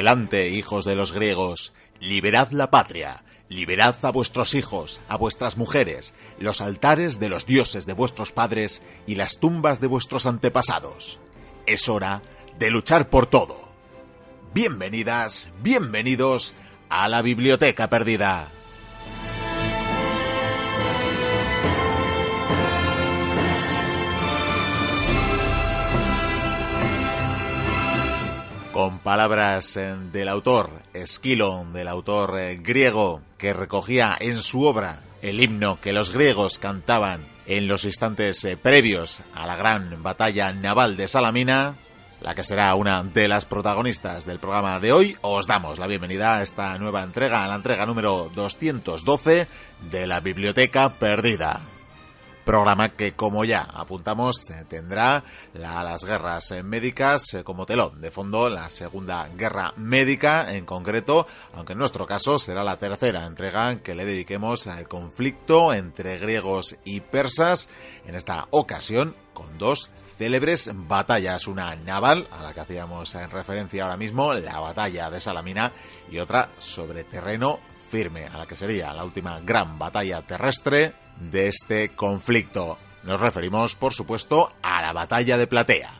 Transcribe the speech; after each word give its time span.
Adelante, 0.00 0.48
hijos 0.48 0.86
de 0.86 0.94
los 0.94 1.12
griegos, 1.12 1.74
liberad 2.00 2.52
la 2.52 2.70
patria, 2.70 3.22
liberad 3.50 3.94
a 4.00 4.10
vuestros 4.10 4.54
hijos, 4.54 4.98
a 5.08 5.18
vuestras 5.18 5.58
mujeres, 5.58 6.14
los 6.38 6.62
altares 6.62 7.20
de 7.20 7.28
los 7.28 7.44
dioses 7.44 7.84
de 7.84 7.92
vuestros 7.92 8.32
padres 8.32 8.80
y 9.06 9.16
las 9.16 9.40
tumbas 9.40 9.78
de 9.82 9.88
vuestros 9.88 10.24
antepasados. 10.24 11.20
Es 11.66 11.90
hora 11.90 12.22
de 12.58 12.70
luchar 12.70 13.10
por 13.10 13.26
todo. 13.26 13.68
Bienvenidas, 14.54 15.50
bienvenidos 15.62 16.54
a 16.88 17.06
la 17.10 17.20
Biblioteca 17.20 17.90
Perdida. 17.90 18.48
Con 28.72 28.98
palabras 28.98 29.76
eh, 29.76 29.96
del 30.12 30.28
autor 30.28 30.70
Esquilo, 30.94 31.66
del 31.72 31.88
autor 31.88 32.38
eh, 32.38 32.56
griego, 32.56 33.20
que 33.38 33.52
recogía 33.52 34.16
en 34.18 34.40
su 34.40 34.62
obra 34.62 35.00
el 35.22 35.40
himno 35.40 35.80
que 35.80 35.92
los 35.92 36.10
griegos 36.10 36.58
cantaban 36.58 37.24
en 37.46 37.68
los 37.68 37.84
instantes 37.84 38.44
eh, 38.44 38.56
previos 38.56 39.22
a 39.34 39.46
la 39.46 39.56
gran 39.56 40.02
batalla 40.02 40.52
naval 40.52 40.96
de 40.96 41.08
Salamina, 41.08 41.76
la 42.20 42.34
que 42.34 42.44
será 42.44 42.74
una 42.74 43.02
de 43.02 43.28
las 43.28 43.44
protagonistas 43.44 44.26
del 44.26 44.38
programa 44.38 44.78
de 44.78 44.92
hoy, 44.92 45.16
os 45.22 45.46
damos 45.46 45.78
la 45.78 45.86
bienvenida 45.86 46.36
a 46.36 46.42
esta 46.42 46.78
nueva 46.78 47.02
entrega, 47.02 47.44
a 47.44 47.48
la 47.48 47.56
entrega 47.56 47.86
número 47.86 48.30
212 48.34 49.48
de 49.90 50.06
la 50.06 50.20
Biblioteca 50.20 50.90
Perdida 50.90 51.60
programa 52.50 52.88
que, 52.88 53.12
como 53.12 53.44
ya 53.44 53.62
apuntamos, 53.62 54.50
eh, 54.50 54.64
tendrá 54.68 55.22
las 55.54 56.04
guerras 56.04 56.50
eh, 56.50 56.64
médicas 56.64 57.34
eh, 57.34 57.44
como 57.44 57.64
telón. 57.64 58.00
De 58.00 58.10
fondo, 58.10 58.50
la 58.50 58.68
Segunda 58.70 59.28
Guerra 59.28 59.72
Médica 59.76 60.52
en 60.52 60.66
concreto, 60.66 61.28
aunque 61.54 61.74
en 61.74 61.78
nuestro 61.78 62.08
caso 62.08 62.40
será 62.40 62.64
la 62.64 62.76
tercera 62.76 63.24
entrega 63.24 63.76
que 63.76 63.94
le 63.94 64.04
dediquemos 64.04 64.66
al 64.66 64.88
conflicto 64.88 65.72
entre 65.72 66.18
griegos 66.18 66.76
y 66.82 66.98
persas, 66.98 67.68
en 68.04 68.16
esta 68.16 68.48
ocasión 68.50 69.14
con 69.32 69.56
dos 69.56 69.92
célebres 70.18 70.72
batallas, 70.74 71.46
una 71.46 71.76
naval, 71.76 72.26
a 72.32 72.42
la 72.42 72.52
que 72.52 72.62
hacíamos 72.62 73.14
en 73.14 73.30
referencia 73.30 73.84
ahora 73.84 73.96
mismo, 73.96 74.34
la 74.34 74.58
batalla 74.58 75.08
de 75.08 75.20
Salamina, 75.20 75.72
y 76.10 76.18
otra 76.18 76.48
sobre 76.58 77.04
terreno 77.04 77.60
firme, 77.90 78.26
a 78.26 78.38
la 78.38 78.46
que 78.46 78.56
sería 78.56 78.94
la 78.94 79.04
última 79.04 79.40
gran 79.40 79.78
batalla 79.78 80.22
terrestre 80.22 80.94
de 81.18 81.48
este 81.48 81.90
conflicto. 81.90 82.78
Nos 83.02 83.20
referimos, 83.20 83.74
por 83.74 83.92
supuesto, 83.92 84.52
a 84.62 84.80
la 84.80 84.92
batalla 84.92 85.36
de 85.36 85.46
Platea. 85.46 85.92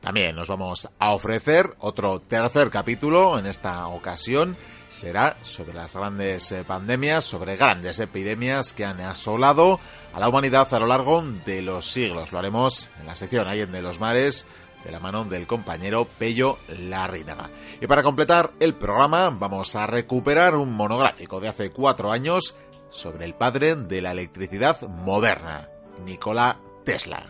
También 0.00 0.36
nos 0.36 0.48
vamos 0.48 0.88
a 0.98 1.14
ofrecer 1.14 1.74
otro 1.78 2.20
tercer 2.20 2.70
capítulo, 2.70 3.38
en 3.38 3.46
esta 3.46 3.86
ocasión 3.88 4.56
será 4.88 5.36
sobre 5.42 5.74
las 5.74 5.94
grandes 5.94 6.52
eh, 6.52 6.64
pandemias, 6.64 7.24
sobre 7.24 7.56
grandes 7.56 7.98
epidemias 7.98 8.72
que 8.72 8.84
han 8.84 9.00
asolado 9.00 9.80
a 10.12 10.20
la 10.20 10.28
humanidad 10.28 10.72
a 10.72 10.78
lo 10.78 10.86
largo 10.86 11.22
de 11.44 11.62
los 11.62 11.90
siglos. 11.90 12.32
Lo 12.32 12.38
haremos 12.38 12.90
en 13.00 13.06
la 13.06 13.16
sección 13.16 13.72
de 13.72 13.82
los 13.82 13.98
Mares, 13.98 14.46
de 14.86 14.92
la 14.92 15.00
mano 15.00 15.24
del 15.24 15.48
compañero 15.48 16.06
Pello 16.18 16.58
Larrínaga. 16.68 17.50
Y 17.80 17.88
para 17.88 18.04
completar 18.04 18.52
el 18.60 18.74
programa 18.74 19.30
vamos 19.30 19.74
a 19.74 19.84
recuperar 19.84 20.54
un 20.54 20.72
monográfico 20.72 21.40
de 21.40 21.48
hace 21.48 21.72
cuatro 21.72 22.12
años 22.12 22.54
sobre 22.88 23.24
el 23.24 23.34
padre 23.34 23.74
de 23.74 24.00
la 24.00 24.12
electricidad 24.12 24.80
moderna, 24.82 25.68
Nikola 26.04 26.60
Tesla. 26.84 27.24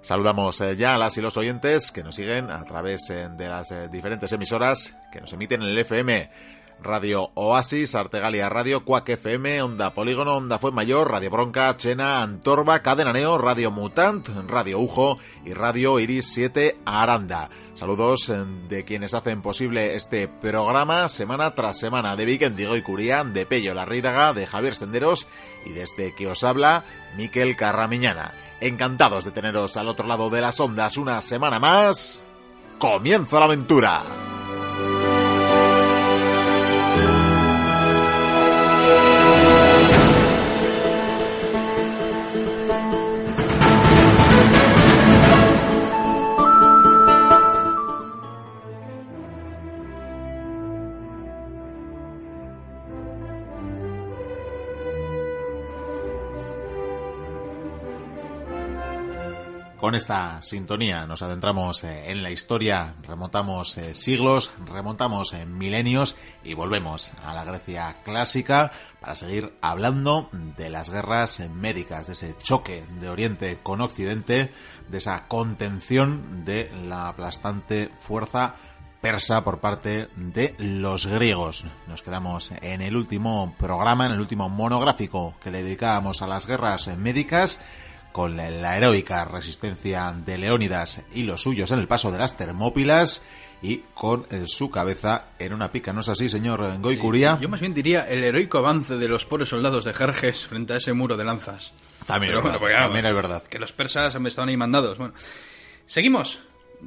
Saludamos 0.00 0.60
eh, 0.60 0.76
ya 0.76 0.94
a 0.94 0.98
las 0.98 1.16
y 1.18 1.20
los 1.20 1.36
oyentes 1.36 1.90
que 1.90 2.04
nos 2.04 2.14
siguen 2.14 2.50
a 2.52 2.64
través 2.64 3.10
eh, 3.10 3.28
de 3.36 3.48
las 3.48 3.72
eh, 3.72 3.88
diferentes 3.88 4.30
emisoras 4.32 4.94
que 5.10 5.20
nos 5.20 5.32
emiten 5.32 5.62
en 5.62 5.70
el 5.70 5.78
FM 5.78 6.30
Radio 6.82 7.30
Oasis, 7.34 7.94
Artegalia 7.94 8.48
Radio, 8.48 8.84
Cuac 8.84 9.08
FM, 9.08 9.62
Onda 9.62 9.94
Polígono, 9.94 10.36
Onda 10.36 10.58
Fue 10.58 10.72
Mayor, 10.72 11.10
Radio 11.10 11.30
Bronca, 11.30 11.76
Chena, 11.76 12.22
Antorba, 12.22 12.80
Cadena 12.80 13.12
Neo, 13.12 13.38
Radio 13.38 13.70
Mutant, 13.70 14.28
Radio 14.48 14.78
Ujo 14.78 15.18
y 15.44 15.52
Radio 15.52 15.98
Iris 16.00 16.32
7 16.32 16.78
Aranda. 16.84 17.50
Saludos 17.74 18.28
eh, 18.28 18.44
de 18.68 18.84
quienes 18.84 19.14
hacen 19.14 19.42
posible 19.42 19.94
este 19.94 20.28
programa 20.28 21.08
semana 21.08 21.54
tras 21.54 21.78
semana 21.78 22.16
de 22.16 22.24
Vikendigo 22.24 22.76
y 22.76 22.82
Curía, 22.82 23.24
de 23.24 23.46
Pello 23.46 23.74
Larrídaga, 23.74 24.32
de 24.32 24.46
Javier 24.46 24.74
Senderos 24.74 25.26
y 25.64 25.70
desde 25.70 26.14
que 26.14 26.26
os 26.26 26.44
habla 26.44 26.84
Miquel 27.16 27.56
Carramiñana. 27.56 28.34
Encantados 28.60 29.24
de 29.24 29.30
teneros 29.32 29.76
al 29.76 29.88
otro 29.88 30.06
lado 30.06 30.30
de 30.30 30.40
las 30.40 30.60
ondas 30.60 30.96
una 30.96 31.20
semana 31.20 31.58
más. 31.58 32.22
¡Comienza 32.78 33.38
la 33.38 33.46
aventura! 33.46 35.21
Con 59.82 59.96
esta 59.96 60.40
sintonía 60.42 61.08
nos 61.08 61.22
adentramos 61.22 61.82
eh, 61.82 62.12
en 62.12 62.22
la 62.22 62.30
historia, 62.30 62.94
remontamos 63.02 63.76
eh, 63.78 63.94
siglos, 63.94 64.52
remontamos 64.64 65.32
eh, 65.32 65.44
milenios 65.44 66.14
y 66.44 66.54
volvemos 66.54 67.12
a 67.24 67.34
la 67.34 67.42
Grecia 67.42 67.92
clásica 68.04 68.70
para 69.00 69.16
seguir 69.16 69.58
hablando 69.60 70.28
de 70.56 70.70
las 70.70 70.88
guerras 70.88 71.40
médicas, 71.50 72.06
de 72.06 72.12
ese 72.12 72.36
choque 72.38 72.86
de 73.00 73.08
Oriente 73.08 73.58
con 73.60 73.80
Occidente, 73.80 74.52
de 74.88 74.98
esa 74.98 75.26
contención 75.26 76.44
de 76.44 76.70
la 76.86 77.08
aplastante 77.08 77.90
fuerza 78.02 78.54
persa 79.00 79.42
por 79.42 79.58
parte 79.58 80.10
de 80.14 80.54
los 80.58 81.08
griegos. 81.08 81.66
Nos 81.88 82.02
quedamos 82.02 82.52
en 82.62 82.82
el 82.82 82.94
último 82.94 83.56
programa, 83.58 84.06
en 84.06 84.12
el 84.12 84.20
último 84.20 84.48
monográfico 84.48 85.34
que 85.42 85.50
le 85.50 85.64
dedicábamos 85.64 86.22
a 86.22 86.28
las 86.28 86.46
guerras 86.46 86.86
médicas 86.96 87.58
con 88.12 88.36
la 88.36 88.76
heroica 88.76 89.24
resistencia 89.24 90.14
de 90.24 90.38
Leónidas 90.38 91.02
y 91.14 91.22
los 91.24 91.42
suyos 91.42 91.70
en 91.70 91.78
el 91.78 91.88
paso 91.88 92.12
de 92.12 92.18
las 92.18 92.36
Termópilas 92.36 93.22
y 93.62 93.78
con 93.94 94.26
su 94.46 94.70
cabeza 94.70 95.26
en 95.38 95.52
una 95.52 95.70
pica. 95.72 95.92
¿No 95.92 96.00
es 96.00 96.08
así, 96.08 96.28
señor 96.28 96.80
Goicuría? 96.80 97.38
yo 97.40 97.48
más 97.48 97.60
bien 97.60 97.72
diría 97.72 98.08
el 98.08 98.22
heroico 98.24 98.58
avance 98.58 98.96
de 98.96 99.08
los 99.08 99.24
pobres 99.24 99.48
soldados 99.48 99.84
de 99.84 99.94
Jerjes 99.94 100.46
frente 100.46 100.74
a 100.74 100.76
ese 100.76 100.92
muro 100.92 101.16
de 101.16 101.24
lanzas. 101.24 101.72
También, 102.06 102.36
es, 102.36 102.42
verdad, 102.42 102.60
también 102.60 103.06
es 103.06 103.14
verdad. 103.14 103.42
Que 103.44 103.58
los 103.58 103.72
persas 103.72 104.18
me 104.20 104.28
estaban 104.28 104.48
ahí 104.48 104.56
mandados. 104.56 104.98
Bueno, 104.98 105.14
seguimos. 105.86 106.40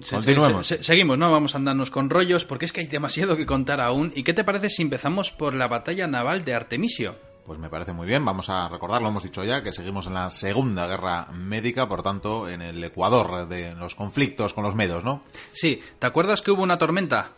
Continuemos. 0.10 0.68
seguimos, 0.68 1.18
no 1.18 1.32
vamos 1.32 1.56
a 1.56 1.58
andarnos 1.58 1.90
con 1.90 2.10
rollos 2.10 2.44
porque 2.44 2.66
es 2.66 2.74
que 2.74 2.82
hay 2.82 2.88
demasiado 2.88 3.38
que 3.38 3.46
contar 3.46 3.80
aún. 3.80 4.12
¿Y 4.14 4.24
qué 4.24 4.34
te 4.34 4.44
parece 4.44 4.70
si 4.70 4.82
empezamos 4.82 5.32
por 5.32 5.54
la 5.54 5.70
batalla 5.70 6.06
naval 6.06 6.44
de 6.44 6.54
Artemisio? 6.54 7.16
Pues 7.46 7.60
me 7.60 7.70
parece 7.70 7.94
muy 7.94 8.08
bien. 8.08 8.26
Vamos 8.26 8.50
a 8.50 8.68
recordarlo, 8.70 9.10
hemos 9.10 9.24
dicho 9.24 9.44
ya, 9.44 9.62
que 9.62 9.72
seguimos 9.72 10.08
en 10.08 10.16
la 10.16 10.32
Segunda 10.32 10.88
Guerra 10.88 11.28
Médica, 11.32 11.88
por 11.88 12.02
tanto, 12.02 12.50
en 12.50 12.62
el 12.62 12.84
Ecuador 12.84 13.48
de 13.48 13.76
los 13.76 13.94
conflictos 13.94 14.54
con 14.54 14.64
los 14.64 14.76
medos, 14.76 15.04
¿no? 15.04 15.22
Sí. 15.52 15.82
¿Te 16.00 16.08
acuerdas 16.08 16.42
que 16.42 16.50
hubo 16.50 16.64
una 16.64 16.80
tormenta? 16.80 17.34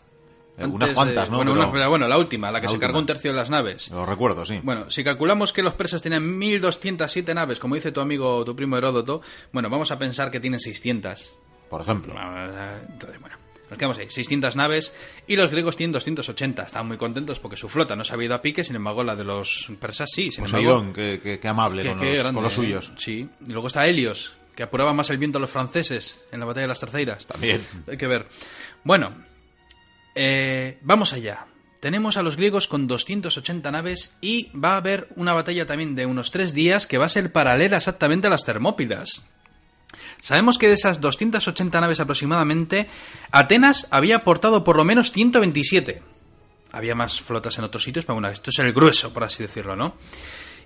Eh, 0.57 0.65
unas 0.65 0.91
cuantas, 0.91 1.29
¿no? 1.29 1.37
Bueno, 1.43 1.89
bueno, 1.89 2.07
la 2.07 2.17
última, 2.17 2.49
la 2.51 2.61
que 2.61 2.69
se 2.69 2.79
cargó 2.79 2.99
un 2.99 3.05
tercio 3.05 3.31
de 3.31 3.37
las 3.37 3.49
naves. 3.49 3.91
Lo 3.91 4.05
recuerdo, 4.05 4.45
sí. 4.45 4.59
Bueno, 4.63 4.89
si 4.89 5.03
calculamos 5.03 5.53
que 5.53 5.61
los 5.61 5.75
persas 5.75 6.01
tenían 6.01 6.37
1207 6.37 7.33
naves, 7.33 7.59
como 7.59 7.75
dice 7.75 7.91
tu 7.91 7.99
amigo, 7.99 8.43
tu 8.43 8.55
primo 8.55 8.77
Heródoto, 8.77 9.21
bueno, 9.51 9.69
vamos 9.69 9.91
a 9.91 9.99
pensar 9.99 10.31
que 10.31 10.39
tienen 10.39 10.59
600. 10.59 11.35
Por 11.69 11.81
ejemplo. 11.81 12.15
Entonces, 12.89 13.19
bueno. 13.19 13.36
Nos 13.69 13.77
quedamos 13.77 13.97
ahí, 13.97 14.09
600 14.09 14.55
naves 14.55 14.93
y 15.27 15.35
los 15.35 15.51
griegos 15.51 15.75
tienen 15.75 15.91
280. 15.91 16.63
Estaban 16.63 16.87
muy 16.87 16.97
contentos 16.97 17.39
porque 17.39 17.57
su 17.57 17.67
flota 17.67 17.95
no 17.95 18.03
se 18.03 18.13
había 18.13 18.27
ido 18.27 18.35
a 18.35 18.41
pique, 18.41 18.63
sin 18.63 18.77
embargo 18.77 19.03
la 19.03 19.15
de 19.15 19.25
los 19.25 19.69
persas 19.79 20.09
sí. 20.13 20.31
Sin 20.31 20.45
Poseidón, 20.45 20.93
qué, 20.93 21.39
amable 21.43 21.83
con, 21.85 22.43
los, 22.43 22.53
suyos. 22.53 22.93
Sí, 22.97 23.27
y 23.45 23.51
luego 23.51 23.67
está 23.67 23.85
Helios, 23.87 24.33
que 24.55 24.63
apuraba 24.63 24.93
más 24.93 25.09
el 25.09 25.17
viento 25.17 25.37
a 25.37 25.41
los 25.41 25.49
franceses 25.49 26.23
en 26.31 26.39
la 26.39 26.45
batalla 26.45 26.63
de 26.63 26.67
las 26.69 26.79
terceiras. 26.79 27.25
También. 27.25 27.61
Hay 27.87 27.97
que 27.97 28.07
ver. 28.07 28.27
Bueno, 28.83 29.13
eh, 30.15 30.77
vamos 30.81 31.13
allá. 31.13 31.47
Tenemos 31.79 32.17
a 32.17 32.23
los 32.23 32.37
griegos 32.37 32.67
con 32.67 32.87
280 32.87 33.69
naves 33.69 34.17
y 34.19 34.49
va 34.57 34.73
a 34.73 34.77
haber 34.77 35.09
una 35.15 35.33
batalla 35.33 35.67
también 35.67 35.95
de 35.95 36.07
unos 36.07 36.31
tres 36.31 36.53
días 36.53 36.87
que 36.87 36.97
va 36.97 37.05
a 37.05 37.09
ser 37.09 37.31
paralela 37.31 37.77
exactamente 37.77 38.27
a 38.27 38.29
las 38.31 38.45
Termópilas. 38.45 39.23
Sabemos 40.21 40.57
que 40.57 40.67
de 40.67 40.73
esas 40.73 40.99
280 40.99 41.79
naves 41.79 41.99
aproximadamente, 41.99 42.87
Atenas 43.31 43.87
había 43.91 44.17
aportado 44.17 44.63
por 44.63 44.75
lo 44.75 44.83
menos 44.83 45.11
127. 45.11 46.01
Había 46.71 46.95
más 46.95 47.21
flotas 47.21 47.57
en 47.57 47.63
otros 47.63 47.83
sitios, 47.83 48.05
pero 48.05 48.15
bueno, 48.15 48.27
esto 48.29 48.49
es 48.49 48.59
el 48.59 48.73
grueso, 48.73 49.13
por 49.13 49.23
así 49.23 49.43
decirlo, 49.43 49.75
¿no? 49.75 49.95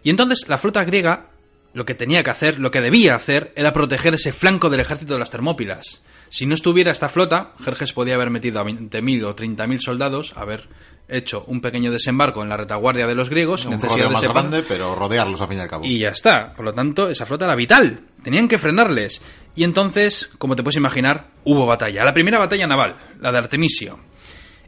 Y 0.03 0.09
entonces 0.09 0.47
la 0.47 0.57
flota 0.57 0.83
griega 0.83 1.27
lo 1.73 1.85
que 1.85 1.95
tenía 1.95 2.23
que 2.23 2.29
hacer, 2.29 2.59
lo 2.59 2.71
que 2.71 2.81
debía 2.81 3.15
hacer, 3.15 3.53
era 3.55 3.73
proteger 3.73 4.13
ese 4.13 4.31
flanco 4.31 4.69
del 4.69 4.81
ejército 4.81 5.13
de 5.13 5.19
las 5.19 5.31
Termópilas. 5.31 6.01
Si 6.29 6.45
no 6.45 6.55
estuviera 6.55 6.91
esta 6.91 7.09
flota, 7.09 7.53
Jerjes 7.63 7.93
podía 7.93 8.15
haber 8.15 8.29
metido 8.29 8.59
a 8.59 8.63
20.000 8.63 9.25
o 9.25 9.35
30.000 9.35 9.79
soldados, 9.79 10.33
haber 10.37 10.67
hecho 11.09 11.43
un 11.47 11.59
pequeño 11.59 11.91
desembarco 11.91 12.41
en 12.41 12.49
la 12.49 12.55
retaguardia 12.55 13.05
de 13.05 13.15
los 13.15 13.29
griegos, 13.29 13.65
Un 13.65 13.71
necesidad 13.71 14.05
rodeo 14.05 14.07
de 14.07 14.13
más 14.13 14.33
grande, 14.33 14.63
pero 14.65 14.95
rodearlos 14.95 15.41
al 15.41 15.47
fin 15.49 15.57
y 15.57 15.61
al 15.61 15.67
cabo. 15.67 15.85
y 15.85 15.99
ya 15.99 16.09
está. 16.09 16.53
Por 16.53 16.63
lo 16.65 16.73
tanto, 16.73 17.09
esa 17.09 17.25
flota 17.25 17.45
era 17.45 17.55
vital. 17.55 17.99
Tenían 18.23 18.47
que 18.47 18.57
frenarles. 18.57 19.21
Y 19.55 19.65
entonces, 19.65 20.29
como 20.37 20.55
te 20.55 20.63
puedes 20.63 20.77
imaginar, 20.77 21.31
hubo 21.43 21.65
batalla. 21.65 22.05
La 22.05 22.13
primera 22.13 22.39
batalla 22.39 22.65
naval, 22.65 22.95
la 23.19 23.31
de 23.33 23.37
Artemisio. 23.37 23.99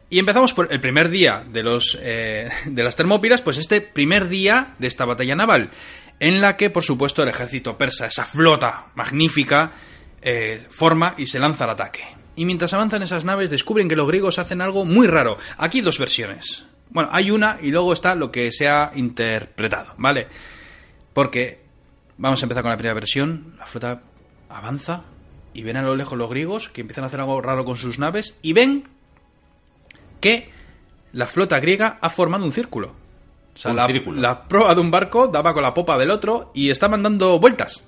Y 0.09 0.19
empezamos 0.19 0.53
por 0.53 0.71
el 0.71 0.81
primer 0.81 1.09
día 1.09 1.44
de, 1.50 1.63
los, 1.63 1.97
eh, 2.01 2.50
de 2.65 2.83
las 2.83 2.95
Termópilas, 2.95 3.41
pues 3.41 3.57
este 3.57 3.79
primer 3.81 4.27
día 4.27 4.75
de 4.79 4.88
esta 4.88 5.05
batalla 5.05 5.35
naval, 5.35 5.71
en 6.19 6.42
la 6.42 6.57
que, 6.57 6.69
por 6.69 6.83
supuesto, 6.83 7.24
el 7.24 7.30
ejército 7.30 7.77
persa, 7.77 8.07
esa 8.07 8.25
flota 8.25 8.88
magnífica, 8.95 9.71
eh, 10.21 10.65
forma 10.69 11.15
y 11.18 11.27
se 11.27 11.39
lanza 11.39 11.65
al 11.65 11.71
ataque. 11.71 12.04
Y 12.36 12.45
mientras 12.45 12.74
avanzan 12.74 13.04
esas 13.04 13.25
naves, 13.25 13.50
descubren 13.50 13.88
que 13.88 13.95
los 13.95 14.07
griegos 14.07 14.39
hacen 14.39 14.62
algo 14.62 14.86
muy 14.86 15.07
raro. 15.07 15.38
Aquí 15.57 15.81
dos 15.81 16.00
versiones. 16.00 16.65
Bueno, 16.89 17.10
hay 17.12 17.31
una 17.31 17.57
y 17.62 17.71
luego 17.71 17.94
está 17.94 18.15
lo 18.15 18.31
que 18.31 18.51
se 18.51 18.68
ha 18.68 18.92
interpretado, 18.95 19.94
¿vale? 19.98 20.27
Porque 21.13 21.62
vamos 22.18 22.42
a 22.42 22.45
empezar 22.45 22.63
con 22.63 22.71
la 22.71 22.77
primera 22.77 22.94
versión. 22.94 23.56
La 23.57 23.65
flota 23.65 24.01
avanza 24.50 25.04
y 25.54 25.63
ven 25.63 25.77
a 25.77 25.81
lo 25.81 25.95
lejos 25.95 26.18
los 26.18 26.30
griegos 26.30 26.69
que 26.69 26.81
empiezan 26.81 27.04
a 27.04 27.07
hacer 27.07 27.19
algo 27.19 27.42
raro 27.42 27.65
con 27.65 27.77
sus 27.77 28.00
naves 28.00 28.38
y 28.42 28.54
ven 28.54 28.88
que 30.19 30.50
la 31.12 31.27
flota 31.27 31.60
griega 31.60 32.00
ha 32.01 32.10
formado 32.10 32.45
un 32.45 32.51
círculo. 32.51 32.95
O 33.53 33.57
sea, 33.57 33.73
la, 33.73 34.47
proa 34.47 34.73
de 34.73 34.81
un 34.81 34.89
barco 34.91 35.27
daba 35.27 35.53
con 35.53 35.63
la 35.63 35.73
popa 35.73 35.97
del 35.97 36.11
otro 36.11 36.51
y 36.53 36.69
está 36.69 36.88
mandando 36.88 37.39
vueltas. 37.39 37.83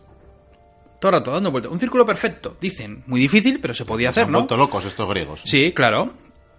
Todo 0.99 1.09
el 1.09 1.17
rato 1.19 1.31
dando 1.31 1.51
vueltas. 1.51 1.71
Un 1.71 1.79
círculo 1.79 2.05
perfecto. 2.05 2.55
Dicen, 2.61 3.03
muy 3.07 3.19
difícil, 3.19 3.59
pero 3.59 3.73
se 3.73 3.85
podía 3.85 4.09
Se 4.13 4.21
hacer, 4.21 4.25
han 4.25 4.31
¿no? 4.31 4.39
vuelto 4.39 4.57
locos 4.57 4.85
estos 4.85 5.09
griegos. 5.09 5.41
Sí, 5.43 5.71
claro. 5.73 6.13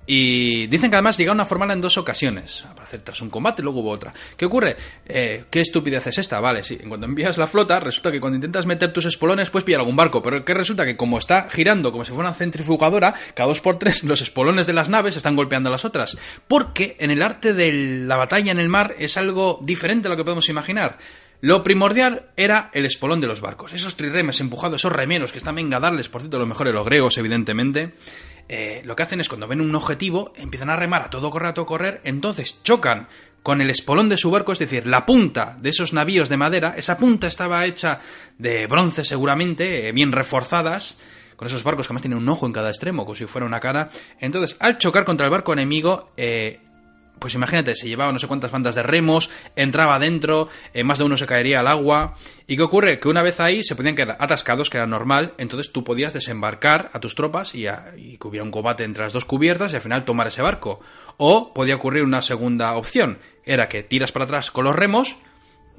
Y 0.06 0.68
dicen 0.68 0.90
que 0.90 0.96
además 0.96 1.18
llegaron 1.18 1.40
a 1.40 1.44
formarla 1.44 1.74
en 1.74 1.80
dos 1.80 1.98
ocasiones. 1.98 2.64
Para 2.74 2.86
hacer 2.86 3.00
tras 3.00 3.20
un 3.20 3.30
combate, 3.30 3.62
luego 3.62 3.80
hubo 3.80 3.90
otra. 3.90 4.14
¿Qué 4.36 4.44
ocurre? 4.44 4.76
Eh, 5.06 5.44
¿Qué 5.50 5.60
estupidez 5.60 6.06
es 6.06 6.18
esta? 6.18 6.38
Vale, 6.38 6.62
sí. 6.62 6.78
En 6.80 6.88
cuanto 6.88 7.06
envías 7.06 7.38
la 7.38 7.48
flota, 7.48 7.80
resulta 7.80 8.12
que 8.12 8.20
cuando 8.20 8.36
intentas 8.36 8.66
meter 8.66 8.92
tus 8.92 9.04
espolones 9.04 9.50
puedes 9.50 9.64
pillar 9.64 9.80
algún 9.80 9.96
barco. 9.96 10.22
Pero 10.22 10.44
que 10.44 10.54
resulta 10.54 10.86
que 10.86 10.96
como 10.96 11.18
está 11.18 11.48
girando 11.50 11.90
como 11.90 12.04
si 12.04 12.12
fuera 12.12 12.28
una 12.28 12.38
centrifugadora, 12.38 13.14
cada 13.34 13.48
dos 13.48 13.60
por 13.60 13.78
tres 13.78 14.04
los 14.04 14.22
espolones 14.22 14.66
de 14.66 14.74
las 14.74 14.88
naves 14.88 15.16
están 15.16 15.34
golpeando 15.34 15.68
a 15.68 15.72
las 15.72 15.84
otras. 15.84 16.16
Porque 16.46 16.96
en 17.00 17.10
el 17.10 17.22
arte 17.22 17.52
de 17.52 17.72
la 18.06 18.16
batalla 18.16 18.52
en 18.52 18.60
el 18.60 18.68
mar 18.68 18.94
es 18.98 19.16
algo 19.16 19.60
diferente 19.62 20.06
a 20.06 20.10
lo 20.10 20.16
que 20.16 20.24
podemos 20.24 20.48
imaginar. 20.48 20.98
Lo 21.40 21.62
primordial 21.62 22.26
era 22.36 22.70
el 22.72 22.86
espolón 22.86 23.20
de 23.20 23.26
los 23.26 23.40
barcos. 23.40 23.74
Esos 23.74 23.96
triremes 23.96 24.40
empujados, 24.40 24.80
esos 24.80 24.92
remeros 24.92 25.32
que 25.32 25.38
están 25.38 25.54
venga 25.54 25.80
por 25.80 26.22
cierto, 26.22 26.38
los 26.38 26.48
mejores 26.48 26.72
los 26.72 26.86
griegos, 26.86 27.18
evidentemente. 27.18 27.92
Eh, 28.48 28.82
lo 28.84 28.96
que 28.96 29.02
hacen 29.02 29.20
es 29.20 29.28
cuando 29.28 29.48
ven 29.48 29.60
un 29.60 29.74
objetivo, 29.74 30.32
empiezan 30.36 30.70
a 30.70 30.76
remar 30.76 31.02
a 31.02 31.10
todo 31.10 31.30
correr, 31.30 31.48
a 31.48 31.54
todo 31.54 31.66
correr, 31.66 32.00
entonces 32.04 32.62
chocan 32.62 33.08
con 33.42 33.60
el 33.60 33.70
espolón 33.70 34.08
de 34.08 34.18
su 34.18 34.30
barco, 34.30 34.52
es 34.52 34.58
decir, 34.58 34.86
la 34.86 35.06
punta 35.06 35.56
de 35.60 35.70
esos 35.70 35.92
navíos 35.92 36.28
de 36.28 36.36
madera, 36.36 36.74
esa 36.76 36.98
punta 36.98 37.28
estaba 37.28 37.64
hecha 37.64 38.00
de 38.38 38.66
bronce 38.66 39.04
seguramente, 39.04 39.86
eh, 39.86 39.92
bien 39.92 40.10
reforzadas, 40.10 40.98
con 41.36 41.46
esos 41.46 41.62
barcos 41.62 41.86
que 41.86 41.92
además 41.92 42.02
tienen 42.02 42.18
un 42.18 42.28
ojo 42.28 42.46
en 42.46 42.52
cada 42.52 42.70
extremo, 42.70 43.04
como 43.04 43.14
si 43.14 43.26
fuera 43.26 43.46
una 43.46 43.60
cara. 43.60 43.90
Entonces, 44.18 44.56
al 44.58 44.78
chocar 44.78 45.04
contra 45.04 45.26
el 45.26 45.30
barco 45.30 45.52
enemigo, 45.52 46.10
eh, 46.16 46.60
pues 47.18 47.34
imagínate, 47.34 47.74
se 47.76 47.88
llevaba 47.88 48.12
no 48.12 48.18
sé 48.18 48.26
cuántas 48.26 48.50
bandas 48.50 48.74
de 48.74 48.82
remos, 48.82 49.30
entraba 49.56 49.98
dentro, 49.98 50.48
eh, 50.74 50.84
más 50.84 50.98
de 50.98 51.04
uno 51.04 51.16
se 51.16 51.26
caería 51.26 51.60
al 51.60 51.66
agua. 51.66 52.14
¿Y 52.46 52.56
qué 52.56 52.62
ocurre? 52.62 53.00
Que 53.00 53.08
una 53.08 53.22
vez 53.22 53.40
ahí 53.40 53.64
se 53.64 53.74
podían 53.74 53.94
quedar 53.96 54.16
atascados, 54.20 54.68
que 54.70 54.76
era 54.76 54.86
normal, 54.86 55.34
entonces 55.38 55.72
tú 55.72 55.82
podías 55.82 56.12
desembarcar 56.12 56.90
a 56.92 57.00
tus 57.00 57.14
tropas 57.14 57.54
y, 57.54 57.66
a- 57.66 57.92
que 57.96 58.28
hubiera 58.28 58.44
un 58.44 58.50
combate 58.50 58.84
entre 58.84 59.02
las 59.04 59.12
dos 59.12 59.24
cubiertas 59.24 59.72
y 59.72 59.76
al 59.76 59.82
final 59.82 60.04
tomar 60.04 60.26
ese 60.26 60.42
barco. 60.42 60.80
O 61.16 61.54
podía 61.54 61.76
ocurrir 61.76 62.02
una 62.02 62.20
segunda 62.22 62.74
opción, 62.74 63.18
era 63.44 63.68
que 63.68 63.82
tiras 63.82 64.12
para 64.12 64.26
atrás 64.26 64.50
con 64.50 64.64
los 64.64 64.76
remos, 64.76 65.16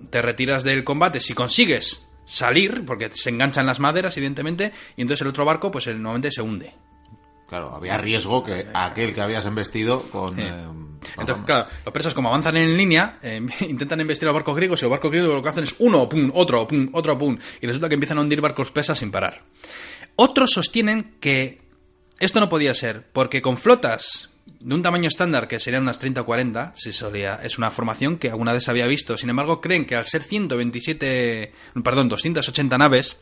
te 0.10 0.22
retiras 0.22 0.64
del 0.64 0.84
combate 0.84 1.20
si 1.20 1.34
consigues 1.34 2.10
salir, 2.26 2.84
porque 2.86 3.10
se 3.14 3.30
enganchan 3.30 3.66
las 3.66 3.80
maderas, 3.80 4.18
evidentemente, 4.18 4.72
y 4.96 5.02
entonces 5.02 5.22
el 5.22 5.28
otro 5.30 5.46
barco, 5.46 5.72
pues 5.72 5.88
el- 5.88 6.02
normalmente 6.02 6.32
se 6.32 6.42
hunde. 6.42 6.74
Claro, 7.48 7.74
había 7.74 7.98
riesgo 7.98 8.44
que 8.44 8.68
aquel 8.74 9.14
que 9.16 9.22
habías 9.22 9.46
embestido 9.46 10.02
con... 10.10 10.38
eh, 10.40 10.54
Entonces, 11.18 11.46
claro, 11.46 11.68
los 11.86 11.94
persas 11.94 12.14
como 12.14 12.28
avanzan 12.30 12.58
en 12.58 12.76
línea, 12.76 13.20
eh, 13.22 13.40
intentan 13.62 14.02
investir 14.02 14.26
a 14.28 14.32
los 14.32 14.36
barcos 14.36 14.56
griegos 14.56 14.82
y 14.82 14.84
los 14.84 14.92
barcos 14.92 15.12
griegos 15.12 15.34
lo 15.34 15.42
que 15.42 15.50
hacen 15.50 15.64
es 15.64 15.76
uno, 15.80 16.10
pum, 16.10 16.30
otro, 16.34 16.68
pum, 16.68 16.90
otro, 16.92 17.18
pum, 17.18 17.38
y 17.62 17.68
resulta 17.68 17.88
que 17.88 17.94
empiezan 17.96 18.18
a 18.18 18.22
hundir 18.22 18.42
barcos 18.42 18.72
persas 18.72 19.00
sin 19.00 19.12
parar. 19.12 19.44
Otros 20.18 20.52
sostienen 20.52 21.16
que 21.22 21.62
esto 22.20 22.40
no 22.40 22.50
podía 22.50 22.74
ser, 22.74 23.06
porque 23.14 23.42
con 23.42 23.56
flotas 23.56 24.30
de 24.60 24.74
un 24.74 24.82
tamaño 24.82 25.08
estándar, 25.08 25.48
que 25.48 25.60
serían 25.60 25.84
unas 25.84 26.00
30 26.00 26.22
o 26.22 26.26
40, 26.26 26.74
si 26.76 26.92
solía, 26.92 27.40
es 27.44 27.58
una 27.58 27.70
formación 27.72 28.18
que 28.18 28.30
alguna 28.30 28.54
vez 28.54 28.68
había 28.68 28.88
visto, 28.88 29.18
sin 29.18 29.30
embargo 29.30 29.62
creen 29.62 29.86
que 29.86 29.96
al 29.96 30.06
ser 30.06 30.24
127, 30.24 31.54
perdón, 31.84 32.10
280 32.10 32.78
naves, 32.78 33.18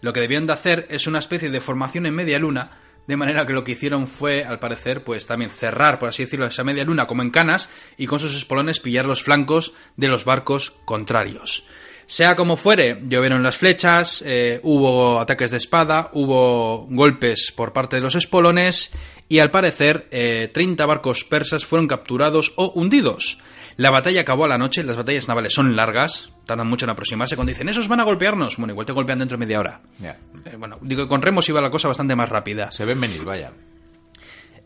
lo 0.00 0.12
que 0.12 0.20
debieron 0.20 0.46
de 0.46 0.52
hacer 0.52 0.86
es 0.90 1.06
una 1.06 1.18
especie 1.18 1.50
de 1.50 1.60
formación 1.60 2.06
en 2.06 2.14
media 2.14 2.38
luna, 2.38 2.70
de 3.08 3.16
manera 3.16 3.46
que 3.46 3.54
lo 3.54 3.64
que 3.64 3.72
hicieron 3.72 4.06
fue, 4.06 4.44
al 4.44 4.58
parecer, 4.58 5.02
pues 5.02 5.26
también 5.26 5.50
cerrar, 5.50 5.98
por 5.98 6.10
así 6.10 6.24
decirlo, 6.24 6.44
esa 6.44 6.62
media 6.62 6.84
luna 6.84 7.06
como 7.06 7.22
en 7.22 7.30
canas 7.30 7.70
y 7.96 8.06
con 8.06 8.20
sus 8.20 8.36
espolones 8.36 8.80
pillar 8.80 9.06
los 9.06 9.22
flancos 9.22 9.72
de 9.96 10.08
los 10.08 10.26
barcos 10.26 10.74
contrarios. 10.84 11.64
Sea 12.04 12.36
como 12.36 12.58
fuere, 12.58 13.00
llovieron 13.08 13.42
las 13.42 13.56
flechas, 13.56 14.22
eh, 14.26 14.60
hubo 14.62 15.20
ataques 15.20 15.50
de 15.50 15.56
espada, 15.56 16.10
hubo 16.12 16.86
golpes 16.90 17.50
por 17.50 17.72
parte 17.72 17.96
de 17.96 18.02
los 18.02 18.14
espolones 18.14 18.90
y 19.26 19.38
al 19.38 19.50
parecer 19.50 20.06
eh, 20.10 20.50
30 20.52 20.84
barcos 20.84 21.24
persas 21.24 21.64
fueron 21.64 21.88
capturados 21.88 22.52
o 22.56 22.72
hundidos. 22.74 23.38
La 23.78 23.90
batalla 23.90 24.20
acabó 24.20 24.44
a 24.44 24.48
la 24.48 24.58
noche, 24.58 24.84
las 24.84 24.96
batallas 24.96 25.28
navales 25.28 25.54
son 25.54 25.76
largas, 25.76 26.30
tardan 26.48 26.66
mucho 26.66 26.86
en 26.86 26.90
aproximarse. 26.90 27.36
Cuando 27.36 27.50
dicen, 27.50 27.68
esos 27.68 27.86
van 27.88 28.00
a 28.00 28.04
golpearnos, 28.04 28.56
bueno, 28.56 28.72
igual 28.72 28.86
te 28.86 28.92
golpean 28.92 29.18
dentro 29.18 29.36
de 29.36 29.44
media 29.44 29.60
hora. 29.60 29.80
Eh, 30.02 30.56
bueno, 30.58 30.78
digo 30.80 31.04
que 31.04 31.08
con 31.08 31.20
remos 31.20 31.46
iba 31.48 31.60
la 31.60 31.70
cosa 31.70 31.88
bastante 31.88 32.16
más 32.16 32.28
rápida. 32.30 32.70
se 32.70 32.86
ven 32.86 33.00
venir, 33.00 33.22
vaya. 33.22 33.52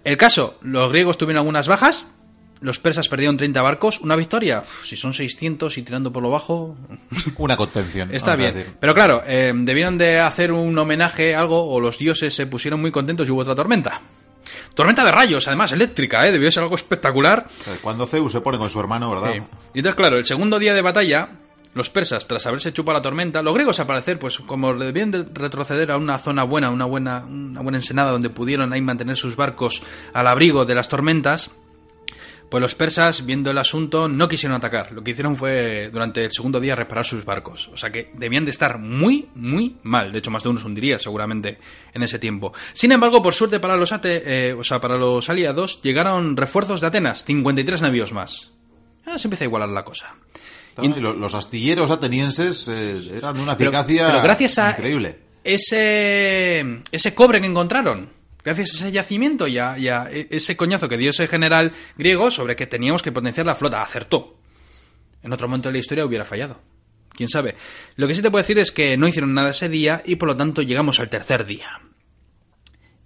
El 0.04 0.16
caso, 0.16 0.58
los 0.62 0.90
griegos 0.90 1.18
tuvieron 1.18 1.38
algunas 1.38 1.66
bajas, 1.66 2.04
los 2.60 2.78
persas 2.78 3.08
perdieron 3.08 3.36
30 3.36 3.60
barcos, 3.62 4.00
una 4.00 4.14
victoria, 4.14 4.60
uf, 4.60 4.86
si 4.86 4.94
son 4.94 5.12
600 5.12 5.76
y 5.76 5.82
tirando 5.82 6.12
por 6.12 6.22
lo 6.22 6.30
bajo, 6.30 6.76
Una 7.36 7.56
contención. 7.56 8.10
está 8.14 8.36
bien. 8.36 8.76
Pero 8.78 8.94
claro, 8.94 9.22
eh, 9.26 9.52
debieron 9.52 9.98
de 9.98 10.20
hacer 10.20 10.52
un 10.52 10.78
homenaje, 10.78 11.34
algo, 11.34 11.68
o 11.68 11.80
los 11.80 11.98
dioses 11.98 12.32
se 12.32 12.46
pusieron 12.46 12.80
muy 12.80 12.92
contentos 12.92 13.26
y 13.26 13.32
hubo 13.32 13.40
otra 13.40 13.56
tormenta. 13.56 14.00
Tormenta 14.74 15.04
de 15.04 15.12
rayos, 15.12 15.48
además, 15.48 15.72
eléctrica, 15.72 16.26
¿eh? 16.26 16.32
debió 16.32 16.50
ser 16.52 16.62
algo 16.62 16.76
espectacular. 16.76 17.46
Cuando 17.80 18.06
Zeus 18.06 18.32
se 18.32 18.40
pone 18.40 18.58
con 18.58 18.70
su 18.70 18.78
hermano, 18.78 19.10
¿verdad? 19.10 19.32
Sí. 19.32 19.42
Y 19.74 19.78
entonces, 19.78 19.96
claro, 19.96 20.18
el 20.18 20.26
segundo 20.26 20.58
día 20.58 20.74
de 20.74 20.82
batalla, 20.82 21.28
los 21.75 21.88
persas, 21.91 22.26
tras 22.26 22.47
haberse 22.47 22.73
chupado 22.73 22.99
la 22.99 23.02
tormenta, 23.02 23.43
los 23.43 23.55
griegos, 23.55 23.81
al 23.81 23.87
parecer, 23.87 24.19
pues 24.19 24.38
como 24.38 24.75
debían 24.75 25.11
de 25.11 25.25
retroceder 25.33 25.91
a 25.91 25.97
una 25.97 26.19
zona 26.19 26.43
buena, 26.45 26.71
una 26.71 26.85
buena, 26.85 27.25
una 27.25 27.61
buena 27.62 27.79
ensenada 27.79 28.11
donde 28.12 28.29
pudieron 28.31 28.73
ahí 28.73 28.81
mantener 28.83 29.17
sus 29.17 29.37
barcos 29.37 29.83
al 30.12 30.26
abrigo 30.26 30.64
de 30.64 30.75
las 30.75 30.88
tormentas, 30.88 31.50
pues 32.50 32.61
los 32.61 32.75
persas, 32.75 33.25
viendo 33.25 33.50
el 33.50 33.57
asunto, 33.57 34.09
no 34.09 34.29
quisieron 34.29 34.55
atacar. 34.55 34.93
Lo 34.93 35.02
que 35.02 35.12
hicieron 35.12 35.37
fue, 35.37 35.88
durante 35.91 36.26
el 36.26 36.33
segundo 36.33 36.61
día, 36.61 36.76
reparar 36.76 37.07
sus 37.07 37.25
barcos. 37.25 37.69
O 37.73 37.79
sea 37.79 37.91
que 37.91 38.11
debían 38.12 38.45
de 38.45 38.50
estar 38.50 38.79
muy, 38.79 39.31
muy 39.35 39.79
mal. 39.85 40.12
De 40.12 40.19
hecho, 40.19 40.31
más 40.31 40.43
de 40.43 40.50
uno 40.50 40.61
se 40.61 40.67
hundiría 40.67 40.99
seguramente 40.99 41.57
en 41.95 42.02
ese 42.02 42.19
tiempo. 42.19 42.52
Sin 42.75 42.93
embargo, 42.93 43.23
por 43.23 43.33
suerte 43.33 43.59
para 43.59 43.79
los, 43.79 43.91
ate- 43.93 44.23
eh, 44.26 44.52
o 44.52 44.62
sea, 44.64 44.83
para 44.83 44.99
los 44.99 45.31
aliados, 45.31 45.81
llegaron 45.81 46.37
refuerzos 46.37 46.83
de 46.83 46.88
Atenas, 46.88 47.25
53 47.25 47.81
navíos 47.81 48.12
más. 48.12 48.50
Ah, 49.07 49.19
se 49.19 49.29
empieza 49.29 49.45
a 49.45 49.49
igualar 49.49 49.71
la 49.71 49.85
cosa. 49.87 50.14
Y 50.81 50.88
los 51.00 51.35
astilleros 51.35 51.91
atenienses 51.91 52.69
eh, 52.69 53.17
eran 53.17 53.35
de 53.35 53.43
una 53.43 53.52
eficacia 53.52 54.07
pero 54.07 54.23
gracias 54.23 54.59
a 54.59 54.71
increíble. 54.71 55.19
ese 55.45 56.81
ese 56.91 57.14
cobre 57.14 57.41
que 57.41 57.47
encontraron, 57.47 58.11
gracias 58.45 58.71
a 58.71 58.76
ese 58.76 58.93
yacimiento 58.93 59.47
y 59.47 59.59
a, 59.59 59.76
y 59.79 59.88
a 59.88 60.09
e- 60.11 60.29
ese 60.31 60.57
coñazo 60.57 60.88
que 60.88 60.97
dio 60.97 61.11
ese 61.11 61.29
general 61.29 61.73
griego 61.97 62.31
sobre 62.31 62.57
que 62.57 62.67
teníamos 62.67 63.02
que 63.02 63.12
potenciar 63.12 63.47
la 63.47 63.55
flota, 63.55 63.83
acertó. 63.83 64.38
En 65.23 65.33
otro 65.33 65.49
momento 65.49 65.69
de 65.69 65.75
la 65.75 65.79
historia 65.79 66.05
hubiera 66.05 66.25
fallado. 66.25 66.61
quién 67.14 67.29
sabe. 67.29 67.55
Lo 67.97 68.09
que 68.09 68.14
sí 68.14 68.23
te 68.23 68.31
puedo 68.31 68.43
decir 68.43 68.59
es 68.59 68.73
que 68.73 68.97
no 68.97 69.07
hicieron 69.07 69.35
nada 69.35 69.50
ese 69.50 69.69
día 69.69 70.02
y 70.05 70.17
por 70.17 70.29
lo 70.29 70.37
tanto 70.37 70.62
llegamos 70.62 70.99
al 71.00 71.11
tercer 71.11 71.45
día. 71.47 71.81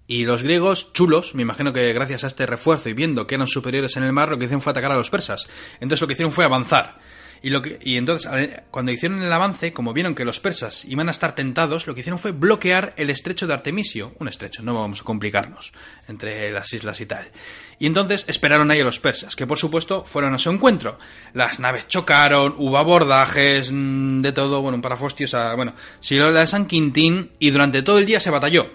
Y 0.09 0.25
los 0.25 0.45
griegos, 0.45 0.93
chulos, 0.93 1.35
me 1.35 1.43
imagino 1.43 1.73
que 1.73 1.93
gracias 1.93 2.23
a 2.23 2.29
este 2.29 2.47
refuerzo 2.47 2.89
y 2.89 2.93
viendo 2.93 3.27
que 3.27 3.35
eran 3.35 3.49
superiores 3.49 3.97
en 3.97 4.05
el 4.05 4.13
mar, 4.13 4.29
lo 4.29 4.39
que 4.39 4.45
hicieron 4.45 4.61
fue 4.63 4.71
atacar 4.71 4.93
a 4.93 4.97
los 4.97 5.11
persas. 5.11 5.49
Entonces 5.81 6.01
lo 6.01 6.07
que 6.07 6.13
hicieron 6.13 6.31
fue 6.33 6.45
avanzar. 6.45 6.99
Y, 7.49 7.97
entonces, 7.97 8.29
cuando 8.73 8.91
hicieron 8.91 9.23
el 9.23 9.33
avance, 9.33 9.73
como 9.73 9.93
vieron 9.93 10.17
que 10.17 10.25
los 10.25 10.41
persas 10.41 10.85
iban 10.85 11.07
a 11.07 11.13
estar 11.13 11.37
tentados, 11.37 11.87
lo 11.87 11.95
que 11.95 12.01
hicieron 12.01 12.19
fue 12.19 12.33
bloquear 12.33 12.93
el 12.97 13.09
estrecho 13.09 13.47
de 13.47 13.55
Artemisio. 13.55 14.15
Un 14.19 14.27
estrecho, 14.27 14.65
no 14.65 14.75
vamos 14.75 15.03
a 15.03 15.05
complicarnos, 15.05 15.73
entre 16.09 16.51
las 16.51 16.73
islas 16.73 17.01
y 17.01 17.07
tal. 17.07 17.31
Y 17.79 17.87
entonces 17.87 18.25
esperaron 18.27 18.73
ahí 18.73 18.81
a 18.81 18.85
los 18.85 18.99
persas, 18.99 19.37
que 19.37 19.47
por 19.47 19.59
supuesto 19.59 20.05
fueron 20.05 20.35
a 20.35 20.39
su 20.39 20.51
encuentro. 20.51 20.99
Las 21.35 21.61
naves 21.61 21.87
chocaron, 21.87 22.57
hubo 22.59 22.79
abordajes, 22.79 23.71
mm, 23.71 24.23
de 24.23 24.33
todo, 24.33 24.61
bueno, 24.61 24.75
un 24.75 24.83
parafostio, 24.83 25.29
bueno, 25.55 25.75
siguió 26.01 26.33
la 26.33 26.41
de 26.41 26.47
San 26.49 26.67
Quintín 26.67 27.31
y 27.39 27.51
durante 27.51 27.83
todo 27.83 28.01
el 28.01 28.07
día 28.07 28.19
se 28.19 28.31
batalló. 28.31 28.73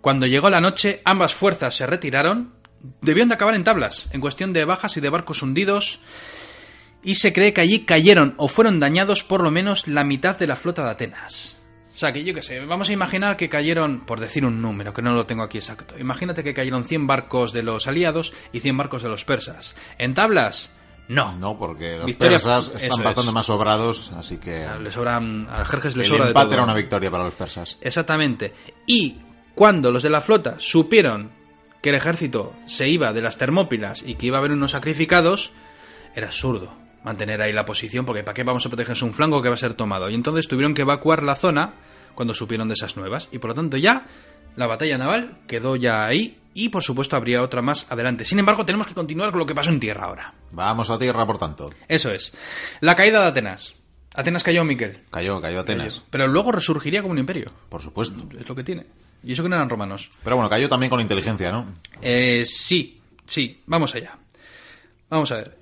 Cuando 0.00 0.26
llegó 0.26 0.50
la 0.50 0.60
noche, 0.60 1.02
ambas 1.04 1.34
fuerzas 1.34 1.76
se 1.76 1.86
retiraron. 1.86 2.52
Debían 3.00 3.28
de 3.28 3.34
acabar 3.34 3.54
en 3.54 3.62
tablas, 3.62 4.08
en 4.12 4.20
cuestión 4.20 4.52
de 4.52 4.64
bajas 4.64 4.96
y 4.96 5.00
de 5.00 5.10
barcos 5.10 5.42
hundidos 5.42 6.00
y 7.02 7.16
se 7.16 7.32
cree 7.32 7.52
que 7.52 7.60
allí 7.60 7.80
cayeron 7.80 8.34
o 8.36 8.48
fueron 8.48 8.80
dañados 8.80 9.24
por 9.24 9.42
lo 9.42 9.50
menos 9.50 9.88
la 9.88 10.04
mitad 10.04 10.38
de 10.38 10.46
la 10.46 10.56
flota 10.56 10.84
de 10.84 10.90
Atenas. 10.90 11.56
O 11.92 11.96
sea, 12.00 12.12
que 12.12 12.24
yo 12.24 12.32
qué 12.32 12.40
sé, 12.40 12.60
vamos 12.60 12.88
a 12.88 12.92
imaginar 12.92 13.36
que 13.36 13.48
cayeron, 13.48 14.00
por 14.00 14.20
decir 14.20 14.46
un 14.46 14.62
número, 14.62 14.94
que 14.94 15.02
no 15.02 15.12
lo 15.12 15.26
tengo 15.26 15.42
aquí 15.42 15.58
exacto, 15.58 15.98
imagínate 15.98 16.44
que 16.44 16.54
cayeron 16.54 16.84
100 16.84 17.06
barcos 17.06 17.52
de 17.52 17.62
los 17.62 17.86
aliados 17.86 18.32
y 18.52 18.60
100 18.60 18.76
barcos 18.76 19.02
de 19.02 19.08
los 19.08 19.24
persas. 19.24 19.74
¿En 19.98 20.14
tablas? 20.14 20.70
No. 21.08 21.36
No, 21.36 21.58
porque 21.58 21.98
los 21.98 22.16
persas 22.16 22.70
están 22.74 23.02
bastante 23.02 23.32
más 23.32 23.46
sobrados, 23.46 24.12
así 24.12 24.38
que... 24.38 24.66
Le 24.80 24.90
sobran, 24.92 25.48
a 25.50 25.64
Jerjes 25.64 25.96
le 25.96 26.04
el 26.04 26.08
sobra 26.08 26.28
empate 26.28 26.54
era 26.54 26.62
una 26.64 26.74
victoria 26.74 27.10
para 27.10 27.24
los 27.24 27.34
persas. 27.34 27.76
Exactamente. 27.80 28.52
Y 28.86 29.16
cuando 29.54 29.90
los 29.90 30.04
de 30.04 30.10
la 30.10 30.20
flota 30.20 30.54
supieron 30.58 31.32
que 31.82 31.88
el 31.88 31.96
ejército 31.96 32.54
se 32.66 32.88
iba 32.88 33.12
de 33.12 33.22
las 33.22 33.36
Termópilas 33.36 34.04
y 34.06 34.14
que 34.14 34.26
iba 34.26 34.36
a 34.36 34.40
haber 34.40 34.52
unos 34.52 34.70
sacrificados, 34.70 35.50
era 36.14 36.28
absurdo 36.28 36.79
mantener 37.04 37.40
ahí 37.42 37.52
la 37.52 37.64
posición, 37.64 38.04
porque 38.04 38.22
¿para 38.22 38.34
qué 38.34 38.44
vamos 38.44 38.64
a 38.66 38.68
protegerse 38.68 39.04
un 39.04 39.14
flanco 39.14 39.42
que 39.42 39.48
va 39.48 39.54
a 39.54 39.58
ser 39.58 39.74
tomado? 39.74 40.10
Y 40.10 40.14
entonces 40.14 40.48
tuvieron 40.48 40.74
que 40.74 40.82
evacuar 40.82 41.22
la 41.22 41.34
zona 41.34 41.74
cuando 42.14 42.34
supieron 42.34 42.68
de 42.68 42.74
esas 42.74 42.96
nuevas. 42.96 43.28
Y 43.32 43.38
por 43.38 43.50
lo 43.50 43.54
tanto 43.54 43.76
ya 43.76 44.06
la 44.56 44.66
batalla 44.66 44.98
naval 44.98 45.38
quedó 45.46 45.76
ya 45.76 46.04
ahí 46.04 46.38
y 46.54 46.68
por 46.68 46.82
supuesto 46.82 47.16
habría 47.16 47.42
otra 47.42 47.62
más 47.62 47.86
adelante. 47.90 48.24
Sin 48.24 48.38
embargo, 48.38 48.66
tenemos 48.66 48.86
que 48.86 48.94
continuar 48.94 49.30
con 49.30 49.38
lo 49.38 49.46
que 49.46 49.54
pasó 49.54 49.70
en 49.70 49.80
tierra 49.80 50.06
ahora. 50.06 50.34
Vamos 50.50 50.90
a 50.90 50.98
tierra, 50.98 51.26
por 51.26 51.38
tanto. 51.38 51.70
Eso 51.88 52.10
es. 52.10 52.32
La 52.80 52.96
caída 52.96 53.22
de 53.22 53.28
Atenas. 53.28 53.74
Atenas 54.14 54.42
cayó, 54.42 54.64
Miquel. 54.64 55.00
Cayó, 55.10 55.40
cayó 55.40 55.60
Atenas. 55.60 56.02
Pero 56.10 56.26
luego 56.26 56.50
resurgiría 56.50 57.02
como 57.02 57.12
un 57.12 57.18
imperio. 57.18 57.52
Por 57.68 57.80
supuesto. 57.80 58.28
Es 58.38 58.48
lo 58.48 58.54
que 58.54 58.64
tiene. 58.64 58.86
Y 59.22 59.32
eso 59.34 59.42
que 59.42 59.48
no 59.48 59.54
eran 59.56 59.70
romanos. 59.70 60.10
Pero 60.24 60.36
bueno, 60.36 60.50
cayó 60.50 60.68
también 60.68 60.90
con 60.90 61.00
inteligencia, 61.00 61.52
¿no? 61.52 61.72
Eh, 62.02 62.44
sí, 62.46 63.00
sí. 63.26 63.62
Vamos 63.66 63.94
allá. 63.94 64.18
Vamos 65.08 65.30
a 65.30 65.36
ver. 65.36 65.59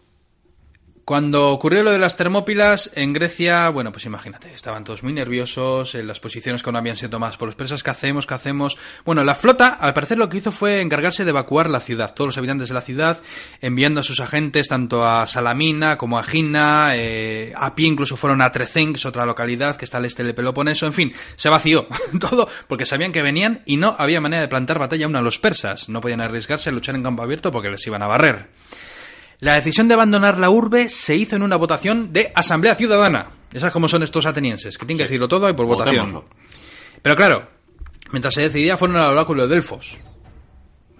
Cuando 1.08 1.52
ocurrió 1.52 1.82
lo 1.82 1.90
de 1.90 1.98
las 1.98 2.18
Termópilas 2.18 2.90
en 2.94 3.14
Grecia, 3.14 3.70
bueno, 3.70 3.92
pues 3.92 4.04
imagínate, 4.04 4.52
estaban 4.52 4.84
todos 4.84 5.02
muy 5.02 5.14
nerviosos, 5.14 5.94
en 5.94 6.06
las 6.06 6.20
posiciones 6.20 6.62
que 6.62 6.70
no 6.70 6.76
habían 6.76 6.98
sido 6.98 7.08
tomadas 7.08 7.38
por 7.38 7.48
los 7.48 7.54
persas, 7.54 7.82
¿qué 7.82 7.88
hacemos? 7.88 8.26
¿Qué 8.26 8.34
hacemos? 8.34 8.76
Bueno, 9.06 9.24
la 9.24 9.34
flota, 9.34 9.68
al 9.68 9.94
parecer 9.94 10.18
lo 10.18 10.28
que 10.28 10.36
hizo 10.36 10.52
fue 10.52 10.82
encargarse 10.82 11.24
de 11.24 11.30
evacuar 11.30 11.70
la 11.70 11.80
ciudad, 11.80 12.12
todos 12.12 12.28
los 12.28 12.36
habitantes 12.36 12.68
de 12.68 12.74
la 12.74 12.82
ciudad, 12.82 13.22
enviando 13.62 14.02
a 14.02 14.04
sus 14.04 14.20
agentes 14.20 14.68
tanto 14.68 15.06
a 15.06 15.26
Salamina 15.26 15.96
como 15.96 16.18
a 16.18 16.22
Gina, 16.22 16.90
eh, 16.94 17.54
a 17.56 17.74
pie 17.74 17.88
incluso 17.88 18.18
fueron 18.18 18.42
a 18.42 18.52
Trecén, 18.52 18.92
que 18.92 18.98
es 18.98 19.06
otra 19.06 19.24
localidad 19.24 19.76
que 19.76 19.86
está 19.86 19.96
al 19.96 20.04
este 20.04 20.24
del 20.24 20.34
Peloponeso, 20.34 20.84
en 20.84 20.92
fin, 20.92 21.14
se 21.36 21.48
vació 21.48 21.88
todo 22.20 22.50
porque 22.66 22.84
sabían 22.84 23.12
que 23.12 23.22
venían 23.22 23.62
y 23.64 23.78
no 23.78 23.96
había 23.98 24.20
manera 24.20 24.42
de 24.42 24.48
plantar 24.48 24.78
batalla 24.78 25.06
aún 25.06 25.16
a 25.16 25.22
los 25.22 25.38
persas, 25.38 25.88
no 25.88 26.02
podían 26.02 26.20
arriesgarse 26.20 26.68
a 26.68 26.72
luchar 26.72 26.96
en 26.96 27.02
campo 27.02 27.22
abierto 27.22 27.50
porque 27.50 27.70
les 27.70 27.86
iban 27.86 28.02
a 28.02 28.08
barrer. 28.08 28.50
La 29.40 29.54
decisión 29.54 29.86
de 29.86 29.94
abandonar 29.94 30.38
la 30.38 30.50
urbe 30.50 30.88
se 30.88 31.14
hizo 31.14 31.36
en 31.36 31.42
una 31.42 31.56
votación 31.56 32.12
de 32.12 32.32
Asamblea 32.34 32.74
Ciudadana. 32.74 33.26
Esas 33.52 33.72
como 33.72 33.88
son 33.88 34.02
estos 34.02 34.26
atenienses, 34.26 34.76
que 34.76 34.84
tienen 34.84 34.98
que 34.98 35.04
decirlo 35.04 35.28
todo 35.28 35.48
y 35.48 35.52
por 35.52 35.66
votación. 35.66 36.24
Pero 37.02 37.16
claro, 37.16 37.48
mientras 38.10 38.34
se 38.34 38.42
decidía 38.42 38.76
fueron 38.76 38.96
al 38.96 39.12
oráculo 39.12 39.46
de 39.46 39.54
Delfos. 39.54 39.96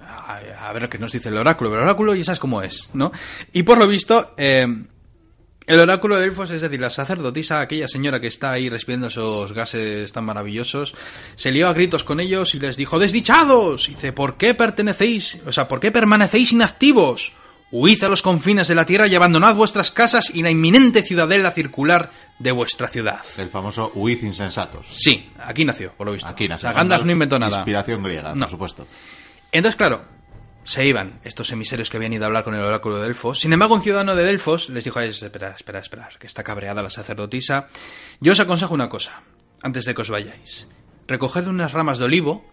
A, 0.01 0.73
ver 0.73 0.89
qué 0.89 0.99
nos 0.99 1.11
dice 1.11 1.31
el 1.31 1.39
oráculo, 1.39 1.71
pero 1.71 1.83
el 1.83 1.89
oráculo 1.89 2.15
ya 2.15 2.23
sabes 2.23 2.39
cómo 2.39 2.63
es, 2.63 2.91
¿no? 2.93 3.11
Y 3.53 3.63
por 3.63 3.79
lo 3.79 3.89
visto, 3.89 4.35
eh, 4.37 4.67
el 5.67 5.81
oráculo 5.81 6.17
de 6.17 6.23
Delfos, 6.23 6.51
es 6.51 6.61
decir, 6.61 6.81
la 6.81 6.91
sacerdotisa, 6.91 7.61
aquella 7.61 7.89
señora 7.89 8.21
que 8.21 8.27
está 8.27 8.53
ahí 8.53 8.69
respirando 8.69 9.09
esos 9.09 9.53
gases 9.53 10.13
tan 10.13 10.25
maravillosos, 10.25 10.95
se 11.35 11.51
lió 11.51 11.69
a 11.69 11.73
gritos 11.73 12.05
con 12.05 12.21
ellos 12.21 12.55
y 12.55 12.61
les 12.61 12.77
dijo, 12.77 12.99
¡Desdichados! 12.99 13.89
Y 13.89 13.95
dice, 13.95 14.13
¿por 14.13 14.37
qué 14.37 14.55
pertenecéis, 14.55 15.39
o 15.47 15.53
sea, 15.53 15.67
por 15.67 15.81
qué 15.81 15.91
permanecéis 15.91 16.53
inactivos? 16.53 17.33
Huid 17.71 18.03
a 18.03 18.09
los 18.09 18.23
confines 18.23 18.67
de 18.69 18.75
la 18.75 18.87
tierra 18.87 19.07
y 19.09 19.15
abandonad 19.15 19.55
vuestras 19.55 19.91
casas 19.91 20.31
y 20.35 20.43
la 20.43 20.51
inminente 20.51 21.03
ciudadela 21.03 21.51
circular 21.51 22.11
de 22.39 22.51
vuestra 22.53 22.89
ciudad. 22.89 23.21
El 23.37 23.51
famoso 23.51 23.93
huid 23.95 24.23
insensatos. 24.23 24.87
Sí, 24.91 25.31
aquí 25.39 25.67
nació, 25.67 25.93
por 25.93 26.07
lo 26.07 26.15
visto. 26.15 26.29
Aquí 26.29 26.49
nació. 26.49 26.69
O 26.69 26.73
sea, 26.73 26.79
Gandalf 26.79 27.05
no 27.05 27.13
inventó 27.13 27.39
nada. 27.39 27.59
Inspiración 27.59 28.03
griega, 28.03 28.33
por 28.35 28.49
supuesto. 28.49 28.87
Entonces, 29.53 29.77
claro, 29.77 30.05
se 30.65 30.87
iban 30.87 31.21
estos 31.25 31.51
emisarios 31.53 31.91
que 31.91 31.99
habían 31.99 32.13
ido 32.13 32.25
a 32.25 32.27
hablar 32.27 32.45
con 32.45 32.55
el 32.55 32.63
oráculo 32.63 32.97
de 32.97 33.05
Delfos. 33.05 33.41
Sin 33.41 33.53
embargo, 33.53 33.75
un 33.75 33.83
ciudadano 33.83 34.17
de 34.17 34.25
Delfos 34.25 34.71
les 34.71 34.85
dijo, 34.85 35.01
espera, 35.01 35.51
espera, 35.51 35.81
espera, 35.81 36.09
que 36.19 36.27
está 36.27 36.43
cabreada 36.43 36.83
la 36.83 36.91
sacerdotisa. 36.91 37.69
Yo 38.21 38.33
os 38.33 38.41
aconsejo 38.41 38.73
una 38.73 38.89
cosa, 38.89 39.23
antes 39.63 39.85
de 39.85 39.95
que 39.95 40.03
os 40.03 40.11
vayáis. 40.11 40.69
Recoged 41.07 41.47
unas 41.47 41.73
ramas 41.73 41.99
de 41.99 42.05
olivo 42.05 42.45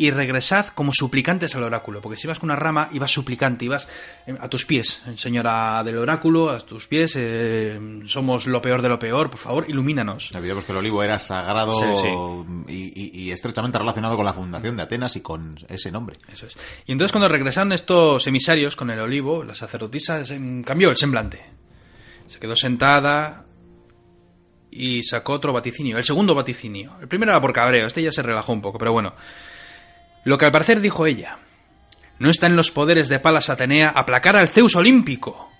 y 0.00 0.10
regresad 0.12 0.68
como 0.68 0.94
suplicantes 0.94 1.54
al 1.56 1.62
oráculo, 1.62 2.00
porque 2.00 2.16
si 2.16 2.26
vas 2.26 2.38
con 2.38 2.46
una 2.46 2.56
rama 2.56 2.88
y 2.90 2.98
vas 2.98 3.10
suplicante 3.10 3.66
y 3.66 3.68
vas 3.68 3.86
eh, 4.26 4.34
a 4.40 4.48
tus 4.48 4.64
pies, 4.64 5.02
señora 5.16 5.84
del 5.84 5.98
oráculo, 5.98 6.48
a 6.48 6.58
tus 6.60 6.86
pies, 6.86 7.12
eh, 7.16 7.78
somos 8.06 8.46
lo 8.46 8.62
peor 8.62 8.80
de 8.80 8.88
lo 8.88 8.98
peor, 8.98 9.28
por 9.28 9.38
favor, 9.38 9.66
ilumínanos. 9.68 10.32
Olvidemos 10.34 10.64
que 10.64 10.72
el 10.72 10.78
olivo 10.78 11.02
era 11.02 11.18
sagrado 11.18 12.46
Y, 12.66 13.30
estrechamente 13.30 13.78
relacionado 13.78 14.16
con 14.16 14.24
la 14.24 14.32
fundación 14.32 14.74
de 14.78 14.84
Atenas 14.84 15.16
y 15.16 15.20
con 15.20 15.58
ese 15.68 15.92
nombre. 15.92 16.16
Eso 16.32 16.46
es. 16.46 16.56
Y 16.86 16.92
entonces 16.92 17.12
cuando 17.12 17.28
regresaron 17.28 17.72
estos 17.72 18.26
emisarios 18.26 18.76
con 18.76 18.88
el 18.88 19.00
olivo, 19.00 19.44
la 19.44 19.54
sacerdotisa 19.54 20.24
cambió 20.64 20.88
el 20.88 20.96
semblante. 20.96 21.44
Se 22.26 22.38
quedó 22.38 22.56
sentada, 22.56 23.44
y 24.70 25.02
sacó 25.02 25.34
otro 25.34 25.52
vaticinio, 25.52 25.98
el 25.98 26.04
segundo 26.04 26.34
vaticinio. 26.34 26.96
El 27.02 27.08
primero 27.08 27.32
era 27.32 27.40
por 27.42 27.52
cabreo, 27.52 27.86
este 27.86 28.02
ya 28.02 28.12
se 28.12 28.22
relajó 28.22 28.54
un 28.54 28.62
poco, 28.62 28.78
pero 28.78 28.92
bueno. 28.92 29.12
Lo 30.24 30.38
que 30.38 30.44
al 30.44 30.52
parecer 30.52 30.80
dijo 30.80 31.06
ella. 31.06 31.38
No 32.18 32.30
está 32.30 32.46
en 32.46 32.56
los 32.56 32.70
poderes 32.70 33.08
de 33.08 33.18
Palas 33.18 33.48
Atenea 33.48 33.88
aplacar 33.88 34.36
al 34.36 34.48
Zeus 34.48 34.76
olímpico, 34.76 35.50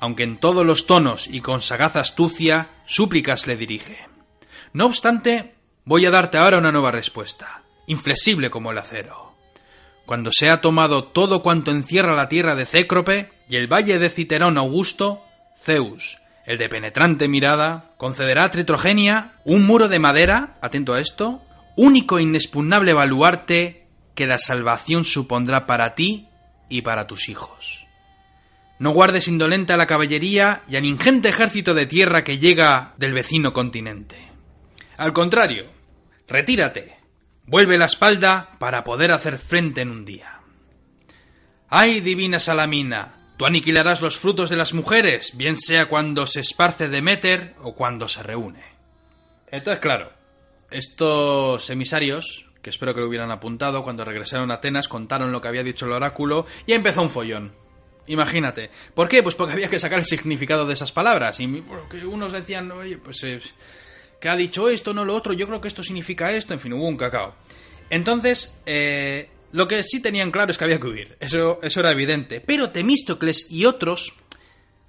aunque 0.00 0.22
en 0.22 0.38
todos 0.38 0.66
los 0.66 0.86
tonos 0.86 1.28
y 1.28 1.40
con 1.40 1.62
sagaz 1.62 1.96
astucia 1.96 2.68
súplicas 2.84 3.46
le 3.46 3.56
dirige. 3.56 3.98
No 4.72 4.86
obstante, 4.86 5.54
voy 5.84 6.06
a 6.06 6.10
darte 6.10 6.38
ahora 6.38 6.58
una 6.58 6.72
nueva 6.72 6.90
respuesta, 6.90 7.62
inflexible 7.86 8.50
como 8.50 8.70
el 8.70 8.78
acero. 8.78 9.34
Cuando 10.04 10.30
se 10.32 10.50
ha 10.50 10.60
tomado 10.60 11.04
todo 11.04 11.42
cuanto 11.42 11.70
encierra 11.70 12.14
la 12.14 12.28
tierra 12.28 12.54
de 12.54 12.66
Cécrope 12.66 13.30
y 13.48 13.56
el 13.56 13.72
valle 13.72 13.98
de 13.98 14.10
Citerón 14.10 14.58
Augusto, 14.58 15.24
Zeus, 15.56 16.18
el 16.46 16.58
de 16.58 16.68
penetrante 16.68 17.28
mirada, 17.28 17.92
concederá 17.96 18.44
a 18.44 18.50
Tritrogenia 18.50 19.34
un 19.44 19.66
muro 19.66 19.88
de 19.88 19.98
madera, 19.98 20.54
atento 20.60 20.94
a 20.94 21.00
esto, 21.00 21.42
único 21.76 22.18
e 22.18 22.22
inexpugnable 22.22 22.92
baluarte 22.92 23.79
que 24.14 24.26
la 24.26 24.38
salvación 24.38 25.04
supondrá 25.04 25.66
para 25.66 25.94
ti 25.94 26.28
y 26.68 26.82
para 26.82 27.06
tus 27.06 27.28
hijos. 27.28 27.86
No 28.78 28.90
guardes 28.92 29.28
indolente 29.28 29.72
a 29.74 29.76
la 29.76 29.86
caballería 29.86 30.62
y 30.68 30.76
al 30.76 30.86
ingente 30.86 31.28
ejército 31.28 31.74
de 31.74 31.86
tierra 31.86 32.24
que 32.24 32.38
llega 32.38 32.94
del 32.96 33.12
vecino 33.12 33.52
continente. 33.52 34.16
Al 34.96 35.12
contrario, 35.12 35.70
retírate, 36.26 36.96
vuelve 37.44 37.76
la 37.76 37.84
espalda 37.84 38.56
para 38.58 38.84
poder 38.84 39.12
hacer 39.12 39.36
frente 39.36 39.82
en 39.82 39.90
un 39.90 40.04
día. 40.04 40.40
¡Ay, 41.68 42.00
divina 42.00 42.40
Salamina! 42.40 43.16
Tú 43.36 43.46
aniquilarás 43.46 44.02
los 44.02 44.18
frutos 44.18 44.50
de 44.50 44.56
las 44.56 44.74
mujeres, 44.74 45.36
bien 45.36 45.56
sea 45.56 45.86
cuando 45.86 46.26
se 46.26 46.40
esparce 46.40 46.88
Demeter 46.88 47.54
o 47.62 47.74
cuando 47.74 48.06
se 48.08 48.22
reúne. 48.22 48.62
Entonces, 49.50 49.80
claro, 49.80 50.12
estos 50.70 51.70
emisarios 51.70 52.49
que 52.62 52.70
espero 52.70 52.94
que 52.94 53.00
lo 53.00 53.08
hubieran 53.08 53.30
apuntado, 53.30 53.82
cuando 53.82 54.04
regresaron 54.04 54.50
a 54.50 54.54
Atenas 54.54 54.88
contaron 54.88 55.32
lo 55.32 55.40
que 55.40 55.48
había 55.48 55.62
dicho 55.62 55.86
el 55.86 55.92
oráculo 55.92 56.46
y 56.66 56.72
empezó 56.72 57.02
un 57.02 57.10
follón. 57.10 57.52
Imagínate. 58.06 58.70
¿Por 58.94 59.08
qué? 59.08 59.22
Pues 59.22 59.34
porque 59.34 59.52
había 59.52 59.68
que 59.68 59.78
sacar 59.78 59.98
el 59.98 60.04
significado 60.04 60.66
de 60.66 60.74
esas 60.74 60.92
palabras. 60.92 61.38
Y 61.40 61.46
porque 61.46 62.04
unos 62.04 62.32
decían, 62.32 62.70
oye, 62.72 62.98
pues 62.98 63.22
eh, 63.22 63.40
que 64.20 64.28
ha 64.28 64.36
dicho 64.36 64.68
esto, 64.68 64.92
no 64.92 65.04
lo 65.04 65.14
otro, 65.14 65.32
yo 65.32 65.46
creo 65.46 65.60
que 65.60 65.68
esto 65.68 65.82
significa 65.82 66.32
esto, 66.32 66.52
en 66.52 66.60
fin, 66.60 66.72
hubo 66.72 66.88
un 66.88 66.96
cacao. 66.96 67.34
Entonces, 67.88 68.56
eh, 68.66 69.30
lo 69.52 69.68
que 69.68 69.82
sí 69.82 70.00
tenían 70.00 70.30
claro 70.30 70.50
es 70.50 70.58
que 70.58 70.64
había 70.64 70.80
que 70.80 70.88
huir. 70.88 71.16
Eso, 71.20 71.60
eso 71.62 71.80
era 71.80 71.90
evidente. 71.90 72.40
Pero 72.40 72.70
Temístocles 72.70 73.46
y 73.48 73.64
otros 73.64 74.14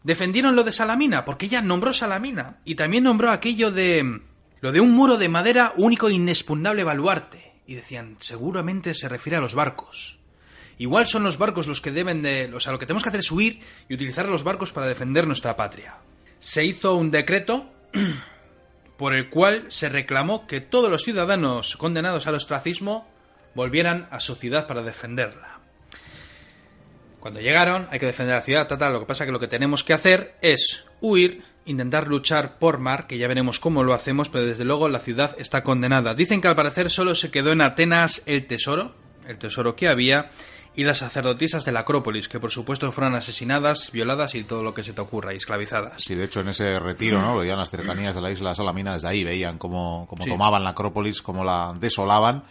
defendieron 0.04 0.56
lo 0.56 0.64
de 0.64 0.72
Salamina, 0.72 1.26
porque 1.26 1.46
ella 1.46 1.62
nombró 1.62 1.94
Salamina 1.94 2.60
y 2.66 2.76
también 2.76 3.04
nombró 3.04 3.32
aquello 3.32 3.72
de 3.72 4.22
lo 4.62 4.72
de 4.72 4.80
un 4.80 4.94
muro 4.94 5.18
de 5.18 5.30
madera 5.30 5.74
único 5.78 6.08
e 6.08 6.14
inexpugnable 6.14 6.84
baluarte. 6.84 7.51
Y 7.72 7.76
decían, 7.76 8.18
seguramente 8.20 8.94
se 8.94 9.08
refiere 9.08 9.38
a 9.38 9.40
los 9.40 9.56
barcos. 9.56 10.20
Igual 10.78 11.08
son 11.08 11.24
los 11.24 11.38
barcos 11.38 11.68
los 11.68 11.80
que 11.80 11.94
deben 11.94 12.22
de... 12.22 12.52
O 12.54 12.60
sea, 12.60 12.74
lo 12.74 12.80
que 12.80 12.86
tenemos 12.86 13.02
que 13.02 13.08
hacer 13.08 13.22
es 13.22 13.32
huir 13.32 13.62
y 13.88 13.94
utilizar 13.94 14.28
los 14.28 14.44
barcos 14.44 14.74
para 14.74 14.88
defender 14.88 15.26
nuestra 15.26 15.56
patria. 15.56 15.96
Se 16.40 16.66
hizo 16.66 16.98
un 16.98 17.12
decreto 17.12 17.72
por 18.98 19.16
el 19.16 19.30
cual 19.30 19.68
se 19.70 19.88
reclamó 19.88 20.48
que 20.48 20.60
todos 20.60 20.92
los 20.92 21.06
ciudadanos 21.06 21.78
condenados 21.78 22.28
al 22.28 22.36
ostracismo 22.36 23.08
volvieran 23.56 24.10
a 24.12 24.20
su 24.20 24.36
ciudad 24.36 24.68
para 24.68 24.84
defenderla. 24.84 25.62
Cuando 27.22 27.40
llegaron, 27.40 27.88
hay 27.90 28.00
que 28.00 28.08
defender 28.08 28.36
la 28.36 28.42
ciudad, 28.42 28.68
tal, 28.68 28.92
Lo 28.92 29.00
que 29.00 29.06
pasa 29.06 29.24
es 29.24 29.28
que 29.30 29.32
lo 29.32 29.40
que 29.40 29.48
tenemos 29.48 29.86
que 29.86 29.94
hacer 29.94 30.36
es 30.42 30.84
huir, 31.00 31.46
intentar 31.72 32.08
luchar 32.08 32.60
por 32.60 32.80
mar, 32.80 33.08
que 33.08 33.18
ya 33.18 33.28
veremos 33.28 33.60
cómo 33.60 33.84
lo 33.84 33.94
hacemos, 33.94 34.30
pero 34.30 34.46
desde 34.46 34.66
luego 34.66 34.90
la 34.90 35.00
ciudad 35.00 35.36
está 35.40 35.64
condenada. 35.64 36.14
Dicen 36.14 36.42
que 36.42 36.48
al 36.48 36.56
parecer 36.56 36.92
solo 36.92 37.16
se 37.16 37.32
quedó 37.32 37.52
en 37.52 37.62
Atenas 37.62 38.22
el 38.26 38.46
tesoro, 38.46 38.94
el 39.28 39.38
tesoro 39.38 39.76
que 39.76 39.88
había, 39.88 40.30
y 40.76 40.84
las 40.84 41.00
sacerdotisas 41.00 41.66
de 41.66 41.72
la 41.72 41.82
Acrópolis, 41.82 42.30
que 42.30 42.40
por 42.40 42.52
supuesto 42.52 42.92
fueron 42.92 43.16
asesinadas, 43.16 43.92
violadas 43.92 44.36
y 44.36 44.44
todo 44.44 44.64
lo 44.64 44.74
que 44.74 44.84
se 44.84 44.94
te 44.94 45.02
ocurra, 45.02 45.34
y 45.34 45.38
esclavizadas. 45.38 46.04
Sí, 46.04 46.16
de 46.16 46.26
hecho 46.26 46.42
en 46.42 46.50
ese 46.50 46.80
retiro, 46.80 47.22
¿no? 47.22 47.38
Veían 47.38 47.58
las 47.58 47.72
cercanías 47.72 48.16
de 48.16 48.22
la 48.22 48.32
isla 48.32 48.56
Salamina, 48.56 48.94
desde 48.94 49.08
ahí 49.08 49.24
veían 49.24 49.58
cómo, 49.58 50.06
cómo 50.08 50.26
tomaban 50.26 50.64
la 50.64 50.70
Acrópolis, 50.70 51.22
cómo 51.22 51.44
la 51.44 51.76
desolaban 51.80 52.44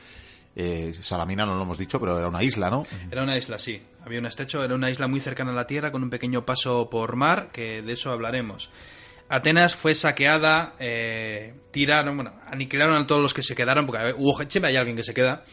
eh, 0.56 0.92
Salamina 1.00 1.46
no 1.46 1.56
lo 1.56 1.62
hemos 1.62 1.78
dicho, 1.78 2.00
pero 2.00 2.18
era 2.18 2.28
una 2.28 2.42
isla, 2.42 2.70
¿no? 2.70 2.84
Era 3.10 3.22
una 3.22 3.36
isla, 3.36 3.58
sí. 3.58 3.80
Había 4.04 4.18
un 4.18 4.26
estrecho, 4.26 4.64
era 4.64 4.74
una 4.74 4.90
isla 4.90 5.06
muy 5.06 5.20
cercana 5.20 5.52
a 5.52 5.54
la 5.54 5.66
tierra 5.66 5.92
con 5.92 6.02
un 6.02 6.10
pequeño 6.10 6.44
paso 6.44 6.90
por 6.90 7.16
mar, 7.16 7.50
que 7.52 7.82
de 7.82 7.92
eso 7.92 8.10
hablaremos. 8.10 8.70
Atenas 9.30 9.76
fue 9.76 9.94
saqueada, 9.94 10.74
eh, 10.80 11.54
tiraron, 11.70 12.16
bueno, 12.16 12.34
aniquilaron 12.48 12.96
a 12.96 13.06
todos 13.06 13.22
los 13.22 13.32
que 13.32 13.44
se 13.44 13.54
quedaron, 13.54 13.86
porque 13.86 14.12
hubo, 14.18 14.36
siempre 14.48 14.70
hay 14.70 14.76
alguien 14.76 14.96
que 14.96 15.04
se 15.04 15.14
queda. 15.14 15.44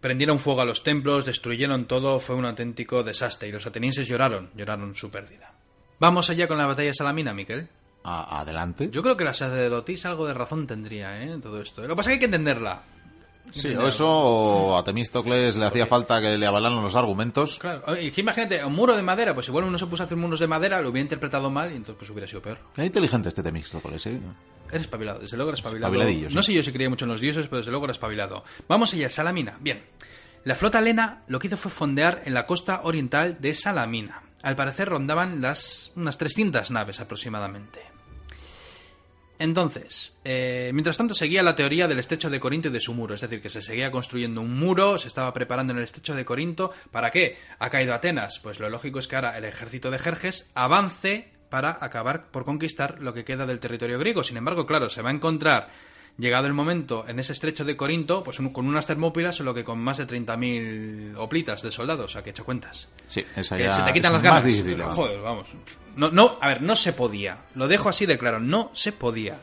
Prendieron 0.00 0.38
fuego 0.38 0.60
a 0.60 0.64
los 0.64 0.84
templos, 0.84 1.26
destruyeron 1.26 1.86
todo, 1.86 2.20
fue 2.20 2.36
un 2.36 2.44
auténtico 2.44 3.02
desastre 3.02 3.48
y 3.48 3.52
los 3.52 3.66
atenienses 3.66 4.06
lloraron, 4.06 4.50
lloraron 4.54 4.94
su 4.94 5.10
pérdida. 5.10 5.52
Vamos 5.98 6.30
allá 6.30 6.46
con 6.46 6.58
la 6.58 6.66
batalla 6.66 6.90
de 6.90 6.94
Salamina, 6.94 7.34
Miquel. 7.34 7.68
adelante. 8.04 8.88
Yo 8.92 9.02
creo 9.02 9.16
que 9.16 9.24
la 9.24 9.34
sacerdotisa 9.34 10.10
algo 10.10 10.28
de 10.28 10.34
razón 10.34 10.68
tendría, 10.68 11.20
¿eh? 11.20 11.38
Todo 11.42 11.60
esto. 11.60 11.82
Lo 11.82 11.88
que 11.88 11.96
pasa 11.96 12.10
es 12.10 12.12
que 12.12 12.12
hay 12.14 12.20
que 12.20 12.36
entenderla. 12.36 12.82
Sí, 13.54 13.68
o 13.74 13.88
eso 13.88 14.76
a 14.76 14.84
Temístocles 14.84 15.56
le 15.56 15.64
hacía 15.64 15.86
falta 15.86 16.20
que 16.20 16.36
le 16.36 16.46
avalaran 16.46 16.82
los 16.82 16.94
argumentos. 16.94 17.58
Claro, 17.58 17.82
y 18.00 18.10
que 18.10 18.20
imagínate, 18.20 18.64
un 18.64 18.74
muro 18.74 18.96
de 18.96 19.02
madera, 19.02 19.34
pues 19.34 19.48
igual 19.48 19.64
uno 19.64 19.78
se 19.78 19.86
puso 19.86 20.02
a 20.02 20.06
hacer 20.06 20.16
muros 20.16 20.40
de 20.40 20.46
madera, 20.46 20.80
lo 20.80 20.90
hubiera 20.90 21.02
interpretado 21.02 21.50
mal 21.50 21.72
y 21.72 21.76
entonces 21.76 21.96
pues 21.98 22.10
hubiera 22.10 22.26
sido 22.26 22.42
peor. 22.42 22.58
Es 22.76 22.86
inteligente 22.86 23.28
este 23.28 23.42
Temístocles, 23.42 24.06
¿eh? 24.06 24.20
Eres 24.68 24.82
espabilado, 24.82 25.20
desde 25.20 25.36
luego 25.36 25.50
eres 25.50 25.60
espabilado. 25.60 25.94
No 26.30 26.42
sé 26.42 26.52
yo 26.52 26.62
si 26.62 26.72
creía 26.72 26.90
mucho 26.90 27.04
en 27.04 27.10
los 27.10 27.20
dioses, 27.20 27.46
pero 27.46 27.58
desde 27.58 27.70
luego 27.70 27.86
era 27.86 27.92
espabilado. 27.92 28.44
Vamos 28.68 28.92
allá, 28.92 29.08
Salamina. 29.08 29.56
Bien. 29.60 29.84
La 30.44 30.54
flota 30.54 30.80
lena 30.80 31.24
lo 31.26 31.38
que 31.38 31.48
hizo 31.48 31.56
fue 31.56 31.70
fondear 31.70 32.22
en 32.24 32.34
la 32.34 32.46
costa 32.46 32.80
oriental 32.84 33.38
de 33.40 33.54
Salamina. 33.54 34.22
Al 34.42 34.56
parecer 34.56 34.88
rondaban 34.88 35.40
las 35.40 35.90
unas 35.96 36.16
300 36.16 36.70
naves 36.70 37.00
aproximadamente. 37.00 37.80
Entonces, 39.38 40.16
eh, 40.24 40.70
mientras 40.74 40.96
tanto 40.96 41.14
seguía 41.14 41.42
la 41.42 41.54
teoría 41.54 41.86
del 41.86 42.00
estrecho 42.00 42.28
de 42.28 42.40
Corinto 42.40 42.68
y 42.68 42.72
de 42.72 42.80
su 42.80 42.92
muro, 42.92 43.14
es 43.14 43.20
decir, 43.20 43.40
que 43.40 43.48
se 43.48 43.62
seguía 43.62 43.90
construyendo 43.90 44.40
un 44.40 44.58
muro, 44.58 44.98
se 44.98 45.08
estaba 45.08 45.32
preparando 45.32 45.72
en 45.72 45.78
el 45.78 45.84
estrecho 45.84 46.14
de 46.14 46.24
Corinto. 46.24 46.72
¿Para 46.90 47.10
qué? 47.10 47.36
Ha 47.58 47.70
caído 47.70 47.94
Atenas. 47.94 48.40
Pues 48.40 48.58
lo 48.58 48.68
lógico 48.68 48.98
es 48.98 49.06
que 49.06 49.16
ahora 49.16 49.38
el 49.38 49.44
ejército 49.44 49.90
de 49.90 49.98
Jerjes 49.98 50.50
avance 50.54 51.30
para 51.48 51.78
acabar 51.80 52.30
por 52.30 52.44
conquistar 52.44 53.00
lo 53.00 53.14
que 53.14 53.24
queda 53.24 53.46
del 53.46 53.60
territorio 53.60 53.98
griego. 53.98 54.24
Sin 54.24 54.36
embargo, 54.36 54.66
claro, 54.66 54.90
se 54.90 55.02
va 55.02 55.10
a 55.10 55.14
encontrar 55.14 55.68
llegado 56.18 56.46
el 56.46 56.52
momento, 56.52 57.04
en 57.08 57.18
ese 57.18 57.32
estrecho 57.32 57.64
de 57.64 57.76
Corinto, 57.76 58.22
pues 58.22 58.38
con 58.52 58.66
unas 58.66 58.86
termópilas, 58.86 59.36
solo 59.36 59.54
que 59.54 59.64
con 59.64 59.78
más 59.78 59.98
de 59.98 60.06
30.000 60.06 61.16
oplitas 61.16 61.62
de 61.62 61.70
soldados, 61.70 62.06
o 62.06 62.08
sea, 62.08 62.22
que 62.22 62.30
he 62.30 62.32
hecho 62.32 62.44
cuentas. 62.44 62.88
Sí, 63.06 63.24
esa 63.36 63.56
que 63.56 63.64
ya 63.64 63.74
se 63.74 63.82
te 63.82 63.92
quitan 63.92 64.12
las 64.12 64.22
ganas. 64.22 64.44
Joder, 64.94 65.20
vamos. 65.20 65.48
No, 65.96 66.10
no, 66.10 66.38
a 66.40 66.48
ver, 66.48 66.62
no 66.62 66.76
se 66.76 66.92
podía. 66.92 67.38
Lo 67.54 67.68
dejo 67.68 67.88
así 67.88 68.04
de 68.04 68.18
claro, 68.18 68.40
no 68.40 68.70
se 68.74 68.92
podía. 68.92 69.38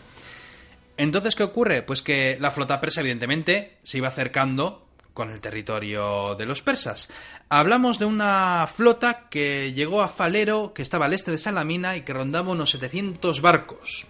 Entonces, 0.97 1.35
¿qué 1.35 1.43
ocurre? 1.43 1.81
Pues 1.81 2.01
que 2.01 2.37
la 2.39 2.51
flota 2.51 2.79
persa, 2.79 3.01
evidentemente, 3.01 3.77
se 3.83 3.97
iba 3.97 4.07
acercando 4.07 4.85
con 5.13 5.31
el 5.31 5.39
territorio 5.39 6.35
de 6.35 6.45
los 6.45 6.61
persas. 6.61 7.09
Hablamos 7.47 7.99
de 7.99 8.05
una 8.05 8.67
flota 8.71 9.27
que 9.29 9.73
llegó 9.73 10.01
a 10.01 10.09
Falero, 10.09 10.73
que 10.73 10.81
estaba 10.81 11.05
al 11.05 11.13
este 11.13 11.31
de 11.31 11.37
Salamina 11.37 11.95
y 11.95 12.01
que 12.01 12.13
rondaba 12.13 12.51
unos 12.51 12.71
700 12.71 13.41
barcos. 13.41 14.07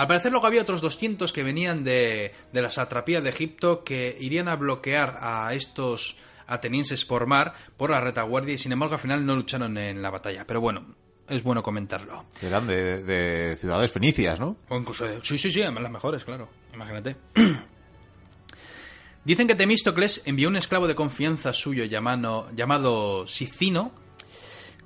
Al 0.00 0.06
parecer 0.06 0.32
luego 0.32 0.46
había 0.46 0.62
otros 0.62 0.80
200 0.80 1.30
que 1.30 1.42
venían 1.42 1.84
de, 1.84 2.32
de 2.54 2.62
la 2.62 2.70
satrapía 2.70 3.20
de 3.20 3.28
Egipto 3.28 3.84
que 3.84 4.16
irían 4.18 4.48
a 4.48 4.56
bloquear 4.56 5.18
a 5.20 5.52
estos 5.52 6.16
atenienses 6.46 7.04
por 7.04 7.26
mar 7.26 7.52
por 7.76 7.90
la 7.90 8.00
retaguardia 8.00 8.54
y 8.54 8.58
sin 8.58 8.72
embargo 8.72 8.94
al 8.94 9.00
final 9.02 9.26
no 9.26 9.36
lucharon 9.36 9.76
en 9.76 10.00
la 10.00 10.08
batalla. 10.08 10.46
Pero 10.46 10.62
bueno, 10.62 10.86
es 11.28 11.42
bueno 11.42 11.62
comentarlo. 11.62 12.24
Eran 12.40 12.66
de, 12.66 13.58
ciudades 13.60 13.92
fenicias, 13.92 14.40
¿no? 14.40 14.56
O 14.70 14.78
incluso 14.78 15.04
de, 15.04 15.20
sí, 15.22 15.36
sí, 15.36 15.52
sí, 15.52 15.60
las 15.60 15.90
mejores, 15.90 16.24
claro. 16.24 16.48
Imagínate. 16.72 17.16
Dicen 19.26 19.46
que 19.46 19.54
Temístocles 19.54 20.22
envió 20.24 20.48
un 20.48 20.56
esclavo 20.56 20.88
de 20.88 20.94
confianza 20.94 21.52
suyo 21.52 21.84
llamado, 21.84 22.50
llamado 22.56 23.26
Sicino 23.26 23.92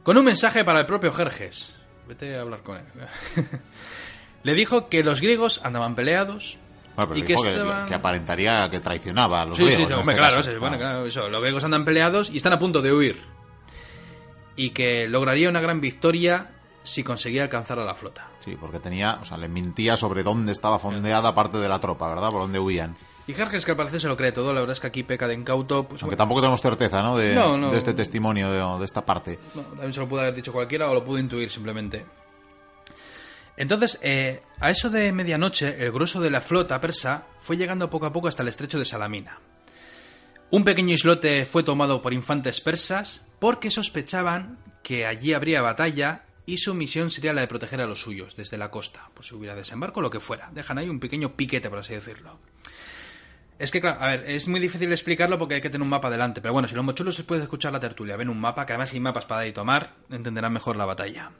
con 0.02 0.18
un 0.18 0.24
mensaje 0.24 0.64
para 0.64 0.80
el 0.80 0.86
propio 0.86 1.12
Jerjes. 1.12 1.72
Vete 2.08 2.36
a 2.36 2.40
hablar 2.40 2.64
con 2.64 2.78
él. 2.78 2.84
Le 4.44 4.54
dijo 4.54 4.88
que 4.88 5.02
los 5.02 5.20
griegos 5.20 5.60
andaban 5.64 5.96
peleados. 5.96 6.58
y 7.14 7.22
que, 7.22 7.34
que, 7.88 7.94
aparentaría 7.94 8.70
que 8.70 8.78
traicionaba 8.78 9.42
a 9.42 9.46
los 9.46 9.58
griegos. 9.58 9.74
Sí, 9.74 9.82
este 9.82 10.14
claro, 10.14 10.60
bueno, 10.60 10.78
claro 10.78 11.06
eso, 11.06 11.28
los 11.28 11.40
griegos 11.40 11.64
andan 11.64 11.84
peleados 11.84 12.30
y 12.30 12.36
están 12.36 12.52
a 12.52 12.58
punto 12.58 12.82
de 12.82 12.92
huir. 12.92 13.22
Y 14.54 14.70
que 14.70 15.08
lograría 15.08 15.48
una 15.48 15.60
gran 15.60 15.80
victoria 15.80 16.50
si 16.84 17.02
conseguía 17.02 17.42
alcanzar 17.42 17.78
a 17.78 17.84
la 17.84 17.94
flota. 17.94 18.28
Sí, 18.44 18.56
porque 18.60 18.78
tenía, 18.78 19.18
o 19.20 19.24
sea, 19.24 19.38
le 19.38 19.48
mintía 19.48 19.96
sobre 19.96 20.22
dónde 20.22 20.52
estaba 20.52 20.78
fondeada 20.78 21.34
parte 21.34 21.56
de 21.58 21.68
la 21.68 21.80
tropa, 21.80 22.06
¿verdad? 22.08 22.28
Por 22.28 22.42
dónde 22.42 22.60
huían. 22.60 22.96
Y 23.26 23.32
Jerjes 23.32 23.64
que 23.64 23.70
al 23.70 23.78
parecer 23.78 24.02
se 24.02 24.08
lo 24.08 24.18
cree 24.18 24.32
todo, 24.32 24.52
la 24.52 24.60
verdad 24.60 24.74
es 24.74 24.80
que 24.80 24.86
aquí 24.86 25.02
peca 25.02 25.26
de 25.26 25.32
incauto. 25.32 25.84
Pues, 25.84 26.02
Aunque 26.02 26.16
tampoco 26.16 26.42
tenemos 26.42 26.60
certeza, 26.60 27.02
¿no? 27.02 27.16
De, 27.16 27.34
de 27.34 27.78
este 27.78 27.94
testimonio, 27.94 28.50
de, 28.50 28.78
de, 28.78 28.84
esta 28.84 29.06
parte. 29.06 29.38
No, 29.54 29.62
también 29.62 29.94
se 29.94 30.00
lo 30.00 30.08
pudo 30.08 30.20
haber 30.20 30.34
dicho 30.34 30.52
cualquiera 30.52 30.90
o 30.90 30.94
lo 30.94 31.02
pudo 31.02 31.18
intuir 31.18 31.50
simplemente. 31.50 32.04
Entonces, 33.56 33.98
eh, 34.02 34.42
a 34.60 34.70
eso 34.70 34.90
de 34.90 35.12
medianoche, 35.12 35.84
el 35.84 35.92
grueso 35.92 36.20
de 36.20 36.30
la 36.30 36.40
flota 36.40 36.80
persa 36.80 37.26
fue 37.40 37.56
llegando 37.56 37.90
poco 37.90 38.06
a 38.06 38.12
poco 38.12 38.28
hasta 38.28 38.42
el 38.42 38.48
estrecho 38.48 38.78
de 38.78 38.84
Salamina. 38.84 39.38
Un 40.50 40.64
pequeño 40.64 40.94
islote 40.94 41.46
fue 41.46 41.62
tomado 41.62 42.02
por 42.02 42.12
infantes 42.12 42.60
persas 42.60 43.26
porque 43.38 43.70
sospechaban 43.70 44.58
que 44.82 45.06
allí 45.06 45.32
habría 45.32 45.62
batalla 45.62 46.24
y 46.46 46.58
su 46.58 46.74
misión 46.74 47.10
sería 47.10 47.32
la 47.32 47.40
de 47.40 47.48
proteger 47.48 47.80
a 47.80 47.86
los 47.86 48.00
suyos 48.00 48.36
desde 48.36 48.58
la 48.58 48.70
costa, 48.70 49.10
por 49.14 49.24
si 49.24 49.34
hubiera 49.34 49.54
desembarco 49.54 50.00
o 50.00 50.02
lo 50.02 50.10
que 50.10 50.20
fuera. 50.20 50.50
Dejan 50.52 50.78
ahí 50.78 50.88
un 50.88 51.00
pequeño 51.00 51.36
piquete, 51.36 51.70
por 51.70 51.78
así 51.78 51.94
decirlo. 51.94 52.38
Es 53.58 53.70
que, 53.70 53.80
claro, 53.80 54.00
a 54.00 54.08
ver, 54.08 54.24
es 54.28 54.48
muy 54.48 54.60
difícil 54.60 54.92
explicarlo 54.92 55.38
porque 55.38 55.54
hay 55.54 55.60
que 55.60 55.70
tener 55.70 55.82
un 55.82 55.88
mapa 55.88 56.10
delante, 56.10 56.40
pero 56.40 56.52
bueno, 56.52 56.68
si 56.68 56.74
los 56.74 56.84
mochulos 56.84 57.14
se 57.14 57.24
puede 57.24 57.42
escuchar 57.42 57.72
la 57.72 57.80
tertulia, 57.80 58.16
ven 58.16 58.28
un 58.28 58.40
mapa, 58.40 58.66
que 58.66 58.72
además 58.72 58.92
hay 58.92 59.00
mapas 59.00 59.26
para 59.26 59.46
ir 59.46 59.50
y 59.50 59.54
tomar, 59.54 59.94
entenderán 60.10 60.52
mejor 60.52 60.76
la 60.76 60.84
batalla. 60.84 61.30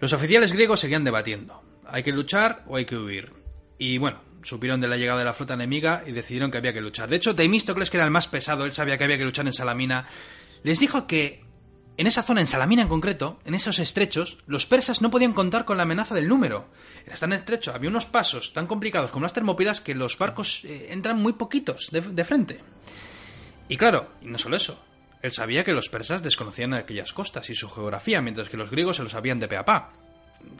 Los 0.00 0.12
oficiales 0.12 0.52
griegos 0.52 0.80
seguían 0.80 1.04
debatiendo. 1.04 1.62
¿Hay 1.86 2.02
que 2.02 2.12
luchar 2.12 2.64
o 2.66 2.76
hay 2.76 2.84
que 2.84 2.96
huir? 2.96 3.32
Y 3.78 3.98
bueno, 3.98 4.20
supieron 4.42 4.80
de 4.80 4.88
la 4.88 4.96
llegada 4.96 5.18
de 5.18 5.24
la 5.24 5.32
flota 5.32 5.54
enemiga 5.54 6.02
y 6.06 6.12
decidieron 6.12 6.50
que 6.50 6.58
había 6.58 6.72
que 6.72 6.80
luchar. 6.80 7.08
De 7.08 7.16
hecho, 7.16 7.34
Temístocles, 7.34 7.90
que 7.90 7.96
era 7.96 8.04
el 8.04 8.10
más 8.10 8.28
pesado, 8.28 8.64
él 8.64 8.72
sabía 8.72 8.96
que 8.96 9.04
había 9.04 9.18
que 9.18 9.24
luchar 9.24 9.46
en 9.46 9.52
Salamina, 9.52 10.06
les 10.62 10.78
dijo 10.78 11.06
que 11.06 11.44
en 11.96 12.06
esa 12.06 12.22
zona, 12.22 12.40
en 12.40 12.46
Salamina 12.46 12.82
en 12.82 12.88
concreto, 12.88 13.40
en 13.44 13.54
esos 13.54 13.80
estrechos, 13.80 14.38
los 14.46 14.66
persas 14.66 15.02
no 15.02 15.10
podían 15.10 15.32
contar 15.32 15.64
con 15.64 15.76
la 15.76 15.82
amenaza 15.82 16.14
del 16.14 16.28
número. 16.28 16.68
Era 17.04 17.16
tan 17.16 17.32
estrecho, 17.32 17.74
había 17.74 17.90
unos 17.90 18.06
pasos 18.06 18.52
tan 18.52 18.68
complicados 18.68 19.10
como 19.10 19.24
las 19.24 19.32
termópilas 19.32 19.80
que 19.80 19.96
los 19.96 20.16
barcos 20.16 20.64
eh, 20.64 20.88
entran 20.90 21.20
muy 21.20 21.32
poquitos 21.32 21.88
de, 21.90 22.00
de 22.00 22.24
frente. 22.24 22.60
Y 23.68 23.76
claro, 23.76 24.12
y 24.22 24.26
no 24.26 24.38
solo 24.38 24.56
eso, 24.56 24.80
él 25.22 25.32
sabía 25.32 25.64
que 25.64 25.72
los 25.72 25.88
persas 25.88 26.22
desconocían 26.22 26.74
aquellas 26.74 27.12
costas 27.12 27.50
y 27.50 27.54
su 27.54 27.68
geografía, 27.68 28.20
mientras 28.20 28.48
que 28.48 28.56
los 28.56 28.70
griegos 28.70 28.96
se 28.96 29.02
lo 29.02 29.08
sabían 29.08 29.40
de 29.40 29.48
pe 29.48 29.56
a 29.56 29.64
pa. 29.64 29.92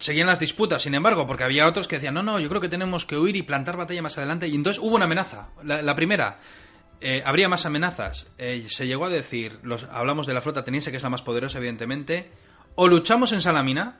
Seguían 0.00 0.26
las 0.26 0.40
disputas, 0.40 0.82
sin 0.82 0.94
embargo, 0.94 1.26
porque 1.26 1.44
había 1.44 1.66
otros 1.66 1.86
que 1.86 1.96
decían, 1.96 2.14
no, 2.14 2.22
no, 2.22 2.40
yo 2.40 2.48
creo 2.48 2.60
que 2.60 2.68
tenemos 2.68 3.04
que 3.04 3.16
huir 3.16 3.36
y 3.36 3.42
plantar 3.42 3.76
batalla 3.76 4.02
más 4.02 4.18
adelante. 4.18 4.48
Y 4.48 4.54
entonces 4.54 4.82
hubo 4.82 4.96
una 4.96 5.04
amenaza. 5.04 5.48
La, 5.62 5.94
primera, 5.94 6.38
eh, 7.00 7.22
habría 7.24 7.48
más 7.48 7.64
amenazas. 7.64 8.28
Eh, 8.38 8.66
se 8.68 8.88
llegó 8.88 9.04
a 9.04 9.10
decir, 9.10 9.60
los, 9.62 9.84
hablamos 9.84 10.26
de 10.26 10.34
la 10.34 10.40
flota 10.40 10.60
ateniense, 10.60 10.90
que 10.90 10.96
es 10.96 11.02
la 11.02 11.10
más 11.10 11.22
poderosa, 11.22 11.58
evidentemente, 11.58 12.28
o 12.74 12.88
luchamos 12.88 13.32
en 13.32 13.40
Salamina, 13.40 13.98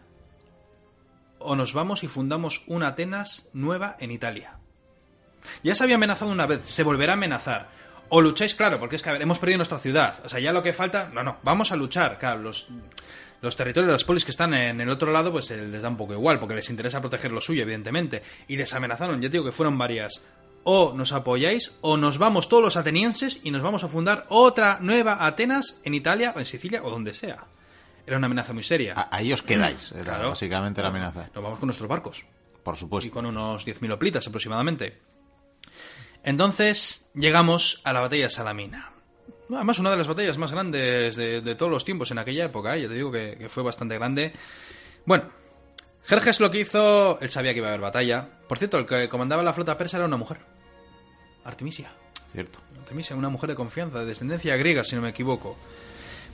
o 1.39 1.55
nos 1.55 1.73
vamos 1.73 2.03
y 2.03 2.09
fundamos 2.09 2.63
una 2.67 2.89
Atenas 2.89 3.47
nueva 3.53 3.97
en 4.01 4.11
Italia. 4.11 4.59
Ya 5.63 5.77
se 5.77 5.85
había 5.85 5.95
amenazado 5.95 6.33
una 6.33 6.47
vez, 6.47 6.61
se 6.65 6.83
volverá 6.83 7.13
a 7.13 7.17
amenazar. 7.17 7.71
O 8.11 8.21
lucháis, 8.21 8.55
claro, 8.55 8.79
porque 8.79 8.97
es 8.97 9.03
que 9.03 9.11
hemos 9.11 9.39
perdido 9.39 9.59
nuestra 9.59 9.79
ciudad. 9.79 10.15
O 10.25 10.29
sea, 10.29 10.41
ya 10.41 10.53
lo 10.53 10.63
que 10.63 10.73
falta. 10.73 11.11
No, 11.13 11.23
no, 11.23 11.39
vamos 11.43 11.73
a 11.73 11.77
luchar. 11.77 12.19
Claro, 12.19 12.41
los, 12.41 12.69
los 13.43 13.57
territorios 13.57 13.89
de 13.89 13.93
las 13.93 14.05
polis 14.05 14.25
que 14.25 14.31
están 14.31 14.55
en 14.55 14.81
el 14.81 14.89
otro 14.89 15.13
lado, 15.13 15.31
pues 15.33 15.51
eh, 15.51 15.59
les 15.67 15.83
da 15.83 15.89
un 15.89 15.97
poco 15.97 16.15
igual, 16.15 16.39
porque 16.39 16.55
les 16.55 16.71
interesa 16.71 17.01
proteger 17.01 17.33
lo 17.33 17.41
suyo, 17.41 17.63
evidentemente. 17.63 18.23
Y 18.49 18.57
les 18.57 18.73
amenazaron, 18.73 19.21
ya 19.21 19.29
digo 19.29 19.45
que 19.45 19.53
fueron 19.53 19.77
varias. 19.77 20.23
O 20.65 20.93
nos 20.95 21.13
apoyáis, 21.13 21.73
o 21.83 21.97
nos 21.97 22.19
vamos 22.19 22.49
todos 22.49 22.63
los 22.63 22.77
atenienses 22.77 23.41
y 23.45 23.51
nos 23.51 23.63
vamos 23.63 23.85
a 23.85 23.89
fundar 23.89 24.27
otra 24.29 24.79
nueva 24.81 25.25
Atenas 25.27 25.79
en 25.85 25.95
Italia, 25.95 26.33
o 26.37 26.41
en 26.41 26.47
Sicilia, 26.47 26.83
o 26.83 26.91
donde 26.91 27.15
sea. 27.15 27.45
Era 28.07 28.17
una 28.17 28.27
amenaza 28.27 28.53
muy 28.55 28.63
seria. 28.63 28.95
A- 28.97 29.17
Ahí 29.17 29.33
os 29.33 29.43
quedáis, 29.43 29.93
era 29.93 30.05
Claro. 30.05 30.31
básicamente 30.31 30.81
la 30.83 30.89
amenaza. 30.89 31.29
Nos 31.35 31.45
vamos 31.45 31.59
con 31.59 31.67
nuestros 31.67 31.89
barcos. 31.89 32.25
Por 32.63 32.75
y 32.75 32.79
supuesto. 32.79 33.11
con 33.13 33.25
unos 33.27 33.67
10.000 33.67 33.93
hoplitas 33.93 34.27
aproximadamente. 34.27 34.99
Entonces 36.25 37.09
llegamos 37.15 37.81
a 37.85 37.93
la 37.93 38.01
batalla 38.01 38.25
de 38.25 38.31
Salamina. 38.31 38.93
Además, 39.51 39.79
una 39.79 39.91
de 39.91 39.97
las 39.97 40.09
batallas 40.09 40.37
más 40.37 40.53
grandes 40.53 41.17
de, 41.17 41.41
de 41.41 41.55
todos 41.55 41.73
los 41.73 41.85
tiempos 41.85 42.11
en 42.11 42.19
aquella 42.19 42.45
época, 42.45 42.77
¿eh? 42.77 42.83
ya 42.83 42.89
te 42.89 42.95
digo 42.95 43.11
que, 43.11 43.37
que 43.39 43.49
fue 43.49 43.63
bastante 43.63 43.95
grande. 43.95 44.33
Bueno, 45.07 45.31
Jerjes 46.05 46.41
lo 46.41 46.51
que 46.51 46.61
hizo, 46.61 47.19
él 47.21 47.31
sabía 47.31 47.53
que 47.53 47.59
iba 47.59 47.69
a 47.69 47.71
haber 47.71 47.81
batalla. 47.81 48.29
Por 48.47 48.59
cierto, 48.59 48.79
el 48.79 48.87
que 48.87 49.09
comandaba 49.09 49.43
la 49.43 49.53
flota 49.53 49.77
persa 49.77 49.99
era 49.99 50.07
una 50.07 50.17
mujer, 50.17 50.39
Artemisia. 51.45 51.93
Cierto. 52.33 52.59
Artemisia, 52.79 53.17
una 53.17 53.29
mujer 53.29 53.51
de 53.51 53.57
confianza, 53.57 54.01
de 54.01 54.07
descendencia 54.07 54.57
griega, 54.57 54.85
si 54.85 54.97
no 54.97 55.03
me 55.03 55.11
equivoco. 55.11 55.57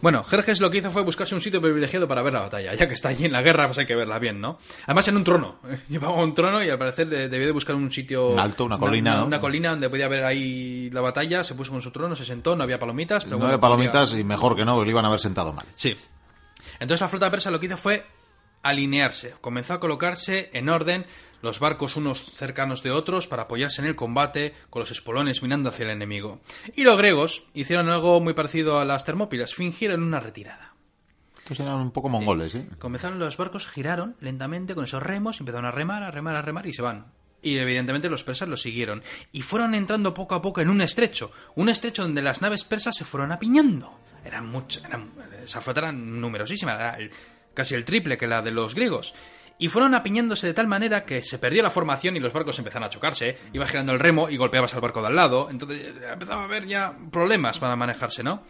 Bueno, 0.05 0.23
Jerjes 0.23 0.61
lo 0.61 0.69
que 0.71 0.77
hizo 0.77 0.91
fue 0.91 1.01
buscarse 1.03 1.35
un 1.35 1.41
sitio 1.41 1.63
privilegiado 1.63 2.07
para 2.07 2.21
ver 2.21 2.35
la 2.35 2.41
batalla. 2.43 2.75
Ya 2.75 2.87
que 2.87 2.93
está 2.93 3.09
allí 3.09 3.25
en 3.25 3.33
la 3.33 3.41
guerra, 3.41 3.69
pues 3.69 3.79
hay 3.79 3.87
que 3.87 3.97
verla 3.97 4.19
bien, 4.19 4.39
¿no? 4.39 4.59
Además 4.85 5.09
en 5.09 5.17
un 5.17 5.25
trono. 5.25 5.57
Llevaba 5.89 6.13
un 6.23 6.35
trono 6.35 6.63
y 6.63 6.69
al 6.69 6.79
parecer 6.79 7.09
de- 7.09 7.31
debió 7.31 7.47
de 7.47 7.53
buscar 7.53 7.75
un 7.75 7.91
sitio... 7.91 8.39
Alto, 8.39 8.67
una 8.67 8.77
colina, 8.77 9.25
Una, 9.25 9.41
colina 9.41 9.71
donde 9.71 9.89
podía 9.89 10.07
ver 10.09 10.25
ahí 10.25 10.91
la 10.91 11.01
batalla. 11.01 11.43
Se 11.43 11.55
puso 11.55 11.73
con 11.73 11.81
su 11.81 11.91
trono, 11.91 12.15
se 12.17 12.27
sentó, 12.27 12.55
no 12.55 12.65
había 12.65 12.79
palomitas. 12.79 13.25
Pero 13.25 13.37
No 13.37 13.39
bueno, 13.39 13.53
de 13.53 13.59
palomitas 13.59 14.11
podía- 14.11 14.21
y 14.21 14.25
mejor 14.25 14.55
que 14.57 14.67
no, 14.67 14.75
porque 14.75 14.85
le 14.89 14.91
iban 14.91 15.07
a 15.07 15.09
haber 15.09 15.21
sentado 15.21 15.55
mal. 15.55 15.65
Sí. 15.75 15.97
Entonces 16.81 17.01
la 17.01 17.09
flota 17.09 17.31
persa 17.31 17.51
lo 17.51 17.59
que 17.59 17.65
hizo 17.67 17.79
fue 17.79 18.05
alinearse. 18.63 19.35
Comenzó 19.41 19.73
a 19.73 19.81
colocarse 19.81 20.51
en 20.53 20.69
orden 20.69 21.07
los 21.45 21.61
barcos 21.61 21.95
unos 21.97 22.33
cercanos 22.35 22.83
de 22.83 22.91
otros 22.91 23.29
para 23.29 23.43
apoyarse 23.43 23.81
en 23.81 23.87
el 23.87 23.95
combate 23.95 24.55
con 24.71 24.81
los 24.81 24.91
espolones 24.91 25.43
minando 25.43 25.69
hacia 25.69 25.85
el 25.85 25.91
enemigo. 25.91 26.41
Y 26.75 26.83
los 26.83 26.97
griegos 26.97 27.45
hicieron 27.55 27.89
algo 27.89 28.19
muy 28.21 28.35
parecido 28.35 28.81
a 28.81 28.85
las 28.85 29.05
termópilas, 29.05 29.55
fingieron 29.55 30.03
una 30.03 30.19
retirada. 30.21 30.75
Estos 31.39 31.61
eran 31.61 31.75
un 31.75 31.91
poco 31.91 32.09
mongoles, 32.09 32.55
¿eh? 32.55 32.67
Comenzaron 32.79 33.19
los 33.19 33.37
barcos, 33.37 33.67
giraron 33.67 34.17
lentamente 34.21 34.75
con 34.75 34.85
esos 34.85 35.03
remos, 35.03 35.39
empezaron 35.41 35.67
a 35.67 35.71
remar, 35.71 36.03
a 36.03 36.11
remar, 36.11 36.35
a 36.37 36.43
remar 36.43 36.67
y 36.67 36.73
se 36.73 36.81
van. 36.83 37.07
Y 37.43 37.59
evidentemente 37.59 38.09
los 38.09 38.25
persas 38.25 38.49
los 38.49 38.63
siguieron. 38.63 39.03
Y 39.31 39.43
fueron 39.43 39.75
entrando 39.75 40.15
poco 40.15 40.35
a 40.35 40.41
poco 40.41 40.63
en 40.63 40.71
un 40.71 40.81
estrecho. 40.81 41.31
Un 41.55 41.69
estrecho 41.69 42.01
donde 42.01 42.23
las 42.23 42.41
naves 42.41 42.65
persas 42.65 42.97
se 42.97 43.05
fueron 43.05 43.31
apiñando. 43.33 44.01
Eran 44.25 44.47
muchas, 44.49 44.83
eran, 44.87 45.11
esa 45.45 45.61
flota 45.61 45.81
era 45.81 45.93
numerosísima, 45.93 46.73
era 46.73 46.95
el- 46.97 47.11
casi 47.53 47.75
el 47.75 47.85
triple 47.85 48.17
que 48.17 48.27
la 48.27 48.41
de 48.41 48.51
los 48.51 48.75
griegos. 48.75 49.15
Y 49.59 49.69
fueron 49.69 49.95
apiñándose 49.95 50.49
de 50.49 50.55
tal 50.55 50.67
manera 50.67 51.05
que 51.05 51.23
se 51.23 51.39
perdió 51.39 51.63
la 51.63 51.71
formación 51.71 52.17
y 52.17 52.21
los 52.21 52.33
barcos 52.33 52.59
empezaron 52.59 52.87
a 52.87 52.91
chocarse. 52.91 53.39
Iba 53.53 53.67
girando 53.69 53.93
el 53.93 54.01
remo 54.01 54.29
y 54.29 54.37
golpeabas 54.37 54.75
al 54.75 54.81
barco 54.81 55.01
de 55.01 55.07
al 55.09 55.17
lado. 55.17 55.49
Entonces 55.51 55.81
eh, 55.81 55.95
empezaba 56.13 56.43
a 56.43 56.45
haber 56.45 56.67
ya 56.67 56.93
problemas 57.13 57.59
para 57.61 57.77
manejarse, 57.77 58.23
¿no? 58.25 58.43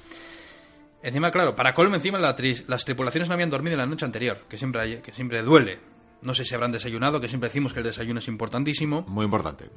Encima, 1.02 1.30
claro, 1.30 1.54
para 1.54 1.74
colmo, 1.74 1.94
encima 1.96 2.18
la 2.18 2.34
tri- 2.34 2.64
las 2.66 2.84
tripulaciones 2.86 3.28
no 3.28 3.34
habían 3.34 3.50
dormido 3.50 3.76
la 3.76 3.84
noche 3.84 4.06
anterior, 4.06 4.44
que 4.48 4.56
siempre, 4.56 4.80
hay- 4.80 4.96
que 5.02 5.12
siempre 5.12 5.42
duele. 5.42 5.78
No 6.22 6.32
sé 6.32 6.46
si 6.46 6.54
habrán 6.54 6.72
desayunado, 6.72 7.20
que 7.20 7.28
siempre 7.28 7.50
decimos 7.50 7.74
que 7.74 7.80
el 7.80 7.84
desayuno 7.84 8.20
es 8.20 8.28
importantísimo. 8.28 9.04
Muy 9.08 9.26
importante. 9.26 9.68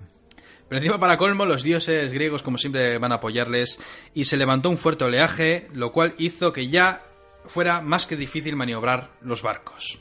Pero 0.70 0.80
encima, 0.80 0.98
para 0.98 1.18
colmo, 1.18 1.46
los 1.46 1.64
dioses 1.64 2.14
griegos, 2.14 2.42
como 2.44 2.58
siempre, 2.58 2.98
van 3.00 3.12
a 3.12 3.16
apoyarles 3.16 3.80
y 4.14 4.24
se 4.26 4.38
levantó 4.38 4.70
un 4.70 4.78
fuerte 4.78 5.04
oleaje, 5.04 5.68
lo 5.74 5.92
cual 5.92 6.16
hizo 6.18 6.54
que 6.54 6.70
ya 6.70 7.04
fuera 7.46 7.82
más 7.82 8.06
que 8.06 8.16
difícil 8.16 8.56
maniobrar 8.56 9.12
los 9.22 9.42
barcos. 9.42 10.00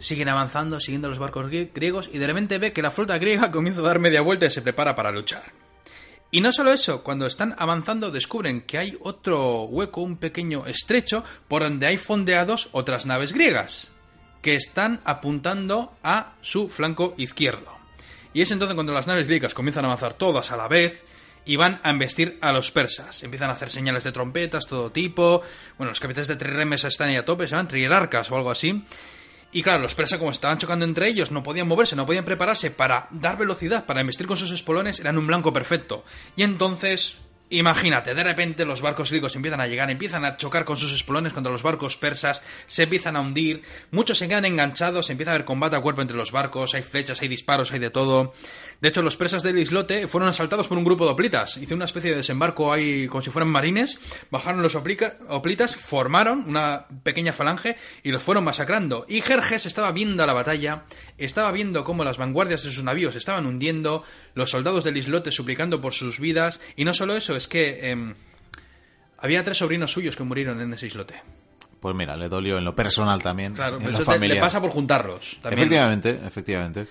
Siguen 0.00 0.28
avanzando, 0.28 0.80
siguiendo 0.80 1.08
los 1.08 1.18
barcos 1.18 1.46
grie- 1.46 1.70
griegos, 1.72 2.10
y 2.12 2.18
de 2.18 2.26
repente 2.26 2.58
ve 2.58 2.72
que 2.72 2.82
la 2.82 2.90
flota 2.90 3.18
griega 3.18 3.50
comienza 3.52 3.80
a 3.80 3.84
dar 3.84 3.98
media 4.00 4.20
vuelta 4.22 4.46
y 4.46 4.50
se 4.50 4.62
prepara 4.62 4.94
para 4.96 5.12
luchar. 5.12 5.52
Y 6.32 6.40
no 6.40 6.52
solo 6.52 6.72
eso, 6.72 7.02
cuando 7.02 7.26
están 7.26 7.54
avanzando 7.58 8.10
descubren 8.10 8.62
que 8.62 8.78
hay 8.78 8.96
otro 9.02 9.62
hueco, 9.64 10.00
un 10.00 10.16
pequeño 10.16 10.64
estrecho, 10.66 11.24
por 11.48 11.62
donde 11.62 11.86
hay 11.86 11.96
fondeados 11.96 12.68
otras 12.72 13.04
naves 13.06 13.32
griegas, 13.32 13.90
que 14.40 14.54
están 14.54 15.00
apuntando 15.04 15.92
a 16.02 16.34
su 16.40 16.68
flanco 16.68 17.14
izquierdo. 17.18 17.76
Y 18.32 18.42
es 18.42 18.50
entonces 18.52 18.74
cuando 18.76 18.92
las 18.94 19.08
naves 19.08 19.26
griegas 19.26 19.54
comienzan 19.54 19.84
a 19.84 19.88
avanzar 19.88 20.14
todas 20.14 20.52
a 20.52 20.56
la 20.56 20.68
vez 20.68 21.02
y 21.44 21.56
van 21.56 21.80
a 21.82 21.90
embestir 21.90 22.38
a 22.40 22.52
los 22.52 22.70
persas. 22.70 23.24
Empiezan 23.24 23.50
a 23.50 23.54
hacer 23.54 23.68
señales 23.70 24.04
de 24.04 24.12
trompetas, 24.12 24.66
todo 24.68 24.92
tipo. 24.92 25.42
Bueno, 25.78 25.90
los 25.90 25.98
capitanes 25.98 26.28
de 26.28 26.36
trirremes 26.36 26.84
están 26.84 27.08
ahí 27.08 27.16
a 27.16 27.24
tope, 27.24 27.44
se 27.46 27.50
llaman 27.50 27.66
trirarcas 27.66 28.30
o 28.30 28.36
algo 28.36 28.52
así. 28.52 28.84
Y 29.52 29.62
claro, 29.62 29.82
los 29.82 29.94
persas 29.94 30.18
como 30.18 30.30
estaban 30.30 30.58
chocando 30.58 30.84
entre 30.84 31.08
ellos, 31.08 31.30
no 31.32 31.42
podían 31.42 31.66
moverse, 31.66 31.96
no 31.96 32.06
podían 32.06 32.24
prepararse 32.24 32.70
para 32.70 33.08
dar 33.10 33.36
velocidad, 33.36 33.84
para 33.84 34.00
embestir 34.00 34.26
con 34.26 34.36
sus 34.36 34.52
espolones, 34.52 35.00
eran 35.00 35.18
un 35.18 35.26
blanco 35.26 35.52
perfecto. 35.52 36.04
Y 36.36 36.44
entonces, 36.44 37.16
imagínate, 37.50 38.14
de 38.14 38.22
repente 38.22 38.64
los 38.64 38.80
barcos 38.80 39.10
griegos 39.10 39.36
empiezan 39.36 39.60
a 39.60 39.66
llegar, 39.66 39.90
empiezan 39.90 40.24
a 40.24 40.36
chocar 40.36 40.64
con 40.64 40.76
sus 40.76 40.92
espolones 40.92 41.32
contra 41.32 41.52
los 41.52 41.62
barcos 41.62 41.96
persas, 41.96 42.42
se 42.66 42.84
empiezan 42.84 43.16
a 43.16 43.20
hundir, 43.20 43.62
muchos 43.90 44.18
se 44.18 44.28
quedan 44.28 44.44
enganchados, 44.44 45.10
empieza 45.10 45.32
a 45.32 45.34
haber 45.34 45.44
combate 45.44 45.76
a 45.76 45.80
cuerpo 45.80 46.00
entre 46.02 46.16
los 46.16 46.32
barcos, 46.32 46.74
hay 46.74 46.82
flechas, 46.82 47.20
hay 47.22 47.28
disparos, 47.28 47.72
hay 47.72 47.78
de 47.80 47.90
todo. 47.90 48.32
De 48.80 48.88
hecho, 48.88 49.02
los 49.02 49.16
persas 49.16 49.42
del 49.42 49.58
islote 49.58 50.08
fueron 50.08 50.30
asaltados 50.30 50.66
por 50.66 50.78
un 50.78 50.84
grupo 50.84 51.04
de 51.04 51.10
oplitas. 51.10 51.58
Hizo 51.58 51.74
una 51.74 51.84
especie 51.84 52.10
de 52.12 52.16
desembarco 52.16 52.72
ahí 52.72 53.08
como 53.08 53.20
si 53.20 53.30
fueran 53.30 53.50
marines. 53.50 53.98
Bajaron 54.30 54.62
los 54.62 54.74
oplica- 54.74 55.18
oplitas, 55.28 55.76
formaron 55.76 56.44
una 56.48 56.86
pequeña 57.02 57.34
falange 57.34 57.76
y 58.02 58.10
los 58.10 58.22
fueron 58.22 58.42
masacrando. 58.44 59.04
Y 59.06 59.20
Jerjes 59.20 59.66
estaba 59.66 59.92
viendo 59.92 60.24
la 60.24 60.32
batalla, 60.32 60.84
estaba 61.18 61.52
viendo 61.52 61.84
cómo 61.84 62.04
las 62.04 62.16
vanguardias 62.16 62.62
de 62.62 62.70
sus 62.70 62.82
navíos 62.82 63.16
estaban 63.16 63.44
hundiendo, 63.44 64.02
los 64.34 64.50
soldados 64.50 64.84
del 64.84 64.96
islote 64.96 65.30
suplicando 65.32 65.80
por 65.80 65.92
sus 65.94 66.18
vidas. 66.20 66.60
Y 66.76 66.84
no 66.84 66.94
solo 66.94 67.14
eso, 67.16 67.36
es 67.36 67.48
que 67.48 67.90
em, 67.90 68.14
había 69.18 69.44
tres 69.44 69.58
sobrinos 69.58 69.92
suyos 69.92 70.16
que 70.16 70.22
murieron 70.24 70.60
en 70.60 70.72
ese 70.72 70.86
islote. 70.86 71.14
Pues 71.80 71.94
mira, 71.94 72.16
le 72.16 72.28
dolió 72.28 72.58
en 72.58 72.64
lo 72.64 72.74
personal 72.74 73.22
también. 73.22 73.54
Claro, 73.54 73.76
en 73.76 73.80
pero 73.82 73.92
lo 73.92 74.02
eso 74.02 74.10
te- 74.12 74.28
le 74.28 74.36
pasa 74.36 74.60
por 74.60 74.70
juntarlos. 74.70 75.38
También. 75.42 75.60
Efectivamente, 75.60 76.20
efectivamente. 76.26 76.86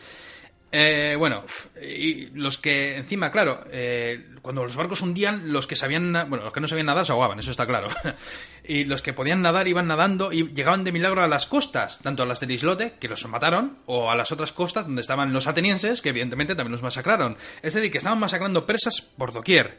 Eh, 0.71 1.15
bueno, 1.17 1.43
y 1.81 2.27
los 2.27 2.59
que 2.59 2.97
encima, 2.97 3.31
claro, 3.31 3.65
eh, 3.71 4.27
cuando 4.41 4.63
los 4.63 4.75
barcos 4.75 5.01
hundían, 5.01 5.51
los 5.51 5.65
que 5.65 5.75
sabían, 5.75 6.13
bueno, 6.29 6.43
los 6.43 6.53
que 6.53 6.59
no 6.59 6.67
sabían 6.67 6.85
nadar 6.85 7.07
se 7.07 7.11
ahogaban, 7.11 7.39
eso 7.39 7.49
está 7.49 7.65
claro. 7.65 7.87
y 8.63 8.83
los 8.85 9.01
que 9.01 9.13
podían 9.13 9.41
nadar 9.41 9.67
iban 9.67 9.87
nadando 9.87 10.31
y 10.31 10.53
llegaban 10.53 10.83
de 10.83 10.91
milagro 10.91 11.23
a 11.23 11.27
las 11.27 11.47
costas, 11.47 11.99
tanto 12.03 12.21
a 12.21 12.27
las 12.27 12.39
del 12.39 12.51
islote, 12.51 12.93
que 12.99 13.09
los 13.09 13.25
mataron, 13.27 13.77
o 13.87 14.11
a 14.11 14.15
las 14.15 14.31
otras 14.31 14.51
costas 14.51 14.85
donde 14.85 15.01
estaban 15.01 15.33
los 15.33 15.47
atenienses, 15.47 16.03
que 16.03 16.09
evidentemente 16.09 16.53
también 16.53 16.73
los 16.73 16.83
masacraron. 16.83 17.35
Es 17.63 17.73
decir, 17.73 17.91
que 17.91 17.97
estaban 17.97 18.19
masacrando 18.19 18.67
persas 18.67 19.01
por 19.01 19.33
doquier. 19.33 19.77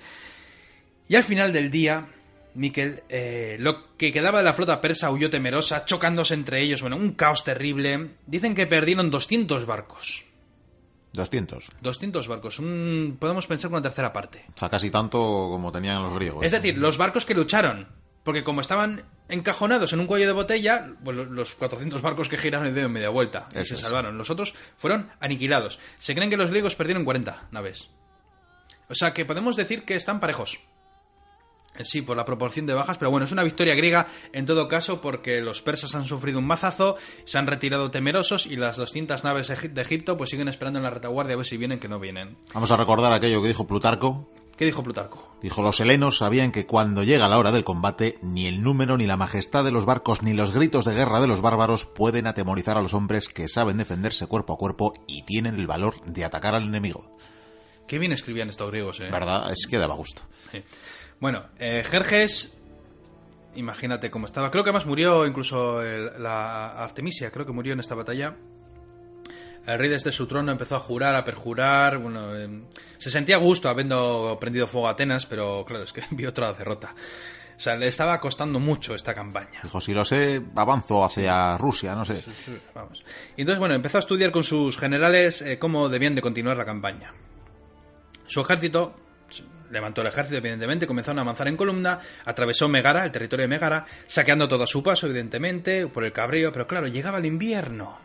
Y 1.09 1.15
al 1.15 1.25
final 1.25 1.53
del 1.53 1.71
día, 1.71 2.07
Miquel, 2.55 3.05
eh, 3.09 3.57
lo 3.61 3.97
que 3.97 4.11
quedaba 4.11 4.39
de 4.39 4.45
la 4.45 4.55
flota 4.55 4.81
persa 4.81 5.11
huyó 5.11 5.31
temerosa, 5.31 5.85
chocándose 5.85 6.35
entre 6.35 6.61
ellos, 6.61 6.81
bueno, 6.81 6.97
un 6.97 7.13
caos 7.13 7.45
terrible. 7.45 8.09
Dicen 8.27 8.57
que 8.57 8.67
perdieron 8.67 9.11
200 9.11 9.67
barcos. 9.67 10.30
200. 11.13 11.69
200 11.81 12.29
barcos, 12.29 12.59
un, 12.59 13.17
podemos 13.19 13.47
pensar 13.47 13.69
que 13.71 13.75
una 13.75 13.83
tercera 13.83 14.13
parte. 14.13 14.45
O 14.55 14.59
sea, 14.59 14.69
casi 14.69 14.91
tanto 14.91 15.19
como 15.19 15.73
tenían 15.73 16.03
los 16.03 16.15
griegos. 16.15 16.45
Es 16.45 16.53
decir, 16.53 16.79
los 16.79 16.99
barcos 16.99 17.25
que 17.25 17.35
lucharon, 17.35 17.89
porque 18.23 18.45
como 18.45 18.61
estaban 18.61 19.03
encajonados 19.29 19.93
en 19.93 20.01
un 20.01 20.07
cuello 20.07 20.27
de 20.27 20.33
botella, 20.33 20.93
pues 21.03 21.17
lo- 21.17 21.25
los 21.25 21.53
400 21.55 22.01
barcos 22.03 22.29
que 22.29 22.37
giraron 22.39 22.69
y 22.69 22.73
dieron 22.73 22.93
media 22.93 23.09
vuelta 23.09 23.49
y 23.53 23.65
se 23.65 23.75
es. 23.75 23.81
salvaron. 23.81 24.19
Los 24.19 24.31
otros 24.31 24.55
fueron 24.77 25.11
aniquilados. 25.21 25.79
Se 25.99 26.15
creen 26.15 26.31
que 26.31 26.37
los 26.37 26.51
griegos 26.51 26.75
perdieron 26.77 27.05
40 27.05 27.49
naves. 27.51 27.89
O 28.89 28.95
sea 28.95 29.13
que 29.15 29.25
podemos 29.25 29.57
decir 29.57 29.85
que 29.85 29.95
están 29.97 30.21
parejos. 30.21 30.61
Eh, 31.77 31.85
Sí, 31.85 32.03
por 32.03 32.17
la 32.17 32.25
proporción 32.25 32.67
de 32.67 32.75
bajas, 32.75 32.99
pero 32.99 33.11
bueno, 33.11 33.27
es 33.27 33.33
una 33.33 33.43
victoria 33.43 33.75
griega 33.75 34.07
en 34.33 34.47
todo 34.47 34.69
caso 34.69 35.01
porque 35.01 35.41
los 35.41 35.63
persas 35.63 35.95
han 35.95 36.05
sufrido 36.05 36.39
un 36.39 36.47
mazazo, 36.47 36.97
se 37.25 37.39
han 37.39 37.47
retirado 37.47 37.91
temerosos 37.91 38.47
y 38.47 38.57
las 38.57 38.77
200 38.77 39.25
naves 39.25 39.49
de 39.49 39.83
Egipto 39.83 40.17
pues 40.17 40.31
siguen 40.31 40.49
esperando 40.49 40.79
en 40.79 40.85
la 40.85 40.91
retaguardia 40.91 41.35
a 41.35 41.37
ver 41.37 41.47
si 41.47 41.57
vienen 41.57 41.79
que 41.79 41.89
no 41.89 41.99
vienen. 42.01 42.37
Vamos 42.55 42.71
a 42.71 42.77
recordar 42.77 43.13
aquello 43.13 43.41
que 43.43 43.49
dijo 43.49 43.67
Plutarco. 43.67 44.29
¿Qué 44.61 44.67
dijo 44.67 44.83
Plutarco? 44.83 45.27
Dijo, 45.41 45.63
los 45.63 45.81
helenos 45.81 46.19
sabían 46.19 46.53
que 46.53 46.67
cuando 46.67 47.03
llega 47.03 47.29
la 47.29 47.39
hora 47.39 47.51
del 47.51 47.65
combate, 47.65 48.19
ni 48.21 48.47
el 48.47 48.63
número, 48.63 48.99
ni 48.99 49.07
la 49.07 49.17
majestad 49.17 49.65
de 49.65 49.71
los 49.71 49.87
barcos, 49.87 50.23
ni 50.23 50.35
los 50.35 50.53
gritos 50.53 50.85
de 50.85 50.93
guerra 50.93 51.23
de 51.23 51.27
los 51.27 51.41
bárbaros 51.41 51.87
pueden 51.87 52.27
atemorizar 52.27 52.77
a 52.77 52.83
los 52.83 52.93
hombres 52.93 53.31
que 53.31 53.49
saben 53.49 53.79
defenderse 53.79 54.27
cuerpo 54.27 54.53
a 54.53 54.59
cuerpo 54.59 54.93
y 55.07 55.23
tienen 55.23 55.55
el 55.55 55.67
valor 55.67 55.95
de 56.05 56.27
atacar 56.27 56.55
al 56.55 56.65
enemigo. 56.65 57.17
Qué 57.89 57.99
bien 57.99 58.13
escribían 58.13 58.51
estos 58.51 58.71
griegos, 58.71 59.01
eh. 59.01 59.09
¿Verdad? 59.11 59.51
Es 59.51 59.67
que 59.67 59.79
daba 59.79 59.95
gusto. 59.95 60.21
Sí. 60.53 60.63
Bueno, 61.21 61.45
eh, 61.59 61.85
Jerjes, 61.89 62.57
imagínate 63.55 64.11
cómo 64.11 64.27
estaba. 64.27 64.51
Creo 64.51 64.65
que 64.65 64.71
además 64.71 64.87
murió 64.87 65.27
incluso 65.27 65.83
el- 65.83 66.23
la 66.23 66.83
Artemisia, 66.83 67.31
creo 67.31 67.47
que 67.47 67.53
murió 67.53 67.73
en 67.75 67.81
esta 67.81 67.95
batalla. 67.95 68.37
El 69.67 69.79
rey 69.79 69.91
desde 69.91 70.11
su 70.11 70.27
trono 70.27 70.51
empezó 70.51 70.77
a 70.77 70.81
jurar, 70.81 71.15
a 71.15 71.25
perjurar. 71.25 71.99
Bueno, 71.99 72.35
eh, 72.35 72.63
se 72.99 73.11
sentía 73.11 73.37
a 73.37 73.39
gusto 73.39 73.69
habiendo 73.69 74.39
prendido 74.41 74.67
fuego 74.67 74.89
a 74.89 74.93
Atenas, 74.93 75.27
pero 75.27 75.65
claro, 75.67 75.85
es 75.85 75.93
que 75.93 76.03
vio 76.11 76.31
otra 76.31 76.53
derrota. 76.55 76.95
O 77.57 77.63
sea, 77.63 77.77
le 77.77 77.89
estaba 77.89 78.19
costando 78.21 78.59
mucho 78.59 78.95
esta 78.95 79.15
campaña. 79.15 79.61
Dijo, 79.63 79.83
si 79.83 79.93
lo 79.93 80.03
sé, 80.07 80.41
avanzo 80.57 81.05
hacia 81.05 81.59
Rusia, 81.59 81.95
no 81.95 82.07
sé. 82.07 82.25
Vamos. 82.75 83.05
Y 83.37 83.43
entonces, 83.43 83.59
bueno, 83.59 83.75
empezó 83.75 83.99
a 83.99 84.01
estudiar 84.01 84.31
con 84.31 84.45
sus 84.45 84.79
generales 84.79 85.43
eh, 85.43 85.59
cómo 85.59 85.91
debían 85.91 86.15
de 86.15 86.23
continuar 86.23 86.57
la 86.57 86.65
campaña. 86.65 87.13
Su 88.27 88.41
ejército 88.41 88.95
levantó 89.71 90.01
el 90.01 90.09
ejército, 90.09 90.39
evidentemente, 90.39 90.87
comenzaron 90.87 91.19
a 91.19 91.23
avanzar 91.23 91.49
en 91.49 91.57
columna, 91.57 92.01
atravesó 92.25 92.69
Megara, 92.69 93.05
el 93.05 93.11
territorio 93.11 93.45
de 93.45 93.49
Megara, 93.49 93.87
saqueando 94.07 94.49
todo 94.49 94.65
a 94.65 94.67
su 94.67 94.83
paso, 94.83 95.07
evidentemente, 95.07 95.87
por 95.87 96.05
el 96.05 96.13
cabrío, 96.13 96.53
pero 96.53 96.67
claro, 96.67 96.87
llegaba 96.87 97.19
el 97.19 97.27
invierno. 97.27 97.99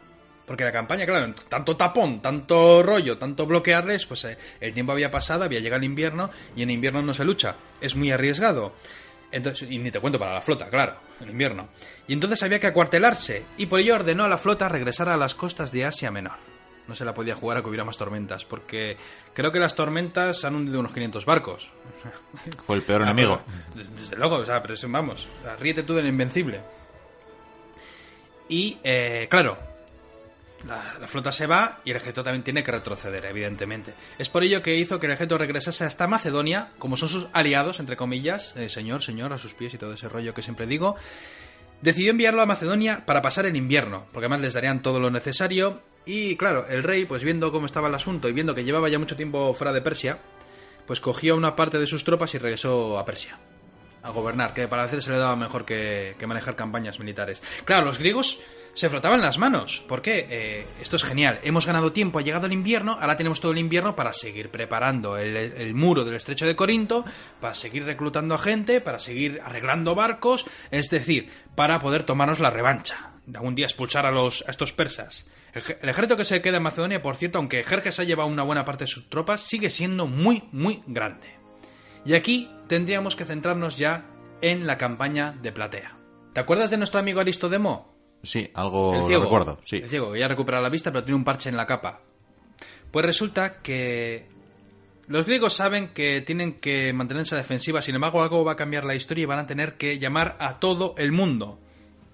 Porque 0.46 0.64
la 0.64 0.72
campaña, 0.72 1.06
claro, 1.06 1.34
tanto 1.50 1.76
tapón, 1.76 2.22
tanto 2.22 2.84
rollo, 2.84 3.18
tanto 3.18 3.48
bloquearles, 3.48 4.06
pues 4.06 4.26
eh, 4.26 4.38
el 4.62 4.74
tiempo 4.74 4.92
había 4.92 5.10
pasado, 5.10 5.44
había 5.44 5.60
llegado 5.60 5.80
el 5.80 5.86
invierno, 5.86 6.30
y 6.56 6.62
en 6.62 6.70
invierno 6.70 7.02
no 7.02 7.14
se 7.14 7.26
lucha. 7.26 7.56
Es 7.82 7.96
muy 7.96 8.12
arriesgado. 8.12 8.76
Entonces, 9.32 9.68
y 9.70 9.80
ni 9.80 9.90
te 9.90 10.00
cuento 10.00 10.20
para 10.20 10.34
la 10.34 10.42
flota, 10.42 10.70
claro, 10.70 11.00
en 11.20 11.30
invierno. 11.30 11.70
Y 12.08 12.14
entonces 12.14 12.44
había 12.44 12.60
que 12.60 12.68
acuartelarse, 12.68 13.44
y 13.58 13.66
por 13.66 13.80
ello 13.80 13.96
ordenó 13.96 14.24
a 14.26 14.30
la 14.30 14.38
flota 14.38 14.70
regresar 14.70 15.10
a 15.10 15.18
las 15.18 15.34
costas 15.34 15.72
de 15.72 15.86
Asia 15.86 16.12
Menor 16.12 16.55
no 16.88 16.96
se 16.96 17.06
la 17.06 17.14
podía 17.14 17.36
jugar 17.36 17.58
a 17.58 17.62
que 17.62 17.68
hubiera 17.70 17.84
más 17.84 17.98
tormentas, 17.98 18.46
porque 18.46 18.98
creo 19.34 19.52
que 19.52 19.60
las 19.60 19.76
tormentas 19.76 20.44
han 20.46 20.56
hundido 20.56 20.80
unos 20.80 20.92
500 20.92 21.26
barcos. 21.26 21.72
Fue 22.66 22.76
el 22.76 22.82
peor 22.84 23.02
ah, 23.02 23.06
enemigo. 23.06 23.42
Desde, 23.74 24.16
luego, 24.16 24.38
o 24.38 24.46
sea, 24.46 24.62
pero 24.62 24.76
vamos, 24.88 25.28
ríete 25.60 25.84
tú 25.84 25.94
del 25.94 26.08
invencible. 26.08 26.62
Y, 28.48 28.78
eh, 28.84 29.28
claro, 29.30 29.58
la, 30.68 31.08
flota 31.08 31.32
se 31.32 31.48
va 31.48 31.80
y 31.84 31.92
el 31.92 31.98
ejército 31.98 32.24
también 32.24 32.44
tiene 32.44 32.64
que 32.64 32.72
retroceder, 32.72 33.26
evidentemente. 33.26 33.94
Es 34.18 34.30
por 34.30 34.44
ello 34.44 34.62
que 34.62 34.76
hizo 34.76 35.00
que 35.00 35.06
el 35.06 35.14
ejército 35.14 35.38
regresase 35.38 35.84
hasta 35.84 36.08
Macedonia, 36.08 36.72
como 36.80 36.98
son 36.98 37.10
sus 37.10 37.28
aliados, 37.34 37.80
entre 37.80 37.98
comillas, 37.98 38.56
eh, 38.56 38.70
señor, 38.70 39.02
señor, 39.02 39.34
a 39.34 39.38
sus 39.38 39.54
pies 39.54 39.74
y 39.74 39.78
todo 39.78 39.94
ese 39.94 40.10
rollo 40.10 40.34
que 40.34 40.42
siempre 40.42 40.68
digo. 40.68 40.96
Decidió 41.86 42.10
enviarlo 42.10 42.42
a 42.42 42.48
Macedonia 42.48 43.06
para 43.06 43.22
pasar 43.22 43.46
el 43.46 43.56
invierno, 43.56 44.08
porque 44.12 44.26
además 44.26 44.42
les 44.42 44.54
darían 44.56 44.82
todo 44.82 45.00
lo 45.00 45.12
necesario 45.12 45.84
y 46.04 46.36
claro, 46.36 46.66
el 46.68 46.82
rey, 46.82 47.06
pues 47.06 47.24
viendo 47.24 47.52
cómo 47.52 47.68
estaba 47.68 47.90
el 47.90 47.94
asunto 47.94 48.28
y 48.28 48.34
viendo 48.34 48.56
que 48.56 48.64
llevaba 48.64 48.90
ya 48.90 48.98
mucho 48.98 49.16
tiempo 49.16 49.54
fuera 49.54 49.72
de 49.72 49.82
Persia, 49.82 50.18
pues 50.88 51.00
cogió 51.00 51.36
una 51.36 51.56
parte 51.56 51.78
de 51.78 51.86
sus 51.86 52.04
tropas 52.04 52.34
y 52.34 52.40
regresó 52.40 52.98
a 52.98 53.06
Persia. 53.06 53.38
A 54.02 54.10
gobernar, 54.10 54.56
que 54.56 54.68
para 54.68 54.84
hacer 54.84 55.04
se 55.04 55.12
le 55.12 55.20
daba 55.20 55.36
mejor 55.36 55.64
que, 55.64 56.16
manejar 56.26 56.56
campañas 56.56 56.98
militares. 56.98 57.44
Claro, 57.66 57.86
los 57.86 58.00
griegos 58.00 58.42
se 58.76 58.90
frotaban 58.90 59.22
las 59.22 59.38
manos. 59.38 59.84
¿Por 59.88 60.02
qué? 60.02 60.28
Eh, 60.30 60.68
esto 60.82 60.98
es 60.98 61.04
genial. 61.04 61.40
Hemos 61.44 61.66
ganado 61.66 61.94
tiempo, 61.94 62.20
ha 62.20 62.22
llegado 62.22 62.46
el 62.46 62.54
invierno, 62.54 62.98
ahora 63.00 63.18
tenemos 63.18 63.40
todo 63.40 63.54
el 63.54 63.58
invierno 63.58 63.96
para 63.96 64.14
seguir 64.14 64.52
preparando 64.52 65.18
el, 65.18 65.36
el, 65.36 65.74
muro 65.74 66.04
del 66.04 66.16
estrecho 66.16 66.46
de 66.46 66.58
Corinto, 66.58 67.06
para 67.40 67.56
seguir 67.56 67.86
reclutando 67.86 68.36
a 68.36 68.38
gente, 68.38 68.82
para 68.82 69.00
seguir 69.00 69.42
arreglando 69.44 69.96
barcos, 69.96 70.46
es 70.72 70.90
decir, 70.90 71.30
para 71.56 71.80
poder 71.80 72.04
tomarnos 72.04 72.40
la 72.40 72.52
revancha. 72.52 73.14
De 73.26 73.38
algún 73.38 73.56
día 73.56 73.66
expulsar 73.66 74.06
a, 74.06 74.28
estos 74.28 74.74
persas. 74.74 75.26
El, 75.54 75.90
ejército 75.90 76.18
que 76.18 76.26
se 76.26 76.42
queda 76.42 76.58
en 76.58 76.64
Macedonia, 76.64 77.02
por 77.02 77.16
cierto, 77.16 77.38
aunque 77.38 77.64
Jerjes 77.64 78.00
ha 78.00 78.04
llevado 78.04 78.30
una 78.30 78.44
buena 78.44 78.66
parte 78.66 78.84
de 78.84 78.90
sus 78.92 79.10
tropas, 79.10 79.42
sigue 79.42 79.70
siendo 79.70 80.06
muy, 80.06 80.44
muy 80.52 80.84
grande. 80.86 81.34
Y 82.06 82.14
aquí 82.14 82.52
tendríamos 82.68 83.16
que 83.16 83.26
centrarnos 83.26 83.78
ya 83.78 84.06
en 84.42 84.68
la 84.68 84.78
campaña 84.78 85.34
de 85.42 85.54
Platea. 85.54 85.98
¿Te 86.34 86.42
acuerdas 86.42 86.70
de 86.70 86.78
nuestro 86.78 87.00
amigo 87.00 87.22
Aristodemo? 87.22 87.95
Sí, 88.26 88.50
algo 88.54 89.08
lo 89.10 89.22
recuerdo, 89.22 89.60
sí. 89.64 89.78
El 89.78 89.90
ciego, 89.90 90.12
que 90.12 90.20
ya 90.20 90.26
ha 90.26 90.30
recuperado 90.30 90.64
la 90.64 90.70
vista, 90.70 90.92
pero 90.92 91.04
tiene 91.04 91.18
un 91.18 91.24
parche 91.24 91.50
en 91.50 91.58
la 91.58 91.66
capa. 91.66 92.02
Pues 92.92 93.06
resulta 93.06 93.62
que 93.62 94.28
los 95.08 95.26
griegos 95.26 95.54
saben 95.54 95.90
que 95.90 96.22
tienen 96.22 96.54
que 96.54 96.92
mantenerse 96.94 97.36
a 97.36 97.38
defensiva, 97.38 97.82
sin 97.82 97.96
embargo 97.96 98.24
algo 98.24 98.44
va 98.44 98.54
a 98.54 98.56
cambiar 98.56 98.84
la 98.86 98.96
historia 98.96 99.24
y 99.24 99.26
van 99.26 99.40
a 99.40 99.48
tener 99.48 99.76
que 99.76 100.00
llamar 100.00 100.36
a 100.40 100.60
todo 100.60 100.96
el 100.98 101.12
mundo. 101.12 101.60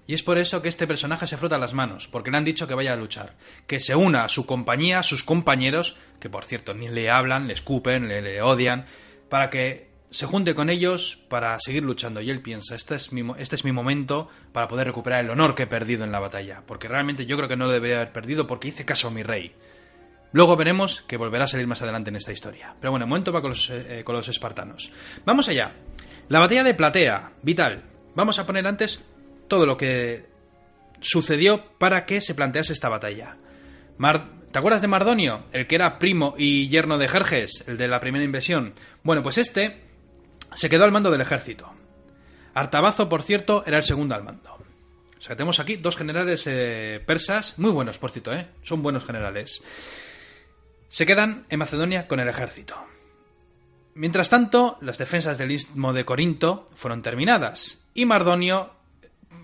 Y 0.06 0.14
es 0.14 0.22
por 0.22 0.36
eso 0.36 0.60
que 0.60 0.68
este 0.68 0.86
personaje 0.86 1.26
se 1.26 1.36
frota 1.36 1.58
las 1.58 1.72
manos, 1.72 2.08
porque 2.08 2.30
le 2.30 2.36
han 2.36 2.44
dicho 2.44 2.66
que 2.66 2.74
vaya 2.74 2.92
a 2.92 2.96
luchar, 2.96 3.34
que 3.66 3.80
se 3.80 3.94
una 3.94 4.24
a 4.24 4.28
su 4.28 4.44
compañía, 4.44 4.98
a 4.98 5.02
sus 5.02 5.22
compañeros, 5.22 5.96
que 6.20 6.28
por 6.28 6.44
cierto 6.44 6.74
ni 6.74 6.88
le 6.88 7.08
hablan, 7.08 7.46
le 7.46 7.54
escupen, 7.54 8.08
le, 8.08 8.42
odian, 8.42 8.84
para 9.28 9.48
que 9.48 9.91
se 10.12 10.26
junte 10.26 10.54
con 10.54 10.70
ellos 10.70 11.18
para 11.28 11.58
seguir 11.58 11.82
luchando. 11.82 12.20
Y 12.20 12.30
él 12.30 12.42
piensa, 12.42 12.74
este 12.74 12.94
es, 12.94 13.12
mi, 13.12 13.28
este 13.38 13.56
es 13.56 13.64
mi 13.64 13.72
momento 13.72 14.28
para 14.52 14.68
poder 14.68 14.86
recuperar 14.86 15.24
el 15.24 15.30
honor 15.30 15.54
que 15.54 15.64
he 15.64 15.66
perdido 15.66 16.04
en 16.04 16.12
la 16.12 16.20
batalla, 16.20 16.62
porque 16.66 16.86
realmente 16.86 17.26
yo 17.26 17.36
creo 17.36 17.48
que 17.48 17.56
no 17.56 17.64
lo 17.64 17.72
debería 17.72 17.96
haber 17.96 18.12
perdido 18.12 18.46
porque 18.46 18.68
hice 18.68 18.84
caso 18.84 19.08
a 19.08 19.10
mi 19.10 19.22
rey. 19.22 19.54
Luego 20.32 20.56
veremos 20.56 21.02
que 21.02 21.16
volverá 21.16 21.44
a 21.44 21.48
salir 21.48 21.66
más 21.66 21.82
adelante 21.82 22.10
en 22.10 22.16
esta 22.16 22.32
historia. 22.32 22.74
Pero 22.80 22.90
bueno, 22.90 23.06
momento 23.06 23.32
va 23.32 23.40
con 23.40 23.50
los, 23.50 23.68
eh, 23.70 24.02
con 24.04 24.14
los 24.14 24.28
espartanos. 24.28 24.90
Vamos 25.24 25.48
allá. 25.48 25.72
La 26.28 26.40
batalla 26.40 26.64
de 26.64 26.74
Platea, 26.74 27.32
vital. 27.42 27.82
Vamos 28.14 28.38
a 28.38 28.46
poner 28.46 28.66
antes 28.66 29.04
todo 29.48 29.66
lo 29.66 29.76
que 29.76 30.26
sucedió 31.00 31.64
para 31.78 32.06
que 32.06 32.20
se 32.20 32.34
plantease 32.34 32.72
esta 32.72 32.88
batalla. 32.88 33.36
¿Te 34.52 34.58
acuerdas 34.58 34.82
de 34.82 34.88
Mardonio? 34.88 35.44
El 35.52 35.66
que 35.66 35.74
era 35.74 35.98
primo 35.98 36.34
y 36.36 36.68
yerno 36.68 36.98
de 36.98 37.08
Jerjes, 37.08 37.64
el 37.66 37.78
de 37.78 37.88
la 37.88 38.00
primera 38.00 38.24
invasión. 38.24 38.74
Bueno, 39.02 39.22
pues 39.22 39.38
este 39.38 39.91
se 40.54 40.68
quedó 40.68 40.84
al 40.84 40.92
mando 40.92 41.10
del 41.10 41.20
ejército. 41.20 41.72
Artabazo, 42.54 43.08
por 43.08 43.22
cierto, 43.22 43.64
era 43.66 43.78
el 43.78 43.84
segundo 43.84 44.14
al 44.14 44.24
mando. 44.24 44.52
O 44.52 45.20
sea, 45.24 45.36
tenemos 45.36 45.60
aquí 45.60 45.76
dos 45.76 45.96
generales 45.96 46.46
eh, 46.46 47.02
persas, 47.06 47.58
muy 47.58 47.70
buenos, 47.70 47.98
por 47.98 48.10
cierto, 48.10 48.34
¿eh? 48.34 48.48
Son 48.62 48.82
buenos 48.82 49.04
generales. 49.04 49.62
Se 50.88 51.06
quedan 51.06 51.46
en 51.48 51.58
Macedonia 51.58 52.08
con 52.08 52.20
el 52.20 52.28
ejército. 52.28 52.76
Mientras 53.94 54.30
tanto, 54.30 54.78
las 54.80 54.98
defensas 54.98 55.38
del 55.38 55.52
istmo 55.52 55.92
de 55.92 56.04
Corinto 56.04 56.68
fueron 56.74 57.02
terminadas 57.02 57.78
y 57.94 58.04
Mardonio 58.04 58.72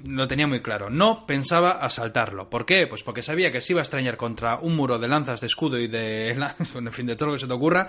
lo 0.05 0.29
tenía 0.29 0.47
muy 0.47 0.61
claro. 0.61 0.91
No 0.91 1.27
pensaba 1.27 1.71
asaltarlo. 1.71 2.49
¿Por 2.51 2.67
qué? 2.67 2.87
Pues 2.87 3.03
porque 3.03 3.23
sabía 3.23 3.51
que 3.51 3.61
se 3.61 3.73
iba 3.73 3.81
a 3.81 3.83
extrañar 3.83 4.17
contra 4.17 4.57
un 4.57 4.77
muro 4.77 4.99
de 4.99 5.09
lanzas 5.09 5.41
de 5.41 5.47
escudo 5.47 5.79
y 5.79 5.89
de. 5.89 6.31
En 6.75 6.93
fin, 6.93 7.07
de 7.07 7.17
todo 7.17 7.29
lo 7.29 7.35
que 7.35 7.41
se 7.41 7.47
te 7.47 7.53
ocurra. 7.53 7.89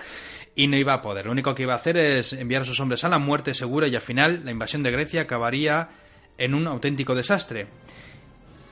Y 0.56 0.68
no 0.68 0.78
iba 0.78 0.94
a 0.94 1.02
poder. 1.02 1.26
Lo 1.26 1.32
único 1.32 1.54
que 1.56 1.64
iba 1.64 1.74
a 1.74 1.78
hacer 1.78 1.98
es 1.98 2.34
enviar 2.34 2.64
a 2.64 2.66
sus 2.66 2.80
hombres 2.80 3.04
a 3.04 3.10
la 3.10 3.20
muerte 3.20 3.54
segura 3.54 3.88
y 3.88 3.96
al 3.96 4.02
final 4.02 4.42
la 4.44 4.52
invasión 4.52 4.84
de 4.84 4.92
Grecia 4.92 5.22
acabaría 5.22 5.90
en 6.38 6.54
un 6.54 6.68
auténtico 6.68 7.16
desastre. 7.16 7.68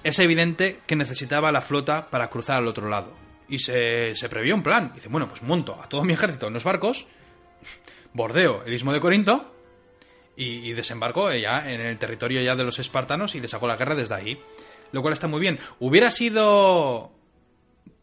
Es 0.03 0.19
evidente 0.19 0.79
que 0.85 0.95
necesitaba 0.95 1.51
la 1.51 1.61
flota 1.61 2.09
para 2.09 2.29
cruzar 2.29 2.57
al 2.57 2.67
otro 2.67 2.89
lado. 2.89 3.13
Y 3.49 3.59
se, 3.59 4.15
se 4.15 4.29
previó 4.29 4.55
un 4.55 4.63
plan. 4.63 4.91
Dice, 4.93 5.09
bueno, 5.09 5.27
pues 5.27 5.41
monto 5.41 5.79
a 5.81 5.87
todo 5.87 6.03
mi 6.03 6.13
ejército 6.13 6.47
en 6.47 6.53
los 6.53 6.63
barcos, 6.63 7.07
bordeo 8.13 8.63
el 8.65 8.73
istmo 8.73 8.93
de 8.93 8.99
Corinto 8.99 9.56
y, 10.37 10.73
desembarcó 10.73 11.33
ya 11.33 11.69
en 11.69 11.81
el 11.81 11.97
territorio 11.97 12.41
ya 12.41 12.55
de 12.55 12.63
los 12.63 12.77
espartanos 12.77 13.33
y 13.33 13.41
le 13.41 13.47
sacó 13.47 13.67
la 13.67 13.75
guerra 13.75 13.95
desde 13.95 14.13
ahí. 14.13 14.39
Lo 14.91 15.01
cual 15.01 15.13
está 15.13 15.27
muy 15.27 15.39
bien. 15.39 15.59
Hubiera 15.79 16.11
sido 16.11 17.11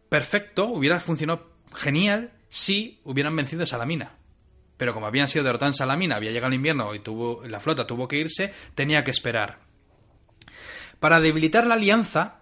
perfecto, 0.09 0.67
hubiera 0.67 0.99
funcionado 0.99 1.49
genial 1.75 2.33
si 2.49 3.01
hubieran 3.05 3.37
vencido 3.37 3.63
a 3.63 3.67
Salamina. 3.67 4.17
Pero 4.77 4.93
como 4.93 5.07
habían 5.07 5.29
sido 5.29 5.45
derrotados 5.45 5.77
en 5.77 5.79
Salamina, 5.79 6.17
había 6.17 6.33
llegado 6.33 6.49
el 6.49 6.57
invierno 6.57 6.95
y 6.95 6.99
tuvo, 6.99 7.43
la 7.47 7.61
flota 7.61 7.87
tuvo 7.87 8.09
que 8.09 8.19
irse, 8.19 8.53
tenía 8.75 9.05
que 9.05 9.13
esperar. 9.13 9.61
Para 10.99 11.21
debilitar 11.21 11.67
la 11.67 11.75
alianza, 11.75 12.41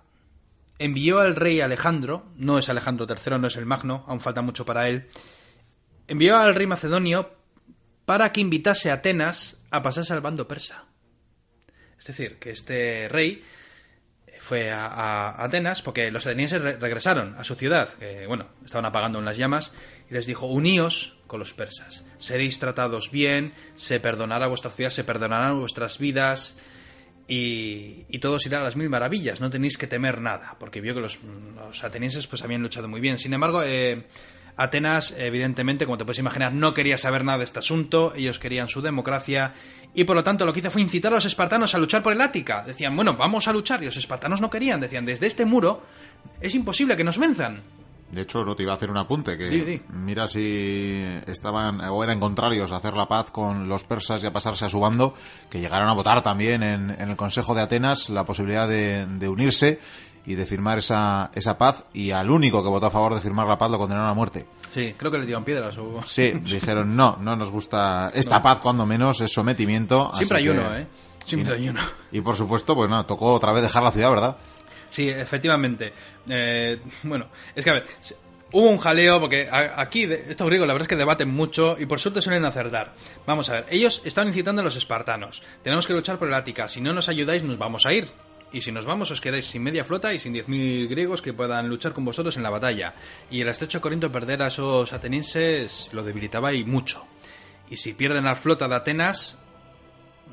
envió 0.78 1.20
al 1.20 1.36
rey 1.36 1.60
Alejandro, 1.60 2.32
no 2.36 2.58
es 2.58 2.70
Alejandro 2.70 3.06
III, 3.06 3.38
no 3.38 3.46
es 3.48 3.56
el 3.56 3.66
Magno, 3.66 4.04
aún 4.08 4.20
falta 4.20 4.40
mucho 4.40 4.64
para 4.64 4.88
él, 4.88 5.08
envió 6.08 6.38
al 6.38 6.54
rey 6.54 6.66
macedonio 6.66 7.34
para 8.06 8.32
que 8.32 8.40
invitase 8.40 8.90
a 8.90 8.94
Atenas 8.94 9.61
a 9.72 9.82
pasarse 9.82 10.12
al 10.12 10.20
bando 10.20 10.46
persa. 10.46 10.84
Es 11.98 12.06
decir, 12.06 12.38
que 12.38 12.50
este 12.50 13.08
rey 13.08 13.42
fue 14.38 14.70
a, 14.70 15.42
Atenas 15.42 15.82
porque 15.82 16.10
los 16.10 16.26
atenienses 16.26 16.60
regresaron 16.60 17.34
a 17.38 17.44
su 17.44 17.54
ciudad, 17.54 17.88
que 17.94 18.26
bueno, 18.26 18.48
estaban 18.64 18.84
apagando 18.84 19.18
en 19.18 19.24
las 19.24 19.36
llamas, 19.36 19.72
y 20.10 20.14
les 20.14 20.26
dijo, 20.26 20.46
uníos 20.46 21.16
con 21.26 21.38
los 21.38 21.54
persas, 21.54 22.04
seréis 22.18 22.58
tratados 22.58 23.10
bien, 23.10 23.52
se 23.76 24.00
perdonará 24.00 24.48
vuestra 24.48 24.70
ciudad, 24.70 24.90
se 24.90 25.04
perdonarán 25.04 25.58
vuestras 25.58 25.98
vidas, 25.98 26.56
y, 27.28 28.04
y 28.08 28.18
todo 28.18 28.36
irá 28.44 28.60
a 28.60 28.64
las 28.64 28.76
mil 28.76 28.90
maravillas, 28.90 29.40
no 29.40 29.48
tenéis 29.48 29.78
que 29.78 29.86
temer 29.86 30.20
nada, 30.20 30.56
porque 30.58 30.80
vio 30.80 30.94
que 30.94 31.00
los, 31.00 31.18
atenienses 31.82 32.26
pues 32.26 32.42
habían 32.42 32.62
luchado 32.62 32.88
muy 32.88 33.00
bien. 33.00 33.18
Sin 33.18 33.32
embargo, 33.32 33.62
eh, 33.62 34.04
Atenas, 34.56 35.14
evidentemente, 35.16 35.86
como 35.86 35.98
te 35.98 36.04
puedes 36.04 36.18
imaginar, 36.18 36.52
no 36.52 36.74
quería 36.74 36.98
saber 36.98 37.24
nada 37.24 37.38
de 37.38 37.44
este 37.44 37.58
asunto, 37.58 38.12
ellos 38.14 38.38
querían 38.38 38.68
su 38.68 38.82
democracia, 38.82 39.54
y 39.94 40.04
por 40.04 40.16
lo 40.16 40.22
tanto 40.22 40.46
lo 40.46 40.52
que 40.52 40.60
hizo 40.60 40.70
fue 40.70 40.82
incitar 40.82 41.12
a 41.12 41.16
los 41.16 41.24
espartanos 41.24 41.74
a 41.74 41.78
luchar 41.78 42.02
por 42.02 42.12
el 42.12 42.20
Ática. 42.20 42.62
Decían, 42.62 42.94
bueno, 42.94 43.16
vamos 43.16 43.48
a 43.48 43.52
luchar, 43.52 43.82
y 43.82 43.86
los 43.86 43.96
espartanos 43.96 44.40
no 44.40 44.50
querían, 44.50 44.80
decían, 44.80 45.06
desde 45.06 45.26
este 45.26 45.44
muro 45.44 45.82
es 46.40 46.54
imposible 46.54 46.96
que 46.96 47.04
nos 47.04 47.18
venzan. 47.18 47.62
De 48.12 48.20
hecho, 48.20 48.44
no 48.44 48.54
te 48.54 48.62
iba 48.62 48.72
a 48.72 48.76
hacer 48.76 48.90
un 48.90 48.98
apunte, 48.98 49.38
que 49.38 49.80
mira 49.88 50.28
si 50.28 51.02
estaban 51.26 51.80
o 51.80 52.04
eran 52.04 52.20
contrarios 52.20 52.70
a 52.70 52.76
hacer 52.76 52.92
la 52.92 53.08
paz 53.08 53.30
con 53.30 53.70
los 53.70 53.84
persas 53.84 54.22
y 54.22 54.26
a 54.26 54.32
pasarse 54.32 54.66
a 54.66 54.68
su 54.68 54.78
bando, 54.78 55.14
que 55.48 55.60
llegaron 55.60 55.88
a 55.88 55.94
votar 55.94 56.22
también 56.22 56.62
en, 56.62 56.90
el 56.90 57.16
Consejo 57.16 57.54
de 57.54 57.62
Atenas 57.62 58.10
la 58.10 58.26
posibilidad 58.26 58.68
de, 58.68 59.28
unirse 59.28 59.80
y 60.24 60.34
de 60.34 60.46
firmar 60.46 60.78
esa, 60.78 61.30
esa 61.34 61.58
paz 61.58 61.84
y 61.92 62.10
al 62.12 62.30
único 62.30 62.62
que 62.62 62.68
votó 62.68 62.86
a 62.86 62.90
favor 62.90 63.14
de 63.14 63.20
firmar 63.20 63.46
la 63.46 63.58
paz 63.58 63.70
lo 63.70 63.78
condenaron 63.78 64.08
a 64.08 64.14
muerte. 64.14 64.46
Sí, 64.72 64.94
creo 64.96 65.10
que 65.10 65.18
le 65.18 65.26
dieron 65.26 65.44
piedras. 65.44 65.76
O... 65.78 66.00
Sí, 66.06 66.30
dijeron 66.44 66.96
no, 66.96 67.18
no 67.20 67.36
nos 67.36 67.50
gusta 67.50 68.10
esta 68.14 68.40
paz 68.40 68.58
cuando 68.58 68.86
menos 68.86 69.20
es 69.20 69.32
sometimiento. 69.32 70.12
Siempre 70.16 70.38
hay 70.38 70.44
que- 70.44 70.50
uno, 70.50 70.76
¿eh? 70.76 70.86
Siempre 71.26 71.54
hay 71.54 71.68
uno. 71.68 71.80
Y 72.10 72.20
por 72.20 72.36
supuesto, 72.36 72.74
pues 72.74 72.90
nada, 72.90 73.06
tocó 73.06 73.32
otra 73.32 73.52
vez 73.52 73.62
dejar 73.62 73.82
la 73.82 73.92
ciudad, 73.92 74.10
¿verdad? 74.10 74.36
Sí, 74.88 75.08
efectivamente. 75.08 75.92
Eh, 76.28 76.80
bueno, 77.04 77.26
es 77.54 77.62
que 77.64 77.70
a 77.70 77.74
ver, 77.74 77.86
hubo 78.52 78.68
un 78.68 78.78
jaleo 78.78 79.20
porque 79.20 79.48
aquí 79.76 80.02
estos 80.02 80.46
griegos 80.48 80.66
la 80.66 80.74
verdad 80.74 80.84
es 80.86 80.88
que 80.88 80.96
debaten 80.96 81.30
mucho 81.30 81.76
y 81.78 81.86
por 81.86 81.98
suerte 82.00 82.20
suelen 82.22 82.44
acertar. 82.44 82.92
Vamos 83.26 83.48
a 83.50 83.54
ver, 83.54 83.66
ellos 83.70 84.02
estaban 84.04 84.28
incitando 84.28 84.62
a 84.62 84.64
los 84.64 84.76
espartanos. 84.76 85.42
Tenemos 85.62 85.86
que 85.86 85.92
luchar 85.92 86.18
por 86.18 86.28
el 86.28 86.34
Ática. 86.34 86.68
Si 86.68 86.80
no 86.80 86.92
nos 86.92 87.08
ayudáis, 87.08 87.42
nos 87.44 87.56
vamos 87.56 87.86
a 87.86 87.92
ir. 87.92 88.10
Y 88.52 88.60
si 88.60 88.70
nos 88.70 88.84
vamos, 88.84 89.10
os 89.10 89.20
quedáis 89.20 89.46
sin 89.46 89.62
media 89.62 89.84
flota 89.84 90.12
y 90.12 90.20
sin 90.20 90.34
10.000 90.34 90.88
griegos 90.88 91.22
que 91.22 91.32
puedan 91.32 91.68
luchar 91.68 91.94
con 91.94 92.04
vosotros 92.04 92.36
en 92.36 92.42
la 92.42 92.50
batalla. 92.50 92.94
Y 93.30 93.40
el 93.40 93.48
estrecho 93.48 93.80
Corinto 93.80 94.12
perder 94.12 94.42
a 94.42 94.48
esos 94.48 94.92
atenienses 94.92 95.88
lo 95.92 96.04
debilitaba 96.04 96.52
y 96.52 96.64
mucho. 96.64 97.02
Y 97.70 97.78
si 97.78 97.94
pierden 97.94 98.24
la 98.24 98.36
flota 98.36 98.68
de 98.68 98.74
Atenas, 98.74 99.38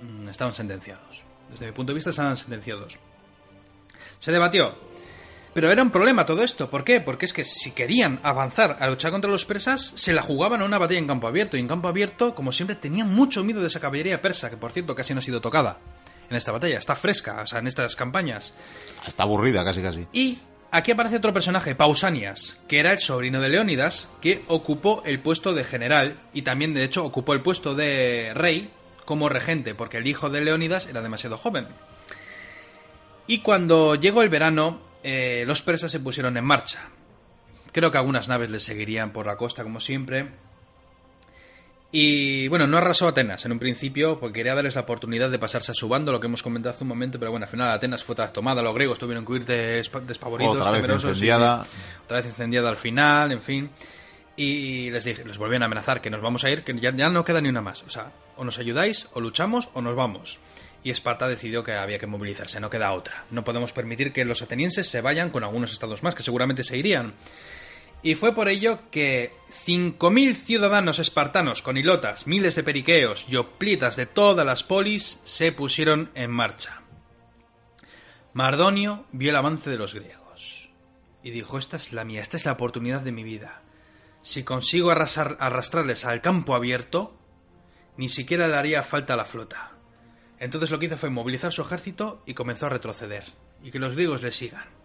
mm, 0.01 0.27
estaban 0.27 0.53
sentenciados. 0.53 1.23
Desde 1.49 1.67
mi 1.67 1.71
punto 1.71 1.91
de 1.91 1.95
vista, 1.95 2.09
estaban 2.09 2.35
sentenciados. 2.35 2.97
Se 4.19 4.33
debatió. 4.33 4.75
Pero 5.53 5.71
era 5.71 5.81
un 5.81 5.89
problema 5.89 6.25
todo 6.25 6.43
esto. 6.43 6.69
¿Por 6.69 6.83
qué? 6.83 6.99
Porque 6.99 7.25
es 7.25 7.33
que 7.33 7.45
si 7.45 7.71
querían 7.71 8.19
avanzar 8.21 8.77
a 8.81 8.87
luchar 8.87 9.11
contra 9.11 9.31
los 9.31 9.45
persas, 9.45 9.93
se 9.95 10.13
la 10.13 10.21
jugaban 10.21 10.61
a 10.61 10.65
una 10.65 10.77
batalla 10.77 10.99
en 10.99 11.07
campo 11.07 11.27
abierto. 11.27 11.55
Y 11.55 11.61
en 11.61 11.69
campo 11.69 11.87
abierto, 11.87 12.35
como 12.35 12.51
siempre, 12.51 12.75
tenían 12.75 13.13
mucho 13.15 13.45
miedo 13.45 13.61
de 13.61 13.67
esa 13.67 13.79
caballería 13.79 14.21
persa, 14.21 14.49
que 14.49 14.57
por 14.57 14.73
cierto 14.73 14.93
casi 14.93 15.13
no 15.13 15.19
ha 15.19 15.23
sido 15.23 15.39
tocada 15.39 15.79
en 16.29 16.35
esta 16.35 16.51
batalla. 16.51 16.77
Está 16.77 16.95
fresca, 16.95 17.41
o 17.41 17.47
sea, 17.47 17.59
en 17.59 17.67
estas 17.67 17.95
campañas. 17.95 18.53
Está 19.07 19.23
aburrida 19.23 19.63
casi 19.63 19.81
casi. 19.81 20.07
Y 20.13 20.39
aquí 20.71 20.91
aparece 20.91 21.17
otro 21.17 21.33
personaje, 21.33 21.75
Pausanias, 21.75 22.59
que 22.67 22.79
era 22.79 22.91
el 22.91 22.99
sobrino 22.99 23.41
de 23.41 23.49
Leónidas, 23.49 24.09
que 24.21 24.43
ocupó 24.47 25.01
el 25.05 25.21
puesto 25.21 25.53
de 25.53 25.63
general 25.63 26.19
y 26.33 26.43
también, 26.43 26.73
de 26.73 26.83
hecho, 26.83 27.05
ocupó 27.05 27.33
el 27.33 27.41
puesto 27.41 27.75
de 27.75 28.31
rey 28.35 28.71
como 29.05 29.29
regente, 29.29 29.73
porque 29.73 29.97
el 29.97 30.07
hijo 30.07 30.29
de 30.29 30.41
Leónidas 30.41 30.85
era 30.85 31.01
demasiado 31.01 31.37
joven. 31.37 31.67
Y 33.25 33.39
cuando 33.39 33.95
llegó 33.95 34.21
el 34.21 34.29
verano, 34.29 34.81
eh, 35.03 35.43
los 35.47 35.61
persas 35.61 35.91
se 35.91 35.99
pusieron 35.99 36.37
en 36.37 36.45
marcha. 36.45 36.89
Creo 37.71 37.91
que 37.91 37.97
algunas 37.97 38.27
naves 38.27 38.49
les 38.49 38.63
seguirían 38.63 39.11
por 39.11 39.27
la 39.27 39.37
costa, 39.37 39.63
como 39.63 39.79
siempre. 39.79 40.29
Y 41.91 42.47
bueno, 42.49 42.67
no 42.67 42.77
arrasó 42.77 43.07
Atenas 43.07 43.43
en 43.45 43.51
un 43.51 43.57
principio 43.59 44.19
porque 44.19 44.33
quería 44.39 44.53
darles 44.53 44.75
la 44.75 44.81
oportunidad 44.81 45.31
de 45.31 45.39
pasarse 45.39 45.71
a 45.71 45.73
su 45.73 45.89
bando, 45.89 46.11
lo 46.11 46.19
que 46.19 46.27
hemos 46.27 46.43
comentado 46.43 46.75
hace 46.75 46.83
un 46.83 46.87
momento, 46.89 47.17
pero 47.17 47.31
bueno, 47.31 47.45
al 47.45 47.49
final 47.49 47.69
Atenas 47.69 48.03
fue 48.03 48.15
tomada, 48.31 48.61
los 48.61 48.75
griegos 48.75 48.99
tuvieron 48.99 49.25
que 49.25 49.31
huir 49.31 49.45
despa- 49.45 50.01
despavoridos, 50.01 50.55
Otra 50.57 50.71
vez 50.71 50.81
temerosos, 50.81 51.09
incendiada. 51.09 51.65
otra 52.05 52.17
vez 52.17 52.27
incendiada 52.27 52.69
al 52.69 52.77
final, 52.77 53.31
en 53.31 53.41
fin. 53.41 53.69
Y 54.35 54.91
les 54.91 55.03
dije, 55.03 55.25
les 55.25 55.37
volvieron 55.39 55.63
a 55.63 55.65
amenazar 55.65 55.99
que 55.99 56.09
nos 56.11 56.21
vamos 56.21 56.43
a 56.43 56.49
ir, 56.51 56.63
que 56.63 56.77
ya, 56.79 56.95
ya 56.95 57.09
no 57.09 57.25
queda 57.25 57.41
ni 57.41 57.49
una 57.49 57.61
más. 57.61 57.83
O 57.83 57.89
sea, 57.89 58.11
o 58.37 58.45
nos 58.45 58.57
ayudáis, 58.59 59.07
o 59.13 59.19
luchamos, 59.19 59.67
o 59.73 59.81
nos 59.81 59.95
vamos. 59.95 60.37
Y 60.81 60.91
Esparta 60.91 61.27
decidió 61.27 61.61
que 61.63 61.73
había 61.73 61.97
que 61.97 62.07
movilizarse, 62.07 62.59
no 62.61 62.69
queda 62.69 62.93
otra. 62.93 63.25
No 63.31 63.43
podemos 63.43 63.73
permitir 63.73 64.13
que 64.13 64.23
los 64.23 64.41
atenienses 64.41 64.87
se 64.87 65.01
vayan 65.01 65.29
con 65.29 65.43
algunos 65.43 65.73
estados 65.73 66.03
más, 66.03 66.15
que 66.15 66.23
seguramente 66.23 66.63
se 66.63 66.77
irían. 66.77 67.15
Y 68.01 68.15
fue 68.15 68.33
por 68.33 68.47
ello 68.47 68.79
que 68.91 69.33
5.000 69.49 70.33
ciudadanos 70.33 70.99
espartanos 70.99 71.61
con 71.61 71.77
hilotas, 71.77 72.27
miles 72.27 72.55
de 72.55 72.63
periqueos 72.63 73.25
y 73.27 73.35
hoplitas 73.35 73.97
de 73.97 74.05
todas 74.05 74.45
las 74.45 74.63
polis 74.63 75.19
se 75.25 75.51
pusieron 75.51 76.09
en 76.15 76.31
marcha. 76.31 76.81
Mardonio 78.33 79.05
vio 79.11 79.31
el 79.31 79.35
avance 79.35 79.69
de 79.69 79.77
los 79.77 79.93
griegos 79.95 80.69
y 81.23 81.31
dijo, 81.31 81.57
esta 81.57 81.75
es 81.75 81.91
la 81.91 82.05
mía, 82.05 82.21
esta 82.21 82.37
es 82.37 82.45
la 82.45 82.53
oportunidad 82.53 83.01
de 83.01 83.11
mi 83.11 83.23
vida. 83.23 83.61
Si 84.21 84.43
consigo 84.43 84.91
arrasar- 84.91 85.35
arrastrarles 85.39 86.05
al 86.05 86.21
campo 86.21 86.55
abierto, 86.55 87.17
ni 87.97 88.07
siquiera 88.07 88.47
le 88.47 88.55
haría 88.55 88.83
falta 88.83 89.17
la 89.17 89.25
flota. 89.25 89.71
Entonces 90.39 90.71
lo 90.71 90.79
que 90.79 90.85
hizo 90.85 90.97
fue 90.97 91.09
movilizar 91.09 91.51
su 91.51 91.63
ejército 91.63 92.23
y 92.25 92.33
comenzó 92.33 92.67
a 92.67 92.69
retroceder, 92.69 93.25
y 93.61 93.71
que 93.71 93.79
los 93.79 93.93
griegos 93.95 94.21
le 94.21 94.31
sigan. 94.31 94.78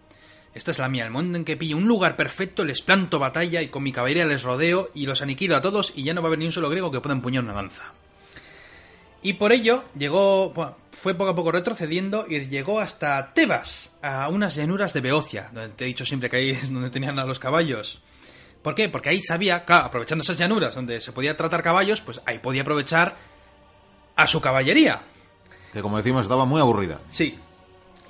Esta 0.55 0.71
es 0.71 0.79
la 0.79 0.87
mía, 0.87 1.03
el 1.03 1.11
momento 1.11 1.37
en 1.37 1.43
que 1.43 1.57
pillo 1.57 1.75
un 1.75 1.85
lugar 1.85 2.15
perfecto, 2.15 2.63
les 2.63 2.81
planto 2.81 3.19
batalla 3.19 3.61
y 3.61 3.67
con 3.67 3.83
mi 3.83 3.91
caballería 3.91 4.25
les 4.25 4.41
rodeo 4.41 4.89
y 4.95 5.05
los 5.05 5.21
aniquilo 5.21 5.57
a 5.57 5.61
todos 5.61 5.91
y 5.95 6.03
ya 6.03 6.13
no 6.13 6.21
va 6.21 6.27
a 6.27 6.29
haber 6.29 6.39
ni 6.39 6.45
un 6.45 6.53
solo 6.53 6.69
griego 6.69 6.91
que 6.91 7.01
pueda 7.01 7.13
empuñar 7.13 7.43
una 7.43 7.53
lanza. 7.53 7.93
Y 9.21 9.33
por 9.33 9.51
ello 9.51 9.83
llegó, 9.97 10.53
fue 10.91 11.13
poco 11.13 11.31
a 11.31 11.35
poco 11.35 11.51
retrocediendo 11.51 12.25
y 12.29 12.47
llegó 12.47 12.79
hasta 12.79 13.33
Tebas, 13.33 13.95
a 14.01 14.29
unas 14.29 14.55
llanuras 14.55 14.93
de 14.93 15.01
Beocia, 15.01 15.49
donde 15.51 15.69
te 15.75 15.83
he 15.83 15.87
dicho 15.87 16.05
siempre 16.05 16.29
que 16.29 16.37
ahí 16.37 16.49
es 16.51 16.71
donde 16.71 16.89
tenían 16.89 17.19
a 17.19 17.25
los 17.25 17.37
caballos. 17.37 18.01
¿Por 18.61 18.75
qué? 18.75 18.87
Porque 18.87 19.09
ahí 19.09 19.19
sabía, 19.19 19.65
claro, 19.65 19.87
aprovechando 19.87 20.23
esas 20.23 20.37
llanuras 20.37 20.73
donde 20.73 21.01
se 21.01 21.11
podía 21.11 21.35
tratar 21.35 21.63
caballos, 21.63 21.99
pues 21.99 22.21
ahí 22.25 22.39
podía 22.39 22.61
aprovechar 22.61 23.17
a 24.15 24.25
su 24.25 24.39
caballería. 24.39 25.01
Que 25.73 25.81
como 25.81 25.97
decimos, 25.97 26.21
estaba 26.21 26.45
muy 26.45 26.61
aburrida. 26.61 27.01
Sí. 27.09 27.37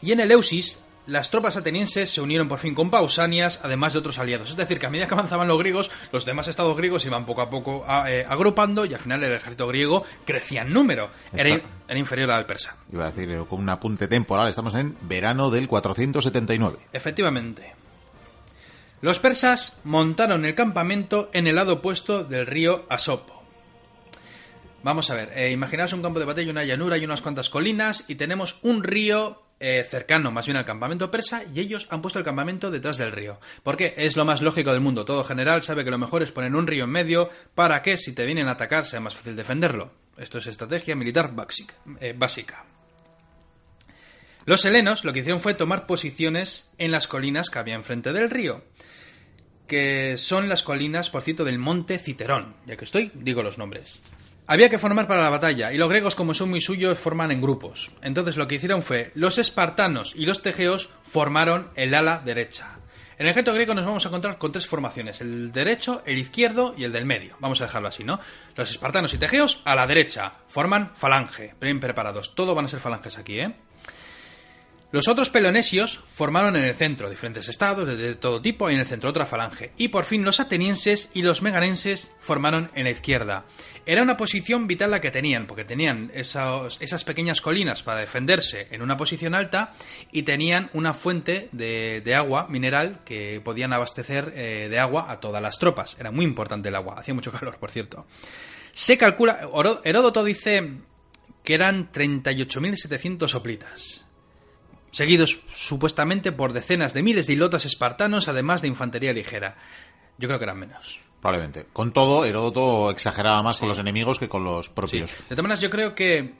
Y 0.01 0.11
en 0.11 0.19
Eleusis, 0.19 0.79
las 1.07 1.29
tropas 1.29 1.55
atenienses 1.57 2.09
se 2.09 2.21
unieron 2.21 2.47
por 2.47 2.59
fin 2.59 2.73
con 2.73 2.89
Pausanias, 2.89 3.59
además 3.63 3.93
de 3.93 3.99
otros 3.99 4.17
aliados. 4.17 4.49
Es 4.49 4.55
decir, 4.57 4.79
que 4.79 4.85
a 4.85 4.89
medida 4.89 5.07
que 5.07 5.13
avanzaban 5.13 5.47
los 5.47 5.57
griegos, 5.59 5.91
los 6.11 6.25
demás 6.25 6.47
estados 6.47 6.75
griegos 6.75 7.05
iban 7.05 7.25
poco 7.25 7.41
a 7.41 7.49
poco 7.49 7.83
a- 7.87 8.11
eh, 8.11 8.25
agrupando 8.27 8.85
y 8.85 8.93
al 8.93 8.99
final 8.99 9.23
el 9.23 9.33
ejército 9.33 9.67
griego 9.67 10.03
crecía 10.25 10.63
en 10.63 10.73
número. 10.73 11.09
Era, 11.33 11.61
inferior 11.95 12.31
al 12.31 12.45
persa. 12.45 12.77
Iba 12.91 13.07
a 13.07 13.11
decir, 13.11 13.37
con 13.47 13.59
un 13.59 13.69
apunte 13.69 14.07
temporal, 14.07 14.49
estamos 14.49 14.73
en 14.75 14.97
verano 15.01 15.49
del 15.51 15.67
479. 15.67 16.77
Efectivamente. 16.91 17.73
Los 19.01 19.19
persas 19.19 19.77
montaron 19.83 20.45
el 20.45 20.55
campamento 20.55 21.29
en 21.33 21.45
el 21.47 21.55
lado 21.55 21.73
opuesto 21.73 22.23
del 22.23 22.47
río 22.47 22.85
Asopo. 22.89 23.43
Vamos 24.83 25.09
a 25.09 25.15
ver, 25.15 25.31
eh, 25.35 25.51
imaginaos 25.51 25.93
un 25.93 26.01
campo 26.01 26.19
de 26.19 26.25
batalla, 26.25 26.51
una 26.51 26.63
llanura 26.63 26.97
y 26.97 27.05
unas 27.05 27.21
cuantas 27.21 27.49
colinas 27.49 28.05
y 28.07 28.15
tenemos 28.15 28.57
un 28.61 28.83
río 28.83 29.41
eh, 29.59 29.85
cercano 29.89 30.31
más 30.31 30.45
bien 30.45 30.57
al 30.57 30.65
campamento 30.65 31.09
persa 31.09 31.43
y 31.53 31.59
ellos 31.59 31.87
han 31.89 32.01
puesto 32.01 32.19
el 32.19 32.25
campamento 32.25 32.71
detrás 32.71 32.97
del 32.97 33.11
río. 33.11 33.39
Porque 33.63 33.93
es 33.97 34.15
lo 34.15 34.25
más 34.25 34.41
lógico 34.41 34.71
del 34.71 34.81
mundo. 34.81 35.05
Todo 35.05 35.23
general 35.23 35.63
sabe 35.63 35.83
que 35.83 35.91
lo 35.91 35.97
mejor 35.97 36.23
es 36.23 36.31
poner 36.31 36.55
un 36.55 36.67
río 36.67 36.83
en 36.83 36.89
medio 36.89 37.29
para 37.53 37.81
que 37.81 37.97
si 37.97 38.13
te 38.13 38.25
vienen 38.25 38.47
a 38.47 38.51
atacar 38.51 38.85
sea 38.85 38.99
más 38.99 39.15
fácil 39.15 39.35
defenderlo. 39.35 39.91
Esto 40.17 40.37
es 40.37 40.47
estrategia 40.47 40.95
militar 40.95 41.33
eh, 41.99 42.13
básica. 42.17 42.65
Los 44.45 44.63
helenos 44.63 45.03
lo 45.03 45.11
que 45.11 45.19
hicieron 45.19 45.41
fue 45.41 45.55
tomar 45.55 45.87
posiciones 45.87 46.69
en 46.77 46.91
las 46.91 47.07
colinas 47.07 47.49
que 47.49 47.59
había 47.59 47.73
enfrente 47.73 48.13
del 48.13 48.29
río, 48.29 48.63
que 49.67 50.17
son 50.17 50.49
las 50.49 50.61
colinas, 50.61 51.09
por 51.09 51.23
cierto, 51.23 51.43
del 51.43 51.57
monte 51.57 51.97
Citerón. 51.97 52.55
Ya 52.67 52.77
que 52.77 52.85
estoy, 52.85 53.11
digo 53.15 53.41
los 53.41 53.57
nombres. 53.57 53.99
Había 54.47 54.69
que 54.69 54.77
formar 54.77 55.07
para 55.07 55.23
la 55.23 55.31
batalla, 55.31 55.73
y 55.73 55.77
los 55.77 55.89
griegos, 55.89 56.13
como 56.13 56.35
son 56.35 56.51
muy 56.51 56.61
suyos, 56.61 56.99
forman 56.99 57.31
en 57.31 57.41
grupos. 57.41 57.91
Entonces 58.03 58.37
lo 58.37 58.47
que 58.47 58.55
hicieron 58.55 58.83
fue, 58.83 59.11
los 59.15 59.39
espartanos 59.39 60.13
y 60.15 60.27
los 60.27 60.43
tegeos 60.43 60.91
formaron 61.01 61.71
el 61.75 61.95
ala 61.95 62.21
derecha. 62.23 62.77
En 63.17 63.25
el 63.25 63.31
ejército 63.31 63.55
griego 63.55 63.73
nos 63.73 63.85
vamos 63.85 64.05
a 64.05 64.09
encontrar 64.09 64.37
con 64.37 64.51
tres 64.51 64.67
formaciones, 64.67 65.19
el 65.21 65.51
derecho, 65.51 66.03
el 66.05 66.19
izquierdo 66.19 66.75
y 66.77 66.83
el 66.83 66.91
del 66.91 67.05
medio. 67.07 67.37
Vamos 67.39 67.59
a 67.61 67.63
dejarlo 67.63 67.87
así, 67.87 68.03
¿no? 68.03 68.19
Los 68.55 68.69
espartanos 68.69 69.15
y 69.15 69.17
tegeos 69.17 69.61
a 69.65 69.73
la 69.73 69.87
derecha, 69.87 70.33
forman 70.47 70.91
falange, 70.95 71.55
bien 71.59 71.79
preparados. 71.79 72.35
Todo 72.35 72.53
van 72.53 72.65
a 72.65 72.67
ser 72.67 72.81
falanges 72.81 73.17
aquí, 73.17 73.39
¿eh? 73.39 73.55
Los 74.91 75.07
otros 75.07 75.29
pelonesios 75.29 75.99
formaron 76.07 76.55
en 76.55 76.63
el 76.63 76.75
centro, 76.75 77.09
diferentes 77.09 77.49
estados 77.49 77.87
de, 77.87 78.15
todo 78.15 78.41
tipo, 78.41 78.69
y 78.69 78.75
en 78.75 78.79
el 78.79 78.85
centro 78.85 79.09
otra 79.09 79.25
falange. 79.25 79.71
Y 79.77 79.89
por 79.89 80.05
fin 80.05 80.23
los 80.23 80.39
atenienses 80.39 81.09
y 81.13 81.21
los 81.21 81.41
meganenses 81.41 82.11
formaron 82.19 82.71
en 82.75 82.85
la 82.85 82.91
izquierda. 82.91 83.45
Era 83.85 84.03
una 84.03 84.15
posición 84.15 84.67
vital 84.67 84.91
la 84.91 85.01
que 85.01 85.11
tenían, 85.11 85.47
porque 85.47 85.65
tenían 85.65 86.11
esas 86.13 87.03
pequeñas 87.03 87.41
colinas 87.41 87.83
para 87.83 87.99
defenderse 87.99 88.67
en 88.71 88.81
una 88.81 88.95
posición 88.95 89.35
alta 89.35 89.73
y 90.11 90.23
tenían 90.23 90.69
una 90.73 90.93
fuente 90.93 91.49
de, 91.51 92.15
agua 92.15 92.47
mineral 92.47 93.01
que 93.03 93.41
podían 93.43 93.73
abastecer 93.73 94.31
eh, 94.35 94.67
de 94.69 94.79
agua 94.79 95.11
a 95.11 95.19
todas 95.19 95.41
las 95.41 95.59
tropas. 95.59 95.97
Era 95.99 96.11
muy 96.11 96.23
importante 96.25 96.69
el 96.69 96.75
agua, 96.75 96.95
hacía 96.97 97.13
mucho 97.13 97.31
calor, 97.31 97.57
por 97.57 97.71
cierto. 97.71 98.05
Se 98.71 98.97
calcula, 98.97 99.41
Heródoto 99.83 100.23
dice 100.23 100.71
que 101.43 101.53
eran 101.53 101.91
38.700 101.91 103.27
soplitas 103.27 104.04
seguidos 104.95 105.39
supuestamente 105.53 106.31
por 106.31 106.53
decenas 106.53 106.93
de 106.93 107.03
miles 107.03 107.27
de 107.27 107.33
hilotas 107.33 107.65
espartanos, 107.65 108.29
además 108.29 108.61
de 108.61 108.69
infantería 108.69 109.11
ligera. 109.11 109.57
Yo 110.17 110.29
creo 110.29 110.39
que 110.39 110.45
eran 110.45 110.57
menos. 110.57 111.01
Probablemente. 111.21 111.65
Con 111.73 111.91
todo, 111.91 112.23
Heródoto 112.23 112.89
exageraba 112.91 113.43
más 113.43 113.57
con 113.57 113.67
los 113.67 113.77
enemigos 113.79 114.19
que 114.19 114.29
con 114.29 114.45
los 114.45 114.67
Sí. 114.67 114.71
propios. 114.73 115.11
De 115.11 115.35
todas 115.35 115.43
maneras, 115.43 115.59
yo 115.59 115.69
creo 115.69 115.93
que 115.95 116.35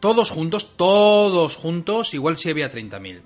todos 0.00 0.30
juntos, 0.30 0.74
todos 0.76 1.56
juntos, 1.56 2.14
igual 2.14 2.38
sí 2.38 2.48
había 2.48 2.70
30.000. 2.70 3.20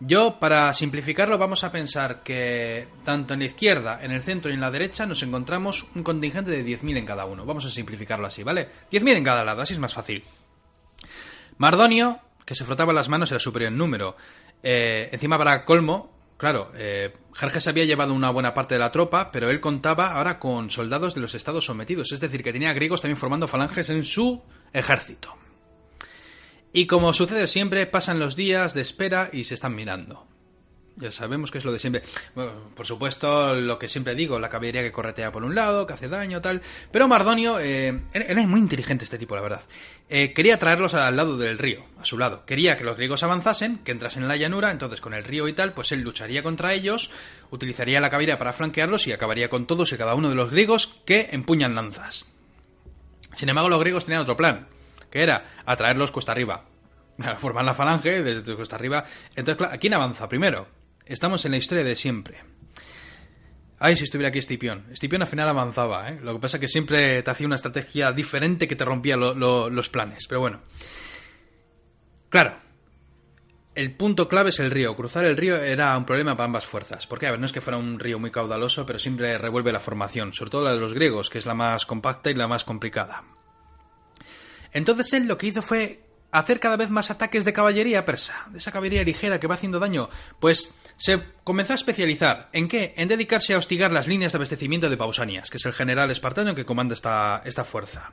Yo, 0.00 0.38
para 0.40 0.72
simplificarlo, 0.72 1.36
vamos 1.36 1.62
a 1.64 1.70
pensar 1.70 2.22
que 2.22 2.88
tanto 3.04 3.34
en 3.34 3.40
la 3.40 3.46
izquierda, 3.46 3.98
en 4.02 4.12
el 4.12 4.22
centro 4.22 4.50
y 4.50 4.54
en 4.54 4.60
la 4.60 4.70
derecha 4.70 5.04
nos 5.04 5.22
encontramos 5.22 5.84
un 5.94 6.02
contingente 6.02 6.50
de 6.50 6.64
10.000 6.64 6.96
en 6.96 7.04
cada 7.04 7.26
uno. 7.26 7.44
Vamos 7.44 7.66
a 7.66 7.70
simplificarlo 7.70 8.26
así, 8.26 8.42
¿vale? 8.42 8.68
10.000 8.90 9.16
en 9.16 9.24
cada 9.24 9.44
lado, 9.44 9.60
así 9.60 9.74
es 9.74 9.78
más 9.80 9.92
fácil. 9.92 10.24
Mardonio, 11.58 12.20
que 12.46 12.54
se 12.54 12.64
frotaba 12.64 12.94
las 12.94 13.10
manos, 13.10 13.30
era 13.30 13.40
superior 13.40 13.72
en 13.72 13.76
número. 13.76 14.16
Eh, 14.62 15.10
encima, 15.12 15.36
para 15.36 15.64
colmo, 15.66 16.16
claro, 16.38 16.70
eh, 16.76 17.12
Jerjes 17.34 17.66
había 17.66 17.84
llevado 17.84 18.14
una 18.14 18.30
buena 18.30 18.54
parte 18.54 18.76
de 18.76 18.78
la 18.78 18.92
tropa, 18.92 19.30
pero 19.32 19.50
él 19.50 19.60
contaba 19.60 20.12
ahora 20.12 20.38
con 20.38 20.70
soldados 20.70 21.14
de 21.14 21.20
los 21.20 21.34
estados 21.34 21.66
sometidos, 21.66 22.12
es 22.12 22.20
decir, 22.20 22.42
que 22.42 22.52
tenía 22.52 22.72
griegos 22.72 23.02
también 23.02 23.18
formando 23.18 23.48
falanges 23.48 23.90
en 23.90 24.04
su 24.04 24.42
ejército. 24.72 25.34
Y 26.72 26.86
como 26.86 27.12
sucede 27.12 27.48
siempre, 27.48 27.84
pasan 27.86 28.20
los 28.20 28.36
días 28.36 28.74
de 28.74 28.82
espera 28.82 29.28
y 29.32 29.44
se 29.44 29.54
están 29.54 29.74
mirando. 29.74 30.26
Ya 30.98 31.12
sabemos 31.12 31.50
que 31.50 31.58
es 31.58 31.64
lo 31.66 31.72
de 31.72 31.78
siempre. 31.78 32.02
por 32.74 32.86
supuesto, 32.86 33.54
lo 33.54 33.78
que 33.78 33.86
siempre 33.86 34.14
digo, 34.14 34.38
la 34.38 34.48
caballería 34.48 34.82
que 34.82 34.92
corretea 34.92 35.30
por 35.30 35.44
un 35.44 35.54
lado, 35.54 35.86
que 35.86 35.92
hace 35.92 36.08
daño, 36.08 36.40
tal. 36.40 36.62
Pero 36.90 37.06
Mardonio 37.06 37.60
eh, 37.60 38.00
era 38.14 38.46
muy 38.46 38.60
inteligente 38.60 39.04
este 39.04 39.18
tipo, 39.18 39.36
la 39.36 39.42
verdad. 39.42 39.62
Eh, 40.08 40.32
quería 40.32 40.58
traerlos 40.58 40.94
al 40.94 41.14
lado 41.14 41.36
del 41.36 41.58
río, 41.58 41.84
a 42.00 42.04
su 42.06 42.16
lado. 42.16 42.46
Quería 42.46 42.78
que 42.78 42.84
los 42.84 42.96
griegos 42.96 43.22
avanzasen, 43.22 43.78
que 43.78 43.92
entrasen 43.92 44.22
en 44.22 44.28
la 44.28 44.36
llanura, 44.36 44.70
entonces 44.70 45.02
con 45.02 45.12
el 45.12 45.24
río 45.24 45.48
y 45.48 45.52
tal, 45.52 45.74
pues 45.74 45.92
él 45.92 46.00
lucharía 46.00 46.42
contra 46.42 46.72
ellos, 46.72 47.10
utilizaría 47.50 48.00
la 48.00 48.08
caballería 48.08 48.38
para 48.38 48.54
flanquearlos 48.54 49.06
y 49.06 49.12
acabaría 49.12 49.50
con 49.50 49.66
todos 49.66 49.92
y 49.92 49.98
cada 49.98 50.14
uno 50.14 50.30
de 50.30 50.34
los 50.34 50.50
griegos 50.50 51.02
que 51.04 51.28
empuñan 51.32 51.74
lanzas. 51.74 52.26
Sin 53.34 53.50
embargo, 53.50 53.68
los 53.68 53.80
griegos 53.80 54.06
tenían 54.06 54.22
otro 54.22 54.36
plan, 54.36 54.66
que 55.10 55.22
era 55.22 55.44
atraerlos 55.66 56.10
cuesta 56.10 56.32
arriba. 56.32 56.64
Formar 57.38 57.66
la 57.66 57.74
falange 57.74 58.22
desde 58.22 58.56
cuesta 58.56 58.76
arriba. 58.76 59.04
Entonces, 59.34 59.68
¿quién 59.78 59.92
avanza 59.92 60.26
primero? 60.26 60.75
Estamos 61.06 61.44
en 61.44 61.52
la 61.52 61.56
historia 61.58 61.84
de 61.84 61.94
siempre. 61.94 62.42
Ay, 63.78 63.94
si 63.94 64.04
estuviera 64.04 64.28
aquí 64.28 64.38
Estipión. 64.38 64.86
Estipión 64.90 65.22
al 65.22 65.28
final 65.28 65.48
avanzaba, 65.48 66.08
¿eh? 66.10 66.18
Lo 66.20 66.34
que 66.34 66.40
pasa 66.40 66.56
es 66.56 66.62
que 66.62 66.68
siempre 66.68 67.22
te 67.22 67.30
hacía 67.30 67.46
una 67.46 67.56
estrategia 67.56 68.10
diferente 68.12 68.66
que 68.66 68.74
te 68.74 68.84
rompía 68.84 69.16
los 69.16 69.88
planes. 69.88 70.26
Pero 70.26 70.40
bueno. 70.40 70.62
Claro. 72.28 72.56
El 73.76 73.94
punto 73.94 74.28
clave 74.28 74.50
es 74.50 74.58
el 74.58 74.70
río. 74.70 74.96
Cruzar 74.96 75.26
el 75.26 75.36
río 75.36 75.56
era 75.56 75.96
un 75.96 76.06
problema 76.06 76.36
para 76.36 76.46
ambas 76.46 76.66
fuerzas. 76.66 77.06
Porque, 77.06 77.28
a 77.28 77.32
ver, 77.32 77.38
no 77.38 77.46
es 77.46 77.52
que 77.52 77.60
fuera 77.60 77.76
un 77.76 78.00
río 78.00 78.18
muy 78.18 78.32
caudaloso, 78.32 78.84
pero 78.84 78.98
siempre 78.98 79.38
revuelve 79.38 79.70
la 79.70 79.80
formación. 79.80 80.32
Sobre 80.32 80.50
todo 80.50 80.64
la 80.64 80.72
de 80.72 80.78
los 80.78 80.94
griegos, 80.94 81.30
que 81.30 81.38
es 81.38 81.46
la 81.46 81.54
más 81.54 81.86
compacta 81.86 82.30
y 82.30 82.34
la 82.34 82.48
más 82.48 82.64
complicada. 82.64 83.22
Entonces 84.72 85.12
él 85.12 85.28
lo 85.28 85.38
que 85.38 85.48
hizo 85.48 85.62
fue 85.62 86.06
hacer 86.32 86.60
cada 86.60 86.76
vez 86.76 86.90
más 86.90 87.10
ataques 87.10 87.44
de 87.44 87.52
caballería 87.52 88.04
persa, 88.04 88.46
de 88.50 88.58
esa 88.58 88.72
caballería 88.72 89.04
ligera 89.04 89.40
que 89.40 89.46
va 89.46 89.54
haciendo 89.54 89.78
daño, 89.78 90.08
pues 90.40 90.74
se 90.96 91.20
comenzó 91.44 91.72
a 91.72 91.76
especializar. 91.76 92.48
¿En 92.52 92.68
qué? 92.68 92.94
En 92.96 93.08
dedicarse 93.08 93.54
a 93.54 93.58
hostigar 93.58 93.92
las 93.92 94.08
líneas 94.08 94.32
de 94.32 94.36
abastecimiento 94.36 94.88
de 94.88 94.96
Pausanias, 94.96 95.50
que 95.50 95.58
es 95.58 95.66
el 95.66 95.72
general 95.72 96.10
espartano 96.10 96.54
que 96.54 96.64
comanda 96.64 96.94
esta, 96.94 97.42
esta 97.44 97.64
fuerza. 97.64 98.12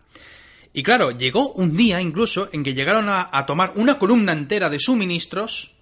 Y 0.74 0.82
claro, 0.82 1.12
llegó 1.12 1.54
un 1.54 1.78
día 1.78 2.02
incluso 2.02 2.50
en 2.52 2.64
que 2.64 2.74
llegaron 2.74 3.06
a, 3.08 3.46
tomar 3.46 3.74
una 3.76 4.00
columna 4.00 4.32
entera 4.32 4.72
de 4.72 4.80
suministros 4.80 5.76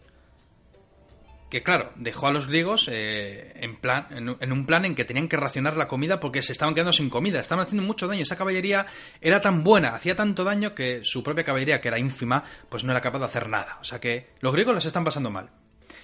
que 1.50 1.64
claro, 1.64 1.92
dejó 1.96 2.28
a 2.28 2.32
los 2.32 2.48
griegos 2.48 2.88
eh, 2.90 3.52
en, 3.56 3.76
plan, 3.76 4.08
en, 4.12 4.52
un 4.54 4.66
plan 4.66 4.86
en 4.86 4.96
que 4.96 5.04
tenían 5.04 5.28
que 5.28 5.36
racionar 5.36 5.76
la 5.76 5.90
comida 5.90 6.22
porque 6.22 6.42
se 6.42 6.54
estaban 6.54 6.74
quedando 6.74 6.94
sin 6.94 7.10
comida, 7.10 7.42
estaban 7.42 7.66
haciendo 7.66 7.86
mucho 7.86 8.08
daño. 8.08 8.22
Esa 8.22 8.38
caballería 8.38 8.86
era 9.20 9.42
tan 9.42 9.62
buena, 9.62 9.96
hacía 9.96 10.16
tanto 10.16 10.46
daño 10.46 10.74
que 10.74 11.02
su 11.04 11.24
propia 11.24 11.44
caballería, 11.44 11.82
que 11.82 11.90
era 11.90 12.00
ínfima, 12.00 12.46
pues 12.70 12.86
no 12.86 12.92
era 12.92 13.02
capaz 13.02 13.20
de 13.20 13.26
hacer 13.26 13.50
nada. 13.50 13.80
O 13.82 13.84
sea 13.84 14.00
que 14.00 14.30
los 14.40 14.54
griegos 14.54 14.76
las 14.76 14.86
están 14.86 15.04
pasando 15.04 15.30
mal. 15.30 15.50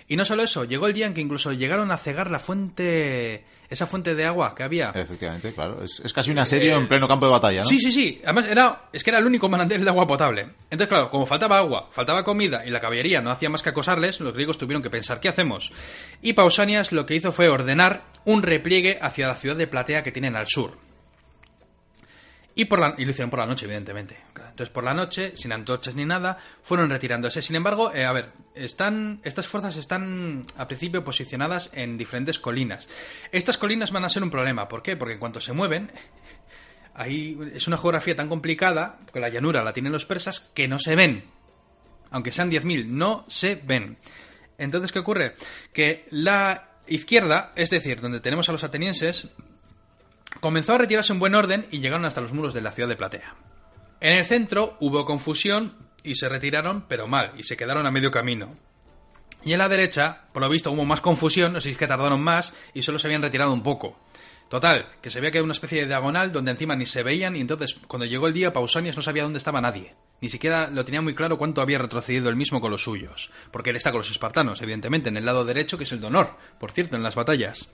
Y 0.10 0.16
no 0.16 0.24
solo 0.24 0.44
eso, 0.44 0.64
llegó 0.64 0.88
el 0.88 0.94
día 0.94 1.06
en 1.06 1.14
que 1.14 1.20
incluso 1.20 1.52
llegaron 1.52 1.92
a 1.92 1.98
cegar 1.98 2.32
la 2.32 2.40
fuente, 2.40 3.44
esa 3.70 3.88
fuente 3.88 4.16
de 4.16 4.26
agua 4.26 4.56
que 4.56 4.64
había. 4.64 4.92
Efectivamente, 4.96 5.52
claro. 5.52 5.84
Es, 5.84 6.14
casi 6.14 6.32
un 6.32 6.40
asedio 6.40 6.78
en 6.78 6.88
pleno 6.88 7.10
campo 7.10 7.26
de 7.26 7.34
batalla, 7.34 7.62
¿no? 7.62 7.68
Sí, 7.68 7.78
sí, 7.82 7.92
sí. 7.92 8.22
Además, 8.24 8.48
era, 8.48 8.84
es 8.94 9.04
que 9.04 9.10
era 9.10 9.20
el 9.20 9.26
único 9.26 9.50
manantial 9.50 9.84
de 9.84 9.90
agua 9.90 10.08
potable. 10.08 10.44
Entonces, 10.70 10.88
claro, 10.88 11.10
como 11.10 11.26
faltaba 11.26 11.58
agua, 11.58 11.90
faltaba 11.92 12.24
comida 12.24 12.66
y 12.66 12.70
la 12.70 12.80
caballería 12.80 13.20
no 13.20 13.32
hacía 13.32 13.50
más 13.50 13.62
que 13.62 13.70
acosarles, 13.70 14.22
los 14.22 14.34
griegos 14.34 14.58
tuvieron 14.58 14.82
que 14.82 14.90
pensar, 14.90 15.20
¿qué 15.20 15.28
hacemos? 15.28 15.74
Y 16.22 16.34
Pausanias 16.34 16.94
lo 16.94 17.06
que 17.06 17.16
hizo 17.16 17.34
fue 17.34 17.50
ordenar 17.50 18.04
un 18.24 18.44
repliegue 18.44 19.00
hacia 19.02 19.28
la 19.28 19.36
ciudad 19.36 19.58
de 19.58 19.68
Platea 19.68 20.04
que 20.04 20.14
tienen 20.14 20.38
al 20.38 20.48
sur. 20.48 20.87
Y, 22.60 22.66
por 22.66 22.80
la, 22.80 22.96
y 22.98 23.06
lo 23.06 23.12
hicieron 23.12 23.30
por 23.30 23.38
la 23.38 23.46
noche, 23.46 23.66
evidentemente. 23.66 24.18
Entonces, 24.36 24.70
por 24.70 24.84
la 24.84 24.96
noche, 24.96 25.34
sin 25.36 25.52
antorchas 25.52 25.94
ni 25.94 26.06
nada, 26.06 26.40
fueron 26.64 26.90
retirándose. 26.90 27.44
Sin 27.44 27.56
embargo, 27.56 27.94
eh, 27.94 28.04
a 28.04 28.12
ver, 28.12 28.32
están, 28.56 29.22
estas 29.24 29.46
fuerzas 29.46 29.78
están 29.78 30.42
a 30.58 30.68
principio 30.68 31.04
posicionadas 31.04 31.70
en 31.74 32.00
diferentes 32.00 32.40
colinas. 32.40 32.90
Estas 33.32 33.60
colinas 33.60 33.92
van 33.92 34.06
a 34.06 34.10
ser 34.10 34.24
un 34.24 34.32
problema. 34.32 34.68
¿Por 34.68 34.82
qué? 34.82 34.98
Porque 34.98 35.14
en 35.14 35.20
cuanto 35.20 35.40
se 35.40 35.54
mueven, 35.54 35.92
ahí 36.96 37.38
es 37.54 37.68
una 37.68 37.78
geografía 37.78 38.16
tan 38.16 38.28
complicada, 38.28 38.98
porque 39.06 39.20
la 39.20 39.30
llanura 39.30 39.64
la 39.64 39.74
tienen 39.74 39.92
los 39.92 40.08
persas, 40.08 40.40
que 40.56 40.68
no 40.68 40.80
se 40.80 40.96
ven. 40.96 41.26
Aunque 42.10 42.32
sean 42.32 42.50
10.000, 42.50 42.88
no 42.88 43.24
se 43.28 43.54
ven. 43.54 44.00
Entonces, 44.58 44.92
¿qué 44.92 44.98
ocurre? 44.98 45.36
Que 45.74 46.08
la 46.10 46.80
izquierda, 46.88 47.52
es 47.56 47.70
decir, 47.70 48.02
donde 48.02 48.20
tenemos 48.20 48.50
a 48.50 48.52
los 48.52 48.64
atenienses, 48.64 49.28
comenzó 50.40 50.74
a 50.74 50.78
retirarse 50.78 51.14
en 51.14 51.20
buen 51.20 51.36
orden 51.36 51.68
y 51.72 51.80
llegaron 51.80 52.06
hasta 52.06 52.22
los 52.22 52.34
muros 52.34 52.54
de 52.54 52.62
la 52.62 52.72
ciudad 52.72 52.90
de 52.90 52.96
Platea. 52.96 53.36
En 54.00 54.14
el 54.14 54.26
centro 54.26 54.78
hubo 54.80 55.06
confusión 55.06 55.76
y 56.04 56.16
se 56.16 56.30
retiraron, 56.30 56.86
pero 56.88 57.08
mal, 57.08 57.34
y 57.38 57.44
se 57.44 57.58
quedaron 57.58 57.86
a 57.86 57.92
medio 57.92 58.12
camino. 58.12 58.56
Y 59.44 59.54
en 59.54 59.60
la 59.60 59.70
derecha, 59.70 60.24
por 60.34 60.42
lo 60.42 60.50
visto, 60.50 60.72
hubo 60.72 60.86
más 60.86 61.02
confusión, 61.02 61.54
no 61.54 61.62
sé 61.62 61.70
si 61.70 61.72
es 61.72 61.78
que 61.78 61.88
tardaron 61.88 62.22
más 62.22 62.54
y 62.74 62.82
solo 62.82 63.00
se 63.00 63.08
habían 63.08 63.22
retirado 63.22 63.54
un 63.54 63.64
poco. 63.64 64.00
Total, 64.50 64.88
que 65.02 65.10
se 65.10 65.20
veía 65.20 65.32
que 65.32 65.38
había 65.40 65.46
una 65.46 65.54
especie 65.54 65.82
de 65.82 65.88
diagonal 65.88 66.32
donde 66.32 66.52
encima 66.52 66.76
ni 66.76 66.86
se 66.86 67.04
veían 67.04 67.36
y 67.36 67.42
entonces 67.42 67.76
cuando 67.88 68.06
llegó 68.06 68.28
el 68.28 68.34
día 68.34 68.54
Pausanias 68.54 68.96
no 68.96 69.02
sabía 69.02 69.24
dónde 69.24 69.40
estaba 69.40 69.60
nadie. 69.60 69.96
Ni 70.22 70.30
siquiera 70.30 70.70
lo 70.72 70.86
tenía 70.86 71.02
muy 71.02 71.14
claro 71.14 71.38
cuánto 71.38 71.62
había 71.62 71.78
retrocedido 71.78 72.30
él 72.30 72.36
mismo 72.36 72.62
con 72.62 72.72
los 72.72 72.84
suyos. 72.84 73.32
Porque 73.52 73.72
él 73.72 73.76
está 73.76 73.92
con 73.92 74.00
los 74.00 74.10
espartanos, 74.10 74.62
evidentemente, 74.62 75.10
en 75.10 75.18
el 75.18 75.26
lado 75.26 75.46
derecho 75.46 75.78
que 75.78 75.84
es 75.84 75.92
el 75.92 76.00
de 76.00 76.08
honor, 76.08 76.38
por 76.60 76.72
cierto, 76.72 76.96
en 76.96 77.04
las 77.04 77.16
batallas. 77.16 77.70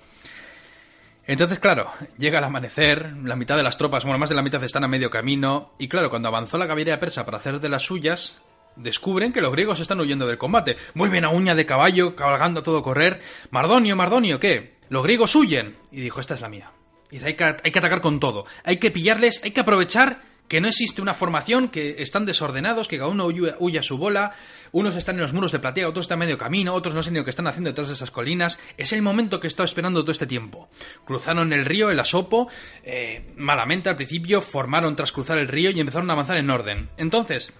Entonces, 1.25 1.59
claro, 1.59 1.89
llega 2.17 2.39
el 2.39 2.43
amanecer, 2.43 3.15
la 3.23 3.35
mitad 3.35 3.55
de 3.55 3.63
las 3.63 3.77
tropas, 3.77 4.03
bueno, 4.03 4.19
más 4.19 4.29
de 4.29 4.35
la 4.35 4.41
mitad 4.41 4.63
están 4.63 4.83
a 4.83 4.89
medio 4.89 5.09
camino, 5.09 5.73
y 5.77 5.87
claro, 5.87 6.09
cuando 6.09 6.27
avanzó 6.27 6.57
la 6.57 6.67
caballería 6.67 6.99
persa 6.99 7.25
para 7.25 7.37
hacer 7.37 7.61
de 7.61 7.69
las 7.69 7.83
suyas, 7.83 8.41
descubren 8.75 9.31
que 9.31 9.41
los 9.41 9.51
griegos 9.51 9.79
están 9.79 9.99
huyendo 9.99 10.27
del 10.27 10.37
combate. 10.37 10.75
Muy 10.93 11.09
bien 11.09 11.23
a 11.23 11.29
uña 11.29 11.55
de 11.55 11.65
caballo, 11.65 12.15
cabalgando 12.15 12.59
a 12.59 12.63
todo 12.63 12.83
correr. 12.83 13.21
Mardonio, 13.51 13.95
Mardonio, 13.95 14.39
¿qué? 14.39 14.75
Los 14.89 15.03
griegos 15.03 15.35
huyen. 15.35 15.77
Y 15.91 16.01
dijo, 16.01 16.19
esta 16.19 16.33
es 16.33 16.41
la 16.41 16.49
mía. 16.49 16.71
Y 17.09 17.15
dice, 17.15 17.27
hay 17.27 17.35
que, 17.35 17.43
hay 17.43 17.71
que 17.71 17.79
atacar 17.79 18.01
con 18.01 18.19
todo. 18.19 18.45
Hay 18.63 18.77
que 18.77 18.91
pillarles, 18.91 19.41
hay 19.43 19.51
que 19.51 19.61
aprovechar 19.61 20.21
que 20.47 20.61
no 20.61 20.67
existe 20.67 21.01
una 21.01 21.13
formación, 21.13 21.69
que 21.69 22.01
están 22.01 22.25
desordenados, 22.25 22.87
que 22.87 22.97
cada 22.97 23.09
uno 23.09 23.25
huye, 23.25 23.79
a 23.79 23.83
su 23.83 23.97
bola, 23.97 24.33
unos 24.71 24.95
están 24.95 25.15
en 25.15 25.21
los 25.21 25.33
muros 25.33 25.51
de 25.51 25.59
platea, 25.59 25.87
otros 25.87 26.05
están 26.05 26.19
medio 26.19 26.37
camino, 26.37 26.73
otros 26.73 26.93
no 26.93 27.01
sé 27.01 27.11
ni 27.11 27.19
lo 27.19 27.23
que 27.23 27.29
están 27.29 27.47
haciendo 27.47 27.69
detrás 27.69 27.87
de 27.87 27.95
esas 27.95 28.11
colinas. 28.11 28.59
Es 28.77 28.93
el 28.93 29.01
momento 29.01 29.39
que 29.39 29.47
he 29.47 29.49
estado 29.49 29.65
esperando 29.65 30.01
todo 30.01 30.11
este 30.11 30.27
tiempo. 30.27 30.69
Cruzaron 31.05 31.53
el 31.53 31.65
río, 31.65 31.89
el 31.89 31.99
Asopo, 31.99 32.49
eh, 32.83 33.33
malamente 33.37 33.89
al 33.89 33.95
principio, 33.95 34.41
formaron 34.41 34.95
tras 34.95 35.11
cruzar 35.11 35.37
el 35.37 35.47
río 35.47 35.71
y 35.71 35.79
empezaron 35.79 36.09
a 36.09 36.13
avanzar 36.13 36.37
en 36.37 36.49
orden. 36.49 36.89
Entonces, 36.97 37.51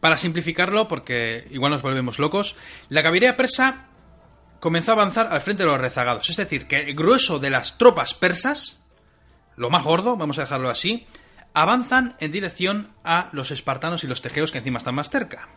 para 0.00 0.16
simplificarlo, 0.16 0.88
porque 0.88 1.46
igual 1.50 1.72
nos 1.72 1.82
volvemos 1.82 2.18
locos, 2.18 2.56
la 2.88 3.02
caballería 3.02 3.36
persa 3.36 3.86
comenzó 4.60 4.92
a 4.92 4.94
avanzar 4.94 5.28
al 5.32 5.40
frente 5.40 5.62
de 5.62 5.68
los 5.68 5.80
rezagados. 5.80 6.28
Es 6.28 6.36
decir, 6.36 6.66
que 6.66 6.76
el 6.76 6.94
grueso 6.94 7.38
de 7.38 7.50
las 7.50 7.78
tropas 7.78 8.14
persas, 8.14 8.82
lo 9.56 9.70
más 9.70 9.84
gordo, 9.84 10.16
vamos 10.16 10.38
a 10.38 10.42
dejarlo 10.42 10.68
así, 10.68 11.06
avanzan 11.56 12.16
en 12.20 12.32
dirección 12.32 12.92
a 13.02 13.30
los 13.32 13.50
espartanos 13.50 14.04
y 14.04 14.06
los 14.06 14.20
tejeos 14.20 14.52
que 14.52 14.58
encima 14.58 14.76
están 14.76 14.94
más 14.94 15.08
cerca. 15.08 15.48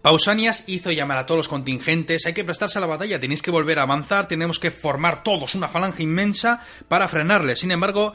Pausanias 0.00 0.64
hizo 0.66 0.90
llamar 0.90 1.18
a 1.18 1.26
todos 1.26 1.40
los 1.40 1.48
contingentes, 1.48 2.24
hay 2.24 2.32
que 2.32 2.42
prestarse 2.42 2.78
a 2.78 2.80
la 2.80 2.86
batalla, 2.86 3.20
tenéis 3.20 3.42
que 3.42 3.50
volver 3.50 3.78
a 3.78 3.82
avanzar, 3.82 4.28
tenemos 4.28 4.58
que 4.58 4.70
formar 4.70 5.22
todos 5.22 5.54
una 5.54 5.68
falange 5.68 6.04
inmensa 6.04 6.64
para 6.88 7.06
frenarles. 7.06 7.58
Sin 7.58 7.70
embargo, 7.70 8.14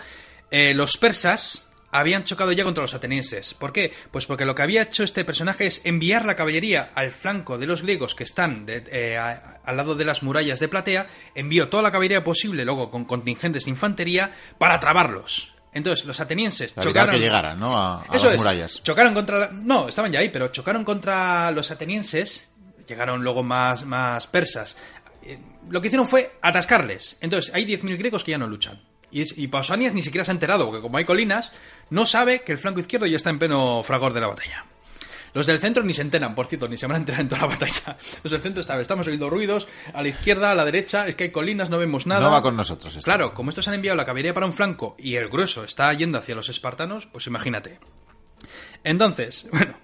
eh, 0.49 0.73
los 0.73 0.97
persas 0.97 1.67
habían 1.91 2.23
chocado 2.23 2.51
ya 2.53 2.63
contra 2.63 2.81
los 2.81 2.95
atenienses. 2.95 3.53
¿Por 3.53 3.71
qué? 3.71 3.93
Pues 4.09 4.25
porque 4.25 4.45
lo 4.45 4.55
que 4.55 4.63
había 4.63 4.81
hecho 4.81 5.03
este 5.03 5.25
personaje 5.25 5.67
es 5.67 5.81
enviar 5.83 6.25
la 6.25 6.35
caballería 6.35 6.89
al 6.95 7.11
flanco 7.11 7.59
de 7.59 7.67
los 7.67 7.83
griegos 7.83 8.15
que 8.15 8.23
están 8.23 8.65
eh, 8.67 9.15
al 9.63 9.77
lado 9.77 9.93
de 9.93 10.05
las 10.05 10.23
murallas 10.23 10.59
de 10.59 10.69
Platea, 10.69 11.07
envió 11.35 11.69
toda 11.69 11.83
la 11.83 11.91
caballería 11.91 12.23
posible, 12.23 12.65
luego 12.65 12.89
con 12.89 13.05
contingentes 13.05 13.65
de 13.65 13.69
infantería, 13.69 14.31
para 14.57 14.79
trabarlos. 14.79 15.54
Entonces, 15.75 16.05
los 16.05 16.21
atenienses 16.21 16.73
chocaron. 16.73 17.13
que 17.13 17.19
llegaran, 17.19 17.59
¿no? 17.59 17.77
A, 17.77 18.05
las 18.09 18.37
murallas. 18.37 18.81
Chocaron 18.81 19.13
contra. 19.13 19.49
No, 19.51 19.89
estaban 19.89 20.09
ya 20.09 20.19
ahí, 20.21 20.29
pero 20.29 20.47
chocaron 20.47 20.85
contra 20.85 21.51
los 21.51 21.69
atenienses. 21.69 22.49
Llegaron 22.87 23.21
luego 23.21 23.43
más, 23.43 23.85
más 23.85 24.25
persas. 24.25 24.77
Eh, 25.21 25.37
lo 25.69 25.81
que 25.81 25.87
hicieron 25.87 26.07
fue 26.07 26.37
atascarles. 26.41 27.17
Entonces, 27.19 27.53
hay 27.53 27.65
10.000 27.65 27.97
griegos 27.97 28.23
que 28.23 28.31
ya 28.31 28.37
no 28.37 28.47
luchan. 28.47 28.81
Y, 29.11 29.43
y 29.43 29.47
Pausanias 29.49 29.93
ni 29.93 30.01
siquiera 30.01 30.23
se 30.23 30.31
ha 30.31 30.33
enterado, 30.33 30.65
porque 30.65 30.81
como 30.81 30.97
hay 30.97 31.03
colinas, 31.03 31.51
no 31.89 32.05
sabe 32.05 32.43
que 32.43 32.53
el 32.53 32.57
flanco 32.57 32.79
izquierdo 32.79 33.05
ya 33.05 33.17
está 33.17 33.29
en 33.29 33.39
pleno 33.39 33.83
fragor 33.83 34.13
de 34.13 34.21
la 34.21 34.27
batalla. 34.27 34.65
Los 35.35 35.45
del 35.45 35.59
centro 35.59 35.83
ni 35.83 35.93
se 35.93 36.01
enteran, 36.01 36.33
por 36.33 36.47
cierto, 36.47 36.69
ni 36.69 36.77
se 36.77 36.87
van 36.87 36.95
a 36.95 36.99
enterar 36.99 37.19
en 37.21 37.27
toda 37.27 37.41
la 37.41 37.47
batalla. 37.47 37.97
Los 38.23 38.31
del 38.31 38.39
centro 38.39 38.61
estamos 38.61 39.05
oyendo 39.05 39.29
ruidos, 39.29 39.67
a 39.93 40.01
la 40.01 40.07
izquierda, 40.07 40.51
a 40.51 40.55
la 40.55 40.63
derecha, 40.63 41.07
es 41.07 41.15
que 41.15 41.25
hay 41.25 41.31
colinas, 41.31 41.69
no 41.69 41.77
vemos 41.77 42.07
nada. 42.07 42.21
No 42.21 42.31
va 42.31 42.41
con 42.41 42.55
nosotros. 42.55 42.97
Claro, 43.03 43.33
como 43.33 43.49
estos 43.49 43.67
han 43.67 43.73
enviado 43.73 43.97
la 43.97 44.05
caballería 44.05 44.33
para 44.33 44.45
un 44.45 44.53
flanco 44.53 44.95
y 44.97 45.15
el 45.15 45.27
grueso 45.27 45.65
está 45.65 45.91
yendo 45.91 46.17
hacia 46.17 46.35
los 46.35 46.47
espartanos, 46.47 47.05
pues 47.07 47.27
imagínate. 47.27 47.79
Entonces, 48.85 49.47
bueno, 49.51 49.75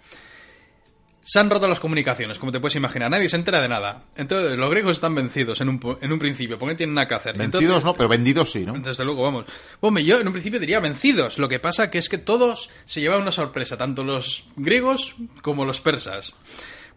Se 1.24 1.38
han 1.40 1.50
roto 1.52 1.68
las 1.68 1.80
comunicaciones, 1.80 2.40
como 2.40 2.52
te 2.52 2.60
puedes 2.60 2.76
imaginar. 2.76 3.12
Nadie 3.12 3.30
se 3.30 3.36
entera 3.36 3.62
de 3.62 3.70
nada. 3.70 4.06
Entonces, 4.16 4.58
los 4.58 4.70
griegos 4.72 4.94
están 4.94 5.14
vencidos 5.14 5.62
en 5.62 5.70
un, 5.70 5.98
en 6.02 6.12
un 6.12 6.18
principio, 6.18 6.58
porque 6.58 6.74
no 6.74 6.78
tienen 6.78 6.96
nada 6.96 7.08
que 7.08 7.14
hacer. 7.14 7.38
Vencidos 7.38 7.62
Entonces- 7.64 7.84
no, 7.86 7.96
pero 7.96 8.10
vendidos 8.10 8.52
sí, 8.52 8.66
¿no? 8.66 8.74
desde 8.74 9.06
luego, 9.06 9.22
vamos. 9.24 9.46
Hombre, 9.82 10.04
yo 10.04 10.20
en 10.20 10.26
un 10.26 10.34
principio 10.34 10.60
diría 10.60 10.80
vencidos. 10.80 11.38
Lo 11.38 11.48
que 11.48 11.60
pasa 11.60 11.92
que 11.92 12.00
es 12.00 12.10
que 12.10 12.18
todos 12.18 12.70
se 12.86 13.02
llevan 13.02 13.22
una 13.22 13.32
sorpresa, 13.32 13.78
tanto 13.78 14.04
los 14.04 14.46
griegos 14.56 15.16
como 15.44 15.64
los 15.66 15.80
persas. 15.80 16.34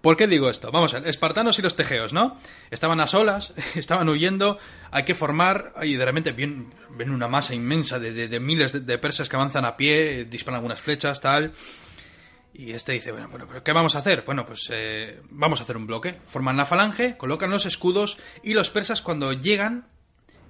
¿Por 0.00 0.16
qué 0.16 0.26
digo 0.26 0.50
esto? 0.50 0.70
Vamos 0.70 0.92
a 0.94 1.00
ver, 1.00 1.08
espartanos 1.08 1.58
y 1.58 1.62
los 1.62 1.76
tegeos, 1.76 2.12
¿no? 2.12 2.38
Estaban 2.70 3.00
a 3.00 3.06
solas, 3.06 3.52
estaban 3.74 4.08
huyendo, 4.08 4.58
hay 4.90 5.04
que 5.04 5.14
formar, 5.14 5.72
y 5.82 5.94
de 5.96 6.04
repente 6.04 6.32
ven, 6.32 6.72
ven 6.96 7.10
una 7.10 7.28
masa 7.28 7.54
inmensa 7.54 7.98
de, 7.98 8.12
de- 8.12 8.28
de 8.28 8.40
miles 8.40 8.72
de, 8.72 8.80
de 8.80 8.98
persas 8.98 9.28
que 9.28 9.36
avanzan 9.36 9.64
a 9.66 9.76
pie, 9.76 10.24
disparan 10.26 10.56
algunas 10.56 10.80
flechas, 10.80 11.20
tal. 11.20 11.52
Y 12.56 12.70
este 12.70 12.92
dice, 12.92 13.10
bueno, 13.10 13.28
bueno, 13.28 13.46
pero 13.48 13.64
¿qué 13.64 13.72
vamos 13.72 13.96
a 13.96 13.98
hacer? 13.98 14.22
Bueno, 14.24 14.46
pues 14.46 14.68
eh, 14.70 15.20
vamos 15.30 15.58
a 15.58 15.64
hacer 15.64 15.76
un 15.76 15.88
bloque. 15.88 16.20
Forman 16.28 16.56
la 16.56 16.64
falange, 16.64 17.16
colocan 17.16 17.50
los 17.50 17.66
escudos 17.66 18.16
y 18.44 18.54
los 18.54 18.70
persas 18.70 19.02
cuando 19.02 19.32
llegan 19.32 19.88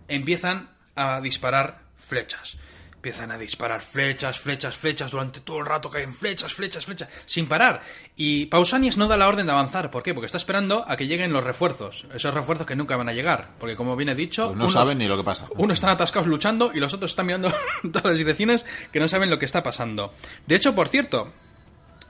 empiezan 0.07 0.69
a 0.97 1.23
disparar 1.23 1.81
flechas. 1.97 2.59
Empiezan 2.95 3.31
a 3.33 3.39
disparar 3.39 3.81
flechas, 3.81 4.39
flechas, 4.39 4.77
flechas, 4.77 5.11
durante 5.11 5.41
todo 5.41 5.61
el 5.61 5.67
rato 5.67 5.91
caen 5.91 6.15
flechas, 6.15 6.53
flechas, 6.53 6.85
flechas, 6.85 7.09
sin 7.25 7.47
parar. 7.47 7.81
Y 8.17 8.47
Pausanias 8.47 8.99
no 8.99 9.09
da 9.09 9.17
la 9.17 9.29
orden 9.29 9.47
de 9.47 9.53
avanzar. 9.53 9.91
¿Por 9.91 10.03
qué? 10.03 10.13
Porque 10.13 10.27
está 10.27 10.39
esperando 10.39 10.85
a 10.87 10.97
que 10.99 11.07
lleguen 11.07 11.33
los 11.33 11.45
refuerzos. 11.45 12.07
Esos 12.15 12.35
refuerzos 12.35 12.67
que 12.67 12.77
nunca 12.77 12.97
van 12.99 13.09
a 13.09 13.15
llegar. 13.15 13.51
Porque 13.59 13.77
como 13.77 13.97
bien 13.97 14.11
he 14.11 14.15
dicho... 14.15 14.49
Pues 14.49 14.59
no 14.59 14.69
saben 14.69 14.99
ni 14.99 15.07
lo 15.07 15.17
que 15.17 15.25
pasa. 15.25 15.49
Unos 15.57 15.77
están 15.77 15.91
atascados 15.91 16.29
luchando 16.29 16.71
y 16.75 16.81
los 16.81 16.93
otros 16.93 17.13
están 17.13 17.27
mirando 17.27 17.51
todas 17.83 18.05
las 18.05 18.19
direcciones 18.19 18.65
que 18.93 19.01
no 19.01 19.09
saben 19.09 19.31
lo 19.31 19.39
que 19.39 19.47
está 19.47 19.63
pasando. 19.63 20.13
De 20.47 20.55
hecho, 20.55 20.75
por 20.75 20.89
cierto, 20.89 21.31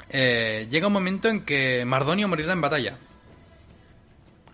eh, 0.09 0.66
llega 0.70 0.86
un 0.86 0.92
momento 0.92 1.28
en 1.28 1.44
que 1.44 1.84
Mardonio 1.84 2.28
morirá 2.28 2.52
en 2.52 2.61
batalla. 2.61 2.98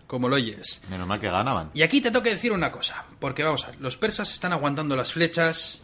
Como 0.07 0.27
lo 0.27 0.35
oyes. 0.35 0.81
Menos 0.89 1.07
mal 1.07 1.19
que 1.19 1.29
ganaban. 1.29 1.71
Y 1.73 1.83
aquí 1.83 2.01
te 2.01 2.11
tengo 2.11 2.23
que 2.23 2.31
decir 2.31 2.51
una 2.51 2.71
cosa, 2.71 3.05
porque 3.19 3.43
vamos 3.43 3.63
a 3.63 3.67
ver, 3.67 3.79
los 3.79 3.95
persas 3.95 4.31
están 4.31 4.51
aguantando 4.51 4.95
las 4.95 5.13
flechas, 5.13 5.81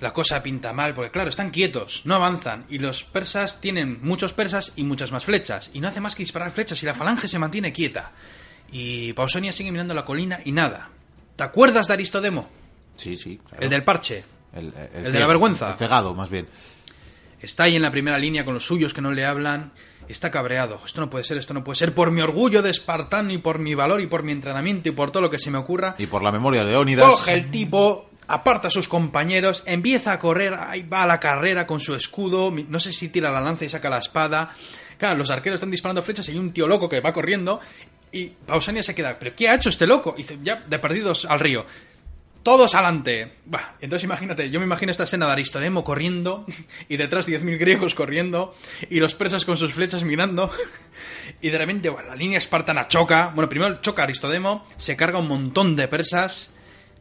la 0.00 0.12
cosa 0.12 0.42
pinta 0.42 0.72
mal, 0.72 0.94
porque 0.94 1.10
claro, 1.10 1.28
están 1.28 1.50
quietos, 1.50 2.02
no 2.06 2.14
avanzan, 2.14 2.64
y 2.70 2.78
los 2.78 3.04
persas 3.04 3.60
tienen 3.60 4.00
muchos 4.02 4.32
persas 4.32 4.72
y 4.74 4.84
muchas 4.84 5.12
más 5.12 5.26
flechas, 5.26 5.70
y 5.74 5.80
no 5.80 5.88
hace 5.88 6.00
más 6.00 6.14
que 6.14 6.22
disparar 6.22 6.50
flechas 6.50 6.82
y 6.82 6.86
la 6.86 6.94
falange 6.94 7.28
se 7.28 7.38
mantiene 7.38 7.72
quieta. 7.72 8.12
Y 8.70 9.12
Pausonia 9.12 9.52
sigue 9.52 9.70
mirando 9.70 9.92
la 9.92 10.06
colina 10.06 10.40
y 10.42 10.52
nada. 10.52 10.88
¿Te 11.36 11.44
acuerdas 11.44 11.88
de 11.88 11.92
Aristodemo? 11.92 12.48
Sí, 12.96 13.16
sí. 13.16 13.38
claro. 13.46 13.62
El 13.62 13.70
del 13.70 13.84
parche. 13.84 14.24
El, 14.54 14.72
el 14.94 15.12
de 15.12 15.20
la 15.20 15.26
vergüenza. 15.26 15.72
El 15.72 15.76
cegado, 15.76 16.14
más 16.14 16.30
bien. 16.30 16.48
Está 17.42 17.64
ahí 17.64 17.74
en 17.74 17.82
la 17.82 17.90
primera 17.90 18.18
línea 18.18 18.44
con 18.44 18.54
los 18.54 18.64
suyos 18.64 18.94
que 18.94 19.00
no 19.00 19.12
le 19.12 19.24
hablan. 19.24 19.72
Está 20.08 20.30
cabreado. 20.30 20.80
Esto 20.86 21.00
no 21.00 21.10
puede 21.10 21.24
ser, 21.24 21.38
esto 21.38 21.54
no 21.54 21.64
puede 21.64 21.76
ser. 21.76 21.92
Por 21.92 22.10
mi 22.10 22.20
orgullo 22.20 22.62
de 22.62 22.70
espartano 22.70 23.32
y 23.32 23.38
por 23.38 23.58
mi 23.58 23.74
valor 23.74 24.00
y 24.00 24.06
por 24.06 24.22
mi 24.22 24.32
entrenamiento 24.32 24.88
y 24.88 24.92
por 24.92 25.10
todo 25.10 25.22
lo 25.22 25.30
que 25.30 25.38
se 25.38 25.50
me 25.50 25.58
ocurra. 25.58 25.96
Y 25.98 26.06
por 26.06 26.22
la 26.22 26.30
memoria 26.30 26.64
de 26.64 26.70
Leónidas. 26.70 27.08
Coge 27.08 27.34
el 27.34 27.50
tipo, 27.50 28.10
aparta 28.28 28.68
a 28.68 28.70
sus 28.70 28.88
compañeros, 28.88 29.62
empieza 29.66 30.12
a 30.12 30.18
correr, 30.18 30.54
ahí 30.54 30.82
va 30.82 31.02
a 31.02 31.06
la 31.06 31.18
carrera 31.18 31.66
con 31.66 31.80
su 31.80 31.94
escudo. 31.94 32.52
No 32.68 32.80
sé 32.80 32.92
si 32.92 33.08
tira 33.08 33.30
la 33.30 33.40
lanza 33.40 33.64
y 33.64 33.68
saca 33.68 33.90
la 33.90 33.98
espada. 33.98 34.52
Claro, 34.98 35.16
los 35.16 35.30
arqueros 35.30 35.56
están 35.56 35.70
disparando 35.70 36.02
flechas 36.02 36.28
y 36.28 36.32
hay 36.32 36.38
un 36.38 36.52
tío 36.52 36.68
loco 36.68 36.88
que 36.88 37.00
va 37.00 37.12
corriendo. 37.12 37.58
Y 38.12 38.28
Pausania 38.28 38.82
se 38.82 38.94
queda, 38.94 39.18
¿pero 39.18 39.34
qué 39.34 39.48
ha 39.48 39.54
hecho 39.54 39.68
este 39.68 39.86
loco? 39.86 40.14
Y 40.16 40.22
dice, 40.22 40.38
ya, 40.42 40.62
de 40.66 40.78
perdidos 40.78 41.24
al 41.24 41.40
río. 41.40 41.64
Todos 42.42 42.74
adelante. 42.74 43.34
Bah, 43.46 43.76
entonces 43.80 44.02
imagínate, 44.04 44.50
yo 44.50 44.58
me 44.58 44.66
imagino 44.66 44.90
esta 44.90 45.04
escena 45.04 45.26
de 45.26 45.32
Aristonemo 45.32 45.84
corriendo 45.84 46.44
y 46.88 46.96
detrás 46.96 47.28
10.000 47.28 47.56
griegos 47.58 47.94
corriendo 47.94 48.54
y 48.90 48.98
los 48.98 49.14
persas 49.14 49.44
con 49.44 49.56
sus 49.56 49.72
flechas 49.72 50.02
mirando 50.02 50.50
y 51.40 51.50
de 51.50 51.58
repente 51.58 51.88
bueno, 51.88 52.08
la 52.08 52.16
línea 52.16 52.38
espartana 52.38 52.88
choca. 52.88 53.30
Bueno, 53.34 53.48
primero 53.48 53.80
choca 53.80 54.02
Aristodemo, 54.02 54.66
se 54.76 54.96
carga 54.96 55.18
un 55.18 55.28
montón 55.28 55.76
de 55.76 55.86
persas, 55.86 56.50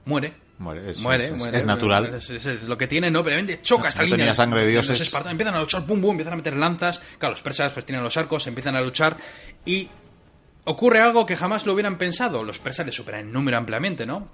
muere. 0.05 0.33
Muere, 0.59 0.91
es- 0.91 0.99
muere, 0.99 1.25
es- 1.25 1.31
es- 1.31 1.37
muere. 1.37 1.57
es 1.57 1.65
natural. 1.65 2.13
Es, 2.13 2.63
lo 2.65 2.77
que 2.77 2.85
tiene, 2.85 3.09
¿no? 3.09 3.23
Pero 3.23 3.41
de 3.41 3.61
choca 3.63 3.89
esta 3.89 4.01
No 4.01 4.05
línea. 4.05 4.17
tenía 4.19 4.35
sangre 4.35 4.61
de 4.61 4.67
dioses. 4.67 4.89
Los 4.91 5.01
espartanos 5.01 5.31
empiezan 5.31 5.55
a 5.55 5.59
luchar, 5.59 5.87
pum, 5.87 5.99
pum, 5.99 6.11
empiezan 6.11 6.33
a 6.33 6.37
meter 6.37 6.55
lanzas. 6.55 7.01
Claro, 7.17 7.31
los 7.33 7.41
persas 7.41 7.71
pues 7.73 7.83
tienen 7.83 8.03
los 8.03 8.15
arcos, 8.15 8.45
empiezan 8.45 8.75
a 8.75 8.81
luchar 8.81 9.17
y 9.65 9.89
ocurre 10.65 11.01
algo 11.01 11.25
que 11.25 11.35
jamás 11.35 11.65
lo 11.65 11.73
hubieran 11.73 11.97
pensado. 11.97 12.43
Los 12.43 12.59
persas 12.59 12.85
les 12.85 12.93
superan 12.93 13.21
en 13.21 13.31
número 13.33 13.57
ampliamente, 13.57 14.05
¿no? 14.05 14.27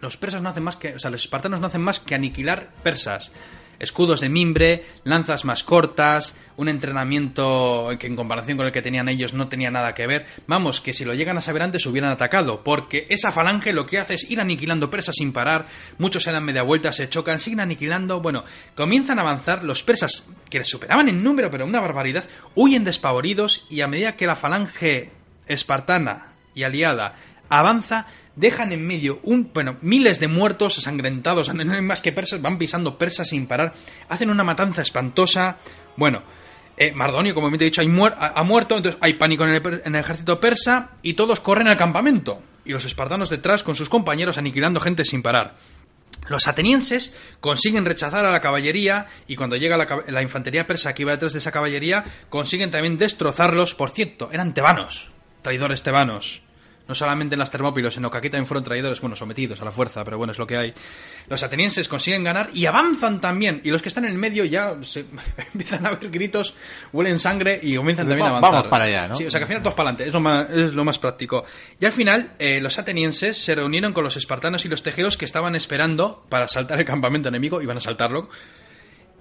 Los 0.00 0.16
persas 0.16 0.42
no 0.42 0.48
hacen 0.48 0.62
más 0.62 0.76
que, 0.76 0.94
o 0.94 0.98
sea, 0.98 1.10
los 1.10 1.20
espartanos 1.20 1.60
no 1.60 1.66
hacen 1.66 1.80
más 1.80 2.00
que 2.00 2.14
aniquilar 2.14 2.70
persas. 2.82 3.32
Escudos 3.78 4.20
de 4.20 4.30
mimbre, 4.30 4.86
lanzas 5.04 5.44
más 5.44 5.62
cortas, 5.62 6.34
un 6.56 6.70
entrenamiento 6.70 7.90
que 7.98 8.06
en 8.06 8.16
comparación 8.16 8.56
con 8.56 8.66
el 8.66 8.72
que 8.72 8.80
tenían 8.80 9.08
ellos 9.10 9.34
no 9.34 9.48
tenía 9.48 9.70
nada 9.70 9.94
que 9.94 10.06
ver. 10.06 10.26
Vamos, 10.46 10.80
que 10.80 10.94
si 10.94 11.04
lo 11.04 11.12
llegan 11.12 11.36
a 11.36 11.42
saber 11.42 11.62
antes 11.62 11.84
hubieran 11.84 12.10
atacado, 12.10 12.64
porque 12.64 13.06
esa 13.10 13.32
falange 13.32 13.74
lo 13.74 13.84
que 13.84 13.98
hace 13.98 14.14
es 14.14 14.30
ir 14.30 14.40
aniquilando 14.40 14.88
persas 14.88 15.16
sin 15.16 15.32
parar, 15.32 15.66
muchos 15.98 16.22
se 16.22 16.32
dan 16.32 16.44
media 16.44 16.62
vuelta, 16.62 16.90
se 16.92 17.10
chocan, 17.10 17.38
siguen 17.38 17.60
aniquilando, 17.60 18.22
bueno, 18.22 18.44
comienzan 18.74 19.18
a 19.18 19.22
avanzar, 19.22 19.62
los 19.62 19.82
persas, 19.82 20.24
que 20.48 20.58
les 20.58 20.68
superaban 20.68 21.10
en 21.10 21.22
número, 21.22 21.50
pero 21.50 21.66
una 21.66 21.80
barbaridad, 21.80 22.24
huyen 22.54 22.84
despavoridos 22.84 23.66
y 23.68 23.82
a 23.82 23.88
medida 23.88 24.16
que 24.16 24.26
la 24.26 24.36
falange 24.36 25.10
espartana 25.46 26.32
y 26.54 26.62
aliada 26.62 27.14
avanza, 27.48 28.06
dejan 28.36 28.70
en 28.72 28.86
medio 28.86 29.18
un, 29.24 29.50
bueno, 29.52 29.76
miles 29.80 30.20
de 30.20 30.28
muertos 30.28 30.76
ensangrentados, 30.76 31.52
no 31.52 31.72
hay 31.72 31.82
más 31.82 32.00
que 32.00 32.12
persas, 32.12 32.40
van 32.40 32.58
pisando 32.58 32.96
persas 32.96 33.30
sin 33.30 33.46
parar, 33.46 33.72
hacen 34.08 34.30
una 34.30 34.44
matanza 34.44 34.82
espantosa. 34.82 35.56
Bueno, 35.96 36.22
eh, 36.76 36.92
Mardonio, 36.92 37.34
como 37.34 37.50
te 37.50 37.64
he 37.64 37.70
dicho, 37.70 37.80
ha, 37.80 38.42
muerto, 38.44 38.76
entonces 38.76 38.98
hay 39.00 39.14
pánico 39.14 39.44
en 39.46 39.54
el, 39.54 39.96
ejército 39.96 40.38
persa 40.38 40.90
y 41.02 41.14
todos 41.14 41.40
corren 41.40 41.68
al 41.68 41.76
campamento. 41.76 42.40
Y 42.64 42.72
los 42.72 42.84
espartanos 42.84 43.30
detrás 43.30 43.62
con 43.62 43.74
sus 43.74 43.88
compañeros 43.88 44.38
aniquilando 44.38 44.80
gente 44.80 45.04
sin 45.04 45.22
parar. 45.22 45.54
Los 46.28 46.48
atenienses 46.48 47.14
consiguen 47.40 47.86
rechazar 47.86 48.26
a 48.26 48.32
la 48.32 48.40
caballería 48.40 49.06
y 49.28 49.36
cuando 49.36 49.56
llega 49.56 49.76
la, 49.76 49.86
la 50.08 50.22
infantería 50.22 50.66
persa 50.66 50.92
que 50.92 51.02
iba 51.02 51.12
detrás 51.12 51.32
de 51.32 51.38
esa 51.38 51.52
caballería, 51.52 52.04
consiguen 52.28 52.70
también 52.70 52.98
destrozarlos. 52.98 53.74
Por 53.74 53.90
cierto, 53.90 54.28
eran 54.32 54.52
tebanos, 54.52 55.10
traidores 55.42 55.82
tebanos. 55.82 56.42
No 56.88 56.94
solamente 56.94 57.34
en 57.34 57.40
las 57.40 57.50
Termópilos, 57.50 57.94
sino 57.94 58.10
que 58.10 58.18
aquí 58.18 58.30
también 58.30 58.46
fueron 58.46 58.62
traidores, 58.62 59.00
bueno, 59.00 59.16
sometidos 59.16 59.60
a 59.60 59.64
la 59.64 59.72
fuerza, 59.72 60.04
pero 60.04 60.18
bueno, 60.18 60.32
es 60.32 60.38
lo 60.38 60.46
que 60.46 60.56
hay. 60.56 60.74
Los 61.28 61.42
atenienses 61.42 61.88
consiguen 61.88 62.22
ganar 62.22 62.48
y 62.54 62.66
avanzan 62.66 63.20
también. 63.20 63.60
Y 63.64 63.70
los 63.70 63.82
que 63.82 63.88
están 63.88 64.04
en 64.04 64.12
el 64.12 64.18
medio 64.18 64.44
ya 64.44 64.76
se, 64.82 65.04
empiezan 65.52 65.84
a 65.84 65.90
ver 65.94 66.10
gritos, 66.10 66.54
huelen 66.92 67.18
sangre 67.18 67.58
y 67.62 67.74
comienzan 67.76 68.06
también 68.06 68.28
a 68.28 68.32
Va- 68.32 68.38
avanzar. 68.38 68.52
vamos 68.58 68.70
para 68.70 68.84
allá, 68.84 69.08
¿no? 69.08 69.16
Sí, 69.16 69.26
o 69.26 69.30
sea 69.30 69.40
que 69.40 69.44
al 69.44 69.48
final 69.48 69.62
todos 69.64 69.74
para 69.74 69.90
adelante, 69.90 70.06
es 70.08 70.12
lo 70.12 70.20
más, 70.20 70.48
es 70.50 70.74
lo 70.74 70.84
más 70.84 70.98
práctico. 71.00 71.44
Y 71.80 71.86
al 71.86 71.92
final, 71.92 72.32
eh, 72.38 72.60
los 72.60 72.78
atenienses 72.78 73.36
se 73.36 73.54
reunieron 73.56 73.92
con 73.92 74.04
los 74.04 74.16
espartanos 74.16 74.64
y 74.64 74.68
los 74.68 74.82
tegeos 74.84 75.16
que 75.16 75.24
estaban 75.24 75.56
esperando 75.56 76.24
para 76.28 76.44
asaltar 76.44 76.78
el 76.78 76.84
campamento 76.84 77.28
enemigo, 77.28 77.60
iban 77.62 77.76
a 77.76 77.78
asaltarlo. 77.78 78.28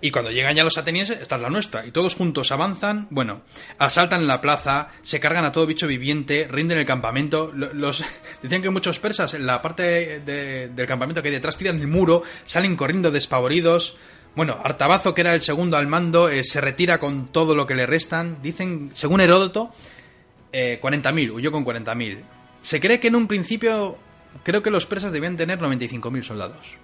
Y 0.02 0.12
cuando 0.12 0.30
llegan 0.30 0.56
ya 0.56 0.64
los 0.64 0.78
atenienses, 0.78 1.20
esta 1.22 1.38
es 1.38 1.42
la 1.42 1.50
nuestra. 1.50 1.86
Y 1.86 1.92
todos 1.92 2.16
juntos 2.16 2.52
avanzan, 2.52 3.08
bueno, 3.10 3.42
asaltan 3.80 4.28
la 4.28 4.42
plaza, 4.42 4.90
se 5.02 5.20
cargan 5.20 5.46
a 5.46 5.52
todo 5.52 5.66
bicho 5.66 5.88
viviente, 5.88 6.48
rinden 6.52 6.78
el 6.78 6.86
campamento. 6.86 7.52
Lo- 7.56 7.74
Los, 7.74 8.04
decían 8.44 8.62
que 8.62 8.70
muchos 8.70 9.00
persas 9.00 9.34
en 9.34 9.46
la 9.48 9.62
parte 9.62 10.20
de- 10.20 10.68
del 10.68 10.86
campamento 10.88 11.22
que 11.22 11.30
hay 11.30 11.34
detrás 11.34 11.58
tiran 11.58 11.80
el 11.80 11.88
muro, 11.88 12.24
salen 12.44 12.76
corriendo 12.76 13.10
despavoridos. 13.10 13.98
Bueno, 14.36 14.60
Artabazo, 14.64 15.14
que 15.16 15.22
era 15.22 15.34
el 15.34 15.42
segundo 15.42 15.78
al 15.78 15.88
mando, 15.88 16.30
eh, 16.30 16.44
se 16.44 16.60
retira 16.62 17.00
con 17.00 17.28
todo 17.30 17.56
lo 17.56 17.66
que 17.66 17.74
le 17.74 17.86
restan. 17.86 18.42
Dicen, 18.44 18.92
según 18.94 19.22
Heródoto, 19.22 19.72
eh, 20.52 20.78
40.000, 20.82 21.32
huyó 21.34 21.52
con 21.54 21.64
40.000. 21.66 22.20
Se 22.62 22.82
cree 22.82 23.00
que 23.00 23.08
en 23.08 23.16
un 23.16 23.28
principio, 23.28 23.98
creo 24.44 24.62
que 24.62 24.72
los 24.72 24.86
persas 24.86 25.14
debían 25.14 25.38
tener 25.38 25.58
95.000 25.60 26.22
soldados. 26.24 26.76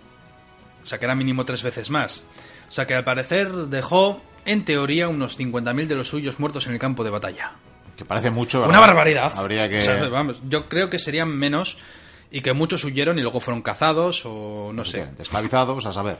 O 0.81 0.85
sea 0.85 0.97
que 0.97 1.05
era 1.05 1.13
mínimo 1.13 1.45
tres 1.45 1.61
veces 1.61 1.89
más. 1.89 2.23
O 2.71 2.73
sea 2.73 2.87
que 2.87 2.95
al 2.95 3.03
parecer 3.03 3.51
dejó, 3.51 4.21
en 4.45 4.63
teoría, 4.63 5.09
unos 5.09 5.37
50.000 5.37 5.87
de 5.87 5.95
los 5.95 6.07
suyos 6.07 6.39
muertos 6.39 6.67
en 6.67 6.73
el 6.73 6.79
campo 6.79 7.03
de 7.03 7.09
batalla. 7.09 7.51
Que 7.97 8.05
parece 8.05 8.31
mucho, 8.31 8.59
Una 8.59 8.67
¿verdad? 8.67 8.81
barbaridad. 8.81 9.33
Habría 9.35 9.69
que... 9.69 9.79
O 9.79 9.81
sea, 9.81 10.07
vamos, 10.07 10.37
yo 10.47 10.69
creo 10.69 10.89
que 10.89 10.97
serían 10.97 11.29
menos 11.37 11.77
y 12.31 12.39
que 12.39 12.53
muchos 12.53 12.83
huyeron 12.85 13.19
y 13.19 13.21
luego 13.21 13.41
fueron 13.41 13.61
cazados 13.61 14.23
o 14.25 14.71
no 14.73 14.85
sé. 14.85 15.09
Esclavizados, 15.19 15.85
a 15.85 15.91
saber. 15.91 16.19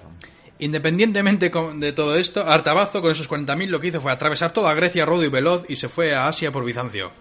Independientemente 0.60 1.49
de 1.49 1.93
todo 1.93 2.18
esto, 2.18 2.45
Artabazo 2.45 3.02
con 3.02 3.12
esos 3.12 3.30
40.000 3.30 3.68
lo 3.68 3.80
que 3.80 3.88
hizo 3.88 4.02
fue 4.02 4.12
atravesar 4.12 4.52
toda 4.52 4.74
Grecia 4.74 5.06
rodo 5.06 5.24
y 5.24 5.30
veloz 5.30 5.64
y 5.70 5.78
se 5.78 5.88
fue 5.88 6.14
a 6.14 6.28
Asia 6.28 6.52
por 6.52 6.66
Bizancio. 6.66 7.12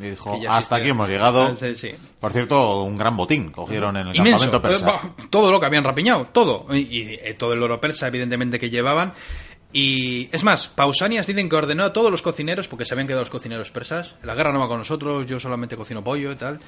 Y 0.00 0.10
dijo, 0.10 0.38
hasta 0.48 0.76
aquí 0.76 0.90
hemos 0.90 1.08
llegado. 1.08 1.54
Sí. 1.56 1.94
Por 2.20 2.32
cierto, 2.32 2.82
un 2.84 2.96
gran 2.96 3.16
botín 3.16 3.50
cogieron 3.50 3.96
en 3.96 4.08
el 4.08 4.16
Inmenso. 4.16 4.50
campamento 4.50 4.62
persa. 4.62 5.08
Eh, 5.18 5.26
Todo 5.30 5.50
lo 5.50 5.58
que 5.60 5.66
habían 5.66 5.84
rapiñado, 5.84 6.26
todo. 6.32 6.66
Y, 6.74 6.78
y, 6.78 7.14
eh, 7.22 7.34
todo 7.38 7.52
el 7.52 7.62
oro 7.62 7.80
persa, 7.80 8.06
evidentemente, 8.06 8.58
que 8.58 8.70
llevaban. 8.70 9.12
Y 9.70 10.30
es 10.32 10.44
más, 10.44 10.66
Pausanias 10.68 11.26
dicen 11.26 11.48
que 11.48 11.56
ordenó 11.56 11.84
a 11.84 11.92
todos 11.92 12.10
los 12.10 12.22
cocineros, 12.22 12.68
porque 12.68 12.86
se 12.86 12.94
habían 12.94 13.06
quedado 13.06 13.22
los 13.22 13.30
cocineros 13.30 13.70
persas. 13.70 14.14
La 14.22 14.34
guerra 14.34 14.52
no 14.52 14.60
va 14.60 14.68
con 14.68 14.78
nosotros, 14.78 15.26
yo 15.26 15.38
solamente 15.38 15.76
cocino 15.76 16.02
pollo 16.02 16.32
y 16.32 16.36
tal. 16.36 16.58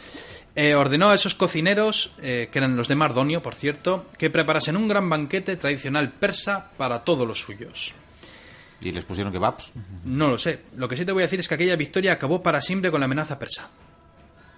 Eh, 0.54 0.74
ordenó 0.74 1.08
a 1.08 1.14
esos 1.14 1.34
cocineros, 1.34 2.12
eh, 2.20 2.48
que 2.52 2.58
eran 2.58 2.76
los 2.76 2.88
de 2.88 2.96
Mardonio, 2.96 3.42
por 3.42 3.54
cierto, 3.54 4.04
que 4.18 4.28
preparasen 4.28 4.76
un 4.76 4.86
gran 4.88 5.08
banquete 5.08 5.56
tradicional 5.56 6.10
persa 6.12 6.70
para 6.76 7.02
todos 7.02 7.26
los 7.26 7.40
suyos. 7.40 7.94
¿Y 8.80 8.92
les 8.92 9.04
pusieron 9.04 9.32
kebabs? 9.32 9.72
No 10.04 10.28
lo 10.28 10.38
sé. 10.38 10.60
Lo 10.76 10.88
que 10.88 10.96
sí 10.96 11.04
te 11.04 11.12
voy 11.12 11.22
a 11.22 11.26
decir 11.26 11.40
es 11.40 11.48
que 11.48 11.54
aquella 11.54 11.76
victoria 11.76 12.12
acabó 12.12 12.42
para 12.42 12.60
siempre 12.60 12.90
con 12.90 13.00
la 13.00 13.04
amenaza 13.04 13.38
persa. 13.38 13.68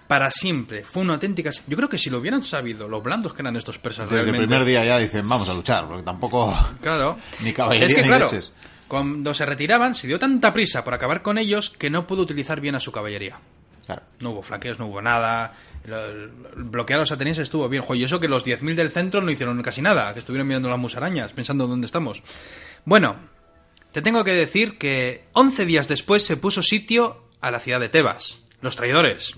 Para 0.06 0.30
siempre. 0.30 0.84
Fue 0.84 1.02
una 1.02 1.14
auténtica... 1.14 1.50
Yo 1.66 1.76
creo 1.76 1.88
que 1.88 1.98
si 1.98 2.10
lo 2.10 2.18
hubieran 2.18 2.42
sabido, 2.42 2.86
los 2.86 3.02
blandos 3.02 3.32
que 3.32 3.42
eran 3.42 3.56
estos 3.56 3.78
persas 3.78 4.08
Desde 4.10 4.30
el 4.30 4.36
primer 4.36 4.64
día 4.64 4.84
ya 4.84 4.98
dicen, 4.98 5.28
vamos 5.28 5.48
a 5.48 5.54
luchar, 5.54 5.86
porque 5.86 6.02
tampoco... 6.02 6.54
Claro. 6.80 7.16
Ni 7.42 7.52
caballería 7.52 7.86
es 7.86 7.94
que, 7.94 8.02
ni 8.02 8.08
claro, 8.08 8.26
leches. 8.26 8.52
cuando 8.88 9.32
se 9.34 9.46
retiraban, 9.46 9.94
se 9.94 10.06
dio 10.06 10.18
tanta 10.18 10.52
prisa 10.52 10.84
por 10.84 10.94
acabar 10.94 11.22
con 11.22 11.38
ellos 11.38 11.70
que 11.70 11.90
no 11.90 12.06
pudo 12.06 12.22
utilizar 12.22 12.60
bien 12.60 12.74
a 12.74 12.80
su 12.80 12.92
caballería. 12.92 13.40
Claro. 13.86 14.02
No 14.20 14.30
hubo 14.30 14.42
flanqueos, 14.42 14.78
no 14.78 14.86
hubo 14.86 15.02
nada. 15.02 15.54
Bloquear 16.56 16.98
a 16.98 17.02
los 17.02 17.12
atenienses 17.12 17.44
estuvo 17.44 17.68
bien. 17.68 17.82
Jo, 17.82 17.94
y 17.94 18.04
eso 18.04 18.20
que 18.20 18.28
los 18.28 18.46
10.000 18.46 18.74
del 18.74 18.90
centro 18.90 19.20
no 19.22 19.30
hicieron 19.30 19.60
casi 19.62 19.82
nada, 19.82 20.12
que 20.12 20.20
estuvieron 20.20 20.46
mirando 20.46 20.68
las 20.68 20.78
musarañas, 20.78 21.32
pensando 21.32 21.66
dónde 21.66 21.86
estamos. 21.86 22.22
Bueno, 22.84 23.16
te 23.92 24.02
tengo 24.02 24.24
que 24.24 24.32
decir 24.32 24.78
que 24.78 25.24
11 25.32 25.66
días 25.66 25.88
después 25.88 26.24
se 26.24 26.36
puso 26.36 26.62
sitio 26.62 27.24
a 27.40 27.50
la 27.50 27.60
ciudad 27.60 27.80
de 27.80 27.88
Tebas. 27.88 28.42
Los 28.60 28.76
traidores. 28.76 29.34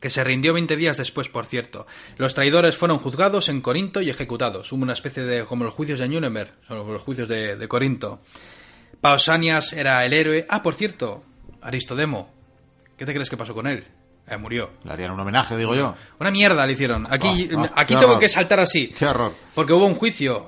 Que 0.00 0.10
se 0.10 0.24
rindió 0.24 0.52
20 0.52 0.76
días 0.76 0.96
después, 0.96 1.28
por 1.28 1.46
cierto. 1.46 1.86
Los 2.16 2.34
traidores 2.34 2.76
fueron 2.76 2.98
juzgados 2.98 3.48
en 3.48 3.60
Corinto 3.60 4.00
y 4.02 4.10
ejecutados. 4.10 4.72
Hubo 4.72 4.82
una 4.82 4.92
especie 4.94 5.22
de. 5.22 5.44
como 5.44 5.64
los 5.64 5.74
juicios 5.74 5.98
de 6.00 6.08
Nuremberg, 6.08 6.52
son 6.66 6.86
los 6.92 7.02
juicios 7.02 7.28
de, 7.28 7.56
de 7.56 7.68
Corinto. 7.68 8.20
Pausanias 9.00 9.72
era 9.72 10.04
el 10.04 10.12
héroe. 10.12 10.46
Ah, 10.48 10.62
por 10.62 10.74
cierto, 10.74 11.24
Aristodemo. 11.60 12.32
¿Qué 12.96 13.06
te 13.06 13.14
crees 13.14 13.30
que 13.30 13.36
pasó 13.36 13.54
con 13.54 13.66
él? 13.66 13.84
Eh, 14.28 14.36
murió. 14.36 14.70
Le 14.84 14.92
harían 14.92 15.10
un 15.12 15.20
homenaje, 15.20 15.56
digo 15.56 15.74
yo. 15.74 15.94
Una 16.20 16.30
mierda 16.30 16.66
le 16.66 16.72
hicieron. 16.74 17.04
Aquí, 17.10 17.48
Ah, 17.56 17.64
ah, 17.68 17.72
aquí 17.76 17.94
tengo 17.94 18.08
horror. 18.08 18.20
que 18.20 18.28
saltar 18.28 18.60
así. 18.60 18.88
Qué 18.96 19.06
horror. 19.06 19.32
Porque 19.54 19.72
hubo 19.72 19.86
un 19.86 19.94
juicio. 19.94 20.46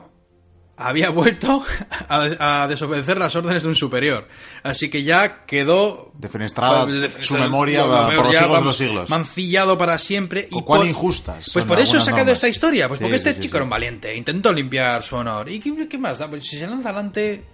Había 0.77 1.11
vuelto 1.11 1.62
a, 2.09 2.62
a 2.62 2.68
desobedecer 2.68 3.16
las 3.16 3.37
órdenes 3.37 3.62
de 3.62 3.68
un 3.68 3.77
superior. 3.77 4.27
Así 4.64 4.91
que 4.91 5.05
ya 5.05 5.45
quedó. 5.47 6.11
Defenestrada 6.18 6.85
de- 6.87 7.22
su 7.22 7.37
memoria 7.39 7.87
lo- 7.87 8.07
por 8.16 8.25
los 8.27 8.37
siglos 8.37 8.59
de 8.59 8.64
los 8.64 8.77
siglos. 8.77 9.11
Mancillado 9.11 9.79
para 9.79 9.99
siempre. 9.99 10.49
Y 10.51 10.57
O 10.59 10.64
cuán 10.64 10.81
por- 10.81 10.89
injustas 10.89 11.51
Pues 11.53 11.64
por 11.64 11.79
eso 11.79 11.97
he 11.99 12.01
sacado 12.01 12.18
normas. 12.25 12.33
esta 12.35 12.49
historia. 12.49 12.89
Pues 12.89 12.99
Sí, 12.99 13.05
porque 13.05 13.18
sí, 13.18 13.22
este 13.29 13.35
sí, 13.35 13.41
chico 13.41 13.57
era 13.59 13.64
un 13.64 13.70
valiente. 13.70 14.16
Intentó 14.16 14.53
limpiar 14.53 15.03
su 15.05 15.14
honor. 15.16 15.49
¿Y 15.49 15.61
qué, 15.61 15.89
qué 15.89 15.97
más 15.99 16.18
da? 16.18 16.29
Pues 16.29 16.45
si 16.45 16.59
se 16.59 16.66
lanza 16.66 16.89
adelante. 16.89 17.45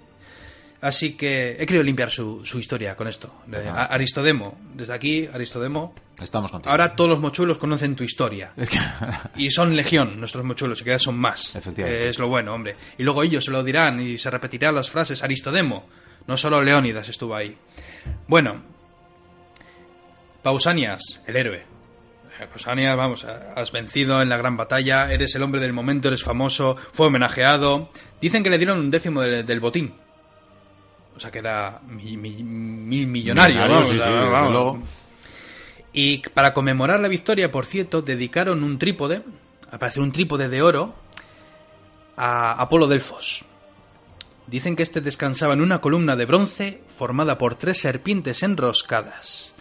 Así 0.80 1.12
que 1.12 1.52
he 1.58 1.66
querido 1.66 1.82
limpiar 1.82 2.10
su, 2.10 2.44
su 2.44 2.58
historia 2.58 2.96
con 2.96 3.06
esto. 3.06 3.34
Ajá. 3.52 3.84
Aristodemo. 3.84 4.58
Desde 4.74 4.94
aquí, 4.94 5.28
Aristodemo. 5.30 5.94
Estamos 6.22 6.50
contigo. 6.50 6.70
Ahora 6.70 6.96
todos 6.96 7.10
los 7.10 7.20
mochuelos 7.20 7.58
conocen 7.58 7.96
tu 7.96 8.02
historia. 8.02 8.52
Es 8.56 8.70
que... 8.70 8.78
Y 9.36 9.50
son 9.50 9.76
legión 9.76 10.18
nuestros 10.18 10.44
mochuelos, 10.44 10.80
y 10.80 10.84
cada 10.84 10.94
vez 10.94 11.02
son 11.02 11.18
más. 11.18 11.54
Efectivamente. 11.54 12.00
Que 12.00 12.08
es 12.08 12.18
lo 12.18 12.28
bueno, 12.28 12.54
hombre. 12.54 12.76
Y 12.96 13.02
luego 13.02 13.22
ellos 13.22 13.44
se 13.44 13.50
lo 13.50 13.62
dirán 13.62 14.00
y 14.00 14.16
se 14.16 14.30
repetirán 14.30 14.74
las 14.74 14.88
frases. 14.88 15.22
Aristodemo. 15.22 15.86
No 16.26 16.38
solo 16.38 16.62
Leónidas 16.62 17.08
estuvo 17.08 17.34
ahí. 17.34 17.56
Bueno. 18.26 18.62
Pausanias, 20.42 21.20
el 21.26 21.36
héroe. 21.36 21.58
Eh, 22.40 22.46
Pausanias, 22.50 22.96
vamos, 22.96 23.24
has 23.24 23.70
vencido 23.70 24.22
en 24.22 24.30
la 24.30 24.38
gran 24.38 24.56
batalla, 24.56 25.12
eres 25.12 25.34
el 25.34 25.42
hombre 25.42 25.60
del 25.60 25.74
momento, 25.74 26.08
eres 26.08 26.22
famoso, 26.22 26.76
fue 26.92 27.08
homenajeado. 27.08 27.90
Dicen 28.20 28.42
que 28.42 28.48
le 28.48 28.56
dieron 28.56 28.78
un 28.78 28.90
décimo 28.90 29.20
del, 29.20 29.44
del 29.44 29.60
botín. 29.60 29.94
O 31.20 31.22
sea 31.22 31.30
que 31.30 31.40
era 31.40 31.82
mi- 31.86 32.16
mi- 32.16 32.42
mil 32.42 33.06
millonario. 33.06 33.56
Millonario, 33.56 33.74
vamos, 33.76 33.88
sí, 33.90 33.92
sí, 33.94 33.98
desde 34.08 34.30
vamos. 34.30 34.52
luego. 34.52 34.82
Y 35.92 36.18
para 36.30 36.54
conmemorar 36.54 36.98
la 36.98 37.08
victoria, 37.08 37.52
por 37.52 37.66
cierto, 37.66 38.00
dedicaron 38.00 38.64
un 38.64 38.78
trípode, 38.78 39.22
al 39.70 39.78
parecer 39.78 40.02
un 40.02 40.12
trípode 40.12 40.48
de 40.48 40.62
oro, 40.62 40.94
a 42.16 42.52
Apolo 42.52 42.86
Delfos. 42.86 43.44
Dicen 44.46 44.76
que 44.76 44.82
este 44.82 45.02
descansaba 45.02 45.52
en 45.52 45.60
una 45.60 45.82
columna 45.82 46.16
de 46.16 46.24
bronce 46.24 46.80
formada 46.88 47.36
por 47.36 47.54
tres 47.54 47.78
serpientes 47.78 48.42
enroscadas. 48.42 49.52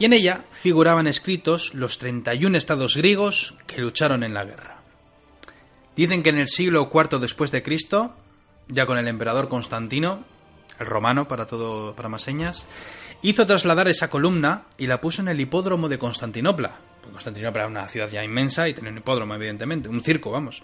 Y 0.00 0.06
en 0.06 0.12
ella 0.12 0.44
figuraban 0.50 1.06
escritos 1.06 1.72
los 1.72 1.98
31 1.98 2.58
estados 2.58 2.96
griegos 2.96 3.54
que 3.68 3.80
lucharon 3.80 4.24
en 4.24 4.34
la 4.34 4.44
guerra. 4.44 4.82
Dicen 5.94 6.24
que 6.24 6.30
en 6.30 6.38
el 6.38 6.48
siglo 6.48 6.90
IV 6.92 7.20
después 7.20 7.52
de 7.52 7.62
Cristo, 7.62 8.16
ya 8.66 8.86
con 8.86 8.98
el 8.98 9.06
emperador 9.06 9.48
Constantino, 9.48 10.24
el 10.78 10.86
romano 10.86 11.26
para 11.28 11.46
todo 11.46 11.94
para 11.94 12.08
más 12.08 12.22
señas, 12.22 12.66
hizo 13.22 13.46
trasladar 13.46 13.88
esa 13.88 14.08
columna 14.10 14.64
y 14.78 14.86
la 14.86 15.00
puso 15.00 15.22
en 15.22 15.28
el 15.28 15.40
hipódromo 15.40 15.88
de 15.88 15.98
Constantinopla. 15.98 16.72
Porque 17.00 17.12
Constantinopla 17.12 17.62
era 17.62 17.70
una 17.70 17.88
ciudad 17.88 18.08
ya 18.08 18.24
inmensa 18.24 18.68
y 18.68 18.74
tenía 18.74 18.90
un 18.90 18.98
hipódromo, 18.98 19.34
evidentemente, 19.34 19.88
un 19.88 20.02
circo, 20.02 20.30
vamos. 20.30 20.62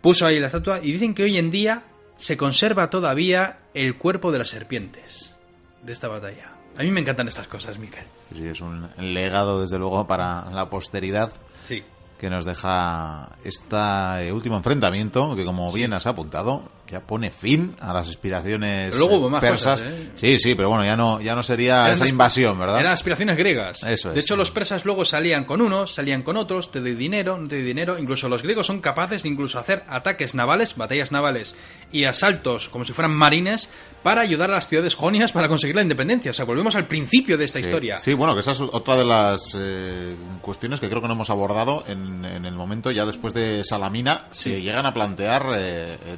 Puso 0.00 0.26
ahí 0.26 0.38
la 0.40 0.46
estatua 0.46 0.80
y 0.82 0.92
dicen 0.92 1.14
que 1.14 1.24
hoy 1.24 1.36
en 1.38 1.50
día 1.50 1.82
se 2.16 2.36
conserva 2.36 2.90
todavía 2.90 3.60
el 3.74 3.96
cuerpo 3.96 4.32
de 4.32 4.38
las 4.38 4.48
serpientes 4.48 5.34
de 5.82 5.92
esta 5.92 6.08
batalla. 6.08 6.52
A 6.78 6.82
mí 6.82 6.90
me 6.90 7.00
encantan 7.00 7.28
estas 7.28 7.48
cosas, 7.48 7.78
Miquel. 7.78 8.04
Sí, 8.34 8.46
es 8.46 8.60
un 8.60 8.88
legado, 8.98 9.60
desde 9.62 9.78
luego, 9.78 10.06
para 10.06 10.50
la 10.50 10.70
posteridad 10.70 11.32
Sí. 11.66 11.82
que 12.18 12.30
nos 12.30 12.44
deja 12.44 13.30
este 13.44 14.32
último 14.32 14.56
enfrentamiento, 14.56 15.34
que 15.36 15.44
como 15.44 15.72
bien 15.72 15.92
has 15.92 16.06
apuntado, 16.06 16.70
ya 16.90 17.00
pone 17.00 17.30
fin 17.30 17.74
a 17.80 17.92
las 17.92 18.08
aspiraciones 18.08 18.96
luego 18.96 19.16
hubo 19.18 19.30
más 19.30 19.40
persas. 19.40 19.80
cosas, 19.82 19.94
¿eh? 19.94 20.10
Sí, 20.16 20.38
sí, 20.38 20.54
pero 20.54 20.68
bueno, 20.68 20.84
ya 20.84 20.96
no, 20.96 21.20
ya 21.20 21.34
no 21.34 21.42
sería 21.42 21.82
Eran 21.84 21.92
esa 21.92 22.08
invasión, 22.08 22.58
¿verdad? 22.58 22.80
Eran 22.80 22.92
aspiraciones 22.92 23.36
griegas. 23.36 23.82
Eso 23.84 24.08
es. 24.10 24.14
De 24.14 24.20
hecho, 24.20 24.36
los 24.36 24.50
persas 24.50 24.84
luego 24.84 25.04
salían 25.04 25.44
con 25.44 25.60
unos, 25.60 25.94
salían 25.94 26.22
con 26.22 26.36
otros, 26.36 26.70
te 26.70 26.80
doy 26.80 26.94
dinero, 26.94 27.38
no 27.38 27.48
te 27.48 27.56
doy 27.56 27.64
dinero. 27.64 27.98
Incluso 27.98 28.28
los 28.28 28.42
griegos 28.42 28.66
son 28.66 28.80
capaces 28.80 29.22
de 29.22 29.28
incluso 29.28 29.58
hacer 29.58 29.84
ataques 29.88 30.34
navales, 30.34 30.76
batallas 30.76 31.12
navales 31.12 31.54
y 31.92 32.04
asaltos 32.04 32.68
como 32.68 32.84
si 32.84 32.92
fueran 32.92 33.12
marines 33.12 33.68
para 34.02 34.22
ayudar 34.22 34.50
a 34.50 34.54
las 34.54 34.68
ciudades 34.68 34.94
jonias 34.94 35.32
para 35.32 35.48
conseguir 35.48 35.76
la 35.76 35.82
independencia. 35.82 36.30
O 36.30 36.34
sea, 36.34 36.44
volvemos 36.44 36.74
al 36.74 36.86
principio 36.86 37.36
de 37.36 37.44
esta 37.44 37.58
Sí, 37.58 37.66
historia. 37.66 37.98
Sí, 37.98 38.14
bueno, 38.14 38.34
que 38.34 38.40
esa 38.40 38.52
es 38.52 38.60
otra 38.60 38.96
de 38.96 39.04
las 39.04 39.54
eh, 39.58 40.16
cuestiones 40.40 40.80
que 40.80 40.88
creo 40.88 41.02
que 41.02 41.08
no 41.08 41.14
hemos 41.14 41.28
abordado 41.30 41.84
en, 41.86 42.24
en 42.24 42.46
el 42.46 42.54
momento, 42.54 42.90
ya 42.90 43.04
después 43.04 43.34
de 43.34 43.62
Salamina, 43.64 44.26
se 44.30 44.60
llegan 44.62 44.86
a 44.86 44.94
plantear 44.94 45.42
eh, 45.56 45.98
eh, 46.04 46.16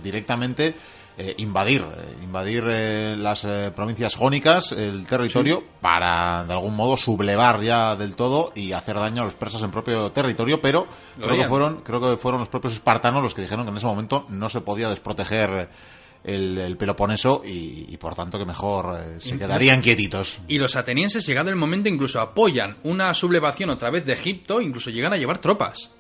eh, 1.18 1.34
invadir, 1.38 1.82
eh, 1.82 2.16
invadir 2.22 2.64
eh, 2.66 3.16
las 3.18 3.44
eh, 3.44 3.72
provincias 3.74 4.14
jónicas, 4.14 4.72
el 4.72 5.06
territorio, 5.06 5.62
para 5.80 6.44
de 6.44 6.52
algún 6.52 6.74
modo 6.74 6.96
sublevar 6.96 7.60
ya 7.60 7.96
del 7.96 8.16
todo 8.16 8.52
y 8.54 8.72
hacer 8.72 8.96
daño 8.96 9.22
a 9.22 9.24
los 9.26 9.34
persas 9.34 9.62
en 9.62 9.70
propio 9.70 10.10
territorio, 10.12 10.60
pero 10.60 10.86
creo 11.20 11.36
que 11.36 11.48
fueron, 11.48 11.80
creo 11.82 12.00
que 12.00 12.16
fueron 12.16 12.40
los 12.40 12.48
propios 12.48 12.74
espartanos 12.74 13.22
los 13.22 13.34
que 13.34 13.42
dijeron 13.42 13.64
que 13.64 13.70
en 13.70 13.76
ese 13.76 13.86
momento 13.86 14.26
no 14.28 14.48
se 14.48 14.60
podía 14.60 14.88
desproteger 14.88 15.68
el, 16.24 16.58
el 16.58 16.76
Peloponeso 16.76 17.42
y, 17.44 17.86
y, 17.88 17.96
por 17.96 18.14
tanto 18.14 18.38
que 18.38 18.44
mejor 18.44 18.98
eh, 18.98 19.20
se 19.20 19.38
quedarían 19.38 19.80
quietitos. 19.80 20.38
Y 20.48 20.58
los 20.58 20.76
atenienses, 20.76 21.26
llegado 21.26 21.50
el 21.50 21.56
momento, 21.56 21.88
incluso 21.88 22.20
apoyan 22.20 22.76
una 22.84 23.12
sublevación 23.14 23.70
otra 23.70 23.90
vez 23.90 24.04
de 24.06 24.12
Egipto, 24.12 24.60
incluso 24.60 24.90
llegan 24.90 25.12
a 25.12 25.16
llevar 25.16 25.38
tropas. 25.38 25.90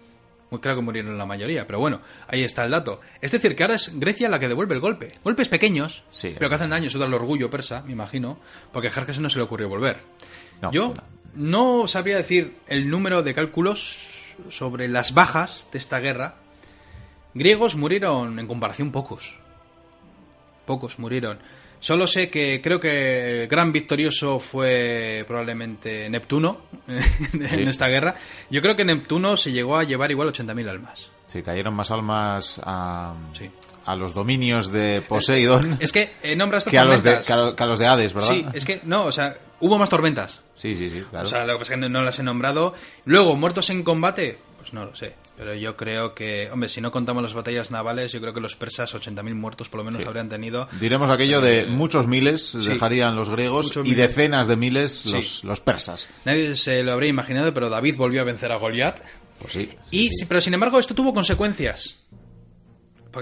Muy 0.52 0.60
claro 0.60 0.76
que 0.76 0.82
murieron 0.82 1.16
la 1.16 1.24
mayoría, 1.24 1.66
pero 1.66 1.78
bueno, 1.78 2.02
ahí 2.28 2.44
está 2.44 2.62
el 2.66 2.72
dato. 2.72 3.00
Es 3.22 3.32
decir, 3.32 3.56
que 3.56 3.62
ahora 3.62 3.76
es 3.76 3.98
Grecia 3.98 4.28
la 4.28 4.38
que 4.38 4.48
devuelve 4.48 4.74
el 4.74 4.82
golpe. 4.82 5.08
Golpes 5.24 5.48
pequeños, 5.48 6.04
Sí. 6.10 6.34
pero 6.38 6.50
que 6.50 6.56
hacen 6.56 6.68
daño, 6.68 6.88
eso 6.88 6.98
da 6.98 7.06
el 7.06 7.14
orgullo 7.14 7.48
persa, 7.48 7.80
me 7.86 7.92
imagino, 7.92 8.38
porque 8.70 8.88
a 8.88 8.90
Jerjes 8.90 9.18
no 9.18 9.30
se 9.30 9.38
le 9.38 9.44
ocurrió 9.44 9.70
volver. 9.70 10.02
No, 10.60 10.70
Yo 10.70 10.92
no 11.34 11.88
sabría 11.88 12.18
decir 12.18 12.54
el 12.68 12.90
número 12.90 13.22
de 13.22 13.32
cálculos 13.32 13.96
sobre 14.50 14.88
las 14.88 15.14
bajas 15.14 15.68
de 15.72 15.78
esta 15.78 16.00
guerra. 16.00 16.34
Griegos 17.32 17.74
murieron 17.74 18.38
en 18.38 18.46
comparación 18.46 18.92
pocos. 18.92 19.40
Pocos 20.66 20.98
murieron. 20.98 21.38
Solo 21.82 22.06
sé 22.06 22.30
que 22.30 22.60
creo 22.62 22.78
que 22.78 23.42
el 23.42 23.48
gran 23.48 23.72
victorioso 23.72 24.38
fue 24.38 25.24
probablemente 25.26 26.08
Neptuno 26.08 26.58
en 26.86 27.68
esta 27.68 27.88
guerra. 27.88 28.14
Yo 28.50 28.62
creo 28.62 28.76
que 28.76 28.84
Neptuno 28.84 29.36
se 29.36 29.50
llegó 29.50 29.76
a 29.76 29.82
llevar 29.82 30.12
igual 30.12 30.28
80.000 30.32 30.68
almas. 30.70 31.10
Sí, 31.26 31.42
cayeron 31.42 31.74
más 31.74 31.90
almas 31.90 32.60
a, 32.62 33.14
Sí. 33.32 33.50
a 33.84 33.96
los 33.96 34.14
dominios 34.14 34.70
de 34.70 35.02
Poseidón 35.02 35.76
Es 35.80 35.90
que 35.90 36.12
eh, 36.22 36.36
nombras 36.36 36.64
que, 36.70 36.78
a 36.78 36.84
los 36.84 37.02
de, 37.02 37.18
que, 37.26 37.32
a 37.32 37.36
lo- 37.36 37.56
que 37.56 37.62
a 37.64 37.66
los 37.66 37.78
de 37.80 37.86
Hades, 37.88 38.14
¿verdad? 38.14 38.28
Sí, 38.30 38.46
es 38.54 38.64
que 38.64 38.80
no, 38.84 39.04
o 39.06 39.10
sea, 39.12 39.36
hubo 39.58 39.76
más 39.76 39.88
tormentas. 39.90 40.40
sí, 40.54 40.76
sí, 40.76 40.88
sí, 40.88 41.02
claro. 41.10 41.26
O 41.26 41.28
sea, 41.30 41.40
lo 41.44 41.54
que 41.54 41.58
pasa 41.60 41.72
es 41.74 41.80
que 41.80 41.80
no, 41.80 41.88
no 41.88 42.02
las 42.04 42.16
he 42.18 42.22
nombrado. 42.22 42.74
Luego, 43.06 43.34
muertos 43.34 43.68
en 43.70 43.82
combate, 43.82 44.38
pues 44.58 44.72
no 44.72 44.84
lo 44.84 44.94
sé. 44.94 45.14
Pero 45.36 45.54
yo 45.54 45.76
creo 45.76 46.14
que, 46.14 46.50
hombre, 46.52 46.68
si 46.68 46.80
no 46.80 46.90
contamos 46.92 47.22
las 47.22 47.32
batallas 47.32 47.70
navales, 47.70 48.12
yo 48.12 48.20
creo 48.20 48.34
que 48.34 48.40
los 48.40 48.54
persas 48.54 48.94
80.000 48.94 49.34
muertos 49.34 49.68
por 49.68 49.78
lo 49.78 49.84
menos 49.84 50.02
Sí. 50.02 50.06
habrían 50.06 50.28
tenido. 50.28 50.68
Diremos 50.80 51.10
aquello 51.10 51.40
de 51.40 51.66
muchos 51.66 52.06
miles 52.06 52.52
dejarían 52.64 53.16
los 53.16 53.30
griegos 53.30 53.72
y 53.84 53.94
decenas 53.94 54.46
de 54.46 54.56
miles 54.56 54.92
Sí. 54.92 55.12
los, 55.12 55.44
los 55.44 55.60
persas. 55.60 56.08
Nadie 56.26 56.54
se 56.56 56.82
lo 56.82 56.92
habría 56.92 57.08
imaginado, 57.10 57.52
pero 57.54 57.70
David 57.70 57.96
volvió 57.96 58.20
a 58.20 58.24
vencer 58.24 58.52
a 58.52 58.56
Goliat. 58.56 59.00
Pues 59.40 59.54
sí. 59.54 59.70
Y, 59.90 60.10
sí, 60.10 60.26
pero 60.26 60.40
sin 60.40 60.54
embargo, 60.54 60.78
esto 60.78 60.94
tuvo 60.94 61.12
consecuencias. 61.14 61.96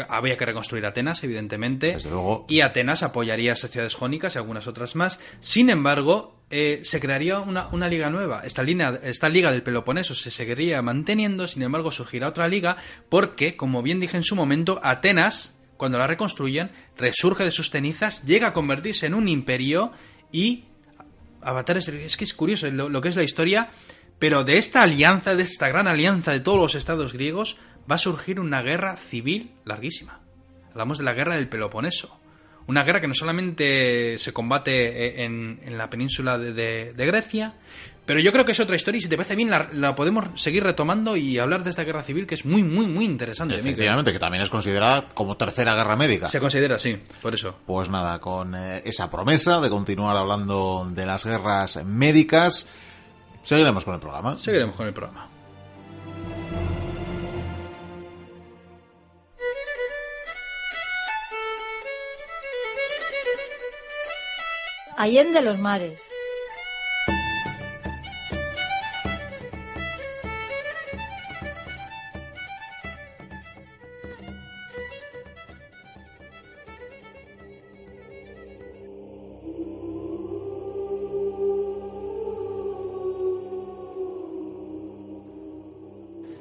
Había 0.08 0.36
que 0.36 0.46
reconstruir 0.46 0.86
Atenas, 0.86 1.22
evidentemente. 1.24 1.94
Desde 1.94 2.10
luego. 2.10 2.46
Y 2.48 2.60
Atenas 2.60 3.02
apoyaría 3.02 3.52
a 3.52 3.54
esas 3.54 3.70
ciudades 3.70 3.94
jónicas 3.94 4.34
y 4.34 4.38
algunas 4.38 4.66
otras 4.66 4.94
más. 4.96 5.18
Sin 5.40 5.70
embargo, 5.70 6.40
eh, 6.50 6.80
se 6.84 7.00
crearía 7.00 7.40
una, 7.40 7.68
una 7.68 7.88
liga 7.88 8.10
nueva. 8.10 8.42
Esta, 8.44 8.62
línea, 8.62 8.98
esta 9.02 9.28
liga 9.28 9.50
del 9.50 9.62
Peloponeso 9.62 10.14
se 10.14 10.30
seguiría 10.30 10.82
manteniendo, 10.82 11.46
sin 11.48 11.62
embargo, 11.62 11.92
surgirá 11.92 12.28
otra 12.28 12.48
liga 12.48 12.76
porque, 13.08 13.56
como 13.56 13.82
bien 13.82 14.00
dije 14.00 14.16
en 14.16 14.24
su 14.24 14.36
momento, 14.36 14.80
Atenas 14.82 15.54
cuando 15.80 15.96
la 15.96 16.06
reconstruyen, 16.06 16.70
resurge 16.98 17.42
de 17.42 17.50
sus 17.50 17.70
cenizas, 17.70 18.22
llega 18.26 18.48
a 18.48 18.52
convertirse 18.52 19.06
en 19.06 19.14
un 19.14 19.28
imperio 19.28 19.92
y 20.30 20.64
Avatar 21.40 21.78
es, 21.78 21.88
es 21.88 22.18
que 22.18 22.24
es 22.24 22.34
curioso 22.34 22.70
lo, 22.70 22.90
lo 22.90 23.00
que 23.00 23.08
es 23.08 23.16
la 23.16 23.22
historia, 23.22 23.70
pero 24.18 24.44
de 24.44 24.58
esta 24.58 24.82
alianza, 24.82 25.34
de 25.34 25.42
esta 25.42 25.68
gran 25.68 25.88
alianza 25.88 26.32
de 26.32 26.40
todos 26.40 26.58
los 26.58 26.74
estados 26.74 27.14
griegos, 27.14 27.56
va 27.90 27.94
a 27.96 27.98
surgir 27.98 28.40
una 28.40 28.62
guerra 28.62 28.96
civil 28.96 29.52
larguísima. 29.64 30.20
Hablamos 30.70 30.98
de 30.98 31.04
la 31.04 31.12
guerra 31.12 31.34
del 31.36 31.48
Peloponeso. 31.48 32.16
Una 32.66 32.84
guerra 32.84 33.00
que 33.00 33.08
no 33.08 33.14
solamente 33.14 34.16
se 34.18 34.32
combate 34.32 35.24
en, 35.24 35.60
en 35.64 35.76
la 35.78 35.90
península 35.90 36.38
de, 36.38 36.52
de- 36.52 36.92
de 36.92 37.06
Grecia, 37.06 37.54
pero 38.06 38.20
yo 38.20 38.30
creo 38.32 38.44
que 38.44 38.52
es 38.52 38.60
otra 38.60 38.76
historia 38.76 38.98
y 38.98 39.02
si 39.02 39.08
te 39.08 39.16
parece 39.16 39.34
bien 39.34 39.50
la, 39.50 39.68
la 39.72 39.94
podemos 39.96 40.40
seguir 40.40 40.62
retomando 40.62 41.16
y 41.16 41.38
hablar 41.40 41.64
de 41.64 41.70
esta 41.70 41.82
guerra 41.84 42.02
civil 42.02 42.26
que 42.26 42.34
es 42.36 42.44
muy, 42.44 42.62
muy, 42.62 42.86
muy 42.86 43.04
interesante. 43.04 43.54
Mikel. 43.56 43.70
Efectivamente, 43.70 44.12
que 44.12 44.18
también 44.20 44.42
es 44.44 44.50
considerada 44.50 45.08
como 45.08 45.36
tercera 45.36 45.74
guerra 45.74 45.96
médica. 45.96 46.28
Se 46.28 46.38
considera 46.38 46.76
así, 46.76 46.96
por 47.20 47.34
eso. 47.34 47.56
Pues 47.66 47.88
nada, 47.88 48.20
con 48.20 48.54
eh, 48.54 48.82
esa 48.84 49.10
promesa 49.10 49.60
de 49.60 49.68
continuar 49.70 50.16
hablando 50.16 50.88
de 50.92 51.06
las 51.06 51.24
guerras 51.24 51.84
médicas, 51.84 52.66
seguiremos 53.42 53.84
con 53.84 53.94
el 53.94 54.00
programa. 54.00 54.36
Seguiremos 54.36 54.76
con 54.76 54.86
el 54.86 54.92
programa. 54.92 55.28
Allende 65.00 65.40
los 65.40 65.58
mares. 65.58 66.10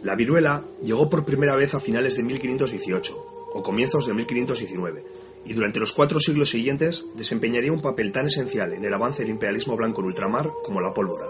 La 0.04 0.16
viruela 0.16 0.66
llegó 0.84 1.10
por 1.10 1.24
primera 1.24 1.56
vez 1.56 1.76
a 1.76 1.80
finales 1.80 2.18
de 2.18 2.24
1518 2.24 3.26
o 3.54 3.64
comienzos 3.64 4.06
de 4.06 4.14
1519 4.14 5.19
y 5.46 5.54
durante 5.54 5.80
los 5.80 5.94
cuatro 5.94 6.20
siglos 6.20 6.50
siguientes 6.50 7.08
desempeñaría 7.16 7.72
un 7.72 7.82
papel 7.82 8.12
tan 8.12 8.28
esencial 8.28 8.74
en 8.74 8.86
el 8.86 8.94
avance 8.94 9.24
del 9.24 9.32
imperialismo 9.32 9.76
blanco 9.78 10.02
en 10.02 10.08
ultramar 10.08 10.52
como 10.64 10.82
la 10.82 10.94
pólvora. 10.94 11.28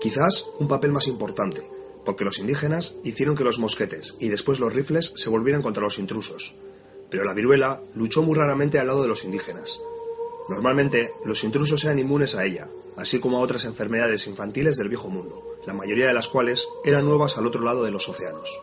Quizás 0.00 0.46
un 0.58 0.68
papel 0.68 0.92
más 0.92 1.08
importante, 1.08 1.62
porque 2.04 2.24
los 2.24 2.38
indígenas 2.38 2.96
hicieron 3.04 3.36
que 3.36 3.44
los 3.44 3.58
mosquetes 3.58 4.16
y 4.18 4.28
después 4.28 4.60
los 4.60 4.72
rifles 4.72 5.12
se 5.16 5.30
volvieran 5.30 5.62
contra 5.62 5.82
los 5.82 5.98
intrusos. 5.98 6.54
Pero 7.10 7.24
la 7.24 7.34
viruela 7.34 7.82
luchó 7.94 8.22
muy 8.22 8.36
raramente 8.36 8.78
al 8.78 8.86
lado 8.86 9.02
de 9.02 9.08
los 9.08 9.24
indígenas. 9.24 9.80
Normalmente, 10.48 11.12
los 11.24 11.44
intrusos 11.44 11.84
eran 11.84 11.98
inmunes 11.98 12.34
a 12.34 12.44
ella, 12.44 12.68
así 12.96 13.20
como 13.20 13.38
a 13.38 13.40
otras 13.40 13.64
enfermedades 13.64 14.26
infantiles 14.26 14.76
del 14.76 14.88
viejo 14.88 15.08
mundo, 15.08 15.56
la 15.66 15.74
mayoría 15.74 16.06
de 16.06 16.14
las 16.14 16.28
cuales 16.28 16.68
eran 16.84 17.04
nuevas 17.04 17.36
al 17.38 17.46
otro 17.46 17.62
lado 17.62 17.84
de 17.84 17.90
los 17.90 18.08
océanos. 18.08 18.60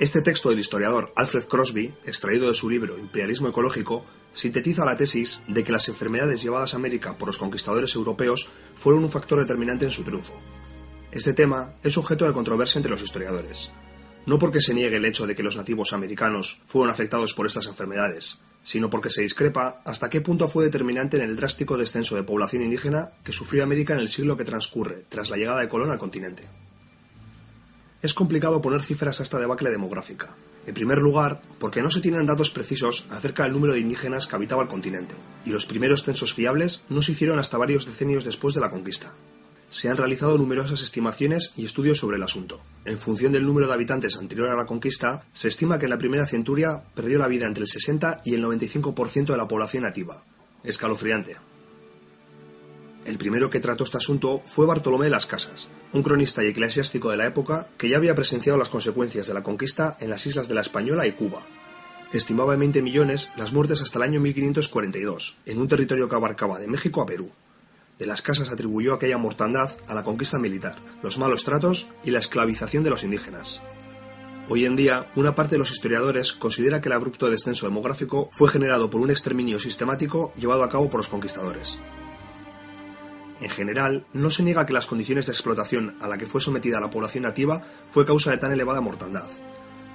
Este 0.00 0.22
texto 0.22 0.48
del 0.48 0.58
historiador 0.58 1.12
Alfred 1.14 1.44
Crosby, 1.44 1.92
extraído 2.06 2.48
de 2.48 2.54
su 2.54 2.70
libro 2.70 2.96
Imperialismo 2.96 3.48
Ecológico, 3.48 4.06
sintetiza 4.32 4.86
la 4.86 4.96
tesis 4.96 5.42
de 5.46 5.62
que 5.62 5.72
las 5.72 5.90
enfermedades 5.90 6.42
llevadas 6.42 6.72
a 6.72 6.78
América 6.78 7.18
por 7.18 7.28
los 7.28 7.36
conquistadores 7.36 7.94
europeos 7.96 8.48
fueron 8.74 9.04
un 9.04 9.10
factor 9.10 9.40
determinante 9.40 9.84
en 9.84 9.90
su 9.90 10.02
triunfo. 10.02 10.32
Este 11.12 11.34
tema 11.34 11.74
es 11.82 11.98
objeto 11.98 12.24
de 12.24 12.32
controversia 12.32 12.78
entre 12.78 12.92
los 12.92 13.02
historiadores, 13.02 13.72
no 14.24 14.38
porque 14.38 14.62
se 14.62 14.72
niegue 14.72 14.96
el 14.96 15.04
hecho 15.04 15.26
de 15.26 15.34
que 15.34 15.42
los 15.42 15.58
nativos 15.58 15.92
americanos 15.92 16.62
fueron 16.64 16.90
afectados 16.90 17.34
por 17.34 17.46
estas 17.46 17.66
enfermedades, 17.66 18.40
sino 18.62 18.88
porque 18.88 19.10
se 19.10 19.20
discrepa 19.20 19.82
hasta 19.84 20.08
qué 20.08 20.22
punto 20.22 20.48
fue 20.48 20.64
determinante 20.64 21.18
en 21.18 21.24
el 21.24 21.36
drástico 21.36 21.76
descenso 21.76 22.16
de 22.16 22.22
población 22.22 22.62
indígena 22.62 23.12
que 23.22 23.32
sufrió 23.32 23.64
América 23.64 23.92
en 23.92 24.00
el 24.00 24.08
siglo 24.08 24.38
que 24.38 24.46
transcurre 24.46 25.04
tras 25.10 25.28
la 25.28 25.36
llegada 25.36 25.60
de 25.60 25.68
Colón 25.68 25.90
al 25.90 25.98
continente. 25.98 26.48
Es 28.02 28.14
complicado 28.14 28.62
poner 28.62 28.82
cifras 28.82 29.20
a 29.20 29.22
esta 29.22 29.38
debacle 29.38 29.70
demográfica. 29.70 30.34
En 30.66 30.72
primer 30.72 30.98
lugar, 30.98 31.42
porque 31.58 31.82
no 31.82 31.90
se 31.90 32.00
tienen 32.00 32.24
datos 32.24 32.50
precisos 32.50 33.06
acerca 33.10 33.44
del 33.44 33.52
número 33.52 33.74
de 33.74 33.80
indígenas 33.80 34.26
que 34.26 34.36
habitaba 34.36 34.62
el 34.62 34.68
continente, 34.68 35.14
y 35.44 35.50
los 35.50 35.66
primeros 35.66 36.02
censos 36.02 36.32
fiables 36.32 36.84
no 36.88 37.02
se 37.02 37.12
hicieron 37.12 37.38
hasta 37.38 37.58
varios 37.58 37.84
decenios 37.84 38.24
después 38.24 38.54
de 38.54 38.62
la 38.62 38.70
conquista. 38.70 39.12
Se 39.68 39.90
han 39.90 39.98
realizado 39.98 40.38
numerosas 40.38 40.80
estimaciones 40.80 41.52
y 41.56 41.66
estudios 41.66 41.98
sobre 41.98 42.16
el 42.16 42.22
asunto. 42.22 42.60
En 42.86 42.98
función 42.98 43.32
del 43.32 43.44
número 43.44 43.66
de 43.66 43.74
habitantes 43.74 44.16
anterior 44.16 44.48
a 44.48 44.56
la 44.56 44.66
conquista, 44.66 45.24
se 45.32 45.48
estima 45.48 45.78
que 45.78 45.84
en 45.84 45.90
la 45.90 45.98
primera 45.98 46.26
centuria 46.26 46.82
perdió 46.94 47.18
la 47.18 47.28
vida 47.28 47.46
entre 47.46 47.62
el 47.62 47.68
60 47.68 48.22
y 48.24 48.34
el 48.34 48.42
95% 48.42 49.26
de 49.26 49.36
la 49.36 49.46
población 49.46 49.82
nativa. 49.82 50.24
Escalofriante. 50.64 51.36
El 53.04 53.16
primero 53.16 53.48
que 53.48 53.60
trató 53.60 53.84
este 53.84 53.96
asunto 53.96 54.42
fue 54.44 54.66
Bartolomé 54.66 55.04
de 55.04 55.10
las 55.10 55.26
Casas, 55.26 55.70
un 55.92 56.02
cronista 56.02 56.44
y 56.44 56.48
eclesiástico 56.48 57.10
de 57.10 57.16
la 57.16 57.26
época 57.26 57.66
que 57.78 57.88
ya 57.88 57.96
había 57.96 58.14
presenciado 58.14 58.58
las 58.58 58.68
consecuencias 58.68 59.26
de 59.26 59.34
la 59.34 59.42
conquista 59.42 59.96
en 60.00 60.10
las 60.10 60.26
islas 60.26 60.48
de 60.48 60.54
la 60.54 60.60
Española 60.60 61.06
y 61.06 61.12
Cuba. 61.12 61.42
Estimaba 62.12 62.54
en 62.54 62.60
20 62.60 62.82
millones 62.82 63.32
las 63.36 63.52
muertes 63.52 63.80
hasta 63.80 63.98
el 63.98 64.02
año 64.02 64.20
1542, 64.20 65.38
en 65.46 65.60
un 65.60 65.68
territorio 65.68 66.08
que 66.08 66.16
abarcaba 66.16 66.58
de 66.58 66.68
México 66.68 67.00
a 67.00 67.06
Perú. 67.06 67.30
De 67.98 68.06
las 68.06 68.20
Casas 68.20 68.50
atribuyó 68.50 68.94
aquella 68.94 69.16
mortandad 69.16 69.70
a 69.86 69.94
la 69.94 70.02
conquista 70.02 70.38
militar, 70.38 70.76
los 71.02 71.18
malos 71.18 71.44
tratos 71.44 71.88
y 72.04 72.10
la 72.10 72.18
esclavización 72.18 72.82
de 72.82 72.90
los 72.90 73.04
indígenas. 73.04 73.62
Hoy 74.48 74.64
en 74.64 74.74
día, 74.74 75.06
una 75.14 75.34
parte 75.34 75.54
de 75.54 75.60
los 75.60 75.70
historiadores 75.70 76.32
considera 76.32 76.80
que 76.80 76.88
el 76.88 76.94
abrupto 76.94 77.30
descenso 77.30 77.66
demográfico 77.66 78.28
fue 78.32 78.50
generado 78.50 78.90
por 78.90 79.00
un 79.00 79.10
exterminio 79.10 79.60
sistemático 79.60 80.32
llevado 80.36 80.64
a 80.64 80.68
cabo 80.68 80.90
por 80.90 80.98
los 80.98 81.08
conquistadores. 81.08 81.78
En 83.40 83.48
general, 83.48 84.06
no 84.12 84.30
se 84.30 84.42
niega 84.42 84.66
que 84.66 84.72
las 84.72 84.86
condiciones 84.86 85.26
de 85.26 85.32
explotación 85.32 85.96
a 86.00 86.08
la 86.08 86.18
que 86.18 86.26
fue 86.26 86.40
sometida 86.40 86.80
la 86.80 86.90
población 86.90 87.24
nativa 87.24 87.62
fue 87.90 88.04
causa 88.04 88.30
de 88.30 88.38
tan 88.38 88.52
elevada 88.52 88.80
mortandad. 88.80 89.24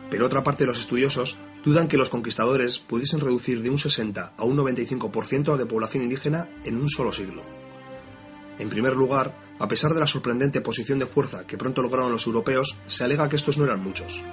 Pero 0.10 0.26
otra 0.26 0.44
parte 0.44 0.64
de 0.64 0.68
los 0.68 0.80
estudiosos 0.80 1.38
dudan 1.64 1.88
que 1.88 1.98
los 1.98 2.10
conquistadores 2.10 2.80
pudiesen 2.80 3.20
reducir 3.20 3.62
de 3.62 3.70
un 3.70 3.78
60 3.78 4.34
a 4.38 4.44
un 4.44 4.58
95% 4.58 5.58
de 5.58 5.66
población 5.66 6.04
indígena 6.04 6.50
en 6.64 6.78
un 6.78 6.90
solo 6.90 7.12
siglo. 7.12 7.44
En 8.58 8.70
primer 8.70 8.94
lugar, 8.94 9.36
a 9.60 9.68
pesar 9.68 9.94
de 9.94 10.00
la 10.00 10.08
sorprendente 10.08 10.62
posición 10.62 11.00
de 11.00 11.06
fuerza 11.06 11.46
que 11.46 11.58
pronto 11.58 11.82
lograron 11.82 12.12
los 12.12 12.26
europeos, 12.28 12.78
se 12.88 13.04
alega 13.04 13.30
que 13.30 13.36
estos 13.36 13.58
no 13.58 13.66
eran 13.66 13.84
muchos. 13.84 14.24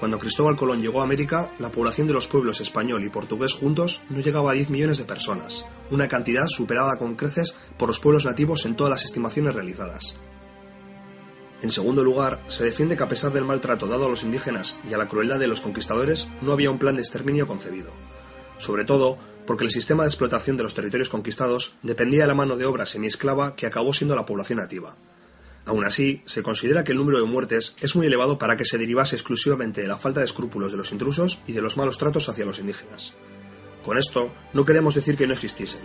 Cuando 0.00 0.18
Cristóbal 0.18 0.56
Colón 0.56 0.80
llegó 0.80 1.02
a 1.02 1.04
América, 1.04 1.52
la 1.58 1.70
población 1.70 2.06
de 2.06 2.14
los 2.14 2.26
pueblos 2.26 2.62
español 2.62 3.04
y 3.04 3.10
portugués 3.10 3.52
juntos 3.52 4.00
no 4.08 4.20
llegaba 4.20 4.52
a 4.52 4.54
10 4.54 4.70
millones 4.70 4.96
de 4.96 5.04
personas, 5.04 5.66
una 5.90 6.08
cantidad 6.08 6.46
superada 6.46 6.96
con 6.96 7.16
creces 7.16 7.54
por 7.76 7.88
los 7.88 8.00
pueblos 8.00 8.24
nativos 8.24 8.64
en 8.64 8.76
todas 8.76 8.90
las 8.90 9.04
estimaciones 9.04 9.54
realizadas. 9.54 10.14
En 11.60 11.70
segundo 11.70 12.02
lugar, 12.02 12.42
se 12.46 12.64
defiende 12.64 12.96
que 12.96 13.02
a 13.02 13.10
pesar 13.10 13.30
del 13.30 13.44
maltrato 13.44 13.86
dado 13.86 14.06
a 14.06 14.08
los 14.08 14.22
indígenas 14.22 14.78
y 14.88 14.94
a 14.94 14.96
la 14.96 15.06
crueldad 15.06 15.38
de 15.38 15.48
los 15.48 15.60
conquistadores, 15.60 16.28
no 16.40 16.52
había 16.52 16.70
un 16.70 16.78
plan 16.78 16.96
de 16.96 17.02
exterminio 17.02 17.46
concebido. 17.46 17.90
Sobre 18.56 18.86
todo 18.86 19.18
porque 19.46 19.64
el 19.64 19.70
sistema 19.70 20.04
de 20.04 20.08
explotación 20.08 20.56
de 20.56 20.62
los 20.62 20.74
territorios 20.74 21.10
conquistados 21.10 21.74
dependía 21.82 22.22
de 22.22 22.28
la 22.28 22.34
mano 22.34 22.56
de 22.56 22.64
obra 22.64 22.86
semiesclava 22.86 23.54
que 23.54 23.66
acabó 23.66 23.92
siendo 23.92 24.16
la 24.16 24.24
población 24.24 24.60
nativa. 24.60 24.96
Aún 25.66 25.84
así, 25.84 26.22
se 26.24 26.42
considera 26.42 26.84
que 26.84 26.92
el 26.92 26.98
número 26.98 27.20
de 27.20 27.26
muertes 27.26 27.76
es 27.80 27.94
muy 27.94 28.06
elevado 28.06 28.38
para 28.38 28.56
que 28.56 28.64
se 28.64 28.78
derivase 28.78 29.16
exclusivamente 29.16 29.82
de 29.82 29.88
la 29.88 29.98
falta 29.98 30.20
de 30.20 30.26
escrúpulos 30.26 30.72
de 30.72 30.78
los 30.78 30.92
intrusos 30.92 31.42
y 31.46 31.52
de 31.52 31.62
los 31.62 31.76
malos 31.76 31.98
tratos 31.98 32.28
hacia 32.28 32.46
los 32.46 32.58
indígenas. 32.58 33.14
Con 33.84 33.98
esto, 33.98 34.32
no 34.52 34.64
queremos 34.64 34.94
decir 34.94 35.16
que 35.16 35.26
no 35.26 35.34
existiesen. 35.34 35.80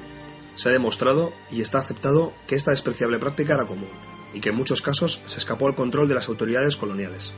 Se 0.56 0.70
ha 0.70 0.72
demostrado 0.72 1.34
y 1.52 1.62
está 1.62 1.80
aceptado 1.80 2.34
que 2.48 2.56
esta 2.56 2.72
despreciable 2.72 3.20
práctica 3.20 3.54
era 3.54 3.68
común, 3.68 3.90
y 4.34 4.40
que 4.40 4.50
en 4.50 4.56
muchos 4.56 4.82
casos 4.82 5.22
se 5.26 5.40
escapó 5.40 5.68
al 5.68 5.76
control 5.76 6.08
de 6.08 6.16
las 6.16 6.30
autoridades 6.30 6.78
coloniales. 6.78 7.34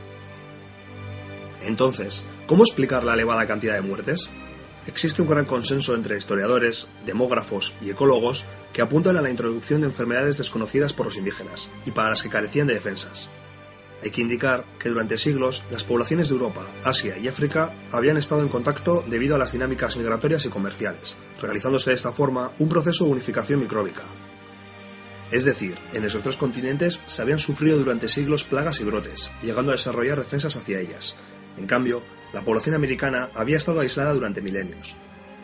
Entonces, 1.64 2.24
¿cómo 2.46 2.64
explicar 2.64 3.04
la 3.04 3.14
elevada 3.14 3.46
cantidad 3.46 3.74
de 3.74 3.82
muertes? 3.82 4.30
Existe 4.88 5.20
un 5.20 5.28
gran 5.28 5.44
consenso 5.44 5.94
entre 5.94 6.16
historiadores, 6.16 6.88
demógrafos 7.04 7.74
y 7.82 7.90
ecólogos 7.90 8.46
que 8.72 8.80
apuntan 8.80 9.18
a 9.18 9.22
la 9.22 9.28
introducción 9.28 9.82
de 9.82 9.86
enfermedades 9.86 10.38
desconocidas 10.38 10.94
por 10.94 11.04
los 11.04 11.18
indígenas 11.18 11.68
y 11.84 11.90
para 11.90 12.08
las 12.08 12.22
que 12.22 12.30
carecían 12.30 12.66
de 12.66 12.74
defensas. 12.74 13.28
Hay 14.02 14.10
que 14.10 14.22
indicar 14.22 14.64
que 14.78 14.88
durante 14.88 15.18
siglos 15.18 15.62
las 15.70 15.84
poblaciones 15.84 16.30
de 16.30 16.36
Europa, 16.36 16.66
Asia 16.84 17.18
y 17.18 17.28
África 17.28 17.74
habían 17.92 18.16
estado 18.16 18.40
en 18.40 18.48
contacto 18.48 19.04
debido 19.06 19.34
a 19.34 19.38
las 19.38 19.52
dinámicas 19.52 19.98
migratorias 19.98 20.46
y 20.46 20.48
comerciales, 20.48 21.18
realizándose 21.42 21.90
de 21.90 21.96
esta 21.96 22.12
forma 22.12 22.52
un 22.58 22.70
proceso 22.70 23.04
de 23.04 23.10
unificación 23.10 23.60
micróbica. 23.60 24.04
Es 25.30 25.44
decir, 25.44 25.76
en 25.92 26.04
esos 26.04 26.22
tres 26.22 26.38
continentes 26.38 27.02
se 27.04 27.20
habían 27.20 27.40
sufrido 27.40 27.76
durante 27.76 28.08
siglos 28.08 28.44
plagas 28.44 28.80
y 28.80 28.84
brotes, 28.84 29.30
llegando 29.42 29.70
a 29.70 29.74
desarrollar 29.74 30.18
defensas 30.18 30.56
hacia 30.56 30.80
ellas. 30.80 31.14
En 31.58 31.66
cambio, 31.66 32.02
la 32.32 32.42
población 32.42 32.74
americana 32.74 33.30
había 33.34 33.56
estado 33.56 33.80
aislada 33.80 34.12
durante 34.12 34.42
milenios. 34.42 34.96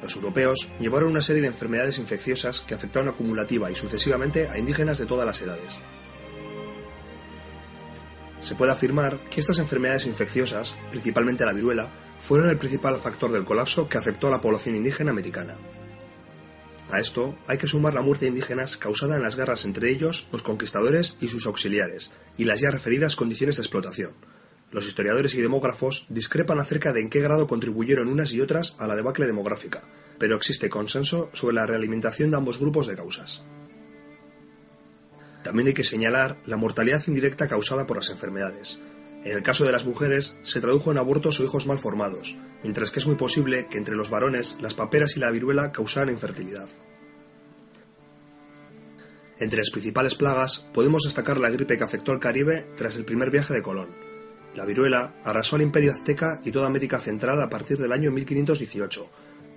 Los 0.03 0.17
europeos 0.17 0.69
llevaron 0.81 1.11
una 1.11 1.23
serie 1.23 1.43
de 1.43 1.49
enfermedades 1.49 1.99
infecciosas 1.99 2.61
que 2.61 2.75
afectaron 2.75 3.09
acumulativa 3.09 3.71
y 3.71 3.75
sucesivamente 3.75 4.49
a 4.49 4.59
indígenas 4.59 4.99
de 4.99 5.07
todas 5.07 5.27
las 5.27 5.41
edades. 5.41 5.81
Se 8.41 8.55
puede 8.55 8.73
afirmar 8.73 9.19
que 9.31 9.41
estas 9.41 9.59
enfermedades 9.59 10.05
infecciosas, 10.05 10.77
principalmente 10.91 11.47
la 11.47 11.55
viruela, 11.55 11.91
fueron 12.21 12.51
el 12.51 12.59
principal 12.59 12.99
factor 12.99 13.33
del 13.33 13.47
colapso 13.47 13.89
que 13.89 13.97
afectó 13.97 14.29
a 14.29 14.33
la 14.33 14.43
población 14.43 14.77
indígena 14.77 15.13
americana. 15.13 15.57
A 16.91 17.01
esto 17.01 17.35
hay 17.47 17.57
que 17.57 17.67
sumar 17.67 17.95
la 17.95 18.03
muerte 18.03 18.27
de 18.27 18.33
indígenas 18.33 18.77
causada 18.77 19.17
en 19.17 19.23
las 19.23 19.37
guerras 19.37 19.65
entre 19.65 19.91
ellos, 19.91 20.29
los 20.31 20.43
conquistadores 20.43 21.17
y 21.21 21.29
sus 21.29 21.47
auxiliares, 21.47 22.13
y 22.37 22.45
las 22.45 22.61
ya 22.61 22.71
referidas 22.71 23.17
condiciones 23.17 23.57
de 23.57 23.63
explotación. 23.63 24.13
Los 24.75 24.89
historiadores 24.89 25.37
y 25.37 25.41
demógrafos 25.41 26.05
discrepan 26.09 26.59
acerca 26.59 26.93
de 26.93 27.01
en 27.01 27.09
qué 27.09 27.21
grado 27.21 27.47
contribuyeron 27.47 28.09
unas 28.09 28.33
y 28.33 28.41
otras 28.41 28.75
a 28.81 28.89
la 28.89 28.97
debacle 28.97 29.25
demográfica, 29.25 29.85
pero 30.19 30.35
existe 30.35 30.69
consenso 30.69 31.31
sobre 31.33 31.55
la 31.55 31.65
realimentación 31.65 32.33
de 32.33 32.39
ambos 32.39 32.59
grupos 32.59 32.89
de 32.89 32.97
causas. 32.97 33.45
También 35.45 35.69
hay 35.69 35.75
que 35.75 35.85
señalar 35.85 36.39
la 36.45 36.57
mortalidad 36.57 37.05
indirecta 37.07 37.47
causada 37.47 37.87
por 37.87 37.99
las 37.99 38.11
enfermedades. 38.11 38.81
En 39.23 39.37
el 39.37 39.45
caso 39.45 39.65
de 39.65 39.71
las 39.71 39.85
mujeres, 39.85 40.39
se 40.43 40.61
tradujo 40.61 40.91
en 40.91 40.99
abortos 40.99 41.39
o 41.39 41.45
hijos 41.45 41.69
mal 41.69 41.79
formados, 41.79 42.37
mientras 42.65 42.91
que 42.91 42.99
es 42.99 43.07
muy 43.07 43.15
posible 43.15 43.69
que 43.69 43.79
entre 43.79 43.95
los 43.95 44.11
varones 44.11 44.59
las 44.61 44.75
paperas 44.75 45.17
y 45.17 45.21
la 45.21 45.31
viruela 45.31 45.71
causaran 45.71 46.13
infertilidad. 46.13 46.69
Entre 49.39 49.59
las 49.59 49.71
principales 49.71 50.17
plagas 50.17 50.67
podemos 50.75 51.05
destacar 51.05 51.39
la 51.39 51.51
gripe 51.51 51.79
que 51.79 51.85
afectó 51.85 52.11
al 52.11 52.19
Caribe 52.19 52.67
tras 52.77 52.97
el 52.97 53.05
primer 53.05 53.31
viaje 53.31 53.55
de 53.55 53.63
Colón. 53.63 54.04
La 54.55 54.65
viruela 54.65 55.15
arrasó 55.25 55.57
al 55.57 55.63
imperio 55.63 55.93
azteca 55.93 56.41
y 56.45 56.53
toda 56.53 56.67
América 56.67 56.99
Central 56.99 57.43
a 57.43 57.51
partir 57.51 57.77
del 57.77 57.93
año 57.93 58.13
1518, 58.13 59.11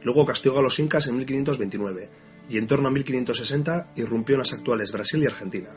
luego 0.04 0.26
castigó 0.26 0.60
a 0.60 0.64
los 0.64 0.80
incas 0.80 1.08
en 1.08 1.18
1529 1.18 2.10
y 2.50 2.58
en 2.58 2.68
torno 2.68 2.88
a 2.88 2.92
1560 2.92 3.92
irrumpió 3.96 4.36
en 4.36 4.40
las 4.40 4.54
actuales 4.54 4.92
Brasil 4.92 5.22
y 5.22 5.28
Argentina. 5.28 5.70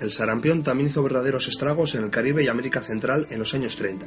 El 0.00 0.10
sarampión 0.12 0.62
también 0.62 0.88
hizo 0.88 1.02
verdaderos 1.02 1.48
estragos 1.48 1.94
en 1.94 2.04
el 2.04 2.10
Caribe 2.10 2.42
y 2.42 2.48
América 2.48 2.80
Central 2.80 3.26
en 3.28 3.38
los 3.38 3.52
años 3.52 3.76
30. 3.76 4.06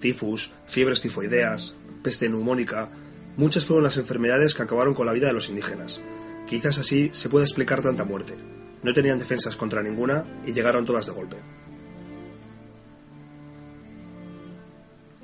Tifus, 0.00 0.52
fiebres 0.66 1.00
tifoideas, 1.00 1.76
peste 2.02 2.28
neumónica, 2.28 2.90
muchas 3.38 3.64
fueron 3.64 3.84
las 3.84 3.96
enfermedades 3.96 4.52
que 4.54 4.62
acabaron 4.62 4.92
con 4.92 5.06
la 5.06 5.14
vida 5.14 5.28
de 5.28 5.32
los 5.32 5.48
indígenas. 5.48 6.02
Quizás 6.46 6.78
así 6.78 7.08
se 7.12 7.30
puede 7.30 7.46
explicar 7.46 7.80
tanta 7.80 8.04
muerte. 8.04 8.34
No 8.82 8.92
tenían 8.92 9.18
defensas 9.18 9.56
contra 9.56 9.82
ninguna 9.82 10.42
y 10.44 10.52
llegaron 10.52 10.84
todas 10.84 11.06
de 11.06 11.12
golpe. 11.12 11.36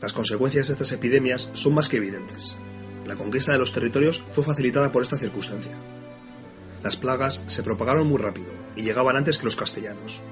Las 0.01 0.14
consecuencias 0.14 0.68
de 0.68 0.72
estas 0.72 0.92
epidemias 0.92 1.51
son 1.53 1.74
más 1.74 1.88
que 1.88 1.98
evidentes. 1.98 2.57
La 3.07 3.16
conquista 3.16 3.53
de 3.53 3.59
los 3.59 3.72
territorios 3.72 4.24
fue 4.30 4.44
facilitada 4.44 4.92
por 4.92 5.03
esta 5.03 5.18
circunstancia. 5.18 5.76
Las 6.82 6.96
plagas 6.96 7.44
se 7.48 7.62
propagaron 7.62 8.09
muy 8.09 8.18
rápido 8.18 8.53
y 8.76 8.82
llegaban 8.82 9.16
antes 9.16 9.36
que 9.36 9.44
los 9.44 9.57
castellanos. 9.57 10.22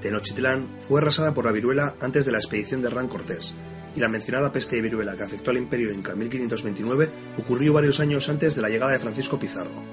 Tenochtitlán 0.00 0.68
fue 0.88 1.00
arrasada 1.00 1.34
por 1.34 1.44
la 1.44 1.52
viruela 1.52 1.94
antes 2.00 2.24
de 2.24 2.32
la 2.32 2.38
expedición 2.38 2.80
de 2.80 2.88
Hernán 2.88 3.06
Cortés, 3.06 3.54
y 3.94 4.00
la 4.00 4.08
mencionada 4.08 4.50
peste 4.50 4.76
de 4.76 4.82
viruela 4.82 5.16
que 5.16 5.22
afectó 5.22 5.50
al 5.50 5.58
imperio 5.58 5.92
inca 5.92 6.12
en 6.12 6.18
1529 6.20 7.10
ocurrió 7.38 7.72
varios 7.72 8.00
años 8.00 8.28
antes 8.28 8.56
de 8.56 8.62
la 8.62 8.70
llegada 8.70 8.92
de 8.92 8.98
Francisco 8.98 9.38
Pizarro. 9.38 9.84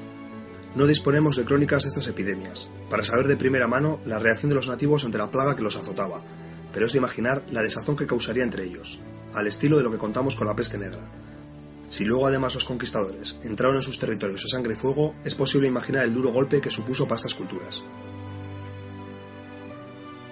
No 0.75 0.87
disponemos 0.87 1.35
de 1.35 1.45
crónicas 1.45 1.83
de 1.83 1.89
estas 1.89 2.07
epidemias, 2.07 2.69
para 2.89 3.03
saber 3.03 3.27
de 3.27 3.37
primera 3.37 3.67
mano 3.67 3.99
la 4.05 4.19
reacción 4.19 4.49
de 4.49 4.55
los 4.55 4.67
nativos 4.67 5.05
ante 5.05 5.17
la 5.17 5.29
plaga 5.29 5.55
que 5.55 5.63
los 5.63 5.75
azotaba, 5.75 6.21
pero 6.77 6.85
es 6.85 6.93
de 6.93 6.99
imaginar 6.99 7.43
la 7.49 7.63
desazón 7.63 7.97
que 7.97 8.05
causaría 8.05 8.43
entre 8.43 8.63
ellos, 8.63 8.99
al 9.33 9.47
estilo 9.47 9.77
de 9.77 9.83
lo 9.83 9.89
que 9.89 9.97
contamos 9.97 10.35
con 10.35 10.45
la 10.45 10.55
peste 10.55 10.77
negra. 10.77 11.09
Si 11.89 12.05
luego 12.05 12.27
además 12.27 12.53
los 12.53 12.65
conquistadores 12.65 13.39
entraron 13.41 13.77
en 13.77 13.81
sus 13.81 13.97
territorios 13.97 14.45
a 14.45 14.49
sangre 14.49 14.75
y 14.75 14.77
fuego, 14.77 15.15
es 15.25 15.33
posible 15.33 15.67
imaginar 15.67 16.03
el 16.03 16.13
duro 16.13 16.29
golpe 16.29 16.61
que 16.61 16.69
supuso 16.69 17.05
para 17.07 17.15
estas 17.15 17.33
culturas. 17.33 17.83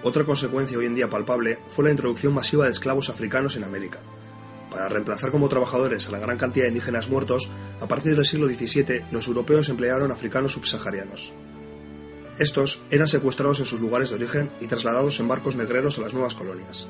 Otra 0.04 0.22
consecuencia 0.22 0.78
hoy 0.78 0.86
en 0.86 0.94
día 0.94 1.10
palpable 1.10 1.58
fue 1.66 1.86
la 1.86 1.90
introducción 1.90 2.32
masiva 2.32 2.66
de 2.66 2.70
esclavos 2.70 3.08
africanos 3.10 3.56
en 3.56 3.64
América. 3.64 3.98
Para 4.70 4.88
reemplazar 4.88 5.32
como 5.32 5.48
trabajadores 5.48 6.06
a 6.06 6.12
la 6.12 6.20
gran 6.20 6.38
cantidad 6.38 6.66
de 6.66 6.70
indígenas 6.70 7.08
muertos, 7.08 7.50
a 7.80 7.88
partir 7.88 8.14
del 8.14 8.24
siglo 8.24 8.46
XVII 8.46 9.06
los 9.10 9.26
europeos 9.26 9.68
emplearon 9.68 10.12
africanos 10.12 10.52
subsaharianos. 10.52 11.34
Estos 12.38 12.82
eran 12.90 13.08
secuestrados 13.08 13.60
en 13.60 13.66
sus 13.66 13.80
lugares 13.80 14.10
de 14.10 14.16
origen 14.16 14.50
y 14.60 14.66
trasladados 14.66 15.20
en 15.20 15.28
barcos 15.28 15.56
negreros 15.56 15.98
a 15.98 16.02
las 16.02 16.12
nuevas 16.12 16.34
colonias. 16.34 16.86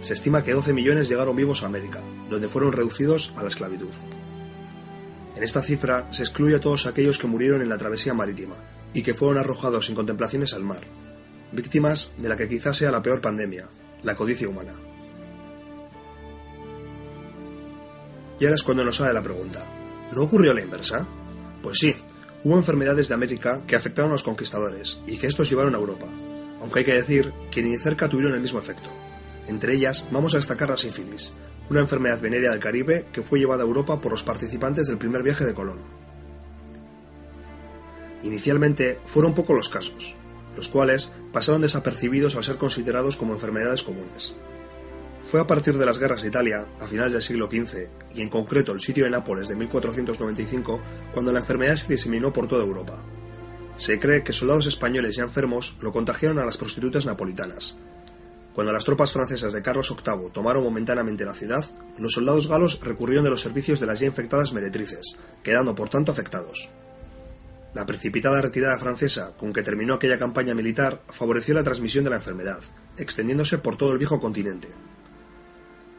Se 0.00 0.14
estima 0.14 0.42
que 0.42 0.52
12 0.52 0.72
millones 0.72 1.08
llegaron 1.08 1.36
vivos 1.36 1.62
a 1.62 1.66
América, 1.66 2.00
donde 2.30 2.48
fueron 2.48 2.72
reducidos 2.72 3.32
a 3.36 3.42
la 3.42 3.48
esclavitud. 3.48 3.92
En 5.36 5.42
esta 5.42 5.62
cifra 5.62 6.06
se 6.12 6.22
excluye 6.22 6.56
a 6.56 6.60
todos 6.60 6.86
aquellos 6.86 7.18
que 7.18 7.26
murieron 7.26 7.62
en 7.62 7.68
la 7.68 7.78
travesía 7.78 8.14
marítima 8.14 8.54
y 8.94 9.02
que 9.02 9.14
fueron 9.14 9.38
arrojados 9.38 9.86
sin 9.86 9.94
contemplaciones 9.96 10.54
al 10.54 10.62
mar, 10.62 10.82
víctimas 11.50 12.14
de 12.18 12.28
la 12.28 12.36
que 12.36 12.48
quizás 12.48 12.76
sea 12.76 12.92
la 12.92 13.02
peor 13.02 13.20
pandemia, 13.20 13.68
la 14.02 14.14
codicia 14.14 14.48
humana. 14.48 14.74
Y 18.38 18.44
ahora 18.44 18.56
es 18.56 18.62
cuando 18.62 18.84
nos 18.84 18.96
sale 18.96 19.12
la 19.12 19.22
pregunta, 19.22 19.64
¿no 20.12 20.22
ocurrió 20.22 20.52
la 20.52 20.62
inversa? 20.62 21.06
Pues 21.62 21.78
sí, 21.78 21.94
hubo 22.44 22.56
enfermedades 22.56 23.08
de 23.08 23.14
América 23.14 23.62
que 23.66 23.76
afectaron 23.76 24.10
a 24.10 24.14
los 24.14 24.22
conquistadores 24.22 25.00
y 25.06 25.16
que 25.16 25.26
estos 25.26 25.48
llevaron 25.48 25.74
a 25.74 25.78
Europa, 25.78 26.06
aunque 26.60 26.80
hay 26.80 26.84
que 26.84 26.94
decir 26.94 27.32
que 27.50 27.62
ni 27.62 27.70
de 27.70 27.78
cerca 27.78 28.08
tuvieron 28.08 28.34
el 28.34 28.40
mismo 28.40 28.58
efecto. 28.58 28.88
Entre 29.48 29.74
ellas 29.74 30.06
vamos 30.10 30.34
a 30.34 30.38
destacar 30.38 30.70
la 30.70 30.76
sífilis, 30.76 31.32
una 31.70 31.80
enfermedad 31.80 32.20
venérea 32.20 32.50
del 32.50 32.60
Caribe 32.60 33.06
que 33.12 33.22
fue 33.22 33.38
llevada 33.38 33.62
a 33.62 33.66
Europa 33.66 34.00
por 34.00 34.12
los 34.12 34.22
participantes 34.22 34.86
del 34.86 34.98
primer 34.98 35.22
viaje 35.22 35.44
de 35.44 35.54
Colón. 35.54 35.78
Inicialmente 38.22 39.00
fueron 39.04 39.34
pocos 39.34 39.56
los 39.56 39.68
casos, 39.68 40.14
los 40.56 40.68
cuales 40.68 41.12
pasaron 41.32 41.62
desapercibidos 41.62 42.36
al 42.36 42.44
ser 42.44 42.56
considerados 42.56 43.16
como 43.16 43.32
enfermedades 43.32 43.82
comunes. 43.82 44.34
Fue 45.30 45.40
a 45.40 45.46
partir 45.46 45.78
de 45.78 45.86
las 45.86 45.98
guerras 45.98 46.22
de 46.22 46.28
Italia, 46.28 46.66
a 46.78 46.86
finales 46.86 47.12
del 47.12 47.22
siglo 47.22 47.48
XV, 47.50 47.88
y 48.14 48.22
en 48.22 48.28
concreto 48.28 48.72
el 48.72 48.80
sitio 48.80 49.04
de 49.04 49.10
Nápoles 49.10 49.48
de 49.48 49.56
1495, 49.56 50.82
cuando 51.12 51.32
la 51.32 51.38
enfermedad 51.38 51.76
se 51.76 51.92
diseminó 51.92 52.32
por 52.32 52.48
toda 52.48 52.64
Europa. 52.64 53.02
Se 53.76 53.98
cree 53.98 54.22
que 54.22 54.32
soldados 54.32 54.66
españoles 54.66 55.16
ya 55.16 55.22
enfermos 55.22 55.76
lo 55.80 55.92
contagiaron 55.92 56.38
a 56.38 56.44
las 56.44 56.58
prostitutas 56.58 57.06
napolitanas. 57.06 57.76
Cuando 58.52 58.72
las 58.72 58.84
tropas 58.84 59.12
francesas 59.12 59.54
de 59.54 59.62
Carlos 59.62 59.94
VIII 59.96 60.30
tomaron 60.30 60.62
momentáneamente 60.62 61.24
la 61.24 61.32
ciudad, 61.32 61.64
los 61.98 62.12
soldados 62.12 62.48
galos 62.48 62.80
recurrieron 62.82 63.24
de 63.24 63.30
los 63.30 63.40
servicios 63.40 63.80
de 63.80 63.86
las 63.86 64.00
ya 64.00 64.06
infectadas 64.06 64.52
meretrices, 64.52 65.16
quedando 65.42 65.74
por 65.74 65.88
tanto 65.88 66.12
afectados. 66.12 66.68
La 67.72 67.86
precipitada 67.86 68.42
retirada 68.42 68.78
francesa 68.78 69.32
con 69.38 69.54
que 69.54 69.62
terminó 69.62 69.94
aquella 69.94 70.18
campaña 70.18 70.54
militar 70.54 71.00
favoreció 71.08 71.54
la 71.54 71.64
transmisión 71.64 72.04
de 72.04 72.10
la 72.10 72.16
enfermedad, 72.16 72.60
extendiéndose 72.98 73.56
por 73.56 73.76
todo 73.76 73.92
el 73.92 73.98
viejo 73.98 74.20
continente. 74.20 74.68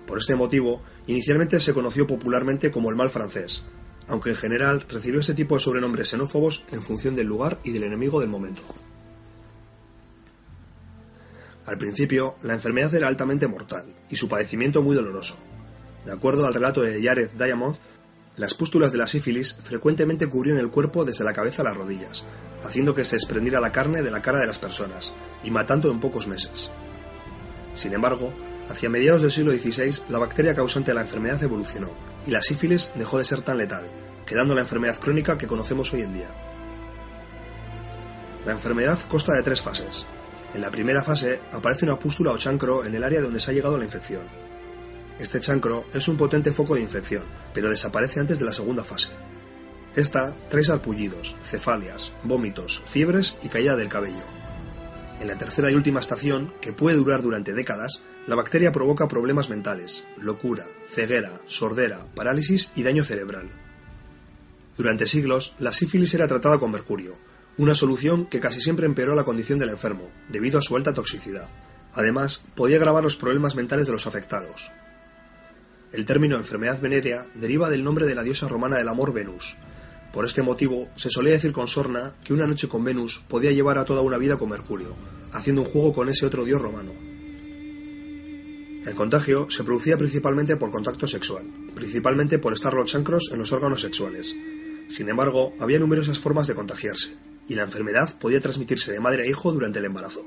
Por 0.05 0.19
este 0.19 0.35
motivo, 0.35 0.81
inicialmente 1.07 1.59
se 1.59 1.73
conoció 1.73 2.07
popularmente 2.07 2.71
como 2.71 2.89
el 2.89 2.95
mal 2.95 3.09
francés, 3.09 3.65
aunque 4.07 4.31
en 4.31 4.35
general 4.35 4.85
recibió 4.89 5.19
este 5.19 5.33
tipo 5.33 5.55
de 5.55 5.61
sobrenombres 5.61 6.09
xenófobos 6.09 6.65
en 6.71 6.81
función 6.81 7.15
del 7.15 7.27
lugar 7.27 7.59
y 7.63 7.71
del 7.71 7.83
enemigo 7.83 8.19
del 8.19 8.29
momento. 8.29 8.61
Al 11.65 11.77
principio, 11.77 12.35
la 12.41 12.53
enfermedad 12.53 12.93
era 12.93 13.07
altamente 13.07 13.47
mortal 13.47 13.85
y 14.09 14.17
su 14.17 14.27
padecimiento 14.27 14.81
muy 14.81 14.95
doloroso. 14.95 15.37
De 16.05 16.11
acuerdo 16.11 16.45
al 16.45 16.53
relato 16.53 16.81
de 16.81 17.01
Jared 17.01 17.29
Diamond, 17.37 17.77
las 18.35 18.53
pústulas 18.53 18.91
de 18.91 18.97
la 18.97 19.07
sífilis 19.07 19.53
frecuentemente 19.53 20.27
cubrían 20.27 20.57
el 20.57 20.71
cuerpo 20.71 21.05
desde 21.05 21.23
la 21.23 21.33
cabeza 21.33 21.61
a 21.61 21.65
las 21.65 21.77
rodillas, 21.77 22.25
haciendo 22.63 22.93
que 22.93 23.05
se 23.05 23.15
desprendiera 23.15 23.61
la 23.61 23.71
carne 23.71 24.01
de 24.01 24.11
la 24.11 24.21
cara 24.21 24.39
de 24.39 24.47
las 24.47 24.59
personas, 24.59 25.13
y 25.43 25.51
matando 25.51 25.89
en 25.89 26.01
pocos 26.01 26.27
meses. 26.27 26.69
Sin 27.73 27.93
embargo, 27.93 28.33
hacia 28.69 28.89
mediados 28.89 29.21
del 29.21 29.31
siglo 29.31 29.51
XVI 29.51 30.03
la 30.09 30.19
bacteria 30.19 30.55
causante 30.55 30.91
de 30.91 30.95
la 30.95 31.01
enfermedad 31.01 31.41
evolucionó, 31.43 31.91
y 32.25 32.31
la 32.31 32.41
sífilis 32.41 32.91
dejó 32.95 33.17
de 33.17 33.25
ser 33.25 33.41
tan 33.41 33.57
letal, 33.57 33.85
quedando 34.25 34.55
la 34.55 34.61
enfermedad 34.61 34.99
crónica 34.99 35.37
que 35.37 35.47
conocemos 35.47 35.93
hoy 35.93 36.01
en 36.01 36.13
día. 36.13 36.29
La 38.45 38.51
enfermedad 38.51 38.99
consta 39.07 39.33
de 39.33 39.43
tres 39.43 39.61
fases. 39.61 40.05
En 40.53 40.61
la 40.61 40.71
primera 40.71 41.03
fase 41.03 41.41
aparece 41.51 41.85
una 41.85 41.99
pústula 41.99 42.31
o 42.31 42.37
chancro 42.37 42.85
en 42.85 42.95
el 42.95 43.03
área 43.03 43.21
donde 43.21 43.39
se 43.39 43.51
ha 43.51 43.53
llegado 43.53 43.77
la 43.77 43.85
infección, 43.85 44.21
este 45.19 45.39
chancro 45.39 45.85
es 45.93 46.07
un 46.07 46.17
potente 46.17 46.51
foco 46.51 46.75
de 46.75 46.81
infección, 46.81 47.23
pero 47.53 47.69
desaparece 47.69 48.19
antes 48.19 48.39
de 48.39 48.45
la 48.45 48.53
segunda 48.53 48.83
fase. 48.83 49.09
Esta 49.95 50.35
trae 50.49 50.63
sarpullidos, 50.63 51.35
cefalias, 51.43 52.13
vómitos, 52.23 52.81
fiebres 52.87 53.37
y 53.43 53.49
caída 53.49 53.75
del 53.75 53.89
cabello. 53.89 54.23
En 55.19 55.27
la 55.27 55.37
tercera 55.37 55.69
y 55.69 55.75
última 55.75 55.99
estación, 55.99 56.51
que 56.61 56.73
puede 56.73 56.97
durar 56.97 57.21
durante 57.21 57.53
décadas, 57.53 58.01
la 58.25 58.35
bacteria 58.35 58.71
provoca 58.71 59.07
problemas 59.07 59.49
mentales, 59.49 60.05
locura, 60.17 60.65
ceguera, 60.89 61.41
sordera, 61.45 62.05
parálisis 62.15 62.71
y 62.75 62.83
daño 62.83 63.03
cerebral. 63.03 63.51
Durante 64.77 65.07
siglos, 65.07 65.55
la 65.59 65.73
sífilis 65.73 66.13
era 66.13 66.27
tratada 66.27 66.57
con 66.57 66.71
mercurio, 66.71 67.15
una 67.57 67.75
solución 67.75 68.25
que 68.25 68.39
casi 68.39 68.61
siempre 68.61 68.85
empeoró 68.85 69.13
la 69.13 69.25
condición 69.25 69.59
del 69.59 69.69
enfermo, 69.69 70.09
debido 70.29 70.57
a 70.57 70.61
su 70.61 70.75
alta 70.75 70.93
toxicidad. 70.93 71.47
Además, 71.93 72.45
podía 72.55 72.77
agravar 72.77 73.03
los 73.03 73.17
problemas 73.17 73.55
mentales 73.55 73.85
de 73.85 73.91
los 73.91 74.07
afectados. 74.07 74.71
El 75.91 76.05
término 76.05 76.37
enfermedad 76.37 76.81
venérea 76.81 77.27
deriva 77.35 77.69
del 77.69 77.83
nombre 77.83 78.05
de 78.05 78.15
la 78.15 78.23
diosa 78.23 78.47
romana 78.47 78.77
del 78.77 78.87
amor 78.87 79.13
Venus. 79.13 79.57
Por 80.11 80.25
este 80.25 80.41
motivo, 80.41 80.89
se 80.95 81.09
solía 81.09 81.33
decir 81.33 81.51
con 81.51 81.67
sorna 81.67 82.15
que 82.23 82.33
una 82.33 82.47
noche 82.47 82.67
con 82.67 82.83
Venus 82.83 83.23
podía 83.27 83.51
llevar 83.51 83.77
a 83.77 83.85
toda 83.85 84.01
una 84.01 84.17
vida 84.17 84.37
con 84.37 84.49
Mercurio, 84.49 84.95
haciendo 85.33 85.61
un 85.61 85.67
juego 85.67 85.93
con 85.93 86.09
ese 86.09 86.25
otro 86.25 86.45
dios 86.45 86.61
romano. 86.61 87.12
El 88.85 88.95
contagio 88.95 89.49
se 89.49 89.63
producía 89.63 89.97
principalmente 89.97 90.57
por 90.57 90.69
contacto 90.69 91.07
sexual, 91.07 91.45
principalmente 91.73 92.37
por 92.37 92.51
estar 92.51 92.73
los 92.73 92.91
chancros 92.91 93.29
en 93.31 93.39
los 93.39 93.53
órganos 93.53 93.79
sexuales. 93.79 94.35
Sin 94.89 95.07
embargo, 95.07 95.53
había 95.59 95.79
numerosas 95.79 96.19
formas 96.19 96.47
de 96.47 96.55
contagiarse, 96.55 97.15
y 97.47 97.55
la 97.55 97.63
enfermedad 97.63 98.17
podía 98.19 98.41
transmitirse 98.41 98.91
de 98.91 98.99
madre 98.99 99.23
a 99.23 99.29
hijo 99.29 99.53
durante 99.53 99.79
el 99.79 99.85
embarazo. 99.85 100.25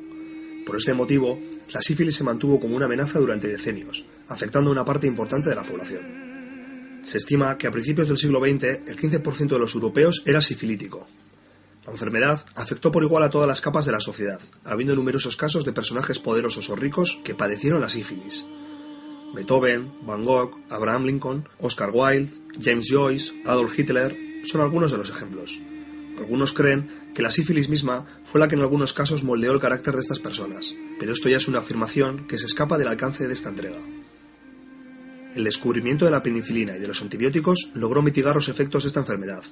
Por 0.65 0.77
este 0.77 0.95
motivo, 0.95 1.39
la 1.73 1.83
sífilis 1.83 2.17
se 2.17 2.25
mantuvo 2.25 2.59
como 2.59 2.77
una 2.77 2.87
amenaza 2.87 3.19
durante 3.19 3.47
decenios, 3.47 4.07
afectando 4.27 4.71
a 4.71 4.73
una 4.73 4.85
parte 4.85 5.07
importante 5.07 5.51
de 5.51 5.55
la 5.55 5.63
población. 5.63 7.03
Se 7.05 7.19
estima 7.19 7.59
que 7.59 7.67
a 7.67 7.71
principios 7.71 8.09
del 8.09 8.17
siglo 8.17 8.41
XX 8.41 8.65
el 8.87 8.99
15% 8.99 9.49
de 9.49 9.59
los 9.59 9.75
europeos 9.75 10.23
era 10.25 10.41
sifilítico. 10.41 11.07
La 11.87 11.93
enfermedad 11.93 12.45
afectó 12.57 12.91
por 12.91 13.05
igual 13.05 13.23
a 13.23 13.31
todas 13.31 13.47
las 13.47 13.61
capas 13.61 13.87
de 13.87 13.93
la 13.93 14.01
sociedad, 14.01 14.41
habiendo 14.65 14.97
numerosos 14.97 15.37
casos 15.37 15.65
de 15.65 15.73
personajes 15.73 16.19
poderosos 16.19 16.69
o 16.69 16.77
ricos 16.77 17.21
que 17.23 17.35
padecieron 17.35 17.81
la 17.81 17.89
sífilis. 17.89 18.45
Beethoven, 19.35 19.93
Van 20.05 20.25
Gogh, 20.25 20.59
Abraham 20.69 21.05
Lincoln, 21.05 21.49
Oscar 21.61 21.91
Wilde, 21.93 22.33
James 22.61 22.89
Joyce, 22.91 23.43
Adolf 23.45 23.79
Hitler 23.79 24.17
son 24.45 24.63
algunos 24.63 24.91
de 24.91 24.99
los 24.99 25.11
ejemplos. 25.11 25.61
Algunos 26.19 26.53
creen 26.53 27.13
que 27.15 27.23
la 27.23 27.31
sífilis 27.31 27.69
misma 27.69 28.07
fue 28.25 28.41
la 28.41 28.49
que 28.49 28.55
en 28.55 28.63
algunos 28.63 28.93
casos 28.93 29.23
moldeó 29.23 29.53
el 29.53 29.61
carácter 29.61 29.95
de 29.95 30.01
estas 30.01 30.19
personas, 30.19 30.75
pero 30.99 31.13
esto 31.13 31.29
ya 31.29 31.37
es 31.37 31.47
una 31.47 31.59
afirmación 31.59 32.27
que 32.27 32.39
se 32.39 32.47
escapa 32.47 32.79
del 32.79 32.89
alcance 32.89 33.29
de 33.29 33.35
esta 33.35 33.51
entrega. 33.51 33.79
El 35.35 35.45
descubrimiento 35.45 36.07
de 36.07 36.11
la 36.11 36.23
penicilina 36.23 36.77
y 36.77 36.81
de 36.81 36.89
los 36.89 37.03
antibióticos 37.03 37.71
logró 37.75 38.01
mitigar 38.01 38.35
los 38.35 38.49
efectos 38.49 38.85
de 38.85 38.89
esta 38.89 39.01
enfermedad. 39.01 39.43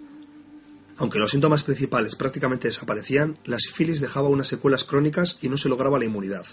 Aunque 0.97 1.18
los 1.18 1.30
síntomas 1.30 1.64
principales 1.64 2.16
prácticamente 2.16 2.68
desaparecían, 2.68 3.38
la 3.45 3.59
sífilis 3.59 4.01
dejaba 4.01 4.28
unas 4.28 4.49
secuelas 4.49 4.84
crónicas 4.84 5.38
y 5.42 5.49
no 5.49 5.57
se 5.57 5.68
lograba 5.68 5.99
la 5.99 6.05
inmunidad. 6.05 6.47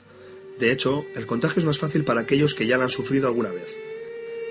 De 0.59 0.71
hecho, 0.71 1.05
el 1.15 1.27
contagio 1.27 1.59
es 1.59 1.65
más 1.65 1.77
fácil 1.77 2.03
para 2.03 2.21
aquellos 2.21 2.55
que 2.55 2.67
ya 2.67 2.77
la 2.77 2.83
han 2.83 2.89
sufrido 2.89 3.27
alguna 3.27 3.51
vez. 3.51 3.75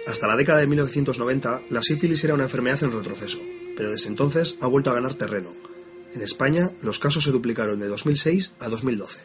Hasta 0.07 0.27
la 0.27 0.37
década 0.37 0.61
de 0.61 0.67
1990, 0.67 1.63
la 1.71 1.83
sífilis 1.83 2.25
era 2.25 2.35
una 2.35 2.45
enfermedad 2.45 2.83
en 2.83 2.93
retroceso 2.93 3.41
pero 3.81 3.93
desde 3.93 4.09
entonces 4.09 4.59
ha 4.61 4.67
vuelto 4.67 4.91
a 4.91 4.95
ganar 4.95 5.15
terreno. 5.15 5.55
En 6.13 6.21
España, 6.21 6.71
los 6.83 6.99
casos 6.99 7.25
se 7.25 7.31
duplicaron 7.31 7.81
de 7.81 7.89
2006 7.89 8.53
a 8.59 8.69
2012. 8.69 9.21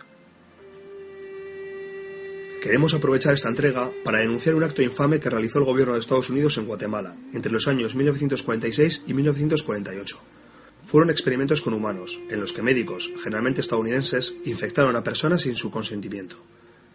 Queremos 2.61 2.93
aprovechar 2.93 3.33
esta 3.33 3.49
entrega 3.49 3.91
para 4.05 4.19
denunciar 4.19 4.55
un 4.55 4.63
acto 4.63 4.81
infame 4.81 5.19
que 5.19 5.29
realizó 5.29 5.59
el 5.59 5.65
gobierno 5.65 5.93
de 5.93 5.99
Estados 5.99 6.29
Unidos 6.29 6.57
en 6.57 6.67
Guatemala 6.67 7.17
entre 7.33 7.51
los 7.51 7.67
años 7.67 7.95
1946 7.95 9.03
y 9.07 9.13
1948. 9.13 10.19
Fueron 10.85 11.09
experimentos 11.09 11.61
con 11.61 11.73
humanos, 11.73 12.21
en 12.29 12.39
los 12.39 12.53
que 12.53 12.61
médicos, 12.61 13.11
generalmente 13.23 13.59
estadounidenses, 13.59 14.35
infectaron 14.45 14.95
a 14.95 15.03
personas 15.03 15.41
sin 15.41 15.55
su 15.55 15.71
consentimiento. 15.71 16.37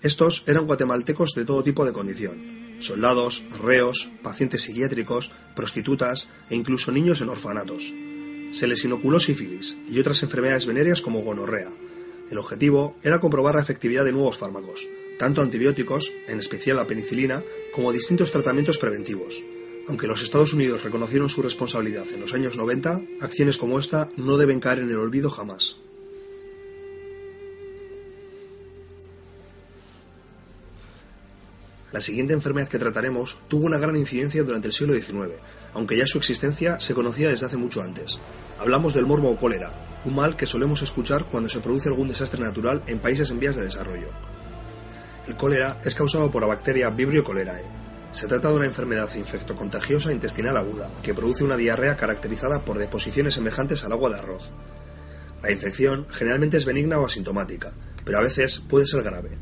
Estos 0.00 0.44
eran 0.46 0.64
guatemaltecos 0.64 1.34
de 1.34 1.44
todo 1.44 1.64
tipo 1.64 1.84
de 1.84 1.92
condición, 1.92 2.76
soldados, 2.78 3.44
reos, 3.60 4.08
pacientes 4.22 4.62
psiquiátricos, 4.62 5.32
prostitutas 5.56 6.30
e 6.48 6.54
incluso 6.54 6.92
niños 6.92 7.20
en 7.20 7.30
orfanatos. 7.30 7.92
Se 8.52 8.68
les 8.68 8.84
inoculó 8.84 9.18
sífilis 9.18 9.76
y 9.88 9.98
otras 9.98 10.22
enfermedades 10.22 10.66
venéreas 10.66 11.02
como 11.02 11.22
gonorrea. 11.22 11.70
El 12.30 12.38
objetivo 12.38 12.96
era 13.02 13.18
comprobar 13.18 13.56
la 13.56 13.62
efectividad 13.62 14.04
de 14.04 14.12
nuevos 14.12 14.38
fármacos, 14.38 14.86
tanto 15.18 15.42
antibióticos, 15.42 16.12
en 16.28 16.38
especial 16.38 16.76
la 16.76 16.86
penicilina, 16.86 17.42
como 17.72 17.92
distintos 17.92 18.30
tratamientos 18.30 18.78
preventivos. 18.78 19.42
Aunque 19.90 20.06
los 20.06 20.22
Estados 20.22 20.52
Unidos 20.52 20.84
reconocieron 20.84 21.28
su 21.28 21.42
responsabilidad 21.42 22.06
en 22.14 22.20
los 22.20 22.32
años 22.32 22.56
90, 22.56 23.00
acciones 23.20 23.58
como 23.58 23.76
esta 23.76 24.08
no 24.16 24.36
deben 24.36 24.60
caer 24.60 24.78
en 24.78 24.90
el 24.90 24.96
olvido 24.96 25.30
jamás. 25.30 25.78
La 31.90 32.00
siguiente 32.00 32.34
enfermedad 32.34 32.68
que 32.68 32.78
trataremos 32.78 33.38
tuvo 33.48 33.66
una 33.66 33.78
gran 33.78 33.96
incidencia 33.96 34.44
durante 34.44 34.68
el 34.68 34.72
siglo 34.72 34.94
XIX, 34.94 35.34
aunque 35.74 35.96
ya 35.96 36.06
su 36.06 36.18
existencia 36.18 36.78
se 36.78 36.94
conocía 36.94 37.28
desde 37.28 37.46
hace 37.46 37.56
mucho 37.56 37.82
antes. 37.82 38.20
Hablamos 38.60 38.94
del 38.94 39.06
morbo 39.06 39.28
o 39.28 39.36
cólera, 39.36 39.72
un 40.04 40.14
mal 40.14 40.36
que 40.36 40.46
solemos 40.46 40.82
escuchar 40.82 41.24
cuando 41.24 41.48
se 41.48 41.58
produce 41.58 41.88
algún 41.88 42.06
desastre 42.06 42.44
natural 42.44 42.84
en 42.86 43.00
países 43.00 43.32
en 43.32 43.40
vías 43.40 43.56
de 43.56 43.64
desarrollo. 43.64 44.06
El 45.26 45.36
cólera 45.36 45.80
es 45.84 45.96
causado 45.96 46.30
por 46.30 46.42
la 46.42 46.48
bacteria 46.48 46.90
Vibrio 46.90 47.24
cholerae. 47.24 47.79
Se 48.12 48.26
trata 48.26 48.48
de 48.48 48.54
una 48.54 48.66
enfermedad 48.66 49.08
infectocontagiosa 49.14 50.12
intestinal 50.12 50.56
aguda, 50.56 50.90
que 51.02 51.14
produce 51.14 51.44
una 51.44 51.56
diarrea 51.56 51.96
caracterizada 51.96 52.64
por 52.64 52.78
deposiciones 52.78 53.34
semejantes 53.34 53.84
al 53.84 53.92
agua 53.92 54.10
de 54.10 54.18
arroz. 54.18 54.50
La 55.42 55.52
infección 55.52 56.06
generalmente 56.10 56.56
es 56.56 56.64
benigna 56.64 56.98
o 56.98 57.06
asintomática, 57.06 57.72
pero 58.04 58.18
a 58.18 58.22
veces 58.22 58.60
puede 58.60 58.86
ser 58.86 59.02
grave. 59.04 59.38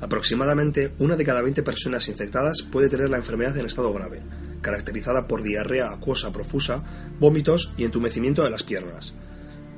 Aproximadamente 0.00 0.92
una 0.98 1.16
de 1.16 1.24
cada 1.24 1.42
20 1.42 1.62
personas 1.62 2.08
infectadas 2.08 2.62
puede 2.62 2.90
tener 2.90 3.08
la 3.08 3.16
enfermedad 3.16 3.56
en 3.56 3.66
estado 3.66 3.92
grave, 3.92 4.20
caracterizada 4.60 5.26
por 5.26 5.42
diarrea 5.42 5.90
acuosa 5.90 6.30
profusa, 6.30 6.84
vómitos 7.18 7.72
y 7.78 7.84
entumecimiento 7.84 8.44
de 8.44 8.50
las 8.50 8.62
piernas. 8.62 9.14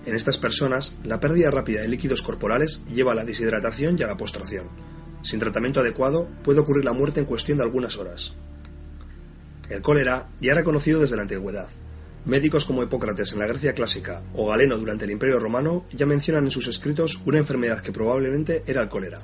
En 0.05 0.17
estas 0.17 0.37
personas, 0.37 0.99
la 1.05 1.21
pérdida 1.21 1.51
rápida 1.51 1.83
de 1.83 1.89
líquidos 1.89 2.23
corporales 2.23 2.85
lleva 2.87 3.13
a 3.13 3.15
la 3.15 3.25
deshidratación 3.25 3.97
y 3.99 4.03
a 4.03 4.09
la 4.09 4.17
postración. 4.17 4.69
Sin 5.23 5.39
tratamiento 5.39 5.81
adecuado, 5.81 6.29
puede 6.43 6.61
ocurrir 6.61 6.85
la 6.85 6.93
muerte 6.93 7.21
en 7.21 7.27
cuestión 7.27 7.59
de 7.59 7.65
algunas 7.65 7.99
horas. 7.99 8.35
El 9.69 9.83
cólera 9.83 10.29
ya 10.41 10.53
era 10.53 10.65
conocido 10.65 11.01
desde 11.01 11.17
la 11.17 11.23
antigüedad. 11.23 11.69
Médicos 12.25 12.65
como 12.65 12.83
Hipócrates 12.83 13.33
en 13.33 13.39
la 13.39 13.47
Grecia 13.47 13.75
clásica 13.75 14.23
o 14.35 14.49
Galeno 14.49 14.77
durante 14.77 15.05
el 15.05 15.11
Imperio 15.11 15.39
Romano 15.39 15.87
ya 15.93 16.07
mencionan 16.07 16.45
en 16.45 16.51
sus 16.51 16.67
escritos 16.67 17.23
una 17.25 17.39
enfermedad 17.39 17.81
que 17.81 17.93
probablemente 17.93 18.63
era 18.67 18.83
el 18.83 18.89
cólera. 18.89 19.21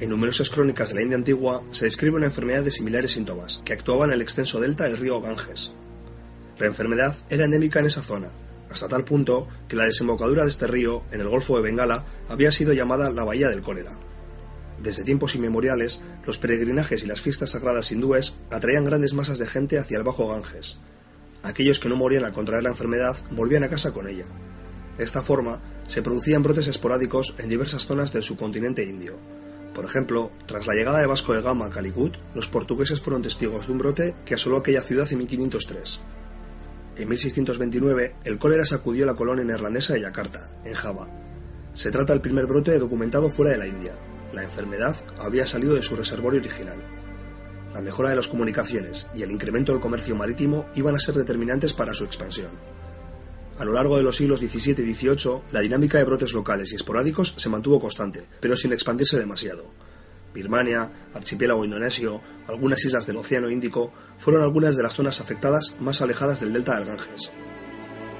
En 0.00 0.10
numerosas 0.10 0.50
crónicas 0.50 0.88
de 0.88 0.96
la 0.96 1.02
India 1.02 1.16
antigua 1.16 1.62
se 1.70 1.84
describe 1.84 2.16
una 2.16 2.26
enfermedad 2.26 2.64
de 2.64 2.72
similares 2.72 3.12
síntomas, 3.12 3.62
que 3.64 3.72
actuaba 3.72 4.06
en 4.06 4.10
el 4.10 4.22
extenso 4.22 4.60
delta 4.60 4.84
del 4.84 4.98
río 4.98 5.20
Ganges. 5.20 5.72
La 6.58 6.66
enfermedad 6.66 7.16
era 7.30 7.44
endémica 7.44 7.78
en 7.78 7.86
esa 7.86 8.02
zona, 8.02 8.30
hasta 8.70 8.88
tal 8.88 9.04
punto 9.04 9.46
que 9.68 9.76
la 9.76 9.84
desembocadura 9.84 10.42
de 10.42 10.50
este 10.50 10.66
río, 10.66 11.04
en 11.12 11.20
el 11.20 11.28
Golfo 11.28 11.56
de 11.56 11.62
Bengala, 11.62 12.04
había 12.28 12.50
sido 12.50 12.72
llamada 12.72 13.12
la 13.12 13.24
Bahía 13.24 13.48
del 13.48 13.62
Cólera. 13.62 13.96
Desde 14.84 15.02
tiempos 15.02 15.34
inmemoriales, 15.34 16.02
los 16.26 16.36
peregrinajes 16.36 17.02
y 17.02 17.06
las 17.06 17.22
fiestas 17.22 17.52
sagradas 17.52 17.90
hindúes 17.90 18.36
atraían 18.50 18.84
grandes 18.84 19.14
masas 19.14 19.38
de 19.38 19.46
gente 19.46 19.78
hacia 19.78 19.96
el 19.96 20.04
Bajo 20.04 20.28
Ganges. 20.28 20.76
Aquellos 21.42 21.80
que 21.80 21.88
no 21.88 21.96
morían 21.96 22.24
al 22.24 22.32
contraer 22.32 22.62
la 22.62 22.68
enfermedad 22.68 23.16
volvían 23.30 23.64
a 23.64 23.70
casa 23.70 23.92
con 23.92 24.06
ella. 24.06 24.26
De 24.98 25.04
esta 25.04 25.22
forma, 25.22 25.62
se 25.86 26.02
producían 26.02 26.42
brotes 26.42 26.68
esporádicos 26.68 27.34
en 27.38 27.48
diversas 27.48 27.86
zonas 27.86 28.12
del 28.12 28.22
subcontinente 28.22 28.84
indio, 28.84 29.16
por 29.74 29.86
ejemplo, 29.86 30.30
tras 30.46 30.66
la 30.66 30.74
llegada 30.74 31.00
de 31.00 31.06
Vasco 31.06 31.32
de 31.32 31.40
Gama 31.40 31.66
a 31.66 31.70
Calicut, 31.70 32.16
los 32.34 32.46
portugueses 32.46 33.00
fueron 33.00 33.22
testigos 33.22 33.66
de 33.66 33.72
un 33.72 33.78
brote 33.78 34.14
que 34.26 34.34
asoló 34.34 34.58
aquella 34.58 34.82
ciudad 34.82 35.10
en 35.10 35.18
1503. 35.18 36.00
En 36.96 37.08
1629, 37.08 38.14
el 38.22 38.38
cólera 38.38 38.66
sacudió 38.66 39.04
la 39.04 39.16
colonia 39.16 39.44
neerlandesa 39.44 39.94
de 39.94 40.02
Yakarta, 40.02 40.48
en 40.64 40.74
Java. 40.74 41.08
Se 41.72 41.90
trata 41.90 42.12
del 42.12 42.22
primer 42.22 42.46
brote 42.46 42.78
documentado 42.78 43.30
fuera 43.30 43.50
de 43.50 43.58
la 43.58 43.66
India. 43.66 43.94
La 44.34 44.42
enfermedad 44.42 44.96
había 45.20 45.46
salido 45.46 45.74
de 45.74 45.82
su 45.82 45.94
reservorio 45.94 46.40
original. 46.40 46.82
La 47.72 47.80
mejora 47.80 48.10
de 48.10 48.16
las 48.16 48.26
comunicaciones 48.26 49.08
y 49.14 49.22
el 49.22 49.30
incremento 49.30 49.70
del 49.70 49.80
comercio 49.80 50.16
marítimo 50.16 50.66
iban 50.74 50.96
a 50.96 50.98
ser 50.98 51.14
determinantes 51.14 51.72
para 51.72 51.94
su 51.94 52.04
expansión. 52.04 52.50
A 53.58 53.64
lo 53.64 53.72
largo 53.72 53.96
de 53.96 54.02
los 54.02 54.16
siglos 54.16 54.40
XVII 54.40 54.90
y 54.90 54.92
XVIII, 54.92 55.42
la 55.52 55.60
dinámica 55.60 55.98
de 55.98 56.04
brotes 56.04 56.32
locales 56.32 56.72
y 56.72 56.74
esporádicos 56.74 57.36
se 57.36 57.48
mantuvo 57.48 57.78
constante, 57.78 58.26
pero 58.40 58.56
sin 58.56 58.72
expandirse 58.72 59.20
demasiado. 59.20 59.70
Birmania, 60.34 60.90
archipiélago 61.14 61.64
indonesio, 61.64 62.20
algunas 62.48 62.84
islas 62.84 63.06
del 63.06 63.18
Océano 63.18 63.50
Índico 63.50 63.92
fueron 64.18 64.42
algunas 64.42 64.76
de 64.76 64.82
las 64.82 64.94
zonas 64.94 65.20
afectadas 65.20 65.76
más 65.78 66.02
alejadas 66.02 66.40
del 66.40 66.52
delta 66.52 66.74
del 66.74 66.86
Ganges. 66.86 67.30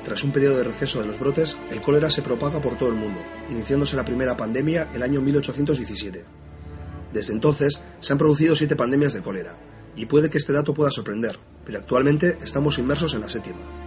Tras 0.04 0.22
un 0.22 0.32
periodo 0.32 0.58
de 0.58 0.64
receso 0.64 1.00
de 1.00 1.06
los 1.06 1.18
brotes, 1.18 1.56
el 1.70 1.80
cólera 1.80 2.10
se 2.10 2.20
propaga 2.20 2.60
por 2.60 2.76
todo 2.76 2.90
el 2.90 2.94
mundo, 2.94 3.20
iniciándose 3.48 3.96
la 3.96 4.04
primera 4.04 4.36
pandemia 4.36 4.90
el 4.92 5.02
año 5.02 5.22
1817. 5.22 6.24
Desde 7.12 7.32
entonces 7.32 7.82
se 8.00 8.12
han 8.12 8.18
producido 8.18 8.54
siete 8.54 8.76
pandemias 8.76 9.14
de 9.14 9.22
cólera, 9.22 9.56
y 9.96 10.04
puede 10.04 10.28
que 10.28 10.36
este 10.36 10.52
dato 10.52 10.74
pueda 10.74 10.90
sorprender, 10.90 11.38
pero 11.64 11.78
actualmente 11.78 12.36
estamos 12.42 12.78
inmersos 12.78 13.14
en 13.14 13.22
la 13.22 13.30
séptima. 13.30 13.84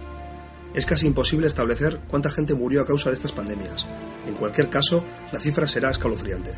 Es 0.74 0.86
casi 0.86 1.06
imposible 1.06 1.46
establecer 1.46 2.00
cuánta 2.08 2.30
gente 2.30 2.54
murió 2.54 2.82
a 2.82 2.86
causa 2.86 3.10
de 3.10 3.14
estas 3.14 3.32
pandemias. 3.32 3.86
En 4.26 4.34
cualquier 4.34 4.70
caso, 4.70 5.04
la 5.32 5.40
cifra 5.40 5.68
será 5.68 5.90
escalofriante. 5.90 6.52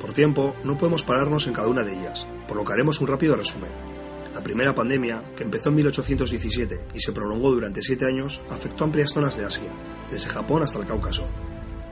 Por 0.00 0.14
tiempo, 0.14 0.56
no 0.64 0.78
podemos 0.78 1.02
pararnos 1.02 1.46
en 1.46 1.52
cada 1.52 1.68
una 1.68 1.82
de 1.82 1.92
ellas, 1.92 2.26
por 2.48 2.56
lo 2.56 2.64
que 2.64 2.72
haremos 2.72 3.00
un 3.00 3.08
rápido 3.08 3.36
resumen. 3.36 3.89
La 4.34 4.42
primera 4.42 4.74
pandemia, 4.74 5.22
que 5.36 5.44
empezó 5.44 5.70
en 5.70 5.76
1817 5.76 6.80
y 6.94 7.00
se 7.00 7.12
prolongó 7.12 7.50
durante 7.50 7.82
siete 7.82 8.06
años, 8.06 8.42
afectó 8.50 8.84
amplias 8.84 9.12
zonas 9.12 9.36
de 9.36 9.44
Asia, 9.44 9.70
desde 10.10 10.28
Japón 10.28 10.62
hasta 10.62 10.78
el 10.78 10.86
Cáucaso. 10.86 11.26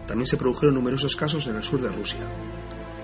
También 0.06 0.26
se 0.26 0.36
produjeron 0.36 0.74
numerosos 0.74 1.16
casos 1.16 1.46
en 1.48 1.56
el 1.56 1.62
sur 1.62 1.80
de 1.80 1.92
Rusia. 1.92 2.20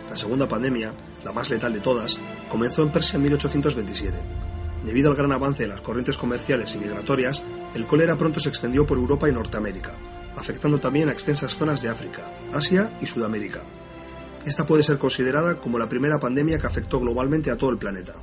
La 0.09 0.17
segunda 0.17 0.49
pandemia, 0.49 0.95
la 1.25 1.33
más 1.33 1.51
letal 1.51 1.73
de 1.73 1.81
todas, 1.81 2.19
comenzó 2.49 2.83
en 2.83 2.93
Persia 2.93 3.17
en 3.17 3.23
1827 3.25 4.45
Debido 4.85 5.11
al 5.11 5.17
gran 5.17 5.33
avance 5.33 5.63
de 5.63 5.71
las 5.71 5.81
corrientes 5.81 6.19
comerciales 6.19 6.75
y 6.75 6.79
migratorias, 6.79 7.43
el 7.75 7.87
cólera 7.87 8.19
pronto 8.19 8.39
se 8.39 8.51
extendió 8.51 8.87
por 8.87 8.99
Europa 8.99 9.29
y 9.29 9.33
Norteamérica. 9.33 9.95
afectando 10.37 10.81
también 10.81 11.09
a 11.09 11.13
extensas 11.13 11.57
zonas 11.57 11.81
de 11.81 11.89
África, 11.89 12.29
Asia 12.53 12.99
y 13.01 13.07
Sudamérica. 13.07 13.63
Esta 14.45 14.67
puede 14.67 14.83
ser 14.83 14.99
considerada 14.99 15.61
como 15.61 15.79
la 15.79 15.89
primera 15.89 16.19
pandemia 16.19 16.59
que 16.59 16.67
afectó 16.67 16.99
globalmente 16.99 17.53
a 17.53 17.57
todo 17.57 17.71
el 17.71 17.79
planeta. 17.79 18.15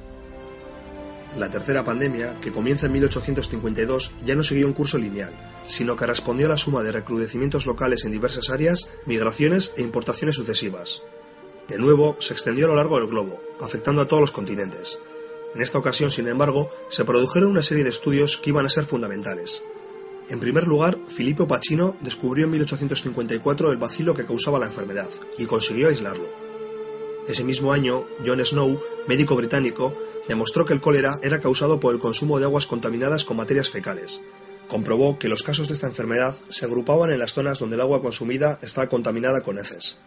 La 1.38 1.50
tercera 1.50 1.86
pandemia, 1.86 2.40
que 2.42 2.52
comienza 2.52 2.88
en 2.88 2.92
1852, 2.94 4.12
ya 4.26 4.36
no 4.36 4.44
siguió 4.44 4.68
un 4.68 4.74
curso 4.74 4.98
lineal, 4.98 5.34
sino 5.66 5.96
que 5.96 6.06
respondió 6.06 6.48
a 6.48 6.50
la 6.50 6.58
suma 6.58 6.84
de 6.84 6.92
recrudecimientos 6.92 7.66
locales 7.66 8.04
en 8.04 8.12
diversas 8.12 8.50
áreas, 8.50 8.90
migraciones 9.06 9.74
e 9.78 9.82
importaciones 9.82 10.36
sucesivas. 10.36 11.02
De 11.70 11.78
nuevo, 11.78 12.18
se 12.20 12.34
extendió 12.34 12.66
a 12.66 12.70
lo 12.70 12.76
largo 12.76 13.00
del 13.00 13.08
globo, 13.08 13.42
afectando 13.62 14.02
a 14.02 14.08
todos 14.08 14.20
los 14.20 14.32
continentes. 14.32 15.00
En 15.56 15.62
esta 15.62 15.78
ocasión, 15.78 16.12
sin 16.12 16.28
embargo, 16.28 16.70
se 16.90 17.06
produjeron 17.06 17.52
una 17.52 17.62
serie 17.62 17.86
de 17.86 17.92
estudios 17.92 18.38
que 18.38 18.50
iban 18.50 18.66
a 18.66 18.70
ser 18.70 18.84
fundamentales. 18.84 19.64
En 20.30 20.40
primer 20.40 20.66
lugar, 20.66 20.98
Filippo 21.08 21.48
Pacino 21.48 21.96
descubrió 22.02 22.46
en 22.46 22.52
1854 22.52 23.72
el 23.72 23.78
bacilo 23.78 24.14
que 24.14 24.26
causaba 24.26 24.60
la 24.60 24.68
enfermedad 24.68 25.10
y 25.38 25.46
consiguió 25.46 25.88
aislarlo. 25.88 26.28
Ese 27.28 27.44
mismo 27.44 27.72
año, 27.72 28.06
John 28.26 28.44
Snow, 28.44 28.82
médico 29.08 29.36
británico, 29.36 29.94
demostró 30.32 30.66
que 30.66 30.72
el 30.72 30.80
cólera 30.80 31.20
era 31.24 31.42
causado 31.42 31.82
por 31.82 31.94
el 31.94 32.00
consumo 32.00 32.40
de 32.40 32.46
aguas 32.46 32.66
contaminadas 32.66 33.26
con 33.26 33.36
materias 33.36 33.70
fecales. 33.70 34.22
Comprobó 34.70 35.20
que 35.20 35.28
los 35.28 35.44
casos 35.44 35.68
de 35.68 35.74
esta 35.74 35.88
enfermedad 35.88 36.36
se 36.48 36.64
agrupaban 36.64 37.12
en 37.12 37.20
las 37.20 37.34
zonas 37.34 37.60
donde 37.60 37.76
el 37.76 37.82
agua 37.82 38.02
consumida 38.02 38.58
estaba 38.62 38.88
contaminada 38.88 39.42
con 39.42 39.60
heces. 39.60 39.98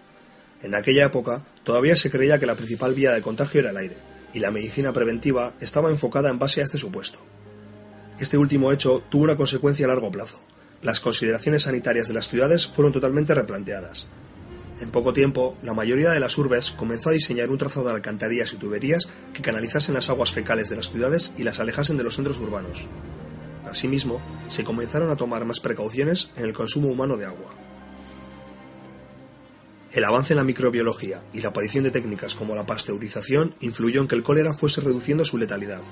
En 0.62 0.75
aquella 0.75 1.05
época 1.05 1.45
todavía 1.62 1.95
se 1.95 2.11
creía 2.11 2.39
que 2.39 2.47
la 2.47 2.57
principal 2.57 2.95
vía 2.95 3.12
de 3.12 3.20
contagio 3.20 3.61
era 3.61 3.68
el 3.68 3.77
aire, 3.77 3.99
y 4.33 4.39
la 4.41 4.51
medicina 4.51 4.95
preventiva 4.95 5.53
estaba 5.61 5.91
enfocada 5.91 6.31
en 6.31 6.39
base 6.39 6.62
a 6.62 6.64
este 6.64 6.79
supuesto. 6.79 7.18
Este 8.18 8.39
último 8.39 8.72
hecho 8.72 9.03
tuvo 9.11 9.25
una 9.25 9.37
consecuencia 9.37 9.85
a 9.85 9.89
largo 9.89 10.11
plazo. 10.11 10.41
Las 10.81 11.01
consideraciones 11.01 11.64
sanitarias 11.64 12.09
de 12.09 12.14
las 12.14 12.31
ciudades 12.31 12.66
fueron 12.66 12.95
totalmente 12.95 13.35
replanteadas, 13.35 14.07
en 14.81 14.91
poco 14.91 15.12
tiempo, 15.12 15.57
la 15.62 15.72
mayoría 15.72 16.11
de 16.11 16.18
las 16.18 16.37
urbes 16.37 16.72
comenzó 16.72 17.11
a 17.11 17.12
diseñar 17.12 17.51
un 17.51 17.59
trazado 17.59 17.87
de 17.87 17.93
alcantarillas 17.93 18.53
y 18.53 18.57
tuberías 18.57 19.09
que 19.33 19.43
canalizasen 19.43 19.95
las 19.95 20.11
aguas 20.11 20.33
fecales 20.33 20.68
de 20.68 20.77
las 20.77 20.91
ciudades 20.91 21.33
y 21.39 21.45
las 21.45 21.61
alejasen 21.61 21.97
de 21.97 22.03
los 22.03 22.16
centros 22.16 22.41
urbanos. 22.41 22.89
Asimismo, 23.70 24.20
se 24.49 24.64
comenzaron 24.64 25.11
a 25.11 25.16
tomar 25.16 25.45
más 25.45 25.61
precauciones 25.61 26.31
en 26.37 26.45
el 26.45 26.53
consumo 26.53 26.89
humano 26.89 27.16
de 27.16 27.27
agua. 27.27 27.51
El 29.93 30.05
avance 30.05 30.33
en 30.33 30.39
la 30.39 30.45
microbiología 30.45 31.22
y 31.33 31.41
la 31.41 31.51
aparición 31.51 31.85
de 31.85 31.93
técnicas 31.93 32.35
como 32.35 32.57
la 32.57 32.66
pasteurización 32.66 33.55
influyó 33.61 34.01
en 34.01 34.09
que 34.09 34.16
el 34.16 34.25
cólera 34.25 34.55
fuese 34.55 34.81
reduciendo 34.81 35.25
su 35.25 35.39
letalidad. 35.39 35.83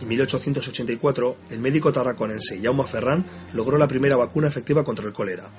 En 0.00 0.08
1884, 0.08 1.36
el 1.50 1.60
médico 1.60 1.92
tarraconense 1.92 2.60
Jaume 2.62 2.84
Ferran 2.84 3.26
logró 3.52 3.76
la 3.76 3.88
primera 3.88 4.16
vacuna 4.16 4.48
efectiva 4.48 4.84
contra 4.84 5.06
el 5.06 5.12
cólera, 5.12 5.50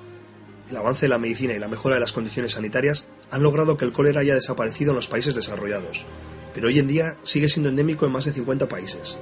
el 0.69 0.77
avance 0.77 1.05
de 1.05 1.09
la 1.09 1.17
medicina 1.17 1.53
y 1.53 1.59
la 1.59 1.67
mejora 1.67 1.95
de 1.95 2.01
las 2.01 2.13
condiciones 2.13 2.53
sanitarias 2.53 3.07
han 3.31 3.43
logrado 3.43 3.77
que 3.77 3.85
el 3.85 3.91
cólera 3.91 4.21
haya 4.21 4.35
desaparecido 4.35 4.91
en 4.91 4.95
los 4.95 5.07
países 5.07 5.35
desarrollados, 5.35 6.05
pero 6.53 6.67
hoy 6.67 6.79
en 6.79 6.87
día 6.87 7.17
sigue 7.23 7.49
siendo 7.49 7.69
endémico 7.69 8.05
en 8.05 8.11
más 8.11 8.25
de 8.25 8.31
50 8.31 8.67
países. 8.67 9.17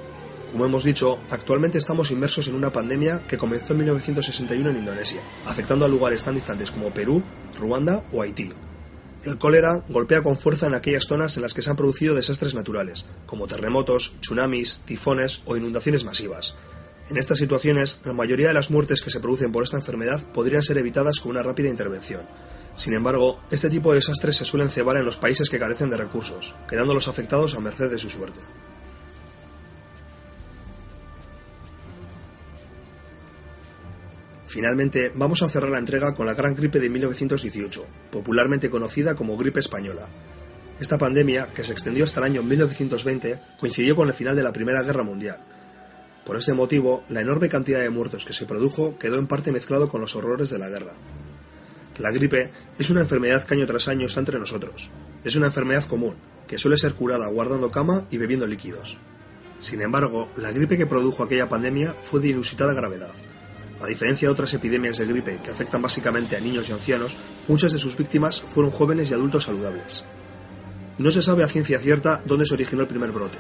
Como 0.52 0.66
hemos 0.66 0.84
dicho, 0.84 1.20
actualmente 1.30 1.78
estamos 1.78 2.12
inmersos 2.12 2.50
en 2.50 2.56
una 2.56 2.74
pandemia 2.74 3.26
que 3.26 3.38
comenzó 3.38 3.72
en 3.72 3.80
1961 3.80 4.70
en 4.70 4.78
Indonesia, 4.78 5.22
afectando 5.46 5.86
a 5.86 5.90
lugares 5.90 6.24
tan 6.24 6.36
distantes 6.36 6.72
como 6.72 6.94
Perú, 6.94 7.24
Ruanda 7.58 8.04
o 8.12 8.22
Haití. 8.22 8.52
El 9.24 9.38
cólera 9.38 9.84
golpea 9.88 10.24
con 10.24 10.38
fuerza 10.38 10.68
en 10.68 10.74
aquellas 10.74 11.06
zonas 11.06 11.38
en 11.38 11.44
las 11.44 11.54
que 11.54 11.62
se 11.62 11.70
han 11.70 11.78
producido 11.78 12.16
desastres 12.16 12.54
naturales, 12.54 13.06
como 13.28 13.48
terremotos, 13.48 14.14
tsunamis, 14.20 14.82
tifones 14.84 15.42
o 15.46 15.56
inundaciones 15.56 16.04
masivas, 16.04 16.56
en 17.12 17.18
estas 17.18 17.40
situaciones, 17.40 18.00
la 18.06 18.14
mayoría 18.14 18.48
de 18.48 18.54
las 18.54 18.72
muertes 18.72 19.02
que 19.02 19.10
se 19.10 19.20
producen 19.20 19.52
por 19.52 19.66
esta 19.66 19.76
enfermedad 19.76 20.24
podrían 20.32 20.64
ser 20.64 20.78
evitadas 20.78 21.20
con 21.20 21.32
una 21.32 21.44
rápida 21.44 21.68
intervención. 21.68 22.22
Sin 22.74 22.94
embargo, 22.94 23.42
este 23.52 23.70
tipo 23.70 23.92
de 23.92 23.98
desastres 23.98 24.38
se 24.38 24.46
suelen 24.46 24.70
cebar 24.70 24.96
en 24.96 25.04
los 25.04 25.18
países 25.18 25.50
que 25.50 25.60
carecen 25.60 25.90
de 25.90 25.98
recursos, 25.98 26.56
quedando 26.70 26.94
los 26.94 27.10
afectados 27.10 27.54
a 27.54 27.60
merced 27.60 27.90
de 27.90 27.98
su 27.98 28.10
suerte. 28.10 28.40
Finalmente, 34.48 35.12
vamos 35.14 35.44
a 35.44 35.50
cerrar 35.50 35.70
la 35.70 35.80
entrega 35.80 36.14
con 36.14 36.26
la 36.26 36.34
gran 36.34 36.56
gripe 36.56 36.80
de 36.80 36.90
1918, 36.90 37.86
popularmente 38.10 38.70
conocida 38.70 39.16
como 39.16 39.36
gripe 39.36 39.60
española. 39.60 40.08
Esta 40.80 40.98
pandemia, 40.98 41.48
que 41.54 41.66
se 41.66 41.74
extendió 41.74 42.06
hasta 42.06 42.22
el 42.22 42.28
año 42.28 42.42
1920, 42.42 43.42
coincidió 43.60 43.98
con 43.98 44.08
el 44.08 44.14
final 44.14 44.38
de 44.38 44.44
la 44.44 44.54
Primera 44.54 44.82
Guerra 44.82 45.04
Mundial, 45.04 45.51
por 46.32 46.38
este 46.38 46.54
motivo, 46.54 47.04
la 47.10 47.20
enorme 47.20 47.50
cantidad 47.50 47.82
de 47.82 47.90
muertos 47.90 48.24
que 48.24 48.32
se 48.32 48.46
produjo 48.46 48.98
quedó 48.98 49.20
en 49.20 49.28
parte 49.28 49.52
mezclado 49.52 49.90
con 49.90 50.00
los 50.00 50.16
horrores 50.16 50.50
de 50.50 50.60
la 50.60 50.70
guerra. 50.70 50.94
La 52.00 52.10
gripe 52.10 52.52
es 52.80 52.90
una 52.90 53.02
enfermedad 53.02 53.44
que 53.44 53.56
año 53.56 53.68
tras 53.68 53.90
año 53.90 54.06
está 54.06 54.22
entre 54.22 54.40
nosotros. 54.40 54.90
Es 55.26 55.36
una 55.36 55.48
enfermedad 55.48 55.84
común, 55.84 56.16
que 56.48 56.58
suele 56.58 56.78
ser 56.78 56.94
curada 56.94 57.28
guardando 57.28 57.70
cama 57.70 58.06
y 58.10 58.18
bebiendo 58.18 58.48
líquidos. 58.48 58.98
Sin 59.60 59.82
embargo, 59.82 60.30
la 60.38 60.54
gripe 60.54 60.78
que 60.78 60.86
produjo 60.86 61.22
aquella 61.22 61.50
pandemia 61.50 61.98
fue 62.02 62.22
de 62.22 62.30
inusitada 62.30 62.74
gravedad. 62.74 63.12
A 63.82 63.88
diferencia 63.88 64.30
de 64.30 64.32
otras 64.32 64.54
epidemias 64.54 65.00
de 65.00 65.08
gripe 65.08 65.42
que 65.44 65.52
afectan 65.52 65.82
básicamente 65.82 66.38
a 66.38 66.40
niños 66.40 66.70
y 66.70 66.72
ancianos, 66.72 67.18
muchas 67.50 67.74
de 67.74 67.80
sus 67.80 67.98
víctimas 67.98 68.42
fueron 68.42 68.72
jóvenes 68.72 69.12
y 69.12 69.14
adultos 69.14 69.44
saludables. 69.44 70.06
No 70.98 71.12
se 71.12 71.22
sabe 71.22 71.44
a 71.44 71.50
ciencia 71.50 71.80
cierta 71.80 72.22
dónde 72.26 72.46
se 72.46 72.54
originó 72.54 72.84
el 72.84 72.88
primer 72.88 73.12
brote, 73.12 73.38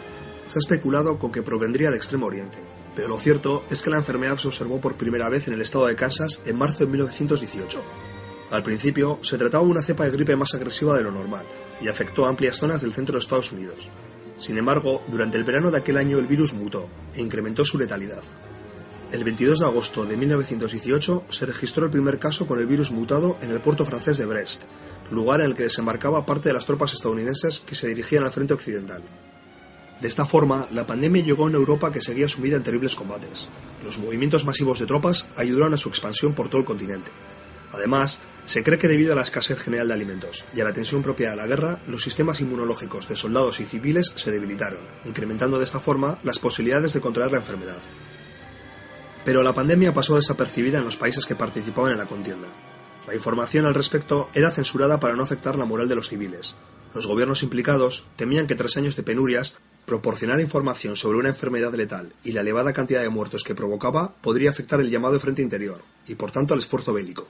se 0.51 0.57
ha 0.57 0.59
especulado 0.59 1.17
con 1.17 1.31
que 1.31 1.43
provendría 1.43 1.91
de 1.91 1.95
Extremo 1.95 2.25
Oriente, 2.25 2.57
pero 2.95 3.07
lo 3.07 3.19
cierto 3.19 3.63
es 3.69 3.81
que 3.81 3.89
la 3.89 3.97
enfermedad 3.97 4.37
se 4.37 4.47
observó 4.47 4.81
por 4.81 4.95
primera 4.95 5.29
vez 5.29 5.47
en 5.47 5.53
el 5.53 5.61
estado 5.61 5.87
de 5.87 5.95
Kansas 5.95 6.41
en 6.45 6.57
marzo 6.57 6.79
de 6.79 6.91
1918. 6.91 7.81
Al 8.51 8.63
principio, 8.63 9.19
se 9.21 9.37
trataba 9.37 9.63
de 9.63 9.71
una 9.71 9.81
cepa 9.81 10.03
de 10.03 10.11
gripe 10.11 10.35
más 10.35 10.53
agresiva 10.53 10.97
de 10.97 11.03
lo 11.03 11.11
normal 11.11 11.45
y 11.79 11.87
afectó 11.87 12.25
a 12.25 12.29
amplias 12.29 12.57
zonas 12.57 12.81
del 12.81 12.93
centro 12.93 13.13
de 13.13 13.19
Estados 13.19 13.53
Unidos. 13.53 13.89
Sin 14.35 14.57
embargo, 14.57 15.03
durante 15.07 15.37
el 15.37 15.45
verano 15.45 15.71
de 15.71 15.77
aquel 15.77 15.97
año 15.97 16.17
el 16.17 16.27
virus 16.27 16.53
mutó 16.53 16.89
e 17.15 17.21
incrementó 17.21 17.63
su 17.63 17.77
letalidad. 17.77 18.23
El 19.11 19.23
22 19.23 19.59
de 19.59 19.65
agosto 19.65 20.05
de 20.05 20.17
1918 20.17 21.25
se 21.29 21.45
registró 21.45 21.85
el 21.85 21.91
primer 21.91 22.17
caso 22.17 22.47
con 22.47 22.59
el 22.59 22.65
virus 22.65 22.91
mutado 22.91 23.37
en 23.41 23.51
el 23.51 23.61
puerto 23.61 23.85
francés 23.85 24.17
de 24.17 24.25
Brest, 24.25 24.63
lugar 25.11 25.41
en 25.41 25.47
el 25.47 25.53
que 25.53 25.63
desembarcaba 25.63 26.25
parte 26.25 26.49
de 26.49 26.53
las 26.53 26.65
tropas 26.65 26.93
estadounidenses 26.93 27.59
que 27.59 27.75
se 27.75 27.87
dirigían 27.87 28.23
al 28.23 28.31
frente 28.31 28.53
occidental. 28.53 29.03
De 30.01 30.07
esta 30.07 30.25
forma, 30.25 30.67
la 30.71 30.87
pandemia 30.87 31.23
llegó 31.23 31.43
a 31.43 31.47
una 31.47 31.57
Europa 31.57 31.91
que 31.91 32.01
seguía 32.01 32.27
sumida 32.27 32.57
en 32.57 32.63
terribles 32.63 32.95
combates. 32.95 33.47
Los 33.85 33.99
movimientos 33.99 34.45
masivos 34.45 34.79
de 34.79 34.87
tropas 34.87 35.29
ayudaron 35.37 35.75
a 35.75 35.77
su 35.77 35.89
expansión 35.89 36.33
por 36.33 36.49
todo 36.49 36.59
el 36.59 36.65
continente. 36.65 37.11
Además, 37.71 38.19
se 38.47 38.63
cree 38.63 38.79
que 38.79 38.87
debido 38.87 39.13
a 39.13 39.15
la 39.15 39.21
escasez 39.21 39.59
general 39.59 39.89
de 39.89 39.93
alimentos 39.93 40.45
y 40.55 40.61
a 40.61 40.63
la 40.63 40.73
tensión 40.73 41.03
propia 41.03 41.29
de 41.29 41.35
la 41.35 41.45
guerra, 41.45 41.79
los 41.87 42.01
sistemas 42.01 42.41
inmunológicos 42.41 43.07
de 43.07 43.15
soldados 43.15 43.59
y 43.59 43.65
civiles 43.65 44.11
se 44.15 44.31
debilitaron, 44.31 44.79
incrementando 45.05 45.59
de 45.59 45.65
esta 45.65 45.79
forma 45.79 46.17
las 46.23 46.39
posibilidades 46.39 46.93
de 46.93 47.01
controlar 47.01 47.31
la 47.31 47.37
enfermedad. 47.37 47.77
Pero 49.23 49.43
la 49.43 49.53
pandemia 49.53 49.93
pasó 49.93 50.15
desapercibida 50.15 50.79
en 50.79 50.85
los 50.85 50.97
países 50.97 51.27
que 51.27 51.35
participaban 51.35 51.91
en 51.91 51.99
la 51.99 52.07
contienda. 52.07 52.47
La 53.07 53.13
información 53.13 53.65
al 53.65 53.75
respecto 53.75 54.29
era 54.33 54.49
censurada 54.49 54.99
para 54.99 55.15
no 55.15 55.23
afectar 55.23 55.55
la 55.57 55.65
moral 55.65 55.87
de 55.87 55.95
los 55.95 56.09
civiles. 56.09 56.55
Los 56.95 57.07
gobiernos 57.07 57.43
implicados 57.43 58.07
temían 58.15 58.47
que 58.47 58.55
tras 58.55 58.77
años 58.77 58.95
de 58.95 59.03
penurias 59.03 59.55
Proporcionar 59.91 60.39
información 60.39 60.95
sobre 60.95 61.17
una 61.17 61.27
enfermedad 61.27 61.73
letal 61.73 62.13
y 62.23 62.31
la 62.31 62.39
elevada 62.39 62.71
cantidad 62.71 63.01
de 63.01 63.09
muertos 63.09 63.43
que 63.43 63.55
provocaba 63.55 64.15
podría 64.21 64.49
afectar 64.49 64.79
el 64.79 64.89
llamado 64.89 65.19
frente 65.19 65.41
interior 65.41 65.81
y 66.07 66.15
por 66.15 66.31
tanto 66.31 66.53
al 66.53 66.61
esfuerzo 66.61 66.93
bélico. 66.93 67.27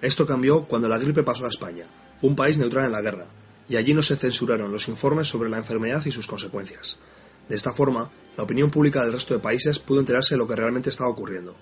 Esto 0.00 0.26
cambió 0.26 0.64
cuando 0.64 0.88
la 0.88 0.96
gripe 0.96 1.22
pasó 1.22 1.44
a 1.44 1.50
España, 1.50 1.86
un 2.22 2.34
país 2.34 2.56
neutral 2.56 2.86
en 2.86 2.92
la 2.92 3.02
guerra, 3.02 3.26
y 3.68 3.76
allí 3.76 3.92
no 3.92 4.02
se 4.02 4.16
censuraron 4.16 4.72
los 4.72 4.88
informes 4.88 5.28
sobre 5.28 5.50
la 5.50 5.58
enfermedad 5.58 6.02
y 6.06 6.12
sus 6.12 6.26
consecuencias. 6.26 6.96
De 7.50 7.54
esta 7.54 7.74
forma, 7.74 8.10
la 8.38 8.44
opinión 8.44 8.70
pública 8.70 9.02
del 9.02 9.12
resto 9.12 9.34
de 9.34 9.40
países 9.40 9.78
pudo 9.78 10.00
enterarse 10.00 10.36
de 10.36 10.38
lo 10.38 10.46
que 10.46 10.56
realmente 10.56 10.88
estaba 10.88 11.10
ocurriendo. 11.10 11.54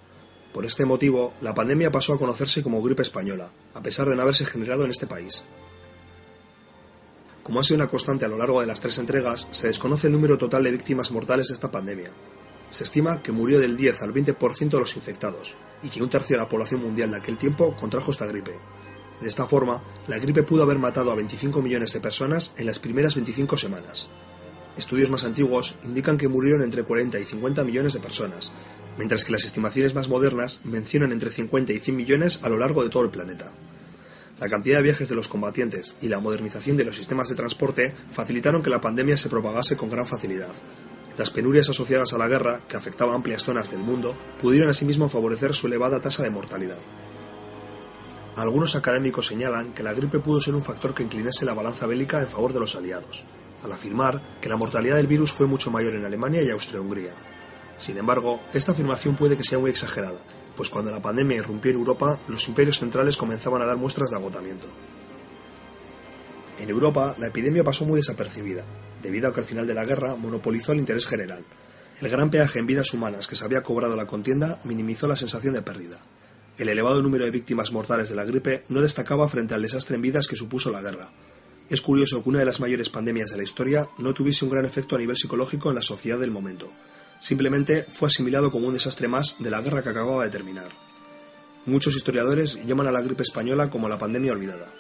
Por 0.52 0.64
este 0.64 0.85
motivo, 0.85 1.35
la 1.40 1.56
pandemia 1.56 1.90
pasó 1.90 2.12
a 2.12 2.18
conocerse 2.20 2.62
como 2.62 2.81
gripe 2.85 3.02
española, 3.02 3.51
a 3.74 3.82
pesar 3.82 4.09
de 4.09 4.14
no 4.14 4.22
haberse 4.22 4.47
generado 4.47 4.85
en 4.85 4.93
este 4.93 5.09
país. 5.09 5.44
Como 7.45 7.61
ha 7.61 7.62
sido 7.62 7.77
una 7.77 7.89
constante 7.89 8.25
a 8.25 8.29
lo 8.29 8.39
largo 8.39 8.62
de 8.62 8.66
las 8.66 8.81
tres 8.81 8.97
entregas, 8.97 9.49
se 9.51 9.66
desconoce 9.66 10.07
el 10.07 10.15
número 10.15 10.39
total 10.39 10.65
de 10.65 10.73
víctimas 10.73 11.12
mortales 11.12 11.49
de 11.49 11.55
esta 11.55 11.71
pandemia. 11.71 12.11
Se 12.71 12.85
estima 12.85 13.23
que 13.23 13.33
murió 13.33 13.61
del 13.61 13.77
10 13.77 14.01
al 14.01 14.15
20% 14.15 14.71
de 14.71 14.79
los 14.81 14.97
infectados, 14.97 15.55
y 15.83 15.91
que 15.91 16.03
un 16.03 16.09
tercio 16.09 16.37
de 16.37 16.43
la 16.43 16.49
población 16.49 16.83
mundial 16.83 17.11
de 17.11 17.19
aquel 17.19 17.37
tiempo 17.37 17.77
contrajo 17.77 18.12
esta 18.12 18.25
gripe. 18.25 18.59
De 19.21 19.29
esta 19.29 19.45
forma, 19.45 19.83
la 20.09 20.19
gripe 20.19 20.43
pudo 20.43 20.62
haber 20.62 20.79
matado 20.79 21.12
a 21.12 21.16
25 21.16 21.61
millones 21.61 21.93
de 21.93 22.01
personas 22.01 22.55
en 22.57 22.65
las 22.65 22.79
primeras 22.79 23.15
25 23.15 23.59
semanas. 23.59 24.09
Estudios 24.79 25.11
más 25.11 25.25
antiguos 25.25 25.77
indican 25.85 26.16
que 26.16 26.29
murieron 26.29 26.62
entre 26.62 26.83
40 26.83 27.21
y 27.21 27.25
50 27.25 27.62
millones 27.62 27.93
de 27.93 28.01
personas, 28.01 28.53
mientras 28.97 29.27
que 29.27 29.33
las 29.33 29.45
estimaciones 29.45 29.95
más 29.95 30.09
modernas 30.09 30.62
mencionan 30.65 31.12
entre 31.12 31.29
50 31.29 31.75
y 31.75 31.79
100 31.79 31.95
millones 31.95 32.41
a 32.43 32.49
lo 32.49 32.57
largo 32.57 32.83
de 32.83 32.89
todo 32.89 33.03
el 33.03 33.11
planeta. 33.11 33.53
La 34.40 34.48
cantidad 34.48 34.78
de 34.78 34.82
viajes 34.82 35.09
de 35.09 35.15
los 35.15 35.28
combatientes 35.28 35.94
y 36.01 36.09
la 36.09 36.19
modernización 36.19 36.77
de 36.77 36.85
los 36.85 36.97
sistemas 36.97 37.28
de 37.28 37.36
transporte 37.36 37.94
facilitaron 38.11 38.62
que 38.62 38.70
la 38.70 38.81
pandemia 38.81 39.16
se 39.16 39.28
propagase 39.28 39.77
con 39.77 39.89
gran 39.89 40.06
facilidad. 40.06 40.52
Las 41.16 41.31
penurias 41.31 41.69
asociadas 41.69 42.12
a 42.12 42.19
la 42.19 42.27
guerra, 42.27 42.62
que 42.69 42.77
afectaba 42.77 43.15
amplias 43.15 43.44
zonas 43.44 43.70
del 43.70 43.81
mundo, 43.81 44.16
pudieron 44.40 44.69
asimismo 44.69 45.09
favorecer 45.09 45.55
su 45.55 45.69
elevada 45.69 46.01
tasa 46.01 46.24
de 46.24 46.31
mortalidad. 46.31 46.78
Algunos 48.35 48.74
académicos 48.74 49.28
señalan 49.28 49.73
que 49.73 49.85
la 49.85 49.93
gripe 49.93 50.19
pudo 50.19 50.40
ser 50.40 50.56
un 50.56 50.65
factor 50.65 50.93
que 50.93 51.05
inclinase 51.05 51.44
la 51.44 51.55
balanza 51.55 51.86
bélica 51.86 52.20
en 52.20 52.27
favor 52.27 52.52
de 52.52 52.59
los 52.59 52.74
aliados, 52.74 53.23
al 53.62 53.70
afirmar 53.70 54.20
que 54.40 54.48
la 54.48 54.56
mortalidad 54.56 54.97
del 54.97 55.06
virus 55.06 55.32
fue 55.32 55.47
mucho 55.47 55.70
mayor 55.70 55.94
en 55.94 56.05
Alemania 56.05 56.43
y 56.43 56.51
Austria-Hungría. 56.51 57.12
Sin 57.78 57.97
embargo, 57.97 58.40
esta 58.52 58.73
afirmación 58.73 59.15
puede 59.15 59.36
que 59.36 59.44
sea 59.44 59.61
muy 59.61 59.70
exagerada, 59.70 60.19
pues 60.56 60.70
cuando 60.70 60.90
la 60.90 61.02
pandemia 61.02 61.39
irrumpió 61.39 61.70
en 61.70 61.78
Europa, 61.78 62.20
los 62.28 62.47
imperios 62.48 62.78
centrales 62.78 63.16
comenzaban 63.16 63.62
a 63.62 63.66
dar 63.66 63.76
muestras 63.76 64.10
de 64.10 64.16
agotamiento. 64.16 64.66
En 66.59 66.70
Europa, 66.70 67.14
la 67.18 67.26
epidemia 67.26 67.64
pasó 67.64 67.85
muy 67.85 67.98
desapercibida, 67.98 68.64
debido 69.02 69.28
a 69.28 69.35
que 69.35 69.40
al 69.40 69.47
final 69.47 69.66
de 69.66 69.74
la 69.74 69.85
guerra 69.85 70.16
monopolizó 70.16 70.72
el 70.72 70.78
interés 70.78 71.06
general. 71.06 71.44
El 72.01 72.09
gran 72.09 72.31
peaje 72.31 72.59
en 72.59 72.66
vidas 72.66 72.93
humanas 72.93 73.26
que 73.26 73.36
se 73.36 73.44
había 73.44 73.62
cobrado 73.62 73.97
la 73.97 74.06
contienda 74.06 74.60
minimizó 74.64 75.06
la 75.06 75.16
sensación 75.16 75.55
de 75.55 75.62
pérdida. 75.62 76.01
El 76.56 76.68
elevado 76.68 77.02
número 77.02 77.24
de 77.24 77.32
víctimas 77.32 77.72
mortales 77.72 78.09
de 78.09 78.14
la 78.14 78.24
gripe 78.24 78.64
no 78.68 78.81
destacaba 78.81 79.28
frente 79.28 79.55
al 79.55 79.62
desastre 79.62 79.97
en 79.97 80.02
vidas 80.02 80.28
que 80.28 80.36
supuso 80.36 80.70
la 80.70 80.81
guerra. 80.81 81.10
Es 81.68 81.81
curioso 81.81 82.22
que 82.22 82.28
una 82.28 82.39
de 82.40 82.44
las 82.44 82.60
mayores 82.60 82.90
pandemias 82.90 83.31
de 83.31 83.39
la 83.39 83.43
historia 83.43 83.89
no 83.98 84.12
tuviese 84.14 84.44
un 84.44 84.51
gran 84.51 84.64
efecto 84.64 84.97
a 84.97 84.98
nivel 84.98 85.16
psicológico 85.16 85.70
en 85.70 85.76
la 85.76 85.82
sociedad 85.82 86.18
del 86.18 86.31
momento. 86.31 86.70
Simplemente 87.24 87.86
fue 87.90 88.09
asimilado 88.09 88.51
como 88.51 88.68
un 88.68 88.74
desastre 88.74 89.09
más 89.09 89.36
de 89.38 89.51
la 89.51 89.62
guerra 89.62 89.82
que 89.82 89.88
acababa 89.88 90.24
de 90.24 90.30
terminar. 90.30 90.68
Muchos 91.64 91.96
historiadores 91.96 92.62
llaman 92.66 92.88
a 92.88 92.92
la 92.92 93.01
gripe 93.01 93.22
española 93.22 93.70
como 93.70 93.88
la 93.88 93.96
pandemia 93.96 94.32
olvidada. 94.32 94.70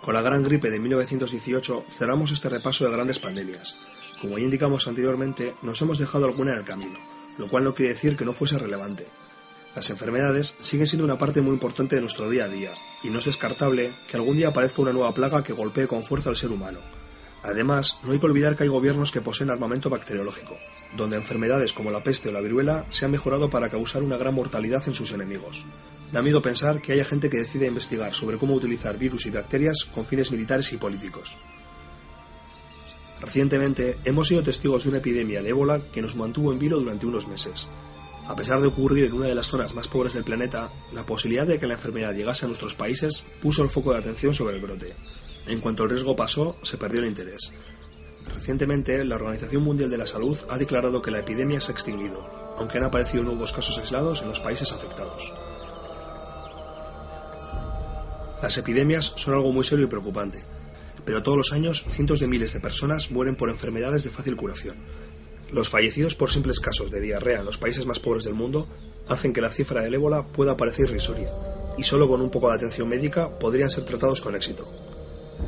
Con 0.00 0.14
la 0.14 0.22
gran 0.22 0.44
gripe 0.44 0.70
de 0.70 0.78
1918 0.78 1.86
cerramos 1.90 2.30
este 2.30 2.48
repaso 2.48 2.84
de 2.84 2.92
grandes 2.92 3.18
pandemias. 3.18 3.76
Como 4.20 4.38
ya 4.38 4.44
indicamos 4.44 4.86
anteriormente, 4.86 5.56
nos 5.62 5.82
hemos 5.82 5.98
dejado 5.98 6.26
alguna 6.26 6.52
en 6.52 6.58
el 6.58 6.64
camino 6.64 7.18
lo 7.38 7.48
cual 7.48 7.64
no 7.64 7.74
quiere 7.74 7.94
decir 7.94 8.16
que 8.16 8.24
no 8.24 8.34
fuese 8.34 8.58
relevante. 8.58 9.06
Las 9.74 9.90
enfermedades 9.90 10.56
siguen 10.60 10.86
siendo 10.86 11.04
una 11.04 11.18
parte 11.18 11.40
muy 11.40 11.54
importante 11.54 11.94
de 11.94 12.02
nuestro 12.02 12.28
día 12.28 12.44
a 12.44 12.48
día, 12.48 12.74
y 13.02 13.10
no 13.10 13.20
es 13.20 13.26
descartable 13.26 13.94
que 14.08 14.16
algún 14.16 14.36
día 14.36 14.48
aparezca 14.48 14.82
una 14.82 14.92
nueva 14.92 15.14
plaga 15.14 15.44
que 15.44 15.52
golpee 15.52 15.86
con 15.86 16.02
fuerza 16.02 16.30
al 16.30 16.36
ser 16.36 16.50
humano. 16.50 16.80
Además, 17.48 17.98
no 18.02 18.12
hay 18.12 18.18
que 18.18 18.26
olvidar 18.26 18.56
que 18.56 18.64
hay 18.64 18.68
gobiernos 18.68 19.10
que 19.10 19.22
poseen 19.22 19.48
armamento 19.48 19.88
bacteriológico, 19.88 20.58
donde 20.98 21.16
enfermedades 21.16 21.72
como 21.72 21.90
la 21.90 22.02
peste 22.02 22.28
o 22.28 22.32
la 22.32 22.42
viruela 22.42 22.84
se 22.90 23.06
han 23.06 23.10
mejorado 23.10 23.48
para 23.48 23.70
causar 23.70 24.02
una 24.02 24.18
gran 24.18 24.34
mortalidad 24.34 24.86
en 24.86 24.92
sus 24.92 25.12
enemigos. 25.12 25.64
Da 26.12 26.20
miedo 26.20 26.42
pensar 26.42 26.82
que 26.82 26.92
haya 26.92 27.06
gente 27.06 27.30
que 27.30 27.38
decide 27.38 27.66
investigar 27.66 28.14
sobre 28.14 28.36
cómo 28.36 28.52
utilizar 28.52 28.98
virus 28.98 29.24
y 29.24 29.30
bacterias 29.30 29.86
con 29.94 30.04
fines 30.04 30.30
militares 30.30 30.70
y 30.74 30.76
políticos. 30.76 31.38
Recientemente 33.22 33.96
hemos 34.04 34.28
sido 34.28 34.42
testigos 34.42 34.82
de 34.82 34.90
una 34.90 34.98
epidemia 34.98 35.40
de 35.40 35.48
ébola 35.48 35.80
que 35.90 36.02
nos 36.02 36.16
mantuvo 36.16 36.52
en 36.52 36.58
vilo 36.58 36.78
durante 36.78 37.06
unos 37.06 37.28
meses. 37.28 37.66
A 38.26 38.36
pesar 38.36 38.60
de 38.60 38.66
ocurrir 38.66 39.06
en 39.06 39.14
una 39.14 39.26
de 39.26 39.34
las 39.34 39.46
zonas 39.46 39.74
más 39.74 39.88
pobres 39.88 40.12
del 40.12 40.24
planeta, 40.24 40.70
la 40.92 41.06
posibilidad 41.06 41.46
de 41.46 41.58
que 41.58 41.66
la 41.66 41.74
enfermedad 41.74 42.14
llegase 42.14 42.44
a 42.44 42.48
nuestros 42.48 42.74
países 42.74 43.24
puso 43.40 43.62
el 43.62 43.70
foco 43.70 43.92
de 43.92 44.00
atención 44.00 44.34
sobre 44.34 44.56
el 44.56 44.60
brote. 44.60 44.94
En 45.48 45.60
cuanto 45.60 45.84
el 45.84 45.90
riesgo 45.90 46.14
pasó, 46.14 46.56
se 46.62 46.76
perdió 46.76 47.00
el 47.00 47.08
interés. 47.08 47.52
Recientemente, 48.34 49.02
la 49.04 49.16
Organización 49.16 49.62
Mundial 49.62 49.88
de 49.88 49.96
la 49.96 50.06
Salud 50.06 50.36
ha 50.50 50.58
declarado 50.58 51.00
que 51.00 51.10
la 51.10 51.20
epidemia 51.20 51.60
se 51.60 51.72
ha 51.72 51.74
extinguido, 51.74 52.28
aunque 52.58 52.76
han 52.76 52.84
aparecido 52.84 53.24
nuevos 53.24 53.52
casos 53.52 53.78
aislados 53.78 54.20
en 54.20 54.28
los 54.28 54.40
países 54.40 54.72
afectados. 54.72 55.32
Las 58.42 58.58
epidemias 58.58 59.14
son 59.16 59.34
algo 59.34 59.50
muy 59.50 59.64
serio 59.64 59.86
y 59.86 59.88
preocupante, 59.88 60.44
pero 61.06 61.22
todos 61.22 61.38
los 61.38 61.52
años 61.52 61.86
cientos 61.88 62.20
de 62.20 62.28
miles 62.28 62.52
de 62.52 62.60
personas 62.60 63.10
mueren 63.10 63.34
por 63.34 63.48
enfermedades 63.48 64.04
de 64.04 64.10
fácil 64.10 64.36
curación. 64.36 64.76
Los 65.50 65.70
fallecidos 65.70 66.14
por 66.14 66.30
simples 66.30 66.60
casos 66.60 66.90
de 66.90 67.00
diarrea 67.00 67.40
en 67.40 67.46
los 67.46 67.56
países 67.56 67.86
más 67.86 68.00
pobres 68.00 68.24
del 68.24 68.34
mundo 68.34 68.68
hacen 69.08 69.32
que 69.32 69.40
la 69.40 69.48
cifra 69.48 69.80
del 69.80 69.94
ébola 69.94 70.26
pueda 70.26 70.58
parecer 70.58 70.90
irrisoria, 70.90 71.32
y 71.78 71.84
solo 71.84 72.06
con 72.06 72.20
un 72.20 72.30
poco 72.30 72.50
de 72.50 72.56
atención 72.56 72.86
médica 72.86 73.38
podrían 73.38 73.70
ser 73.70 73.86
tratados 73.86 74.20
con 74.20 74.36
éxito. 74.36 74.70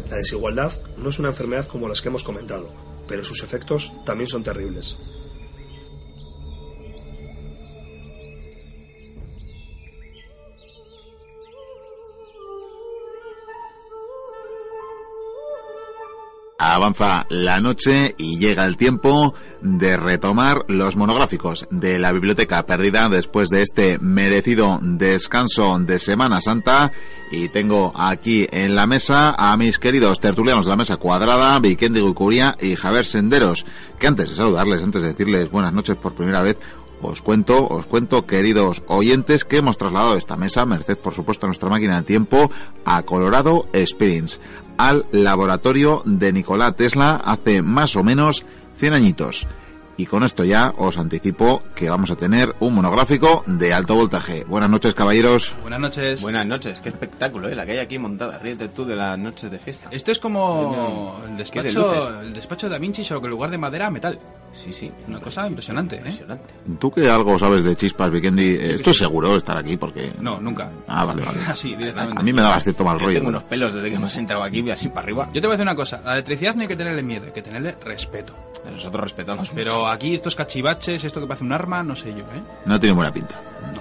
La 0.08 0.16
desigualdad 0.16 0.72
no 0.96 1.10
es 1.10 1.18
una 1.18 1.28
enfermedad 1.28 1.66
como 1.66 1.88
las 1.88 2.00
que 2.00 2.08
hemos 2.08 2.24
comentado, 2.24 2.72
pero 3.08 3.24
sus 3.24 3.42
efectos 3.42 3.92
también 4.04 4.28
son 4.28 4.44
terribles. 4.44 4.96
Avanza 16.62 17.24
la 17.30 17.58
noche 17.62 18.14
y 18.18 18.38
llega 18.38 18.66
el 18.66 18.76
tiempo 18.76 19.32
de 19.62 19.96
retomar 19.96 20.66
los 20.68 20.94
monográficos 20.94 21.66
de 21.70 21.98
la 21.98 22.12
biblioteca 22.12 22.66
perdida 22.66 23.08
después 23.08 23.48
de 23.48 23.62
este 23.62 23.98
merecido 23.98 24.78
descanso 24.82 25.78
de 25.78 25.98
Semana 25.98 26.42
Santa. 26.42 26.92
Y 27.30 27.48
tengo 27.48 27.94
aquí 27.96 28.46
en 28.50 28.74
la 28.74 28.86
mesa 28.86 29.34
a 29.38 29.56
mis 29.56 29.78
queridos 29.78 30.20
tertulianos 30.20 30.66
de 30.66 30.70
la 30.70 30.76
mesa 30.76 30.98
cuadrada, 30.98 31.58
Vikendi 31.60 32.00
Gucuria 32.00 32.54
y 32.60 32.76
Javier 32.76 33.06
Senderos, 33.06 33.64
que 33.98 34.08
antes 34.08 34.28
de 34.28 34.36
saludarles, 34.36 34.82
antes 34.82 35.00
de 35.00 35.08
decirles 35.08 35.50
buenas 35.50 35.72
noches 35.72 35.96
por 35.96 36.14
primera 36.14 36.42
vez, 36.42 36.58
os 37.02 37.22
cuento, 37.22 37.66
os 37.66 37.86
cuento, 37.86 38.26
queridos 38.26 38.82
oyentes, 38.86 39.46
que 39.46 39.56
hemos 39.56 39.78
trasladado 39.78 40.16
esta 40.16 40.36
mesa, 40.36 40.66
merced 40.66 40.98
por 40.98 41.14
supuesto 41.14 41.46
a 41.46 41.48
nuestra 41.48 41.70
máquina 41.70 41.96
del 41.96 42.04
tiempo, 42.04 42.50
a 42.84 43.02
Colorado 43.04 43.66
Springs, 43.72 44.40
al 44.80 45.04
laboratorio 45.12 46.02
de 46.06 46.32
Nikola 46.32 46.72
Tesla 46.72 47.20
hace 47.22 47.60
más 47.60 47.96
o 47.96 48.02
menos 48.02 48.46
100 48.76 48.94
añitos. 48.94 49.46
Y 49.98 50.06
con 50.06 50.22
esto 50.22 50.42
ya 50.44 50.72
os 50.78 50.96
anticipo 50.96 51.62
que 51.74 51.90
vamos 51.90 52.10
a 52.10 52.16
tener 52.16 52.54
un 52.60 52.74
monográfico 52.74 53.44
de 53.46 53.74
alto 53.74 53.94
voltaje. 53.94 54.44
Buenas 54.44 54.70
noches, 54.70 54.94
caballeros. 54.94 55.54
Buenas 55.60 55.80
noches. 55.80 56.22
Buenas 56.22 56.46
noches, 56.46 56.80
qué 56.80 56.88
espectáculo, 56.88 57.50
¿eh? 57.50 57.54
La 57.54 57.66
que 57.66 57.72
hay 57.72 57.78
aquí 57.78 57.98
montada. 57.98 58.38
Ríete 58.38 58.68
tú 58.68 58.86
de 58.86 58.96
las 58.96 59.18
noches 59.18 59.50
de 59.50 59.58
fiesta. 59.58 59.90
Esto 59.90 60.12
es 60.12 60.18
como 60.18 61.20
el 61.28 61.36
despacho, 61.36 62.20
el 62.22 62.32
despacho 62.32 62.66
de 62.68 62.72
Da 62.72 62.78
Vinci, 62.78 63.04
solo 63.04 63.20
que 63.20 63.26
en 63.26 63.32
lugar 63.32 63.50
de 63.50 63.58
madera, 63.58 63.90
metal. 63.90 64.18
Sí, 64.52 64.72
sí. 64.72 64.90
Una 65.06 65.20
cosa 65.20 65.46
impresionante, 65.46 65.94
¿eh? 65.96 65.98
Impresionante. 65.98 66.54
Tú 66.80 66.90
que 66.90 67.08
algo 67.08 67.38
sabes 67.38 67.62
de 67.62 67.76
chispas, 67.76 68.10
Vikendi, 68.10 68.56
esto 68.60 68.90
es 68.90 68.98
seguro 68.98 69.36
estar 69.36 69.56
aquí 69.56 69.76
porque... 69.76 70.12
No, 70.20 70.40
nunca. 70.40 70.70
Ah, 70.88 71.04
vale, 71.04 71.24
vale. 71.24 71.38
Así, 71.48 71.74
directamente. 71.76 72.18
A 72.18 72.22
mí 72.22 72.32
me 72.32 72.42
daba 72.42 72.58
cierto 72.60 72.84
mal 72.84 72.98
Yo 72.98 73.06
rollo. 73.06 73.18
tengo 73.18 73.28
unos 73.28 73.44
pelos 73.44 73.72
desde 73.72 73.88
que 73.90 73.96
hemos 73.96 74.14
entrado 74.16 74.42
aquí, 74.42 74.68
así 74.70 74.88
para 74.88 75.02
arriba. 75.02 75.28
Yo 75.32 75.40
te 75.40 75.46
voy 75.46 75.54
a 75.54 75.56
decir 75.56 75.62
una 75.62 75.74
cosa, 75.76 76.00
la 76.04 76.14
electricidad 76.14 76.54
no 76.56 76.62
hay 76.62 76.68
que 76.68 76.76
tenerle 76.76 77.02
miedo, 77.02 77.26
hay 77.26 77.32
que 77.32 77.42
tenerle 77.42 77.76
respeto. 77.84 78.34
Nosotros 78.70 79.04
respetamos. 79.04 79.50
Pero 79.54 79.86
aquí 79.86 80.14
estos 80.14 80.34
cachivaches, 80.34 81.04
esto 81.04 81.20
que 81.20 81.26
parece 81.26 81.44
un 81.44 81.52
arma, 81.52 81.82
no 81.82 81.94
sé 81.94 82.10
yo, 82.10 82.20
¿eh? 82.24 82.42
No 82.66 82.78
tiene 82.80 82.94
buena 82.94 83.12
pinta. 83.12 83.36
No. 83.72 83.80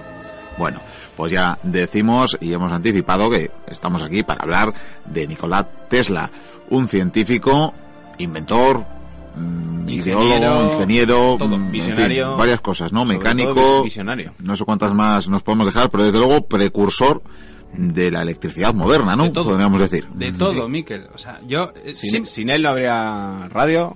Bueno, 0.56 0.80
pues 1.16 1.32
ya 1.32 1.58
decimos 1.62 2.36
y 2.40 2.52
hemos 2.52 2.70
anticipado 2.70 3.30
que 3.30 3.50
estamos 3.66 4.02
aquí 4.02 4.22
para 4.22 4.42
hablar 4.42 4.72
de 5.06 5.26
Nikola 5.26 5.64
Tesla, 5.88 6.30
un 6.68 6.86
científico, 6.88 7.72
inventor, 8.18 8.84
Ingeniero, 9.86 10.24
ideólogo, 10.38 10.72
ingeniero, 10.72 11.36
todo, 11.38 11.48
mm, 11.48 11.52
en 11.54 11.60
fin, 11.62 11.72
visionario. 11.72 12.36
varias 12.36 12.60
cosas, 12.60 12.92
¿no? 12.92 13.04
Mecánico, 13.04 13.82
visionario. 13.82 14.34
no 14.38 14.54
sé 14.56 14.64
cuántas 14.64 14.94
más 14.94 15.28
nos 15.28 15.42
podemos 15.42 15.66
dejar, 15.66 15.90
pero 15.90 16.04
desde 16.04 16.18
luego 16.18 16.46
precursor 16.46 17.22
de 17.72 18.10
la 18.10 18.22
electricidad 18.22 18.74
moderna, 18.74 19.16
¿no? 19.16 19.24
De 19.24 19.30
todo. 19.30 19.44
Podríamos 19.50 19.80
decir. 19.80 20.06
De 20.14 20.32
todo, 20.32 20.68
Miquel. 20.68 21.06
O 21.14 21.18
sea, 21.18 21.40
yo... 21.46 21.72
eh, 21.84 21.94
Sin, 21.94 22.26
sí- 22.26 22.32
sin 22.34 22.50
él 22.50 22.62
no 22.62 22.68
habría 22.70 23.48
radio, 23.48 23.94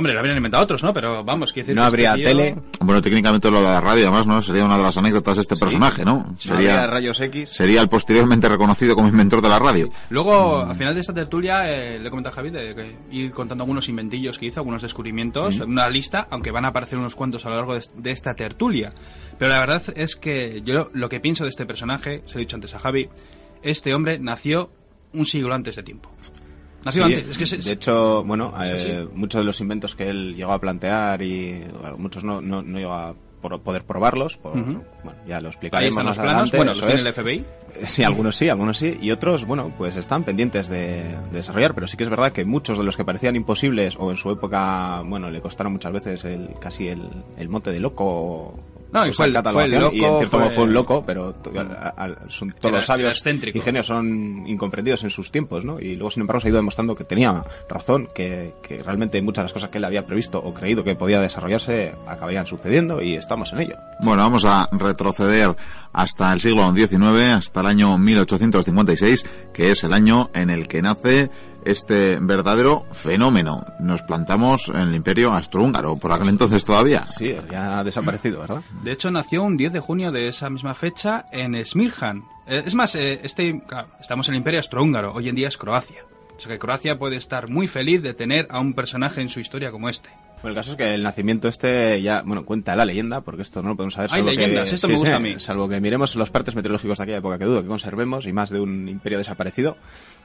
Hombre, 0.00 0.14
lo 0.14 0.20
habrían 0.20 0.38
inventado 0.38 0.64
otros, 0.64 0.82
¿no? 0.82 0.94
Pero 0.94 1.22
vamos, 1.22 1.52
quiero 1.52 1.66
decir... 1.66 1.76
no 1.76 1.82
que 1.82 1.86
habría 1.86 2.10
este 2.14 2.20
tío- 2.22 2.28
tele, 2.30 2.56
Bueno, 2.80 3.02
técnicamente 3.02 3.50
lo 3.50 3.58
de 3.58 3.64
la 3.64 3.82
radio, 3.82 4.04
además, 4.04 4.26
¿no? 4.26 4.40
Sería 4.40 4.64
una 4.64 4.78
de 4.78 4.82
las 4.82 4.96
anécdotas 4.96 5.36
de 5.36 5.42
este 5.42 5.56
personaje, 5.56 6.06
¿no? 6.06 6.26
no 6.30 6.36
Sería, 6.38 6.54
habría 6.80 6.86
rayos 6.86 7.20
X. 7.20 7.50
sería 7.50 7.82
el 7.82 7.90
posteriormente 7.90 8.48
reconocido 8.48 8.94
como 8.96 9.08
inventor 9.08 9.42
de 9.42 9.50
la 9.50 9.58
radio. 9.58 9.90
Luego, 10.08 10.60
al 10.60 10.74
final 10.74 10.94
de 10.94 11.02
esta 11.02 11.12
tertulia, 11.12 11.70
eh, 11.70 11.98
le 11.98 12.08
he 12.08 12.10
comentado 12.10 12.32
a 12.32 12.36
Javi 12.36 12.50
de 12.50 12.74
que 12.74 12.96
ir 13.10 13.30
contando 13.32 13.62
algunos 13.64 13.90
inventillos 13.90 14.38
que 14.38 14.46
hizo, 14.46 14.60
algunos 14.60 14.80
descubrimientos, 14.80 15.56
una 15.60 15.90
lista, 15.90 16.26
aunque 16.30 16.50
van 16.50 16.64
a 16.64 16.68
aparecer 16.68 16.98
unos 16.98 17.14
cuantos 17.14 17.44
a 17.44 17.50
lo 17.50 17.56
largo 17.56 17.74
de, 17.74 17.82
de 17.94 18.10
esta 18.10 18.32
tertulia. 18.34 18.94
Pero 19.38 19.50
la 19.50 19.58
verdad 19.60 19.82
es 19.96 20.16
que 20.16 20.62
yo 20.64 20.88
lo 20.94 21.10
que 21.10 21.20
pienso 21.20 21.44
de 21.44 21.50
este 21.50 21.66
personaje, 21.66 22.22
se 22.24 22.34
lo 22.36 22.40
he 22.40 22.44
dicho 22.44 22.56
antes 22.56 22.74
a 22.74 22.78
Javi, 22.78 23.10
este 23.62 23.92
hombre 23.94 24.18
nació 24.18 24.70
un 25.12 25.26
siglo 25.26 25.54
antes 25.54 25.76
de 25.76 25.82
tiempo. 25.82 26.10
Nació 26.84 27.06
Sí, 27.06 27.14
antes. 27.14 27.28
Es 27.30 27.38
que 27.38 27.46
se- 27.46 27.58
de 27.58 27.72
hecho, 27.72 28.24
bueno, 28.24 28.52
Sí, 28.56 28.62
eh, 28.66 29.06
muchos 29.14 29.40
de 29.40 29.44
los 29.44 29.60
inventos 29.60 29.94
que 29.94 30.08
él 30.08 30.34
llegó 30.36 30.52
a 30.52 30.58
plantear 30.60 31.20
y 31.22 31.64
bueno, 31.80 31.96
muchos 31.98 32.24
no, 32.24 32.40
no, 32.40 32.62
no 32.62 32.78
llegó 32.78 32.92
a 32.92 33.14
por- 33.42 33.60
poder 33.60 33.84
probarlos, 33.84 34.36
por- 34.36 34.52
bueno, 34.52 34.84
ya 35.26 35.40
lo 35.40 35.48
explicaremos 35.48 35.94
los 35.96 36.04
más 36.04 36.16
planos. 36.18 36.32
adelante. 36.32 36.56
Bueno, 36.58 36.70
los 36.72 36.80
tiene 36.80 36.94
es. 36.94 37.00
el 37.00 37.06
FBI. 37.08 37.44
Sí, 37.86 38.02
algunos 38.02 38.36
sí, 38.36 38.48
algunos 38.48 38.78
sí, 38.78 38.98
y 39.00 39.10
otros, 39.12 39.44
bueno, 39.46 39.72
pues 39.78 39.96
están 39.96 40.24
pendientes 40.24 40.68
de, 40.68 41.04
de 41.04 41.16
desarrollar, 41.32 41.74
pero 41.74 41.86
sí 41.86 41.96
que 41.96 42.04
es 42.04 42.10
verdad 42.10 42.32
que 42.32 42.44
muchos 42.44 42.76
de 42.76 42.84
los 42.84 42.96
que 42.96 43.04
parecían 43.04 43.36
imposibles 43.36 43.96
o 43.98 44.10
en 44.10 44.16
su 44.18 44.30
época, 44.30 45.02
bueno, 45.06 45.30
le 45.30 45.40
costaron 45.40 45.72
muchas 45.72 45.92
veces 45.92 46.24
el, 46.24 46.50
casi 46.60 46.88
el, 46.88 47.08
el 47.38 47.48
mote 47.48 47.70
de 47.72 47.80
loco, 47.80 48.58
No, 48.92 49.06
y 49.06 49.12
fue 49.12 49.26
el- 49.26 49.36
fue 49.42 49.64
el 49.66 49.72
y 49.72 49.74
en 49.76 49.80
loco, 49.82 50.18
cierto 50.18 50.38
modo 50.38 50.46
fue- 50.46 50.54
fue 50.54 50.64
un 50.64 50.72
loco, 50.72 51.04
pero 51.06 51.34
son, 52.28 52.50
todos 52.50 52.64
Era- 52.64 52.70
los 52.78 52.86
sabios 52.86 53.24
y 53.54 53.60
genios 53.60 53.86
son 53.86 54.44
incomprendidos 54.46 55.04
en 55.04 55.10
sus 55.10 55.30
tiempos, 55.30 55.64
¿no? 55.64 55.78
Y 55.80 55.94
luego, 55.94 56.10
sin 56.10 56.22
embargo, 56.22 56.40
se 56.40 56.48
ha 56.48 56.50
ido 56.50 56.56
demostrando 56.58 56.94
que 56.94 57.04
tenía 57.04 57.42
razón, 57.68 58.08
que, 58.14 58.54
que 58.62 58.78
realmente 58.78 59.20
muchas 59.22 59.42
de 59.42 59.44
las 59.44 59.52
cosas 59.52 59.70
que 59.70 59.78
él 59.78 59.84
había 59.84 60.06
previsto 60.06 60.38
o 60.40 60.52
creído 60.52 60.82
que 60.82 60.94
podía 60.96 61.20
desarrollarse 61.20 61.94
acabarían 62.06 62.46
sucediendo 62.46 63.00
y 63.02 63.14
estamos 63.14 63.52
en 63.52 63.60
ello. 63.60 63.76
Bueno, 64.00 64.22
vamos 64.22 64.44
a 64.44 64.68
retroceder 64.72 65.54
hasta 65.92 66.32
el 66.32 66.40
siglo 66.40 66.72
XIX, 66.74 67.34
hasta 67.34 67.60
el 67.60 67.66
año 67.66 67.96
1856, 67.98 69.24
que 69.52 69.70
es 69.70 69.84
el 69.84 69.92
año 69.92 70.30
en 70.34 70.50
el 70.50 70.68
que 70.68 70.82
nace 70.82 71.30
este 71.64 72.18
verdadero 72.20 72.86
fenómeno. 72.92 73.64
Nos 73.80 74.02
plantamos 74.02 74.68
en 74.68 74.76
el 74.88 74.94
imperio 74.94 75.32
austrohúngaro, 75.32 75.96
por 75.96 76.12
aquel 76.12 76.28
entonces 76.28 76.64
todavía. 76.64 77.04
Sí, 77.04 77.34
ya 77.50 77.78
ha 77.78 77.84
desaparecido, 77.84 78.40
¿verdad? 78.40 78.62
De 78.82 78.92
hecho, 78.92 79.10
nació 79.10 79.42
un 79.42 79.56
10 79.56 79.72
de 79.72 79.80
junio 79.80 80.12
de 80.12 80.28
esa 80.28 80.50
misma 80.50 80.74
fecha 80.74 81.26
en 81.32 81.62
Smirjan. 81.64 82.24
Eh, 82.46 82.62
es 82.66 82.74
más, 82.74 82.94
eh, 82.94 83.20
este, 83.22 83.60
claro, 83.66 83.88
estamos 84.00 84.28
en 84.28 84.34
el 84.34 84.38
Imperio 84.38 84.60
Austrohúngaro, 84.60 85.12
hoy 85.14 85.28
en 85.28 85.34
día 85.34 85.48
es 85.48 85.56
Croacia. 85.58 86.02
O 86.36 86.40
sea 86.40 86.52
que 86.52 86.58
Croacia 86.58 86.98
puede 86.98 87.16
estar 87.16 87.48
muy 87.48 87.68
feliz 87.68 88.02
de 88.02 88.14
tener 88.14 88.46
a 88.50 88.60
un 88.60 88.72
personaje 88.72 89.20
en 89.20 89.28
su 89.28 89.40
historia 89.40 89.70
como 89.70 89.88
este. 89.90 90.08
Bueno, 90.42 90.48
el 90.50 90.54
caso 90.54 90.70
es 90.70 90.76
que 90.78 90.94
el 90.94 91.02
nacimiento 91.02 91.48
este 91.48 92.00
ya, 92.00 92.22
bueno, 92.22 92.46
cuenta 92.46 92.74
la 92.74 92.86
leyenda, 92.86 93.20
porque 93.20 93.42
esto 93.42 93.62
no 93.62 93.68
lo 93.68 93.76
podemos 93.76 93.92
saber. 93.92 94.10
Hay 94.10 94.20
salvo 94.20 94.30
que- 94.30 94.36
leyendas, 94.36 94.72
esto 94.72 94.88
me 94.88 94.94
gusta 94.96 95.16
a 95.16 95.20
mí. 95.20 95.38
Salvo 95.38 95.68
que 95.68 95.78
miremos 95.82 96.16
los 96.16 96.30
partes 96.30 96.56
meteorológicos 96.56 96.96
de 96.96 97.04
aquella 97.04 97.18
época 97.18 97.36
que 97.38 97.44
dudo 97.44 97.60
que 97.60 97.68
conservemos, 97.68 98.26
y 98.26 98.32
más 98.32 98.48
de 98.48 98.58
un 98.58 98.88
imperio 98.88 99.18
desaparecido, 99.18 99.76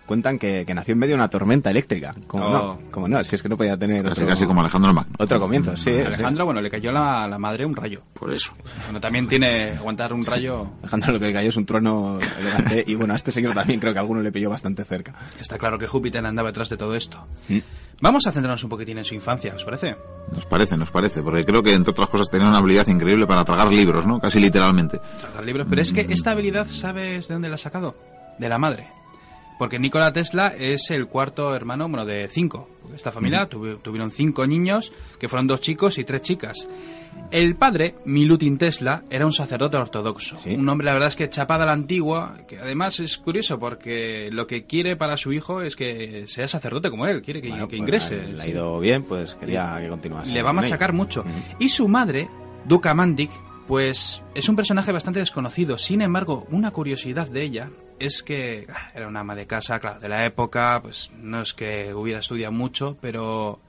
cuentan 0.05 0.37
que, 0.39 0.65
que 0.65 0.73
nació 0.73 0.93
en 0.93 0.99
medio 0.99 1.13
de 1.13 1.15
una 1.15 1.29
tormenta 1.29 1.71
eléctrica. 1.71 2.13
Como 2.27 2.45
Oh. 2.45 2.49
no, 2.51 2.79
como 2.91 3.07
no, 3.07 3.23
si 3.23 3.35
es 3.35 3.41
que 3.43 3.49
no 3.49 3.57
podía 3.57 3.75
tener 3.77 4.03
Casi, 4.03 4.21
otro, 4.21 4.27
casi 4.27 4.45
como 4.45 4.61
Alejandro 4.61 4.93
Magno. 4.93 5.13
otro 5.17 5.39
comienzo, 5.39 5.75
sí. 5.75 5.93
sí. 5.95 5.99
Alejandro, 6.01 6.45
bueno, 6.45 6.61
le 6.61 6.69
cayó 6.69 6.91
la, 6.91 7.27
la 7.27 7.39
madre 7.39 7.65
un 7.65 7.75
rayo. 7.75 8.01
Por 8.13 8.31
eso. 8.33 8.53
Bueno, 8.85 9.01
también 9.01 9.27
tiene 9.27 9.71
aguantar 9.71 10.13
un 10.13 10.23
rayo. 10.23 10.67
Alejandro 10.81 11.13
lo 11.13 11.19
que 11.19 11.25
le 11.27 11.33
cayó 11.33 11.49
es 11.49 11.57
un 11.57 11.65
trueno 11.65 12.19
elegante, 12.39 12.83
y 12.87 12.95
bueno, 12.95 13.13
a 13.13 13.15
este 13.17 13.31
señor 13.31 13.53
también 13.53 13.79
creo 13.79 13.93
que 13.93 13.99
a 13.99 14.01
alguno 14.01 14.21
le 14.21 14.31
pilló 14.31 14.49
bastante 14.49 14.83
cerca. 14.83 15.15
Está 15.39 15.57
claro 15.57 15.77
que 15.79 15.87
Júpiter 15.87 16.25
andaba 16.25 16.49
detrás 16.49 16.69
de 16.69 16.77
todo 16.77 16.95
esto. 16.95 17.25
Mm. 17.49 17.57
Vamos 18.01 18.27
a 18.27 18.31
centrarnos 18.33 18.61
un 18.63 18.69
poquitín 18.69 18.97
en 18.97 19.05
su 19.05 19.15
infancia, 19.15 19.53
¿os 19.55 19.63
parece? 19.63 19.95
Nos 20.33 20.45
parece, 20.45 20.75
nos 20.75 20.91
parece, 20.91 21.21
porque 21.23 21.45
creo 21.45 21.63
que 21.63 21.73
entre 21.73 21.91
otras 21.91 22.09
cosas 22.09 22.29
tenía 22.29 22.47
una 22.47 22.57
habilidad 22.57 22.85
increíble 22.87 23.25
para 23.25 23.45
tragar 23.45 23.67
libros, 23.69 24.05
¿no? 24.05 24.19
Casi 24.19 24.39
literalmente. 24.39 24.99
Tragar 25.21 25.45
libros. 25.45 25.65
Pero 25.69 25.81
es 25.81 25.93
que 25.93 26.05
esta 26.09 26.31
habilidad, 26.31 26.67
¿sabes 26.67 27.27
de 27.29 27.33
dónde 27.33 27.47
la 27.47 27.55
ha 27.55 27.57
sacado? 27.57 27.95
De 28.37 28.49
la 28.49 28.57
madre. 28.57 28.89
Porque 29.57 29.79
Nikola 29.79 30.11
Tesla 30.11 30.53
es 30.57 30.91
el 30.91 31.07
cuarto 31.07 31.55
hermano, 31.55 31.87
bueno, 31.87 32.05
de 32.05 32.27
cinco. 32.27 32.69
Esta 32.93 33.11
familia 33.11 33.49
tuvi- 33.49 33.81
tuvieron 33.81 34.11
cinco 34.11 34.45
niños, 34.45 34.91
que 35.19 35.29
fueron 35.29 35.47
dos 35.47 35.61
chicos 35.61 35.97
y 35.97 36.03
tres 36.03 36.21
chicas. 36.21 36.67
El 37.31 37.55
padre, 37.55 37.95
Milutin 38.03 38.57
Tesla, 38.57 39.03
era 39.09 39.25
un 39.25 39.31
sacerdote 39.31 39.77
ortodoxo. 39.77 40.37
Sí. 40.37 40.55
Un 40.55 40.67
hombre, 40.67 40.85
la 40.85 40.91
verdad 40.93 41.07
es 41.07 41.15
que 41.15 41.29
chapada 41.29 41.63
a 41.63 41.67
la 41.67 41.71
antigua, 41.71 42.35
que 42.47 42.59
además 42.59 42.99
es 42.99 43.17
curioso 43.17 43.57
porque 43.57 44.29
lo 44.33 44.45
que 44.45 44.65
quiere 44.65 44.97
para 44.97 45.15
su 45.15 45.31
hijo 45.31 45.61
es 45.61 45.77
que 45.77 46.25
sea 46.27 46.49
sacerdote 46.49 46.89
como 46.89 47.07
él, 47.07 47.21
quiere 47.21 47.41
que, 47.41 47.47
Bueno, 47.49 47.67
que 47.69 47.77
pues, 47.77 47.79
ingrese. 47.79 48.17
Le 48.27 48.43
ha 48.43 48.47
ido 48.47 48.77
bien, 48.79 49.03
pues 49.03 49.35
quería 49.35 49.77
que 49.79 49.87
continuase. 49.87 50.31
Le 50.33 50.41
va 50.43 50.49
a 50.49 50.53
machacar 50.53 50.91
mucho. 50.91 51.23
Y 51.57 51.69
su 51.69 51.87
madre, 51.87 52.27
Duca 52.65 52.93
Mandik, 52.93 53.31
pues 53.67 54.21
es 54.35 54.49
un 54.49 54.57
personaje 54.57 54.91
bastante 54.91 55.19
desconocido. 55.21 55.77
Sin 55.77 56.01
embargo, 56.01 56.45
una 56.51 56.71
curiosidad 56.71 57.29
de 57.29 57.41
ella 57.43 57.69
es 57.99 58.23
que 58.23 58.67
era 58.93 59.07
una 59.07 59.21
ama 59.21 59.35
de 59.35 59.47
casa, 59.47 59.79
claro, 59.79 59.99
de 59.99 60.09
la 60.09 60.25
época, 60.25 60.79
pues 60.81 61.11
no 61.21 61.41
es 61.41 61.53
que 61.53 61.93
hubiera 61.93 62.19
estudiado 62.19 62.51
mucho, 62.51 62.97
pero 63.01 63.59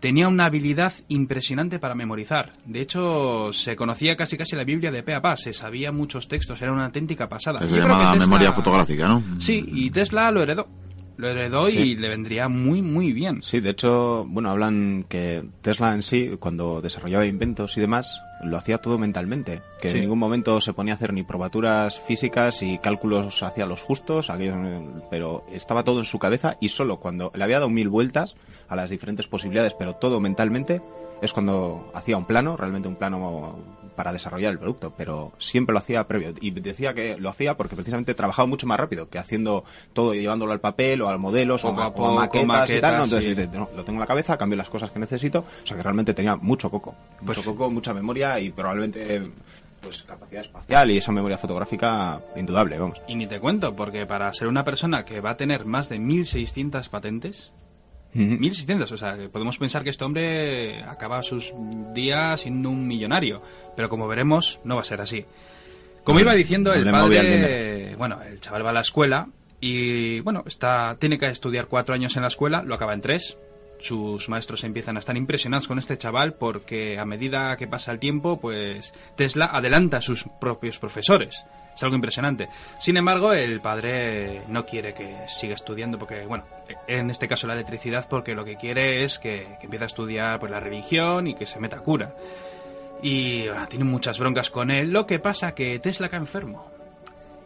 tenía 0.00 0.28
una 0.28 0.46
habilidad 0.46 0.92
impresionante 1.08 1.78
para 1.78 1.94
memorizar. 1.94 2.52
De 2.64 2.80
hecho, 2.80 3.52
se 3.52 3.76
conocía 3.76 4.16
casi 4.16 4.36
casi 4.36 4.54
la 4.56 4.64
Biblia 4.64 4.90
de 4.90 5.02
pe 5.02 5.14
a 5.14 5.22
pa, 5.22 5.36
se 5.36 5.52
sabía 5.52 5.92
muchos 5.92 6.28
textos, 6.28 6.60
era 6.62 6.72
una 6.72 6.86
auténtica 6.86 7.28
pasada. 7.28 7.64
Es 7.64 7.72
llamada 7.72 8.12
Tesla- 8.12 8.26
memoria 8.26 8.52
fotográfica, 8.52 9.08
¿no? 9.08 9.22
Sí, 9.38 9.64
y 9.66 9.90
Tesla 9.90 10.30
lo 10.30 10.42
heredó. 10.42 10.68
Lo 11.18 11.28
heredó 11.28 11.66
Sí. 11.70 11.78
y 11.78 11.96
le 11.96 12.10
vendría 12.10 12.46
muy, 12.50 12.82
muy 12.82 13.14
bien. 13.14 13.40
Sí, 13.42 13.60
de 13.60 13.70
hecho, 13.70 14.26
bueno, 14.28 14.50
hablan 14.50 15.06
que 15.08 15.42
Tesla 15.62 15.94
en 15.94 16.02
sí, 16.02 16.32
cuando 16.38 16.82
desarrollaba 16.82 17.24
inventos 17.24 17.74
y 17.78 17.80
demás, 17.80 18.20
lo 18.42 18.56
hacía 18.56 18.78
todo 18.78 18.98
mentalmente. 18.98 19.62
Que 19.80 19.90
Sí. 19.90 19.96
en 19.96 20.02
ningún 20.02 20.18
momento 20.18 20.60
se 20.60 20.72
ponía 20.72 20.94
a 20.94 20.96
hacer 20.96 21.12
ni 21.12 21.22
probaturas 21.22 21.98
físicas 21.98 22.62
y 22.62 22.78
cálculos 22.78 23.42
hacia 23.42 23.66
los 23.66 23.82
justos, 23.82 24.30
aquellos, 24.30 24.56
pero 25.10 25.44
estaba 25.52 25.84
todo 25.84 25.98
en 26.00 26.04
su 26.04 26.18
cabeza 26.18 26.56
y 26.60 26.68
solo 26.68 26.98
cuando 26.98 27.30
le 27.34 27.44
había 27.44 27.56
dado 27.56 27.70
mil 27.70 27.88
vueltas 27.88 28.36
a 28.68 28.76
las 28.76 28.90
diferentes 28.90 29.26
posibilidades, 29.28 29.74
pero 29.74 29.94
todo 29.96 30.20
mentalmente, 30.20 30.82
es 31.22 31.32
cuando 31.32 31.90
hacía 31.94 32.16
un 32.18 32.26
plano, 32.26 32.56
realmente 32.56 32.88
un 32.88 32.96
plano 32.96 33.58
para 33.96 34.12
desarrollar 34.12 34.52
el 34.52 34.58
producto, 34.58 34.92
pero 34.96 35.32
siempre 35.38 35.72
lo 35.72 35.78
hacía 35.78 36.06
previo. 36.06 36.34
Y 36.40 36.50
decía 36.52 36.94
que 36.94 37.16
lo 37.18 37.28
hacía 37.30 37.56
porque 37.56 37.74
precisamente 37.74 38.14
trabajaba 38.14 38.46
mucho 38.46 38.66
más 38.66 38.78
rápido 38.78 39.08
que 39.08 39.18
haciendo 39.18 39.64
todo 39.92 40.14
y 40.14 40.20
llevándolo 40.20 40.52
al 40.52 40.60
papel 40.60 41.00
o 41.02 41.08
a 41.08 41.18
modelos 41.18 41.64
o, 41.64 41.70
o 41.70 42.14
maquetas, 42.14 42.70
y 42.70 42.80
tal. 42.80 42.98
¿no? 42.98 43.04
Entonces 43.04 43.24
sí. 43.24 43.34
dice, 43.34 43.48
no, 43.52 43.68
lo 43.74 43.84
tengo 43.84 43.96
en 43.96 44.00
la 44.00 44.06
cabeza, 44.06 44.36
cambio 44.36 44.56
las 44.56 44.68
cosas 44.70 44.90
que 44.90 44.98
necesito. 44.98 45.40
O 45.40 45.66
sea 45.66 45.76
que 45.76 45.82
realmente 45.82 46.14
tenía 46.14 46.36
mucho 46.36 46.70
coco. 46.70 46.94
Mucho 47.20 47.24
Pues- 47.42 47.46
coco, 47.46 47.70
mucha 47.70 47.92
memoria 47.92 48.38
y 48.38 48.50
probablemente 48.50 49.22
pues 49.80 50.02
capacidad 50.02 50.40
espacial 50.40 50.90
y 50.90 50.96
esa 50.98 51.12
memoria 51.12 51.38
fotográfica 51.38 52.20
indudable, 52.34 52.78
vamos. 52.78 53.00
Y 53.06 53.14
ni 53.14 53.26
te 53.26 53.38
cuento, 53.38 53.76
porque 53.76 54.04
para 54.06 54.32
ser 54.32 54.48
una 54.48 54.64
persona 54.64 55.04
que 55.04 55.20
va 55.20 55.30
a 55.30 55.36
tener 55.36 55.64
más 55.64 55.88
de 55.88 55.98
1600 55.98 56.88
patentes, 56.88 57.52
1600, 58.14 58.90
o 58.92 58.96
sea, 58.96 59.16
que 59.16 59.28
podemos 59.28 59.58
pensar 59.58 59.84
que 59.84 59.90
este 59.90 60.04
hombre 60.04 60.82
acaba 60.84 61.22
sus 61.22 61.52
días 61.92 62.40
siendo 62.40 62.70
un 62.70 62.86
millonario, 62.86 63.42
pero 63.76 63.88
como 63.88 64.08
veremos, 64.08 64.58
no 64.64 64.76
va 64.76 64.80
a 64.80 64.84
ser 64.84 65.00
así. 65.00 65.26
Como 66.02 66.20
iba 66.20 66.34
diciendo, 66.34 66.72
el 66.72 66.90
padre, 66.90 67.94
bueno, 67.96 68.22
el 68.22 68.40
chaval 68.40 68.64
va 68.64 68.70
a 68.70 68.74
la 68.74 68.80
escuela 68.80 69.28
y, 69.60 70.20
bueno, 70.20 70.44
está, 70.46 70.96
tiene 71.00 71.18
que 71.18 71.26
estudiar 71.26 71.66
cuatro 71.66 71.94
años 71.94 72.14
en 72.16 72.22
la 72.22 72.28
escuela, 72.28 72.62
lo 72.62 72.74
acaba 72.74 72.94
en 72.94 73.00
tres. 73.00 73.36
Sus 73.78 74.28
maestros 74.28 74.64
empiezan 74.64 74.96
a 74.96 75.00
estar 75.00 75.16
impresionados 75.16 75.68
con 75.68 75.78
este 75.78 75.98
chaval 75.98 76.34
porque 76.34 76.98
a 76.98 77.04
medida 77.04 77.56
que 77.56 77.66
pasa 77.66 77.92
el 77.92 77.98
tiempo, 77.98 78.40
pues 78.40 78.94
Tesla 79.16 79.46
adelanta 79.46 79.98
a 79.98 80.00
sus 80.00 80.24
propios 80.40 80.78
profesores. 80.78 81.44
Es 81.76 81.82
algo 81.82 81.94
impresionante. 81.94 82.48
Sin 82.78 82.96
embargo, 82.96 83.34
el 83.34 83.60
padre 83.60 84.40
no 84.48 84.64
quiere 84.64 84.94
que 84.94 85.14
siga 85.28 85.54
estudiando 85.54 85.98
porque, 85.98 86.24
bueno, 86.24 86.44
en 86.86 87.10
este 87.10 87.28
caso 87.28 87.46
la 87.46 87.52
electricidad, 87.52 88.08
porque 88.08 88.34
lo 88.34 88.46
que 88.46 88.56
quiere 88.56 89.04
es 89.04 89.18
que, 89.18 89.46
que 89.60 89.66
empiece 89.66 89.84
a 89.84 89.86
estudiar 89.88 90.40
pues, 90.40 90.50
la 90.50 90.58
religión 90.58 91.26
y 91.26 91.34
que 91.34 91.44
se 91.44 91.60
meta 91.60 91.76
a 91.76 91.80
cura. 91.80 92.14
Y 93.02 93.46
ah, 93.48 93.66
tiene 93.68 93.84
muchas 93.84 94.18
broncas 94.18 94.48
con 94.50 94.70
él. 94.70 94.90
Lo 94.90 95.06
que 95.06 95.18
pasa 95.18 95.54
que 95.54 95.78
Tesla 95.78 96.08
cae 96.08 96.18
enfermo. 96.18 96.66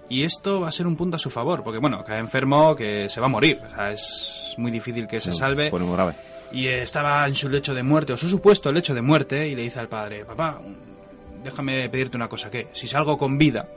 Y 0.08 0.22
esto 0.22 0.60
va 0.60 0.68
a 0.68 0.72
ser 0.72 0.86
un 0.86 0.96
punto 0.96 1.16
a 1.16 1.18
su 1.18 1.30
favor, 1.30 1.64
porque 1.64 1.78
bueno, 1.78 2.04
cae 2.04 2.20
enfermo 2.20 2.76
que 2.76 3.08
se 3.08 3.20
va 3.20 3.26
a 3.26 3.30
morir. 3.30 3.60
O 3.66 3.74
sea, 3.74 3.90
es 3.90 4.54
muy 4.58 4.70
difícil 4.70 5.08
que 5.08 5.20
se 5.20 5.32
salve. 5.32 5.70
Pone 5.70 5.84
muy 5.84 5.94
grave. 5.94 6.14
Y 6.52 6.68
estaba 6.68 7.26
en 7.26 7.34
su 7.34 7.48
lecho 7.48 7.74
de 7.74 7.82
muerte, 7.82 8.12
o 8.12 8.16
su 8.16 8.28
supuesto 8.28 8.70
lecho 8.70 8.94
de 8.94 9.02
muerte, 9.02 9.48
y 9.48 9.56
le 9.56 9.62
dice 9.62 9.78
al 9.78 9.88
padre, 9.88 10.24
papá, 10.24 10.60
déjame 11.42 11.88
pedirte 11.88 12.16
una 12.16 12.28
cosa, 12.28 12.50
que 12.50 12.68
si 12.72 12.88
salgo 12.88 13.16
con 13.16 13.38
vida, 13.38 13.68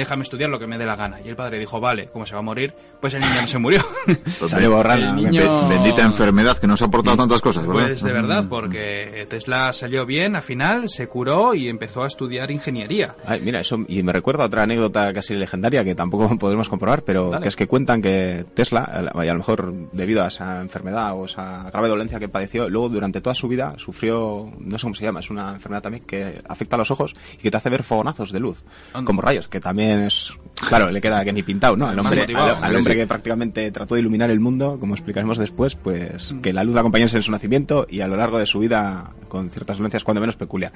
déjame 0.00 0.22
estudiar 0.24 0.50
lo 0.50 0.58
que 0.58 0.66
me 0.66 0.76
dé 0.78 0.86
la 0.86 0.96
gana. 0.96 1.18
Y 1.24 1.28
el 1.28 1.36
padre 1.36 1.58
dijo, 1.58 1.80
vale, 1.80 2.08
como 2.08 2.26
se 2.26 2.34
va 2.34 2.40
a 2.40 2.42
morir, 2.42 2.74
pues 3.00 3.14
el 3.14 3.20
niño 3.20 3.40
no 3.42 3.48
se 3.48 3.58
murió. 3.58 3.80
Pues 4.38 4.52
el 4.54 5.16
niño- 5.16 5.68
be- 5.68 5.74
Bendita 5.76 6.02
enfermedad 6.02 6.56
que 6.58 6.66
nos 6.66 6.80
ha 6.82 6.86
aportado 6.86 7.16
tantas 7.16 7.40
cosas, 7.40 7.66
¿verdad? 7.66 7.86
Pues 7.88 8.02
de 8.02 8.12
verdad, 8.12 8.44
porque 8.48 9.26
Tesla 9.28 9.72
salió 9.72 10.06
bien, 10.06 10.34
al 10.36 10.42
final 10.42 10.88
se 10.88 11.06
curó 11.08 11.54
y 11.54 11.68
empezó 11.68 12.02
a 12.02 12.06
estudiar 12.06 12.50
ingeniería. 12.50 13.14
Ay, 13.26 13.40
mira, 13.44 13.60
eso, 13.60 13.78
y 13.88 14.02
me 14.02 14.12
recuerda 14.12 14.44
otra 14.46 14.62
anécdota 14.62 15.12
casi 15.12 15.34
legendaria 15.34 15.84
que 15.84 15.94
tampoco 15.94 16.28
podremos 16.38 16.68
comprobar, 16.68 17.02
pero 17.02 17.30
Dale. 17.30 17.42
que 17.42 17.48
es 17.48 17.56
que 17.56 17.66
cuentan 17.66 18.00
que 18.02 18.44
Tesla, 18.54 19.10
y 19.14 19.28
a 19.28 19.32
lo 19.32 19.38
mejor 19.38 19.72
debido 19.92 20.24
a 20.24 20.28
esa 20.28 20.60
enfermedad 20.60 21.14
o 21.14 21.26
esa 21.26 21.70
grave 21.70 21.88
dolencia 21.88 22.18
que 22.18 22.28
padeció, 22.28 22.68
luego 22.68 22.88
durante 22.88 23.20
toda 23.20 23.34
su 23.34 23.48
vida 23.48 23.74
sufrió, 23.78 24.50
no 24.58 24.78
sé 24.78 24.82
cómo 24.82 24.94
se 24.94 25.04
llama, 25.04 25.20
es 25.20 25.30
una 25.30 25.54
enfermedad 25.54 25.82
también 25.82 26.04
que 26.04 26.40
afecta 26.48 26.76
a 26.76 26.78
los 26.78 26.90
ojos 26.90 27.14
y 27.34 27.38
que 27.42 27.50
te 27.50 27.56
hace 27.56 27.70
ver 27.70 27.82
fogonazos 27.82 28.32
de 28.32 28.40
luz, 28.40 28.64
como 29.04 29.20
rayos, 29.20 29.48
que 29.48 29.60
también 29.60 29.89
es, 29.98 30.32
claro, 30.68 30.90
le 30.90 31.00
queda 31.00 31.24
que 31.24 31.32
ni 31.32 31.42
pintado, 31.42 31.76
¿no? 31.76 31.88
Al 31.88 31.98
hombre, 31.98 32.24
al, 32.34 32.62
al 32.62 32.76
hombre 32.76 32.94
que 32.96 33.06
prácticamente 33.06 33.70
trató 33.72 33.94
de 33.96 34.00
iluminar 34.02 34.30
el 34.30 34.40
mundo, 34.40 34.78
como 34.78 34.94
explicaremos 34.94 35.36
después, 35.38 35.74
pues 35.74 36.34
que 36.42 36.52
la 36.52 36.62
luz 36.64 36.76
acompañase 36.76 37.16
en 37.16 37.22
su 37.22 37.32
nacimiento 37.32 37.86
y 37.90 38.00
a 38.00 38.06
lo 38.08 38.16
largo 38.16 38.38
de 38.38 38.46
su 38.46 38.58
vida 38.60 39.10
con 39.28 39.50
ciertas 39.50 39.78
dolencias 39.78 40.04
cuando 40.04 40.20
menos 40.20 40.36
peculiar. 40.36 40.72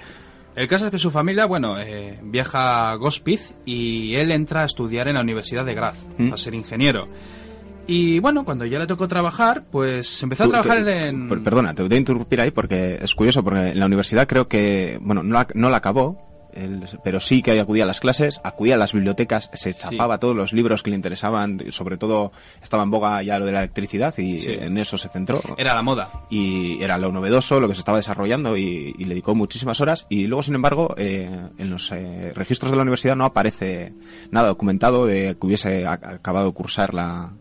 El 0.57 0.69
caso 0.69 0.85
es 0.86 0.91
que 0.91 0.99
su 0.99 1.11
familia, 1.11 1.47
bueno, 1.47 1.78
eh, 1.81 2.19
viaja 2.23 2.93
a 2.93 2.95
Gospiz 2.97 3.55
y 3.65 4.15
él 4.15 4.31
entra 4.31 4.62
a 4.62 4.65
estudiar 4.66 5.09
en 5.09 5.15
la 5.15 5.20
Universidad 5.20 5.65
de 5.65 5.74
Graz, 5.74 5.97
¿Mm? 6.19 6.32
a 6.32 6.36
ser 6.36 6.55
ingeniero. 6.55 7.09
Y 7.86 8.19
bueno, 8.20 8.45
cuando 8.47 8.65
ya 8.65 8.78
le 8.78 8.86
tocó 8.86 9.07
trabajar, 9.09 9.65
pues 9.70 10.23
empezó 10.23 10.45
a 10.45 10.49
trabajar 10.49 10.82
tú- 10.85 10.89
en... 10.89 11.28
per- 11.28 11.43
Perdona, 11.43 11.74
te 11.74 11.82
voy 11.82 11.93
a 11.95 11.99
interrumpir 11.99 12.41
ahí 12.41 12.51
porque 12.51 12.99
es 13.03 13.15
curioso, 13.15 13.43
porque 13.45 13.70
en 13.73 13.78
la 13.78 13.85
universidad 13.86 14.27
creo 14.27 14.49
que, 14.49 14.99
bueno, 15.03 15.23
no 15.23 15.35
la, 15.35 15.47
no 15.55 15.69
la 15.69 15.77
acabó 15.78 16.34
él- 16.55 16.85
pero 17.03 17.21
sí 17.21 17.43
que 17.43 17.59
acudía 17.61 17.85
a 17.85 17.87
las 17.87 18.01
clases, 18.01 18.41
acudía 18.45 18.75
a 18.75 18.79
las 18.79 18.93
bibliotecas, 18.93 19.51
se 19.53 19.75
chapaba 19.75 20.19
todos 20.19 20.35
los 20.37 20.53
libros 20.53 20.83
que 20.83 20.91
le 20.91 20.97
interesaban, 20.97 21.61
sobre 21.71 21.97
todo 21.97 22.33
estaba 22.63 22.83
en 22.83 22.91
boga 22.91 23.23
ya 23.23 23.39
lo 23.39 23.47
de 23.47 23.53
la 23.53 23.61
electricidad 23.61 24.17
y 24.19 24.39
Sí. 24.39 24.53
en 24.53 24.79
eso 24.79 24.97
se 24.99 25.09
centró. 25.09 25.41
Era 25.57 25.75
la 25.75 25.83
moda. 25.83 26.11
y 26.31 26.83
era 26.83 26.99
lo 26.99 27.13
novedoso, 27.13 27.61
lo 27.61 27.69
que 27.69 27.75
se 27.75 27.81
estaba 27.81 27.99
desarrollando 27.99 28.57
y, 28.57 28.95
y 28.99 29.05
le 29.05 29.11
dedicó 29.11 29.35
muchísimas 29.35 29.81
horas. 29.81 30.07
Y 30.09 30.27
luego, 30.27 30.43
sin 30.43 30.55
embargo, 30.55 30.95
eh, 30.99 31.31
en 31.59 31.71
los 31.71 31.91
eh, 31.93 32.33
registros 32.35 32.71
de 32.71 32.77
la 32.77 32.83
universidad 32.83 33.17
no 33.17 33.25
aparece 33.25 33.93
nada 34.31 34.49
documentado 34.49 35.07
de 35.07 35.37
que 35.41 35.47
hubiese 35.47 35.87
acabado 35.87 36.47
de 36.47 36.53
cursar 36.53 36.95
la, 36.95 37.33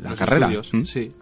la 0.00 0.10
los 0.10 0.18
carrera. 0.18 0.46
estudios, 0.46 0.74
¿Mm? 0.74 0.84
Sí. 0.84 1.12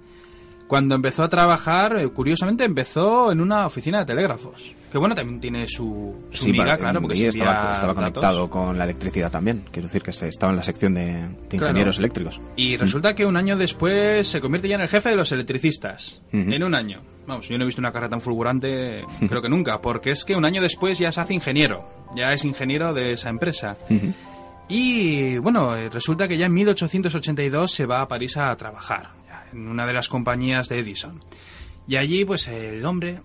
Cuando 0.66 0.94
empezó 0.94 1.22
a 1.22 1.28
trabajar, 1.28 1.96
eh, 1.98 2.08
curiosamente 2.08 2.64
empezó 2.64 3.30
en 3.30 3.40
una 3.40 3.66
oficina 3.66 3.98
de 4.00 4.06
telégrafos. 4.06 4.74
Que 4.94 4.98
bueno, 4.98 5.16
también 5.16 5.40
tiene 5.40 5.66
su, 5.66 6.14
su 6.30 6.44
Sí, 6.44 6.52
miga, 6.52 6.64
para- 6.66 6.76
claro, 6.78 7.00
porque 7.02 7.26
estaba, 7.26 7.72
estaba 7.72 7.94
conectado 7.96 8.48
con 8.48 8.78
la 8.78 8.84
electricidad 8.84 9.28
también. 9.28 9.64
Quiero 9.72 9.88
decir 9.88 10.02
que 10.02 10.12
se- 10.12 10.28
estaba 10.28 10.50
en 10.52 10.56
la 10.56 10.62
sección 10.62 10.94
de, 10.94 11.02
de 11.50 11.56
ingenieros 11.56 11.98
eléctricos. 11.98 12.40
Y 12.54 12.76
resulta 12.76 13.12
que 13.12 13.26
un 13.26 13.36
año 13.36 13.56
después 13.56 14.28
se 14.28 14.40
convierte 14.40 14.68
ya 14.68 14.76
en 14.76 14.82
el 14.82 14.88
jefe 14.88 15.08
de 15.08 15.16
los 15.16 15.32
electricistas. 15.32 16.22
En 16.30 16.62
un 16.62 16.76
año. 16.76 17.02
Vamos, 17.26 17.48
yo 17.48 17.58
no 17.58 17.64
he 17.64 17.66
visto 17.66 17.80
una 17.80 17.90
carrera 17.90 18.10
tan 18.10 18.20
fulgurante, 18.20 19.02
creo 19.28 19.42
que 19.42 19.48
nunca, 19.48 19.80
porque 19.80 20.12
es 20.12 20.24
que 20.24 20.36
un 20.36 20.44
año 20.44 20.62
después 20.62 20.96
ya 21.00 21.10
se 21.10 21.20
hace 21.20 21.34
ingeniero. 21.34 21.88
Ya 22.14 22.32
es 22.32 22.44
ingeniero 22.44 22.94
de 22.94 23.14
esa 23.14 23.30
empresa. 23.30 23.76
Y 24.68 25.38
bueno, 25.38 25.76
eh, 25.76 25.90
resulta 25.90 26.26
que 26.28 26.38
ya 26.38 26.46
en 26.46 26.54
1882 26.54 27.70
se 27.72 27.86
va 27.86 28.00
a 28.00 28.08
París 28.08 28.36
a 28.36 28.54
trabajar, 28.56 29.10
en 29.52 29.66
una 29.68 29.86
de 29.86 29.92
las 29.92 30.08
compañías 30.08 30.68
de 30.68 30.78
Edison. 30.78 31.20
Y 31.86 31.96
allí, 31.96 32.24
pues 32.24 32.48
el 32.48 32.84
hombre. 32.86 33.20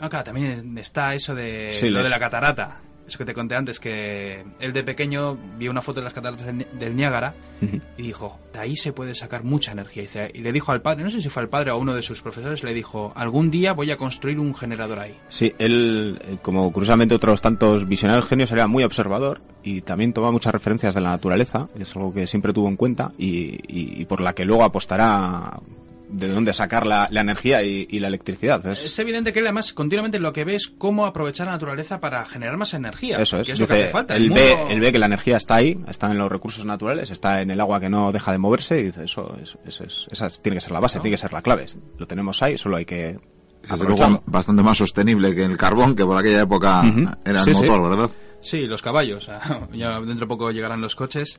Acá 0.00 0.24
también 0.24 0.76
está 0.78 1.14
eso 1.14 1.34
de 1.34 1.70
Sí, 1.72 1.88
lo 1.90 2.02
de 2.02 2.08
la 2.08 2.18
catarata. 2.18 2.80
Eso 3.06 3.18
que 3.18 3.24
te 3.24 3.34
conté 3.34 3.56
antes, 3.56 3.80
que 3.80 4.44
él 4.60 4.72
de 4.72 4.84
pequeño 4.84 5.36
vio 5.58 5.72
una 5.72 5.80
foto 5.82 5.98
de 5.98 6.04
las 6.04 6.12
cataratas 6.14 6.46
del 6.46 6.58
Ni- 6.58 6.66
del 6.78 6.94
Niágara 6.94 7.34
y 7.96 8.02
dijo, 8.02 8.38
de 8.52 8.60
ahí 8.60 8.76
se 8.76 8.92
puede 8.92 9.14
sacar 9.16 9.42
mucha 9.42 9.72
energía. 9.72 10.04
Y, 10.32 10.38
le 10.42 10.52
dijo 10.52 10.70
al 10.70 10.80
padre, 10.80 11.02
no 11.02 11.10
sé 11.10 11.20
si 11.20 11.28
fue 11.28 11.42
al 11.42 11.48
padre 11.48 11.72
o 11.72 11.74
a 11.74 11.76
uno 11.76 11.92
de 11.92 12.02
sus 12.02 12.22
profesores, 12.22 12.62
le 12.62 12.72
dijo, 12.72 13.12
algún 13.16 13.50
día 13.50 13.72
voy 13.72 13.90
a 13.90 13.96
construir 13.96 14.38
un 14.38 14.54
generador 14.54 15.00
ahí. 15.00 15.16
Sí, 15.26 15.52
él, 15.58 16.20
eh, 16.24 16.36
como 16.40 16.72
curiosamente 16.72 17.12
otros 17.14 17.40
tantos 17.42 17.88
visionarios 17.88 18.28
genios, 18.28 18.52
era 18.52 18.68
muy 18.68 18.84
observador 18.84 19.40
y 19.64 19.80
también 19.80 20.12
toma 20.12 20.30
muchas 20.30 20.52
referencias 20.52 20.94
de 20.94 21.00
la 21.00 21.10
naturaleza, 21.10 21.66
es 21.76 21.96
algo 21.96 22.14
que 22.14 22.28
siempre 22.28 22.52
tuvo 22.52 22.68
en 22.68 22.76
cuenta 22.76 23.10
y, 23.18 23.28
y- 23.66 24.00
y 24.02 24.04
por 24.04 24.20
la 24.20 24.34
que 24.34 24.44
luego 24.44 24.62
apostará 24.62 25.58
de 26.10 26.28
dónde 26.28 26.52
sacar 26.52 26.86
la, 26.86 27.08
la 27.10 27.20
energía 27.20 27.62
y, 27.62 27.86
y 27.90 28.00
la 28.00 28.08
electricidad. 28.08 28.64
Es- 28.66 28.84
Es 28.84 28.98
evidente 28.98 29.32
que 29.32 29.38
él 29.38 29.46
además 29.46 29.72
continuamente 29.72 30.18
lo 30.18 30.32
que 30.32 30.44
ve 30.44 30.56
es 30.56 30.68
cómo 30.68 31.06
aprovechar 31.06 31.46
la 31.46 31.52
naturaleza 31.52 32.00
para 32.00 32.24
generar 32.26 32.56
más 32.56 32.74
energía. 32.74 33.16
Eso 33.18 33.38
es. 33.40 33.46
Que 33.46 33.52
es 33.52 33.60
lo 33.60 33.66
Dice, 33.66 33.74
que 33.78 33.82
hace 33.84 33.92
falta. 33.92 34.16
El 34.16 34.24
él, 34.24 34.30
ve, 34.30 34.54
mundo- 34.56 34.70
él 34.72 34.80
ve 34.80 34.92
que 34.92 34.98
la 34.98 35.06
energía 35.06 35.36
está 35.36 35.54
ahí, 35.56 35.78
está 35.88 36.10
en 36.10 36.18
los 36.18 36.30
recursos 36.30 36.64
naturales, 36.64 37.10
está 37.10 37.40
en 37.42 37.50
el 37.50 37.60
agua 37.60 37.80
que 37.80 37.88
no 37.90 38.12
deja 38.12 38.32
de 38.32 38.38
moverse 38.38 38.80
y 38.80 38.84
dice, 38.84 39.04
eso, 39.04 39.36
es- 39.42 39.56
eso 39.66 39.84
es- 39.84 40.06
esa 40.10 40.26
es- 40.26 40.40
tiene 40.40 40.56
que 40.56 40.60
ser 40.60 40.72
la 40.72 40.80
base, 40.80 40.98
tiene 41.00 41.14
que 41.14 41.18
ser 41.18 41.32
la 41.32 41.42
clave. 41.42 41.66
Lo 41.98 42.06
tenemos 42.06 42.42
ahí, 42.42 42.58
solo 42.58 42.76
hay 42.76 42.84
que 42.84 43.18
Desde 43.62 43.84
luego, 43.84 44.22
bastante 44.26 44.62
más 44.62 44.78
sostenible 44.78 45.34
que 45.34 45.44
el 45.44 45.56
carbón, 45.58 45.94
que 45.94 46.04
por 46.04 46.16
aquella 46.16 46.42
época 46.42 46.82
era 47.24 47.40
el 47.40 47.44
Sí, 47.44 47.54
sí. 47.54 47.60
motor, 47.66 47.90
¿verdad? 47.90 48.10
Sí, 48.42 48.60
los 48.66 48.80
caballos. 48.80 49.28
ya 49.74 50.00
dentro 50.00 50.20
de 50.20 50.26
poco 50.26 50.50
llegarán 50.50 50.80
los 50.80 50.96
coches. 50.96 51.38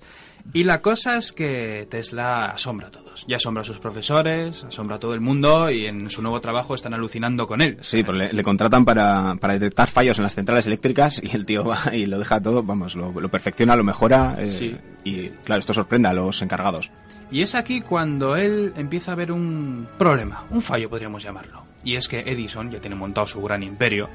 Y 0.54 0.64
la 0.64 0.82
cosa 0.82 1.18
es 1.18 1.32
que 1.32 1.88
Tesla 1.90 2.46
asombra 2.46 2.88
a 2.88 2.92
todos. 2.92 3.26
Ya 3.28 3.38
asombra 3.38 3.62
a 3.62 3.64
sus 3.66 3.80
profesores, 3.80 4.64
asombra 4.64 4.96
a 4.98 5.00
todo 5.00 5.14
el 5.14 5.22
mundo 5.22 5.70
y 5.70 5.86
en 5.86 6.10
su 6.10 6.22
nuevo 6.22 6.42
trabajo 6.42 6.76
están 6.76 6.94
alucinando 6.94 7.48
con 7.48 7.62
él. 7.62 7.78
Sí, 7.82 8.04
pues 8.04 8.18
le, 8.18 8.34
le 8.34 8.44
contratan 8.44 8.84
para, 8.86 9.36
para 9.40 9.54
detectar 9.54 9.90
fallos 9.90 10.18
en 10.18 10.24
las 10.24 10.36
centrales 10.36 10.68
eléctricas 10.68 11.22
y 11.24 11.36
el 11.36 11.46
tío 11.46 11.64
va 11.66 11.80
y 11.96 12.06
lo 12.06 12.20
deja 12.20 12.42
todo, 12.42 12.64
vamos, 12.64 12.96
lo, 12.96 13.12
lo 13.20 13.30
perfecciona, 13.30 13.76
lo 13.76 13.84
mejora 13.84 14.36
eh, 14.40 14.52
Sí. 14.52 14.76
y 15.04 15.30
claro, 15.44 15.60
esto 15.60 15.74
sorprende 15.74 16.10
a 16.10 16.14
los 16.14 16.42
encargados. 16.42 16.92
Y 17.32 17.42
es 17.44 17.56
aquí 17.56 17.80
cuando 17.80 18.36
él 18.36 18.74
empieza 18.76 19.14
a 19.14 19.16
ver 19.16 19.32
un 19.32 19.88
problema, 19.98 20.44
un 20.50 20.62
fallo 20.62 20.90
podríamos 20.90 21.24
llamarlo. 21.24 21.64
Y 21.84 21.96
es 21.96 22.08
que 22.10 22.20
Edison 22.20 22.70
ya 22.70 22.80
tiene 22.80 22.96
montado 22.96 23.26
su 23.26 23.42
gran 23.42 23.64
imperio. 23.64 24.10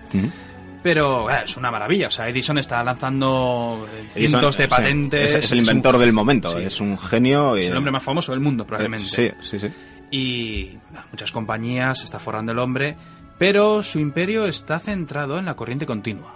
Pero 0.87 1.29
eh, 1.29 1.41
es 1.43 1.57
una 1.57 1.71
maravilla, 1.73 2.07
o 2.07 2.11
sea, 2.13 2.29
Edison 2.29 2.59
está 2.59 2.85
lanzando 2.85 3.89
eh, 3.93 4.07
cientos 4.13 4.57
de 4.57 4.65
sí, 4.65 4.69
patentes. 4.71 5.35
es, 5.35 5.45
es 5.47 5.53
el 5.53 5.59
un- 5.59 5.65
inventor 5.65 5.99
del 5.99 6.13
momento, 6.13 6.57
Sí. 6.57 6.63
es 6.65 6.81
un 6.81 6.97
genio. 6.97 7.57
es 7.57 7.67
eh, 7.67 7.71
el 7.71 7.77
hombre 7.77 7.91
más 7.91 8.05
famoso 8.05 8.31
del 8.31 8.41
mundo, 8.41 8.65
probablemente. 8.65 9.05
Sí, 9.09 9.31
sí, 9.43 9.59
sí. 9.59 9.67
Y 10.13 10.65
bueno, 10.91 11.07
muchas 11.11 11.33
compañías, 11.33 12.05
está 12.05 12.21
forrando 12.21 12.53
el 12.53 12.61
hombre, 12.61 12.97
pero 13.37 13.83
su 13.83 13.99
imperio 13.99 14.47
está 14.47 14.79
centrado 14.79 15.39
en 15.39 15.45
la 15.47 15.57
corriente 15.57 15.87
continua. 15.87 16.35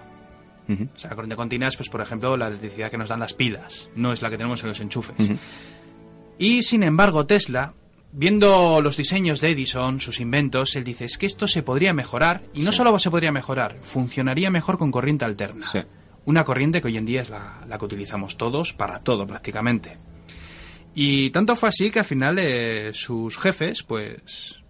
O 0.69 0.99
sea, 0.99 1.11
la 1.11 1.17
corriente 1.17 1.37
continua 1.37 1.69
es, 1.69 1.77
pues, 1.77 1.89
por 1.89 2.01
ejemplo, 2.01 2.37
la 2.37 2.47
electricidad 2.49 2.91
que 2.91 2.99
nos 2.99 3.09
dan 3.09 3.21
las 3.21 3.33
pilas, 3.35 3.89
no 3.95 4.13
es 4.13 4.21
la 4.23 4.31
que 4.31 4.37
tenemos 4.37 4.61
en 4.63 4.69
los 4.71 4.81
enchufes. 4.81 5.15
Y 6.39 6.63
sin 6.65 6.83
embargo, 6.83 7.25
Tesla, 7.27 7.75
viendo 8.13 8.81
los 8.81 8.97
diseños 8.97 9.41
de 9.41 9.51
Edison, 9.51 10.01
sus 10.01 10.21
inventos, 10.21 10.77
él 10.77 10.85
dice, 10.85 11.05
es 11.05 11.19
que 11.19 11.27
esto 11.27 11.47
se 11.47 11.63
podría 11.63 11.93
mejorar, 11.93 12.43
y 12.55 12.63
no 12.63 12.73
solo 12.73 12.99
se 12.99 13.11
podría 13.11 13.33
mejorar, 13.33 13.79
funcionaría 13.83 14.51
mejor 14.51 14.79
con 14.79 14.91
corriente 14.91 15.25
alterna. 15.25 15.71
Sí. 15.71 15.81
Una 16.27 16.45
corriente 16.45 16.81
que 16.81 16.89
hoy 16.89 16.97
en 16.97 17.07
día 17.07 17.23
es 17.23 17.31
la, 17.31 17.65
la 17.67 17.79
que 17.79 17.85
utilizamos 17.85 18.37
todos 18.37 18.73
para 18.73 19.01
todo 19.01 19.27
prácticamente. 19.27 19.99
Y 20.95 21.31
tanto 21.31 21.57
fue 21.57 21.69
así 21.69 21.91
que 21.91 22.01
al 22.01 22.05
final 22.05 22.39
eh, 22.39 22.91
sus 22.93 23.39
jefes, 23.39 23.83
pues, 23.83 24.61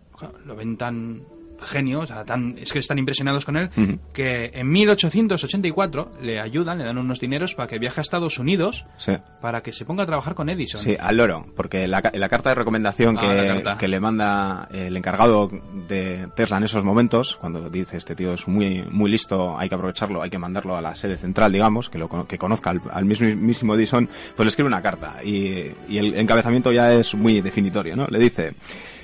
lo 0.45 0.55
ven 0.55 0.77
tan 0.77 1.23
genio, 1.63 2.01
o 2.01 2.07
sea, 2.07 2.25
tan, 2.25 2.57
es 2.59 2.73
que 2.73 2.79
están 2.79 2.99
impresionados 2.99 3.45
con 3.45 3.57
él, 3.57 3.71
que 4.13 4.51
en 4.55 4.71
1884 4.71 6.13
le 6.23 6.41
ayudan, 6.41 6.79
le 6.79 6.85
dan 6.85 6.99
unos 6.99 7.21
dineros 7.21 7.55
para 7.55 7.69
que 7.69 7.79
viaje 7.79 8.01
a 8.01 8.03
Estados 8.03 8.39
Unidos 8.39 8.87
Sí. 8.97 9.13
para 9.41 9.63
que 9.63 9.73
se 9.73 9.85
ponga 9.85 10.03
a 10.05 10.07
trabajar 10.07 10.35
con 10.35 10.49
Edison. 10.49 10.81
Sí, 10.81 10.97
al 10.99 11.17
loro, 11.17 11.47
porque 11.57 11.87
la, 11.87 12.03
la 12.13 12.29
carta 12.29 12.51
de 12.51 12.55
recomendación 12.57 13.17
Ah, 13.19 13.77
que, 13.79 13.89
le 13.89 14.01
manda 14.01 14.69
el 14.73 14.97
encargado 14.97 15.51
de 15.89 16.29
Tesla 16.35 16.57
en 16.59 16.65
esos 16.65 16.85
momentos, 16.85 17.37
cuando 17.37 17.69
dice 17.71 17.97
este 17.97 18.15
tío 18.15 18.33
es 18.35 18.47
muy 18.49 18.83
muy 18.91 19.11
listo, 19.11 19.59
hay 19.59 19.69
que 19.69 19.75
aprovecharlo, 19.75 20.23
hay 20.23 20.31
que 20.31 20.39
mandarlo 20.39 20.77
a 20.77 20.81
la 20.83 20.95
sede 20.95 21.17
central, 21.17 21.53
digamos, 21.53 21.89
que 21.91 21.99
lo 21.99 22.09
que 22.27 22.39
conozca 22.39 22.71
al, 22.71 22.81
al 22.91 23.05
mismo- 23.05 23.27
mismísimo 23.27 23.75
Edison, 23.75 24.09
pues 24.37 24.45
le 24.45 24.49
escribe 24.49 24.69
una 24.69 24.83
carta 24.83 25.19
y, 25.25 25.71
y 25.89 25.99
el 25.99 26.15
encabezamiento 26.17 26.73
ya 26.73 26.93
es 26.95 27.15
muy 27.15 27.41
definitorio, 27.41 27.97
¿no? 27.97 28.07
Le 28.07 28.19
dice, 28.19 28.55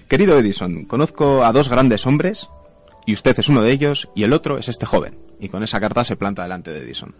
querido 0.08 0.38
Edison, 0.38 0.84
conozco 0.84 1.44
a 1.44 1.52
dos 1.52 1.68
grandes 1.68 2.06
hombres 2.06 2.48
y 3.06 3.14
usted 3.14 3.38
es 3.38 3.48
uno 3.48 3.62
de 3.62 3.72
ellos 3.72 4.08
y 4.14 4.24
el 4.24 4.32
otro 4.32 4.58
es 4.58 4.68
este 4.68 4.86
joven. 4.86 5.18
Y 5.40 5.48
con 5.48 5.62
esa 5.62 5.80
carta 5.80 6.04
se 6.04 6.16
planta 6.16 6.42
delante 6.42 6.72
de 6.72 6.80
Edison. 6.80 7.14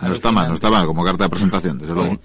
No 0.00 0.12
está 0.12 0.32
mal, 0.32 0.48
no 0.48 0.54
está 0.54 0.70
mal, 0.70 0.86
como 0.86 1.04
carta 1.04 1.24
de 1.24 1.30
presentación, 1.30 1.78
desde 1.78 1.94
luego. 1.94 2.18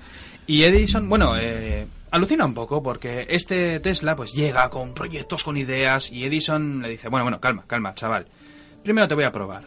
Y 0.48 0.64
Edison, 0.64 1.08
bueno, 1.08 1.38
eh, 1.38 1.86
alucina 2.12 2.46
un 2.46 2.54
poco 2.54 2.82
porque 2.82 3.28
este 3.30 3.80
Tesla 3.80 4.16
pues 4.16 4.34
llega 4.34 4.70
con 4.70 4.94
proyectos, 4.94 5.44
con 5.44 5.58
ideas 5.58 6.12
y 6.12 6.26
Edison 6.26 6.82
le 6.82 6.90
dice, 6.90 7.10
bueno, 7.10 7.26
bueno, 7.26 7.40
calma, 7.40 7.64
calma, 7.68 7.94
chaval. 7.94 8.26
Primero 8.84 9.08
te 9.08 9.16
voy 9.16 9.26
a 9.26 9.32
probar. 9.32 9.66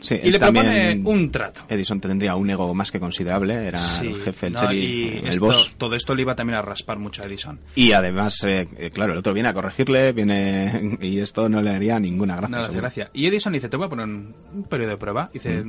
Sí, 0.00 0.20
Y 0.22 0.30
le 0.30 0.38
propone 0.38 1.00
un 1.04 1.30
trato. 1.30 1.62
Edison 1.68 2.00
tendría 2.00 2.36
un 2.36 2.48
ego 2.50 2.74
más 2.74 2.90
que 2.90 3.00
considerable, 3.00 3.54
era 3.66 3.78
Sí, 3.78 4.08
el 4.08 4.22
jefe, 4.22 4.48
el 4.48 4.52
no, 4.52 4.60
sheriff, 4.60 5.22
el 5.22 5.28
esto- 5.28 5.40
boss. 5.46 5.74
Todo 5.78 5.94
esto 5.96 6.14
le 6.14 6.22
iba 6.22 6.34
también 6.34 6.58
a 6.58 6.62
raspar 6.62 6.98
mucho 6.98 7.22
a 7.22 7.26
Edison. 7.26 7.58
Y 7.74 7.92
además, 7.92 8.42
eh, 8.44 8.68
eh, 8.76 8.90
claro, 8.90 9.12
el 9.14 9.18
otro 9.18 9.32
viene 9.32 9.48
a 9.48 9.54
corregirle, 9.54 10.12
viene 10.12 10.98
y 11.00 11.18
esto 11.20 11.48
no 11.48 11.62
le 11.62 11.70
haría 11.70 11.98
ninguna 11.98 12.36
gracia. 12.36 12.56
No, 12.56 12.62
seguro. 12.64 12.80
gracia. 12.82 13.10
Y 13.14 13.26
Edison 13.26 13.52
dice, 13.52 13.68
te 13.68 13.76
voy 13.76 13.86
a 13.86 13.88
poner 13.88 14.06
un, 14.06 14.34
periodo 14.68 14.90
de 14.90 14.96
prueba. 14.98 15.30
Dice, 15.32 15.64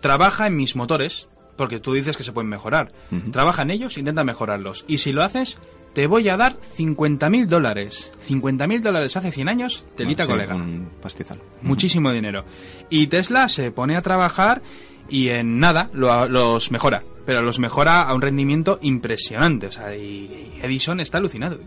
trabaja 0.00 0.46
en 0.46 0.56
mis 0.56 0.76
motores, 0.76 1.26
porque 1.56 1.80
tú 1.80 1.92
dices 1.94 2.16
que 2.16 2.22
se 2.24 2.32
pueden 2.32 2.48
mejorar. 2.50 2.92
Trabaja 3.32 3.62
en 3.62 3.70
ellos, 3.70 3.98
intenta 3.98 4.24
mejorarlos. 4.24 4.84
Y 4.88 4.98
si 4.98 5.12
lo 5.12 5.22
haces, 5.22 5.58
te 5.94 6.06
voy 6.06 6.28
a 6.28 6.36
dar 6.36 6.56
50 6.60 7.30
mil 7.30 7.46
dólares. 7.46 8.12
50 8.20 8.66
mil 8.66 8.82
dólares 8.82 9.16
hace 9.16 9.30
100 9.32 9.48
años, 9.48 9.84
telita 9.96 10.26
Bueno, 10.26 10.42
sí, 10.42 10.48
colega. 10.48 10.64
Un 10.64 10.88
pastizal. 11.00 11.38
Muchísimo 11.62 12.12
dinero. 12.12 12.44
Y 12.90 13.06
Tesla 13.06 13.48
se 13.48 13.70
pone 13.70 13.96
a 13.96 14.02
trabajar 14.02 14.60
y 15.08 15.28
en 15.28 15.58
nada 15.58 15.90
lo- 15.92 16.28
los 16.28 16.70
mejora. 16.70 17.02
Pero 17.26 17.40
los 17.40 17.58
mejora 17.58 18.02
a 18.02 18.12
un 18.14 18.20
rendimiento 18.20 18.78
impresionante. 18.82 19.68
O 19.68 19.72
sea, 19.72 19.96
y 19.96 20.58
Edison 20.62 21.00
está 21.00 21.18
alucinado. 21.18 21.58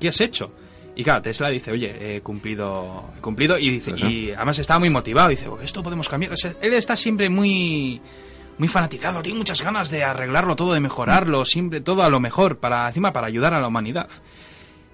¿Qué 0.00 0.08
has 0.08 0.20
hecho? 0.20 0.50
Y 0.96 1.02
claro, 1.04 1.22
Tesla 1.22 1.48
dice, 1.50 1.70
oye, 1.72 2.16
he 2.16 2.20
cumplido, 2.20 3.10
he 3.16 3.20
cumplido. 3.20 3.58
Y, 3.58 3.68
dice, 3.70 3.92
y 4.08 4.30
además 4.32 4.58
estaba 4.60 4.78
muy 4.80 4.90
motivado. 4.90 5.28
Dice, 5.28 5.48
"Pues 5.48 5.64
esto 5.64 5.82
podemos 5.82 6.08
cambiar. 6.08 6.32
O 6.32 6.36
sea, 6.36 6.54
él 6.60 6.72
está 6.74 6.96
siempre 6.96 7.28
muy 7.28 8.00
muy 8.58 8.68
fanatizado, 8.68 9.22
tiene 9.22 9.38
muchas 9.38 9.62
ganas 9.62 9.90
de 9.90 10.04
arreglarlo 10.04 10.56
todo, 10.56 10.74
de 10.74 10.80
mejorarlo, 10.80 11.44
siempre 11.44 11.80
todo 11.80 12.02
a 12.02 12.08
lo 12.08 12.20
mejor, 12.20 12.58
para 12.58 12.86
encima 12.88 13.12
para 13.12 13.26
ayudar 13.26 13.54
a 13.54 13.60
la 13.60 13.68
humanidad. 13.68 14.08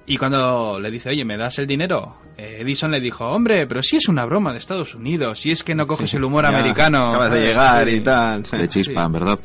Y 0.07 0.17
cuando 0.17 0.81
le 0.81 0.91
dice, 0.91 1.11
oye, 1.11 1.25
¿me 1.25 1.37
das 1.37 1.59
el 1.59 1.67
dinero? 1.67 2.17
Eh, 2.37 2.59
Edison 2.61 2.91
le 2.91 3.01
dijo, 3.01 3.29
hombre, 3.29 3.67
pero 3.67 3.83
si 3.83 3.97
es 3.99 4.09
una 4.09 4.25
broma 4.25 4.53
de 4.53 4.59
Estados 4.59 4.95
Unidos, 4.95 5.39
si 5.39 5.53
es 5.53 5.63
que 5.63 5.75
no 5.75 5.87
coges 5.87 6.13
el 6.15 6.25
humor 6.25 6.45
Ya, 6.45 6.49
americano. 6.49 7.11
Acabas 7.11 7.33
de 7.33 7.41
llegar 7.41 7.89
sí. 7.89 7.95
y 7.97 8.01
tal. 8.01 8.43
De 8.43 8.69
chispa, 8.69 9.07
verdad. 9.09 9.39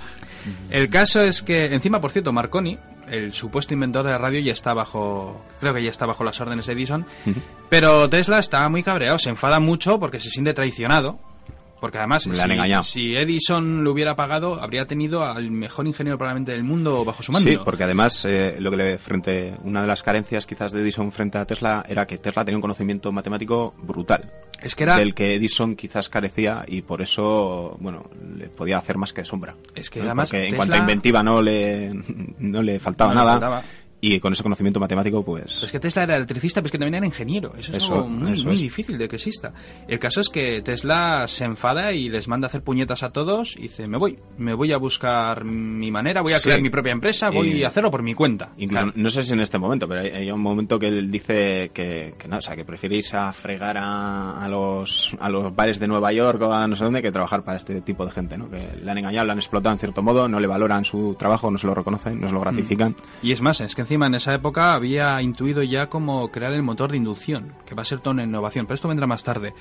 El 0.70 0.90
caso 0.90 1.22
es 1.22 1.44
que, 1.44 1.66
encima, 1.74 2.00
por 2.02 2.12
cierto, 2.12 2.32
Marconi, 2.32 2.80
el 3.10 3.34
supuesto 3.34 3.74
inventor 3.74 4.06
de 4.06 4.12
la 4.12 4.18
radio, 4.18 4.40
ya 4.40 4.54
está 4.54 4.74
bajo, 4.74 5.46
creo 5.60 5.74
que 5.74 5.84
ya 5.84 5.90
está 5.90 6.06
bajo 6.08 6.24
las 6.24 6.40
órdenes 6.42 6.66
de 6.66 6.74
Edison, 6.74 7.06
pero 7.70 8.10
Tesla 8.10 8.40
está 8.40 8.68
muy 8.70 8.82
cabreado, 8.82 9.20
se 9.20 9.30
enfada 9.30 9.60
mucho 9.60 10.00
porque 10.00 10.20
se 10.20 10.30
siente 10.30 10.54
traicionado. 10.54 11.20
Porque 11.86 11.99
además, 11.99 12.26
Le 12.26 12.34
si, 12.36 12.41
han 12.41 12.52
engañado. 12.52 12.82
si 12.84 13.16
Edison 13.16 13.84
lo 13.84 13.91
hubiera 13.91 14.16
pagado, 14.16 14.60
habría 14.60 14.88
tenido 14.88 15.24
al 15.24 15.52
mejor 15.52 15.86
ingeniero 15.86 16.18
probablemente 16.18 16.52
del 16.52 16.64
mundo 16.64 17.06
bajo 17.06 17.22
su 17.22 17.32
mando. 17.32 17.48
Sí, 17.48 17.57
porque 17.64 17.84
además 17.84 18.26
eh, 18.26 18.56
lo 18.60 18.72
que 18.72 18.78
le 18.78 18.98
frente 18.98 19.53
una 19.64 19.82
de 19.82 19.88
las 19.88 20.02
carencias 20.02 20.48
quizás 20.48 20.72
de 20.72 20.82
Edison 20.82 21.12
frente 21.12 21.38
a 21.38 21.45
Tesla 21.45 21.86
era 21.88 22.07
que 22.07 22.18
Tesla 22.18 22.44
tenía 22.44 22.57
un 22.57 22.62
conocimiento 22.64 23.12
matemático 23.12 23.76
brutal. 23.84 24.32
Es 24.60 24.74
que 24.74 24.84
era- 24.86 24.98
del 24.98 25.14
que 25.14 25.36
Edison 25.36 25.76
quizás 25.76 26.10
carecía 26.10 26.64
y 26.68 26.82
por 26.82 27.03
eso, 27.03 27.78
bueno, 27.80 28.10
le 28.36 28.48
podía 28.48 28.80
hacer 28.80 28.98
más 28.98 29.14
que 29.14 29.24
sombra. 29.24 29.56
Es 29.76 29.91
que 29.91 29.99
¿no? 29.99 30.06
además 30.06 30.30
Porque 30.30 30.38
en 30.40 30.44
Tesla- 30.45 30.57
cuanto 30.57 30.76
a 30.76 30.80
inventiva 30.80 31.22
no 31.22 31.41
le 31.44 31.90
no 32.40 32.62
le 32.64 32.80
faltaba 32.80 33.14
No 33.14 33.20
le 33.20 33.26
nada 33.26 33.32
faltaba. 33.40 33.64
Y 34.14 34.19
con 34.19 34.34
ese 34.34 34.44
conocimiento 34.44 34.80
matemático 34.80 35.23
pues 35.23 35.64
es 35.64 35.72
que 35.72 35.80
Tesla 35.80 36.03
era 36.03 36.15
electricista, 36.15 36.61
pero 36.61 36.68
es 36.68 36.72
que 36.73 36.77
también 36.77 36.95
era 36.95 37.06
ingeniero. 37.06 37.53
Eso 37.57 37.72
es 37.72 37.77
Eso, 37.84 37.94
algo 37.95 38.07
muy, 38.10 38.34
eso 38.34 38.44
muy 38.45 38.53
es. 38.53 38.60
difícil 38.60 38.98
de 38.98 39.07
que 39.07 39.15
exista. 39.15 39.53
El 39.88 39.99
caso 39.99 40.22
es 40.22 40.30
que 40.30 40.61
Tesla 40.61 41.26
se 41.27 41.45
enfada 41.45 41.94
y 41.94 42.10
les 42.10 42.27
manda 42.27 42.48
a 42.48 42.49
hacer 42.49 42.61
puñetas 42.64 43.03
a 43.03 43.11
todos 43.11 43.56
y 43.57 43.64
dice, 43.64 43.88
me 43.88 43.98
voy, 43.98 44.19
me 44.38 44.53
voy 44.53 44.72
a 44.73 44.77
buscar 44.77 45.44
mi 45.45 45.91
manera, 45.91 46.22
voy 46.22 46.34
a 46.34 46.38
Sí. 46.40 46.44
crear 46.45 46.61
mi 46.61 46.69
propia 46.69 46.91
empresa, 46.91 47.30
voy 47.30 47.49
Y- 47.60 47.64
a 47.64 47.68
hacerlo 47.69 47.91
por 47.91 48.03
mi 48.03 48.14
cuenta. 48.14 48.52
Incluso, 48.57 48.84
Claro. 48.84 48.94
no 48.95 49.10
sé 49.10 49.23
si 49.23 49.34
en 49.34 49.40
este 49.40 49.57
momento, 49.57 49.88
pero 49.88 50.02
hay, 50.02 50.10
hay 50.10 50.32
un 50.32 50.41
momento 50.41 50.77
que 50.80 50.88
él 50.88 51.10
dice 51.11 51.72
que, 51.73 52.14
que 52.18 52.27
no, 52.27 52.38
o 52.38 52.41
sea, 52.41 52.56
que 52.56 52.65
prefiere 52.65 52.98
irse 52.98 53.15
a 53.18 53.32
fregar 53.34 53.77
a, 53.77 54.44
a 54.44 54.48
los, 54.49 55.15
a 55.19 55.30
los 55.30 55.56
bares 55.56 55.80
de 55.80 55.88
Nueva 55.88 56.11
York 56.11 56.41
o 56.41 56.53
a 56.53 56.68
no 56.68 56.76
sé 56.76 56.84
dónde 56.84 57.02
que 57.02 57.11
trabajar 57.11 57.44
para 57.44 57.57
este 57.57 57.82
tipo 57.82 58.06
de 58.06 58.11
gente, 58.11 58.38
¿no? 58.38 58.49
Que 58.49 58.60
le 58.84 58.91
han 58.91 58.98
engañado, 58.98 59.26
le 59.26 59.32
han 59.32 59.38
explotado 59.38 59.73
en 59.73 59.80
cierto 59.80 60.02
modo, 60.03 60.27
no 60.27 60.40
le 60.40 60.48
valoran 60.48 60.84
su 60.86 61.15
trabajo, 61.18 61.49
no 61.52 61.57
se 61.57 61.68
lo 61.68 61.73
reconocen, 61.73 62.19
no 62.19 62.27
se 62.27 62.34
lo 62.34 62.40
gratifican. 62.41 62.95
Y 63.22 63.32
es 63.32 63.41
más, 63.41 63.61
es 63.61 63.73
que 63.76 63.82
encima 63.82 63.95
en 64.04 64.16
esa 64.16 64.34
época 64.34 64.74
había 64.74 65.22
intuido 65.22 65.64
ya 65.64 65.88
cómo 65.88 66.32
crear 66.32 66.54
el 66.54 66.64
motor 66.64 66.92
de 66.92 66.98
inducción, 66.98 67.54
que 67.66 67.76
va 67.76 67.84
a 67.84 67.86
ser 67.86 68.00
toda 68.00 68.14
una 68.14 68.24
innovación, 68.24 68.66
pero 68.66 68.76
esto 68.76 68.88
vendrá 68.88 69.08
más 69.08 69.24
tarde. 69.24 69.54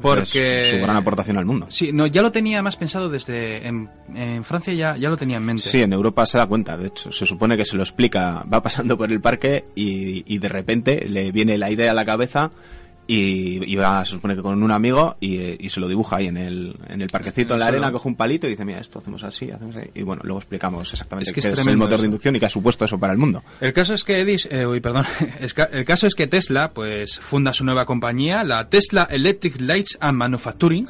Porque... 0.00 0.62
Es 0.62 0.70
su 0.70 0.76
gran 0.76 0.96
aportación 0.96 1.36
al 1.38 1.44
mundo. 1.44 1.66
Sí, 1.68 1.92
no, 1.92 2.06
ya 2.06 2.22
lo 2.22 2.32
tenía 2.32 2.62
más 2.62 2.76
pensado 2.76 3.08
desde... 3.08 3.66
En, 3.66 3.90
en 4.14 4.44
Francia 4.44 4.72
ya, 4.72 4.96
ya 4.96 5.08
lo 5.08 5.16
tenía 5.16 5.38
en 5.38 5.44
mente. 5.44 5.62
Sí, 5.62 5.82
en 5.82 5.92
Europa 5.92 6.26
se 6.26 6.38
da 6.38 6.46
cuenta, 6.46 6.76
de 6.76 6.88
hecho, 6.88 7.12
se 7.12 7.26
supone 7.26 7.56
que 7.56 7.64
se 7.64 7.76
lo 7.76 7.82
explica, 7.82 8.44
va 8.52 8.62
pasando 8.62 8.96
por 8.96 9.10
el 9.10 9.20
parque 9.20 9.64
y, 9.74 10.24
y 10.32 10.38
de 10.38 10.48
repente 10.48 11.08
le 11.08 11.32
viene 11.32 11.58
la 11.58 11.70
idea 11.70 11.90
a 11.90 11.94
la 11.94 12.04
cabeza 12.04 12.50
y, 13.06 13.74
va, 13.76 14.04
se 14.04 14.12
supone 14.12 14.34
que 14.36 14.42
con 14.42 14.62
un 14.62 14.70
amigo 14.70 15.16
y, 15.20 15.64
y 15.64 15.70
se 15.70 15.80
lo 15.80 15.88
dibuja 15.88 16.16
ahí 16.16 16.28
en 16.28 16.36
el, 16.36 16.76
en 16.88 17.02
el 17.02 17.08
parquecito, 17.08 17.54
en 17.54 17.60
la 17.60 17.66
arena, 17.66 17.90
coge 17.92 18.08
un 18.08 18.16
palito 18.16 18.46
y 18.46 18.50
dice, 18.50 18.64
mira, 18.64 18.78
esto 18.80 19.00
hacemos 19.00 19.22
así, 19.24 19.50
hacemos 19.50 19.76
así, 19.76 19.90
y 19.94 20.02
bueno, 20.02 20.22
luego 20.24 20.38
explicamos 20.38 20.90
exactamente 20.92 21.30
Es 21.30 21.34
que 21.34 21.40
qué 21.40 21.48
es 21.48 21.58
es, 21.58 21.66
el 21.66 21.76
motor 21.76 21.94
eso. 21.94 22.02
de 22.02 22.06
inducción 22.06 22.36
y 22.36 22.40
qué 22.40 22.46
ha 22.46 22.50
supuesto 22.50 22.84
eso 22.84 22.98
para 22.98 23.12
el 23.12 23.18
mundo. 23.18 23.42
El 23.60 23.72
caso 23.72 23.94
es 23.94 24.04
que 24.04 24.20
Edis, 24.20 24.48
eh, 24.50 24.66
uy, 24.66 24.80
perdón, 24.80 25.04
el 25.72 25.84
caso 25.84 26.06
es 26.06 26.14
que 26.14 26.26
Tesla, 26.26 26.72
pues, 26.72 27.18
funda 27.18 27.52
su 27.52 27.64
nueva 27.64 27.84
compañía, 27.86 28.44
la 28.44 28.68
Tesla 28.68 29.08
Electric 29.10 29.60
Lights 29.60 29.98
and 30.00 30.16
Manufacturing, 30.16 30.86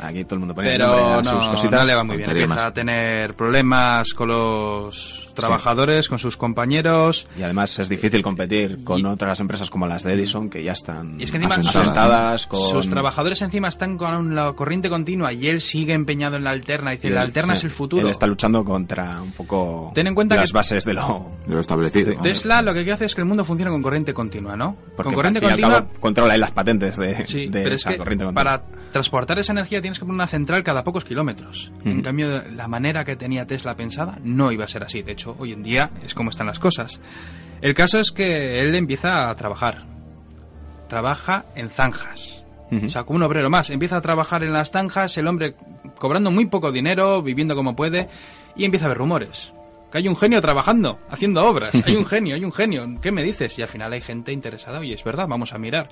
Aquí 0.00 0.24
todo 0.24 0.34
el 0.34 0.40
mundo 0.40 0.54
pone 0.54 0.68
pero 0.70 0.92
a 1.18 1.24
sus 1.24 1.32
no, 1.32 1.50
cositas. 1.52 1.80
no 1.80 1.86
le 1.86 1.94
va 1.94 2.04
muy 2.04 2.16
bien. 2.18 2.30
Empieza 2.30 2.66
a 2.66 2.72
tener 2.72 3.34
problemas 3.34 4.12
con 4.14 4.28
los 4.28 5.24
trabajadores, 5.34 6.08
con 6.08 6.18
sus 6.18 6.36
compañeros. 6.36 7.28
Y 7.38 7.42
además 7.42 7.78
es 7.78 7.88
difícil 7.88 8.22
competir 8.22 8.82
con 8.82 8.98
Y- 9.00 9.04
otras 9.04 9.38
empresas 9.40 9.70
como 9.70 9.86
las 9.86 10.02
de 10.02 10.14
Edison 10.14 10.50
que 10.50 10.64
ya 10.64 10.72
están 10.72 11.20
Y 11.20 11.24
es 11.24 11.30
que 11.30 11.36
encima 11.36 11.54
Asentadas. 11.54 11.80
asentadas 11.82 12.46
con... 12.48 12.70
Sus 12.70 12.90
trabajadores 12.90 13.40
encima 13.42 13.68
están 13.68 13.96
con 13.96 14.34
la 14.34 14.52
corriente 14.54 14.88
continua 14.90 15.32
y 15.32 15.46
él 15.48 15.60
sigue 15.60 15.92
empeñado 15.92 16.36
en 16.36 16.44
la 16.44 16.50
alterna. 16.50 16.90
Dice, 16.90 17.10
la 17.10 17.20
alterna 17.22 17.54
sí, 17.54 17.58
es 17.60 17.64
el 17.64 17.70
futuro. 17.70 18.02
Él 18.02 18.10
está 18.10 18.26
luchando 18.26 18.64
contra 18.64 19.22
un 19.22 19.30
poco 19.32 19.92
Ten 19.94 20.08
en 20.08 20.14
cuenta 20.16 20.34
las 20.36 20.50
que- 20.50 20.56
bases 20.58 20.84
de 20.84 20.94
lo... 20.94 21.26
de 21.46 21.54
lo 21.54 21.60
establecido. 21.60 22.14
¿no? 22.14 22.22
Tesla 22.22 22.60
lo 22.62 22.74
que 22.74 22.90
hace 22.90 23.04
es 23.04 23.14
que 23.14 23.20
el 23.20 23.26
mundo 23.28 23.44
funcione 23.44 23.70
con 23.70 23.80
corriente 23.82 24.12
continua, 24.12 24.56
¿no? 24.56 24.76
Porque 24.96 25.04
con 25.04 25.14
corriente 25.14 25.44
al 25.46 25.60
cabo 25.60 25.86
controla 26.00 26.36
las 26.36 26.50
patentes 26.50 26.96
de, 26.96 27.26
Sí, 27.26 27.46
de 27.46 27.62
pero 27.62 27.74
es 27.76 27.80
esa 27.82 27.90
que 27.90 27.98
corriente 27.98 28.24
continua. 28.24 28.42
para 28.44 28.62
transportar 28.90 29.38
esa 29.38 29.52
energía 29.52 29.80
tienes 29.88 29.98
que 29.98 30.04
poner 30.04 30.16
una 30.16 30.26
central 30.26 30.62
cada 30.62 30.84
pocos 30.84 31.04
kilómetros. 31.04 31.72
En 31.82 32.02
cambio, 32.02 32.42
la 32.50 32.68
manera 32.68 33.06
que 33.06 33.16
tenía 33.16 33.46
Tesla 33.46 33.74
pensada 33.74 34.18
no 34.22 34.52
iba 34.52 34.64
a 34.64 34.68
ser 34.68 34.84
así. 34.84 35.00
De 35.02 35.12
hecho, 35.12 35.34
hoy 35.38 35.52
en 35.54 35.62
día 35.62 35.90
es 36.04 36.14
como 36.14 36.28
están 36.28 36.46
las 36.46 36.58
cosas. 36.58 37.00
El 37.62 37.72
caso 37.72 37.98
es 37.98 38.12
que 38.12 38.60
él 38.60 38.74
empieza 38.74 39.30
a 39.30 39.34
trabajar. 39.34 39.86
Trabaja 40.88 41.46
en 41.54 41.70
zanjas. 41.70 42.44
Ujú. 42.70 42.84
O 42.84 42.90
sea, 42.90 43.04
como 43.04 43.16
un 43.16 43.22
obrero 43.22 43.48
más. 43.48 43.70
Empieza 43.70 43.96
a 43.96 44.02
trabajar 44.02 44.44
en 44.44 44.52
las 44.52 44.70
zanjas, 44.72 45.16
el 45.16 45.26
hombre 45.26 45.54
cobrando 45.98 46.30
muy 46.30 46.44
poco 46.44 46.70
dinero, 46.70 47.22
viviendo 47.22 47.56
como 47.56 47.74
puede, 47.74 48.08
y 48.56 48.66
empieza 48.66 48.84
a 48.84 48.88
haber 48.88 48.98
rumores. 48.98 49.54
Que 49.90 49.98
hay 49.98 50.08
un 50.08 50.16
genio 50.16 50.42
trabajando, 50.42 50.98
haciendo 51.08 51.46
obras. 51.46 51.74
Hay 51.86 51.96
un 51.96 52.04
genio, 52.06 52.34
hay 52.34 52.44
un 52.44 52.52
genio. 52.52 52.86
¿Qué 53.00 53.10
me 53.10 53.22
dices? 53.22 53.58
Y 53.58 53.62
al 53.62 53.68
final 53.68 53.90
hay 53.90 54.02
gente 54.02 54.32
interesada. 54.32 54.80
Oye, 54.80 54.92
es 54.92 55.02
verdad, 55.02 55.26
vamos 55.26 55.54
a 55.54 55.58
mirar. 55.58 55.88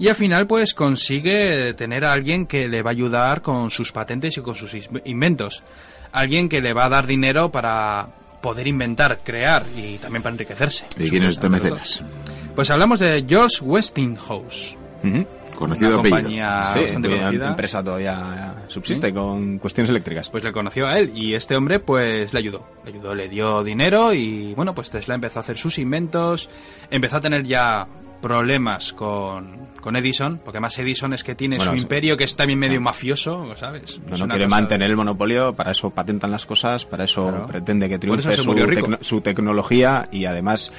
Y 0.00 0.08
al 0.08 0.14
final, 0.16 0.46
pues 0.46 0.74
consigue 0.74 1.74
tener 1.74 2.04
a 2.04 2.12
alguien 2.12 2.46
que 2.46 2.66
le 2.68 2.82
va 2.82 2.90
a 2.90 2.92
ayudar 2.92 3.42
con 3.42 3.70
sus 3.70 3.92
patentes 3.92 4.36
y 4.36 4.40
con 4.40 4.54
sus 4.56 4.74
inventos. 5.04 5.62
Alguien 6.10 6.48
que 6.48 6.60
le 6.60 6.72
va 6.72 6.86
a 6.86 6.88
dar 6.88 7.06
dinero 7.06 7.52
para 7.52 8.08
poder 8.40 8.66
inventar, 8.66 9.18
crear 9.22 9.62
y 9.76 9.98
también 9.98 10.22
para 10.22 10.32
enriquecerse. 10.32 10.86
¿Y 10.98 11.10
quién 11.10 11.22
es 11.24 11.30
este 11.34 11.50
mecenas? 11.50 12.02
Pues 12.56 12.70
hablamos 12.70 12.98
de 12.98 13.24
George 13.28 13.62
Westinghouse. 13.62 14.76
Ujú. 15.04 15.26
Conocido 15.54 15.90
una 15.90 15.98
apellido. 16.00 16.18
compañía 16.22 16.70
Sí, 16.72 16.80
bastante 16.80 17.08
la 17.08 17.16
conocida. 17.18 17.48
empresa 17.48 17.84
todavía 17.84 18.54
subsiste 18.68 19.12
con 19.12 19.58
cuestiones 19.58 19.90
eléctricas. 19.90 20.30
Pues 20.30 20.42
le 20.42 20.52
conoció 20.52 20.86
a 20.86 20.98
él 20.98 21.12
y 21.14 21.34
este 21.34 21.54
hombre 21.54 21.78
pues 21.80 22.32
le 22.32 22.38
ayudó. 22.38 22.66
Le 22.86 22.92
ayudó, 22.92 23.14
le 23.14 23.28
dio 23.28 23.62
dinero 23.62 24.14
y 24.14 24.54
bueno, 24.54 24.74
pues 24.74 24.88
Tesla 24.88 25.14
empezó 25.14 25.40
a 25.40 25.42
hacer 25.42 25.58
sus 25.58 25.78
inventos, 25.78 26.48
empezó 26.90 27.18
a 27.18 27.20
tener 27.20 27.44
ya 27.44 27.86
problemas 28.20 28.92
con, 28.92 29.68
con 29.80 29.96
Edison, 29.96 30.38
porque 30.44 30.58
además 30.58 30.78
Edison 30.78 31.12
es 31.14 31.24
que 31.24 31.34
tiene 31.34 31.56
Bueno, 31.56 31.72
su 31.72 31.76
sí. 31.78 31.82
imperio 31.82 32.16
que 32.16 32.24
es 32.24 32.36
también 32.36 32.58
medio 32.58 32.80
mafioso, 32.80 33.54
¿sabes? 33.56 34.00
no, 34.06 34.16
no 34.18 34.28
quiere 34.28 34.46
mantener 34.46 34.90
el 34.90 34.96
monopolio, 34.96 35.54
para 35.54 35.70
eso 35.72 35.90
patentan 35.90 36.30
las 36.30 36.46
cosas, 36.46 36.84
para 36.86 37.04
eso 37.04 37.28
Claro. 37.28 37.46
pretende 37.46 37.88
que 37.88 37.98
triunfe 37.98 38.32
su, 38.32 38.54
tecno- 38.54 38.98
su 39.00 39.20
tecnología 39.20 40.04
y 40.12 40.24
además 40.26 40.70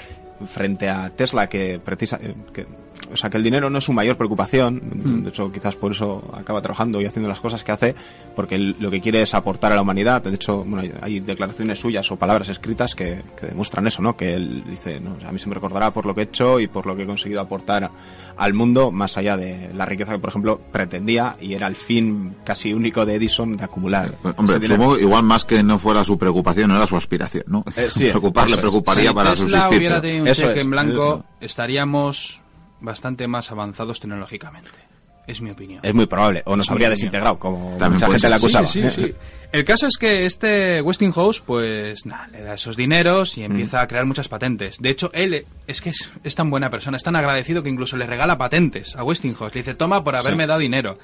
frente 0.46 0.90
a 0.90 1.10
Tesla 1.12 1.48
que 1.48 1.80
precisa 1.84 2.18
eh, 2.22 2.34
que, 2.54 2.66
o 3.14 3.18
sea 3.18 3.30
que 3.30 3.38
el 3.38 3.44
dinero 3.44 3.70
no 3.70 3.78
es 3.80 3.84
su 3.84 3.94
mayor 3.94 4.18
preocupación 4.18 4.82
Hmm. 5.02 5.24
de 5.24 5.30
hecho 5.30 5.52
quizás 5.52 5.76
por 5.76 5.92
eso 5.92 6.24
acaba 6.34 6.62
trabajando 6.62 7.02
y 7.02 7.06
haciendo 7.06 7.30
las 7.30 7.40
cosas 7.40 7.64
que 7.64 7.72
hace 7.72 7.96
porque 8.36 8.56
él 8.56 8.76
lo 8.80 8.90
que 8.92 9.02
quiere 9.02 9.22
es 9.22 9.34
aportar 9.34 9.72
a 9.72 9.76
la 9.76 9.82
humanidad 9.82 10.22
de 10.24 10.34
hecho 10.36 10.64
bueno 10.64 10.84
hay, 11.02 11.20
declaraciones 11.20 11.80
suyas 11.80 12.10
o 12.12 12.16
palabras 12.18 12.50
escritas 12.50 12.96
que, 12.96 13.22
que 13.40 13.48
demuestran 13.48 13.88
eso 13.88 14.02
no 14.02 14.16
que 14.16 14.34
él 14.36 14.64
dice 14.68 15.00
no, 15.00 15.16
a 15.28 15.32
mí 15.32 15.40
se 15.40 15.48
me 15.50 15.56
recordará 15.56 15.92
por 15.92 16.06
lo 16.06 16.14
que 16.14 16.22
he 16.22 16.24
hecho 16.26 16.60
y 16.60 16.68
por 16.68 16.86
lo 16.86 16.96
que 16.96 17.04
he 17.04 17.06
conseguido 17.06 17.42
aportar 17.42 17.90
al 18.38 18.54
mundo 18.54 18.92
más 18.92 19.18
allá 19.18 19.38
de 19.38 19.70
la 19.74 19.86
riqueza 19.86 20.14
que 20.14 20.20
por 20.20 20.30
ejemplo 20.30 20.60
pretendía 20.72 21.36
y 21.40 21.54
era 21.54 21.68
el 21.68 21.76
fin 21.76 22.36
casi 22.44 22.74
único 22.74 23.06
de 23.06 23.16
Edison 23.16 23.56
de 23.58 23.64
acumular 23.64 24.14
Pues, 24.22 24.36
Hombre, 24.38 24.66
supongo 24.68 24.98
igual 25.00 25.24
más 25.24 25.46
que 25.46 25.62
no 25.64 25.78
fuera 25.80 26.04
su 26.04 26.18
preocupación, 26.18 26.70
no 26.70 26.76
era 26.76 26.88
su 26.88 26.96
aspiración, 26.96 27.44
¿no? 27.48 27.64
Eh, 27.76 27.88
sí, 27.92 28.06
Preocupar 28.10 28.50
le 28.50 28.58
preocuparía 28.58 29.10
Si 29.10 29.16
para 29.16 29.32
Tesla 29.32 29.48
subsistir. 29.50 29.78
hubiera 29.80 29.96
pero- 29.96 30.02
tenido 30.02 30.22
un 30.24 30.28
Eso 30.28 30.42
cheque 30.48 30.60
es. 30.60 30.66
en 30.66 30.72
blanco, 30.72 31.24
estaríamos 31.40 32.41
bastante 32.82 33.28
más 33.28 33.52
avanzados 33.52 34.00
tecnológicamente. 34.00 34.70
Es 35.28 35.40
mi 35.40 35.52
opinión. 35.52 35.80
es 35.84 35.94
muy 35.94 36.08
probable 36.08 36.42
o 36.46 36.56
nos 36.58 36.66
Es 36.66 36.72
habría 36.72 36.88
opinión. 36.88 36.98
desintegrado 36.98 37.38
como 37.40 37.78
También 37.78 37.94
mucha 38.02 38.10
gente 38.12 38.28
le 38.28 38.36
acusaba 38.36 38.66
Sí, 38.68 38.82
sí, 38.90 38.90
sí. 39.04 39.14
El 39.52 39.64
caso 39.64 39.86
es 39.88 39.98
que 39.98 40.26
este 40.26 40.82
Westinghouse, 40.82 41.42
pues 41.42 42.06
nada, 42.08 42.28
le 42.30 42.42
da 42.42 42.56
esos 42.56 42.76
dineros 42.76 43.38
y 43.38 43.44
empieza 43.44 43.82
a 43.82 43.88
crear 43.88 44.06
muchas 44.06 44.28
patentes. 44.28 44.78
De 44.80 44.90
hecho, 44.90 45.12
él 45.14 45.46
es 45.68 45.82
que 45.82 45.92
es, 45.92 46.10
es 46.24 46.36
tan 46.36 46.50
buena 46.50 46.70
persona, 46.72 46.98
es 46.98 47.04
tan 47.04 47.16
agradecido 47.16 47.62
que 47.62 47.70
incluso 47.70 47.98
le 47.98 48.08
regala 48.08 48.38
patentes 48.38 48.96
a 48.96 49.04
Westinghouse. 49.04 49.54
Le 49.54 49.60
dice, 49.62 49.76
toma 49.76 50.04
por 50.04 50.16
haberme 50.16 50.44
Sí. 50.46 50.48
dado 50.48 50.60
dinero. 50.60 50.98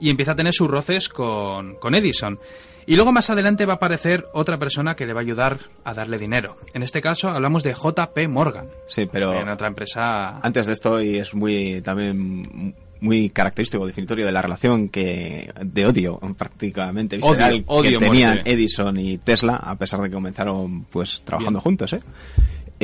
Y 0.00 0.10
empieza 0.10 0.32
a 0.32 0.36
tener 0.36 0.52
sus 0.52 0.68
roces 0.68 1.08
con, 1.08 1.76
con 1.76 1.94
Edison. 1.94 2.38
Y 2.86 2.96
luego 2.96 3.12
más 3.12 3.30
adelante 3.30 3.66
va 3.66 3.74
a 3.74 3.76
aparecer 3.76 4.26
otra 4.32 4.58
persona 4.58 4.96
que 4.96 5.06
le 5.06 5.12
va 5.12 5.20
a 5.20 5.22
ayudar 5.22 5.60
a 5.84 5.94
darle 5.94 6.18
dinero. 6.18 6.58
En 6.74 6.82
este 6.82 7.00
caso 7.00 7.28
hablamos 7.28 7.62
de 7.62 7.74
JP 7.74 8.28
Morgan. 8.28 8.68
Sí, 8.88 9.08
pero 9.10 9.34
En 9.34 9.48
otra 9.48 9.68
empresa... 9.68 10.38
antes 10.42 10.66
de 10.66 10.72
esto 10.72 11.00
y 11.00 11.18
es 11.18 11.34
muy 11.34 11.80
también 11.82 12.74
muy 13.00 13.30
característico 13.30 13.84
definitorio 13.86 14.24
de 14.24 14.32
la 14.32 14.42
relación 14.42 14.88
que 14.88 15.52
de 15.60 15.86
odio 15.86 16.20
prácticamente 16.38 17.18
Odio, 17.20 17.64
odio, 17.66 17.98
que 17.98 18.06
tenían 18.06 18.34
muerte. 18.34 18.52
Edison 18.52 18.96
y 18.96 19.18
Tesla 19.18 19.56
a 19.56 19.76
pesar 19.76 20.00
de 20.00 20.08
que 20.08 20.14
comenzaron 20.14 20.84
pues 20.84 21.22
trabajando 21.24 21.58
Bien. 21.58 21.64
juntos 21.64 21.92
¿eh? 21.94 22.00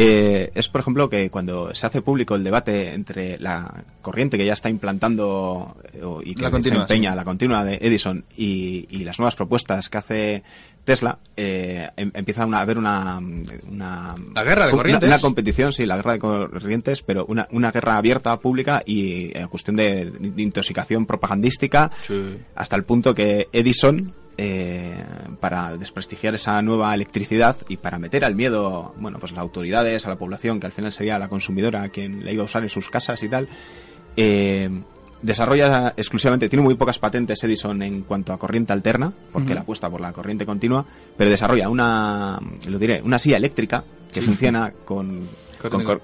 Eh, 0.00 0.52
es 0.54 0.68
por 0.68 0.80
ejemplo 0.82 1.08
que 1.10 1.28
cuando 1.28 1.74
se 1.74 1.84
hace 1.84 2.02
público 2.02 2.36
el 2.36 2.44
debate 2.44 2.94
entre 2.94 3.36
la 3.40 3.82
corriente 4.00 4.38
que 4.38 4.46
ya 4.46 4.52
está 4.52 4.68
implantando 4.70 5.76
eh, 5.92 6.00
y 6.24 6.36
que 6.36 6.42
La 6.42 6.52
continua, 6.52 6.86
se 6.86 6.94
empeña 6.94 7.10
sí. 7.10 7.16
la 7.16 7.24
continua 7.24 7.64
de 7.64 7.78
Edison 7.80 8.24
y, 8.36 8.86
y 8.90 9.02
las 9.02 9.18
nuevas 9.18 9.34
propuestas 9.34 9.88
que 9.88 9.98
hace 9.98 10.42
Tesla 10.84 11.18
eh, 11.36 11.88
em- 11.96 12.12
empieza 12.14 12.46
una- 12.46 12.58
a 12.58 12.60
haber 12.60 12.78
una, 12.78 13.18
una 13.68 14.14
La 14.34 14.44
guerra 14.44 14.66
de 14.68 14.72
una- 14.72 14.76
corrientes. 14.82 15.08
una 15.08 15.18
competición, 15.18 15.72
sí, 15.72 15.84
la 15.84 15.96
guerra 15.96 16.12
de 16.12 16.18
corrientes, 16.20 17.02
pero 17.02 17.26
una, 17.26 17.48
una 17.50 17.72
guerra 17.72 17.96
abierta, 17.96 18.38
pública 18.38 18.82
y 18.86 19.36
eh, 19.36 19.46
cuestión 19.50 19.74
de, 19.74 20.12
de 20.12 20.42
intoxicación 20.42 21.06
propagandística, 21.06 21.90
Sí. 22.06 22.36
hasta 22.54 22.76
el 22.76 22.84
punto 22.84 23.14
que 23.16 23.48
Edison, 23.52 24.14
eh, 24.40 25.04
para 25.40 25.76
desprestigiar 25.76 26.36
esa 26.36 26.62
nueva 26.62 26.94
electricidad 26.94 27.56
y 27.68 27.76
para 27.76 27.98
meter 27.98 28.24
al 28.24 28.36
miedo, 28.36 28.94
bueno, 28.98 29.18
pues 29.18 29.32
a 29.32 29.34
las 29.34 29.42
autoridades, 29.42 30.06
a 30.06 30.10
la 30.10 30.16
población, 30.16 30.60
que 30.60 30.66
al 30.66 30.72
final 30.72 30.92
sería 30.92 31.18
la 31.18 31.28
consumidora 31.28 31.88
quien 31.88 32.24
la 32.24 32.32
iba 32.32 32.42
a 32.42 32.46
usar 32.46 32.62
en 32.62 32.68
sus 32.68 32.88
casas 32.88 33.20
y 33.24 33.28
tal, 33.28 33.48
eh, 34.16 34.70
desarrolla 35.22 35.92
exclusivamente, 35.96 36.48
tiene 36.48 36.62
muy 36.62 36.76
pocas 36.76 37.00
patentes 37.00 37.42
Edison 37.42 37.82
en 37.82 38.02
cuanto 38.02 38.32
a 38.32 38.38
corriente 38.38 38.72
alterna, 38.72 39.12
porque 39.32 39.48
Ujú. 39.48 39.54
la 39.54 39.60
apuesta 39.62 39.90
por 39.90 40.00
la 40.00 40.12
corriente 40.12 40.46
continua, 40.46 40.86
pero 41.16 41.30
desarrolla 41.30 41.68
una, 41.68 42.38
lo 42.68 42.78
diré, 42.78 43.02
una 43.02 43.18
silla 43.18 43.38
eléctrica 43.38 43.82
que 44.12 44.20
funciona 44.20 44.72
con, 44.84 45.28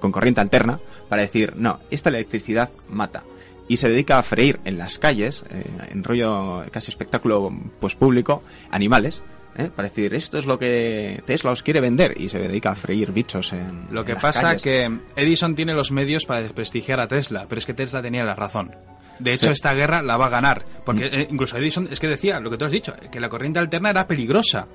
con 0.01 0.11
corriente 0.11 0.41
alterna 0.41 0.81
para 1.09 1.23
decir, 1.23 1.55
no, 1.57 1.79
esta 1.89 2.11
electricidad 2.11 2.71
mata. 2.89 3.23
Y 3.69 3.79
se 3.79 3.89
dedica 3.89 4.19
a 4.19 4.23
freír 4.23 4.61
en 4.65 4.77
las 4.79 4.99
calles, 4.99 5.43
eh, 5.51 5.65
en 5.91 6.05
rollo 6.05 6.65
casi 6.71 6.91
espectáculo 6.91 7.51
pues 7.81 7.95
público, 7.95 8.43
animales, 8.71 9.23
¿eh? 9.57 9.71
para 9.75 9.89
decir, 9.89 10.15
esto 10.15 10.39
es 10.39 10.45
lo 10.45 10.59
que 10.59 11.23
Tesla 11.25 11.51
os 11.53 11.63
quiere 11.63 11.81
vender. 11.81 12.21
Y 12.21 12.29
se 12.29 12.39
dedica 12.39 12.73
a 12.73 12.75
freír 12.75 13.11
bichos 13.13 13.53
en 13.55 13.87
Lo 13.91 14.01
en 14.01 14.07
que 14.07 14.13
las 14.15 14.23
pasa 14.23 14.43
calles. 14.43 14.63
que 14.63 14.99
Edison 15.17 15.55
tiene 15.55 15.73
los 15.73 15.93
medios 15.93 16.27
para 16.27 16.43
desprestigiar 16.43 17.01
a 17.01 17.09
Tesla, 17.09 17.47
pero 17.49 17.59
es 17.59 17.65
que 17.67 17.73
Tesla 17.75 18.03
tenía 18.03 18.23
la 18.25 18.35
razón. 18.35 18.75
De 19.19 19.33
hecho, 19.33 19.47
Sí. 19.47 19.53
esta 19.53 19.73
guerra 19.75 20.03
la 20.03 20.17
va 20.19 20.27
a 20.27 20.31
ganar. 20.31 20.65
Porque 20.85 21.07
eh, 21.07 21.29
incluso 21.31 21.57
Edison 21.57 21.89
es 21.91 22.01
que 22.01 22.09
decía 22.09 22.41
lo 22.41 22.51
que 22.51 22.59
tú 22.59 22.65
has 22.67 22.73
dicho, 22.73 22.95
que 23.11 23.21
la 23.21 23.29
corriente 23.31 23.61
alterna 23.61 23.91
era 23.91 24.07
peligrosa. 24.07 24.67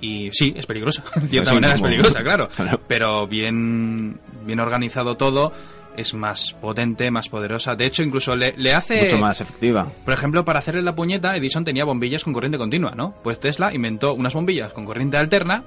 Y 0.00 0.30
sí, 0.32 0.52
es 0.56 0.66
peligrosa. 0.66 1.02
En 1.16 1.28
cierta 1.28 1.50
Sí, 1.50 1.54
manera 1.56 1.74
es 1.74 1.80
peligrosa, 1.82 2.22
claro. 2.22 2.48
Claro. 2.56 2.80
Pero 2.86 3.26
bien, 3.26 4.18
bien 4.44 4.60
organizado 4.60 5.16
todo, 5.16 5.52
es 5.96 6.14
más 6.14 6.52
potente, 6.60 7.10
más 7.10 7.28
poderosa. 7.28 7.74
De 7.76 7.86
hecho, 7.86 8.02
incluso 8.02 8.36
le, 8.36 8.54
le 8.56 8.74
hace... 8.74 9.02
Mucho 9.04 9.18
más 9.18 9.40
efectiva. 9.40 9.90
Por 10.04 10.14
ejemplo, 10.14 10.44
para 10.44 10.58
hacerle 10.58 10.82
la 10.82 10.94
puñeta, 10.94 11.36
Edison 11.36 11.64
tenía 11.64 11.84
bombillas 11.84 12.24
con 12.24 12.32
corriente 12.32 12.58
continua, 12.58 12.92
¿no? 12.94 13.14
Pues 13.22 13.40
Tesla 13.40 13.72
inventó 13.74 14.14
unas 14.14 14.34
bombillas 14.34 14.72
con 14.72 14.84
corriente 14.84 15.16
alterna 15.16 15.64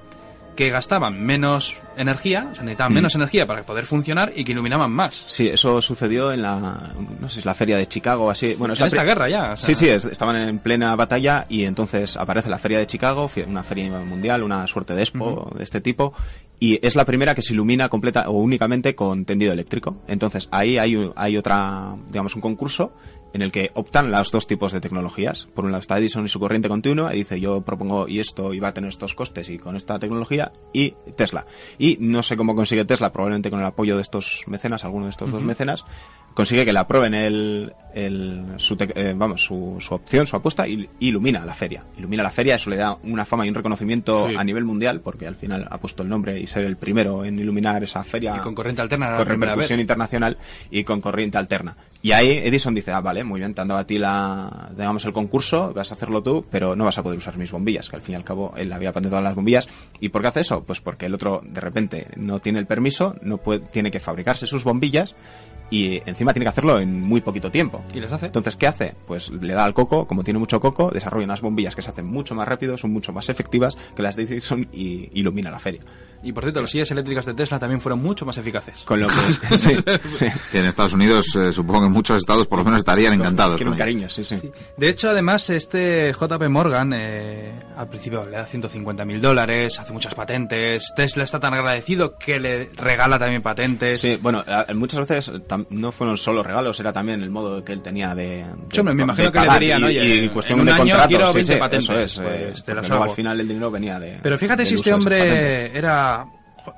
que 0.56 0.70
gastaban 0.70 1.24
menos 1.26 1.78
energía, 1.96 2.50
o 2.52 2.56
sea, 2.56 2.64
necesitaban 2.66 2.92
Mm. 2.92 2.96
menos 2.96 3.16
energía 3.16 3.48
para 3.48 3.64
poder 3.66 3.86
funcionar 3.86 4.34
y 4.36 4.44
que 4.44 4.52
iluminaban 4.52 4.92
más. 4.92 5.24
Sí, 5.28 5.48
eso 5.48 5.82
sucedió 5.82 6.34
en 6.34 6.42
la, 6.42 6.92
no 7.20 7.30
sé, 7.30 7.36
si 7.36 7.40
es 7.40 7.46
la 7.46 7.54
feria 7.56 7.78
de 7.78 7.88
Chicago 7.88 8.26
o 8.26 8.30
así. 8.30 8.56
Bueno, 8.56 8.74
es 8.74 8.80
en 8.80 8.84
la 8.84 8.88
esta 8.88 9.04
guerra 9.06 9.30
ya. 9.30 9.54
o 9.54 9.58
sea, 9.58 9.68
Sí, 9.68 9.76
sí, 9.76 9.88
es- 9.88 10.04
estaban 10.04 10.36
en 10.36 10.60
plena 10.60 10.94
batalla 10.98 11.46
y 11.48 11.64
entonces 11.64 12.18
aparece 12.18 12.50
la 12.50 12.58
feria 12.60 12.80
de 12.80 12.88
Chicago, 12.88 13.30
una 13.48 13.64
feria 13.64 13.90
mundial, 14.00 14.44
una 14.44 14.68
suerte 14.68 14.96
de 14.96 15.02
expo 15.04 15.50
de 15.56 15.64
este 15.64 15.80
tipo, 15.80 16.14
y 16.60 16.86
es 16.86 16.96
la 16.96 17.06
primera 17.06 17.34
que 17.34 17.42
se 17.42 17.54
ilumina 17.54 17.90
completa 17.90 18.30
o 18.30 18.34
únicamente 18.34 18.96
con 18.96 19.26
tendido 19.26 19.54
eléctrico. 19.54 19.98
Entonces 20.08 20.48
ahí 20.52 20.78
hay, 20.78 21.12
hay 21.16 21.38
otra, 21.38 21.96
digamos, 22.08 22.36
un 22.36 22.42
concurso 22.42 22.94
en 23.34 23.42
el 23.42 23.52
que 23.52 23.72
optan 23.74 24.12
los 24.12 24.32
dos 24.32 24.48
tipos 24.48 24.72
de 24.74 24.82
tecnologías. 24.82 25.48
Por 25.54 25.66
un 25.66 25.72
lado 25.72 25.82
está 25.82 25.98
Edison 25.98 26.26
y 26.26 26.30
su 26.30 26.40
corriente 26.40 26.68
continua, 26.70 27.14
y 27.14 27.20
dice 27.20 27.40
yo 27.40 27.62
propongo 27.62 28.08
y 28.08 28.20
esto 28.20 28.54
y 28.54 28.60
va 28.60 28.70
a 28.70 28.74
tener 28.74 28.90
estos 28.90 29.14
costes 29.16 29.50
y 29.50 29.58
con 29.58 29.76
esta 29.76 30.00
tecnología, 30.00 30.52
y 30.74 30.94
Tesla. 31.16 31.46
Y 31.78 31.98
no 32.00 32.24
sé 32.24 32.36
cómo 32.38 32.56
consigue 32.56 32.86
Tesla, 32.86 33.12
probablemente 33.12 33.50
con 33.50 33.60
el 33.60 33.66
apoyo 33.66 33.96
de 33.96 34.02
estos 34.02 34.44
mecenas, 34.48 34.84
alguno 34.84 35.06
de 35.06 35.12
estos 35.12 35.32
dos 35.32 35.44
mecenas, 35.44 35.84
consigue 36.34 36.66
que 36.66 36.74
le 36.74 36.80
aprueben 36.80 37.14
el, 37.14 37.74
el- 37.94 38.46
su, 38.58 38.78
eh, 38.80 39.14
vamos, 39.16 39.42
su, 39.44 39.78
su 39.80 39.94
opción, 39.96 40.26
su 40.26 40.36
apuesta, 40.36 40.68
y 40.68 40.88
ilumina 41.00 41.46
la 41.46 41.54
feria. 41.54 41.84
Ilumina 41.98 42.24
la 42.24 42.32
feria, 42.32 42.56
eso 42.56 42.70
le 42.70 42.78
da 42.78 42.98
una 43.04 43.26
fama 43.26 43.46
y 43.46 43.50
un 43.50 43.56
reconocimiento 43.56 44.28
Sí. 44.30 44.36
a 44.38 44.44
nivel 44.44 44.64
mundial, 44.66 45.02
porque 45.02 45.28
al 45.28 45.36
final 45.36 45.68
ha 45.70 45.78
puesto 45.80 46.04
el 46.04 46.10
nombre 46.10 46.40
y 46.40 46.48
ser 46.48 46.66
el 46.66 46.78
primero 46.78 47.24
en 47.26 47.40
iluminar 47.40 47.84
esa 47.84 48.04
feria 48.04 48.36
Y 48.38 48.40
con 48.40 48.56
corriente 48.56 48.82
alterna 48.82 49.16
con 49.16 49.26
repercusión 49.26 49.78
vez. 49.78 49.82
internacional 49.84 50.38
y 50.72 50.84
con 50.84 51.02
corriente 51.02 51.38
alterna. 51.38 51.76
Y 52.02 52.14
ahí 52.14 52.30
Edison 52.30 52.74
dice, 52.74 52.92
ah, 52.92 53.02
vale, 53.02 53.26
muy 53.26 53.42
bien, 53.42 53.54
te 53.54 53.60
han 53.60 53.68
dado 53.68 53.82
a 53.82 53.86
ti 53.86 53.98
la, 53.98 54.70
digamos, 54.72 55.04
el 55.04 55.12
concurso, 55.12 55.74
vas 55.74 55.92
a 55.92 55.96
hacerlo 55.96 56.24
tú, 56.24 56.46
pero 56.50 56.76
no 56.76 56.86
vas 56.86 56.98
a 56.98 57.04
poder 57.04 57.18
usar 57.18 57.38
mis 57.38 57.52
bombillas, 57.52 57.90
que 57.90 57.98
al 57.98 58.02
fin 58.02 58.14
y 58.14 58.16
al 58.16 58.24
cabo 58.24 58.54
él 58.56 58.72
había 58.72 58.94
patentado 58.94 59.22
las 59.22 59.36
bombillas. 59.36 59.68
¿Y 60.00 60.10
por 60.10 60.22
qué 60.22 60.30
hace 60.30 60.40
eso? 60.40 60.64
Pues 60.64 60.80
porque 60.80 61.08
el 61.08 61.14
otro, 61.14 61.42
de 61.44 61.60
repente, 61.60 62.08
no 62.16 62.40
tiene 62.40 62.60
el 62.60 62.68
permiso, 62.68 63.16
no 63.22 63.38
puede, 63.38 63.60
tiene 63.60 63.92
que 63.92 64.00
fabricarse 64.00 64.48
sus 64.48 64.64
bombillas 64.64 65.14
y 65.70 66.02
encima 66.10 66.34
tiene 66.34 66.46
que 66.46 66.50
hacerlo 66.50 66.80
en 66.80 67.02
muy 67.02 67.22
poquito 67.22 67.52
tiempo. 67.52 67.84
Y 67.94 68.00
les 68.00 68.12
hace. 68.12 68.28
Entonces, 68.28 68.56
¿qué 68.56 68.68
hace? 68.68 68.96
Pues 69.06 69.30
le 69.30 69.54
da 69.54 69.66
al 69.66 69.74
coco, 69.74 70.08
como 70.08 70.24
tiene 70.24 70.40
mucho 70.40 70.60
coco, 70.60 70.92
desarrolla 70.92 71.26
unas 71.26 71.42
bombillas 71.42 71.76
que 71.76 71.82
se 71.82 71.90
hacen 71.90 72.06
mucho 72.06 72.34
más 72.34 72.48
rápido, 72.48 72.78
son 72.78 72.92
mucho 72.92 73.12
más 73.12 73.30
efectivas 73.30 73.78
que 73.96 74.02
las 74.02 74.16
de 74.16 74.24
Edison 74.24 74.68
y 74.72 75.10
ilumina 75.14 75.52
la 75.52 75.60
feria. 75.60 75.82
Y 76.22 76.32
por 76.34 76.44
cierto, 76.44 76.62
las 76.62 76.70
sillas 76.70 76.92
eléctricas 76.92 77.26
de 77.26 77.34
Tesla 77.34 77.60
también 77.60 77.80
fueron 77.82 78.02
mucho 78.02 78.26
más 78.26 78.38
eficaces. 78.38 78.80
Con 78.86 79.00
lo 79.00 79.08
que... 79.08 79.14
sí, 79.58 79.76
sí. 80.10 80.26
En 80.54 80.66
Estados 80.66 80.94
Unidos, 80.94 81.34
eh, 81.36 81.54
supongo 81.54 81.84
que 81.84 81.90
muchos 81.90 82.18
estados 82.18 82.46
por 82.48 82.60
lo 82.60 82.66
menos 82.66 82.80
estarían 82.80 83.14
encantados. 83.14 83.58
Con 83.58 83.68
ello. 83.70 83.78
cariño, 83.78 84.10
sí, 84.10 84.24
sí. 84.24 84.36
De 84.78 84.90
hecho, 84.90 85.10
además, 85.10 85.50
este 85.50 86.12
JP 86.14 86.50
Morgan 86.50 86.92
eh, 86.94 87.52
al 87.78 87.88
principio 87.88 88.26
le 88.26 88.38
da 88.38 88.46
150 88.46 89.06
mil 89.06 89.22
dólares, 89.22 89.80
hace 89.80 89.94
muchas 89.94 90.14
patentes. 90.14 90.92
Tesla 90.96 91.24
está 91.24 91.40
tan 91.40 91.54
agradecido 91.54 92.18
que 92.18 92.40
le 92.40 92.70
regala 92.76 93.18
también 93.18 93.42
patentes. 93.42 94.02
Sí, 94.02 94.18
bueno, 94.22 94.44
muchas 94.76 95.00
veces 95.08 95.32
no 95.70 95.92
fueron 95.92 96.18
solo 96.18 96.44
regalos, 96.44 96.80
era 96.80 96.92
también 96.92 97.22
el 97.22 97.30
modo 97.30 97.64
que 97.64 97.72
él 97.74 97.82
tenía 97.82 98.14
de. 98.16 98.20
de- 98.20 98.46
Sí, 98.72 98.80
hombre, 98.80 98.94
me 98.96 99.00
de 99.00 99.04
imagino 99.04 99.32
que 99.32 99.40
le 99.40 99.46
pagar 99.46 99.60
dirían, 99.60 99.82
y, 99.82 99.86
oye, 99.86 100.16
y 100.26 100.30
cuestión 100.30 100.60
en 100.60 100.62
un 100.62 100.66
de 100.68 100.72
año 100.74 100.80
contratos, 100.82 101.08
quiero 101.08 101.28
sí, 101.28 101.34
20 101.36 101.54
sí, 101.54 101.60
patentes, 101.60 101.90
eso 101.90 102.00
es, 102.02 102.16
pues, 102.20 102.60
eh, 102.60 102.64
te 102.66 102.74
las 102.74 102.92
hago. 102.92 103.04
al 103.04 103.10
final 103.12 103.40
el 103.40 103.48
dinero 103.48 103.72
venía 103.72 104.00
de. 104.00 104.20
Pero 104.22 104.38
fíjate 104.38 104.66
si 104.66 104.76
este 104.76 104.94
hombre 104.94 105.78
era. 105.78 106.09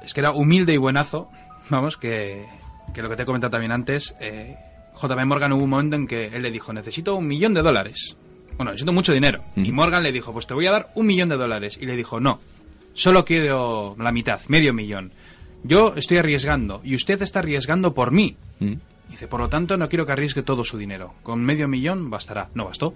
Es 0.03 0.13
que 0.13 0.19
era 0.19 0.31
humilde 0.31 0.73
y 0.73 0.77
buenazo. 0.77 1.29
Vamos, 1.69 1.97
que, 1.97 2.45
que 2.93 3.01
lo 3.01 3.09
que 3.09 3.15
te 3.15 3.23
he 3.23 3.25
comentado 3.25 3.51
también 3.51 3.71
antes. 3.71 4.15
Eh, 4.19 4.55
JP 5.01 5.25
Morgan 5.25 5.53
hubo 5.53 5.63
un 5.63 5.69
momento 5.69 5.95
en 5.95 6.07
que 6.07 6.27
él 6.27 6.41
le 6.41 6.51
dijo: 6.51 6.73
Necesito 6.73 7.15
un 7.15 7.27
millón 7.27 7.53
de 7.53 7.61
dólares. 7.61 8.17
Bueno, 8.57 8.71
necesito 8.71 8.93
mucho 8.93 9.13
dinero. 9.13 9.43
Y. 9.55 9.71
Morgan 9.71 10.03
le 10.03 10.11
dijo: 10.11 10.33
Pues 10.33 10.47
te 10.47 10.53
voy 10.53 10.67
a 10.67 10.71
dar 10.71 10.91
un 10.95 11.07
millón 11.07 11.29
de 11.29 11.37
dólares. 11.37 11.77
Y 11.81 11.85
le 11.85 11.95
dijo: 11.95 12.19
No, 12.19 12.39
solo 12.93 13.25
quiero 13.25 13.95
la 13.99 14.11
mitad, 14.11 14.39
medio 14.47 14.73
millón. 14.73 15.11
Yo 15.63 15.93
estoy 15.95 16.17
arriesgando 16.17 16.81
y 16.83 16.95
usted 16.95 17.21
está 17.21 17.39
arriesgando 17.39 17.93
por 17.93 18.11
mí. 18.11 18.35
Mm. 18.59 18.73
Dice, 19.09 19.27
por 19.27 19.41
lo 19.41 19.49
tanto, 19.49 19.77
no 19.77 19.89
quiero 19.89 20.05
que 20.05 20.13
arriesgue 20.13 20.41
todo 20.41 20.63
su 20.63 20.77
dinero. 20.77 21.13
Con 21.21 21.43
medio 21.43 21.67
millón 21.67 22.09
bastará. 22.09 22.49
No 22.53 22.65
bastó. 22.65 22.93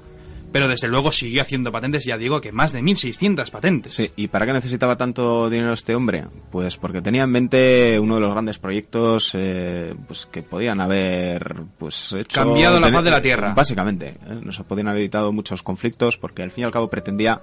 Pero 0.56 0.70
desde 0.70 0.88
luego 0.88 1.12
siguió 1.12 1.42
haciendo 1.42 1.70
patentes, 1.70 2.06
ya 2.06 2.18
digo 2.18 2.40
que 2.40 2.54
más 2.54 2.72
de 2.72 2.80
1.600 2.82 3.52
patentes. 3.52 3.94
Sí, 3.94 4.14
¿y 4.16 4.30
para 4.30 4.46
qué 4.46 4.54
necesitaba 4.54 4.96
tanto 4.96 5.50
dinero 5.50 5.74
este 5.74 5.94
hombre? 5.94 6.28
Pues 6.50 6.78
porque 6.78 7.02
tenía 7.02 7.24
en 7.24 7.30
mente 7.30 8.00
uno 8.00 8.16
de 8.16 8.22
los 8.22 8.32
grandes 8.32 8.58
proyectos 8.58 9.32
eh, 9.34 9.94
pues 10.08 10.26
que 10.28 10.44
podían 10.44 10.80
haber 10.80 11.66
pues 11.78 12.14
hecho 12.14 12.40
Cambiado 12.40 12.80
la 12.80 12.88
faz 12.88 13.04
de 13.04 13.12
la 13.12 13.22
Tierra. 13.22 13.54
Básicamente, 13.54 14.18
¿eh? 14.30 14.40
nos 14.42 14.58
podían 14.60 14.88
haber 14.88 15.02
evitado 15.02 15.34
muchos 15.34 15.62
conflictos 15.62 16.18
porque 16.18 16.42
al 16.42 16.52
fin 16.52 16.62
y 16.62 16.66
al 16.68 16.72
cabo 16.72 16.90
pretendía 16.90 17.42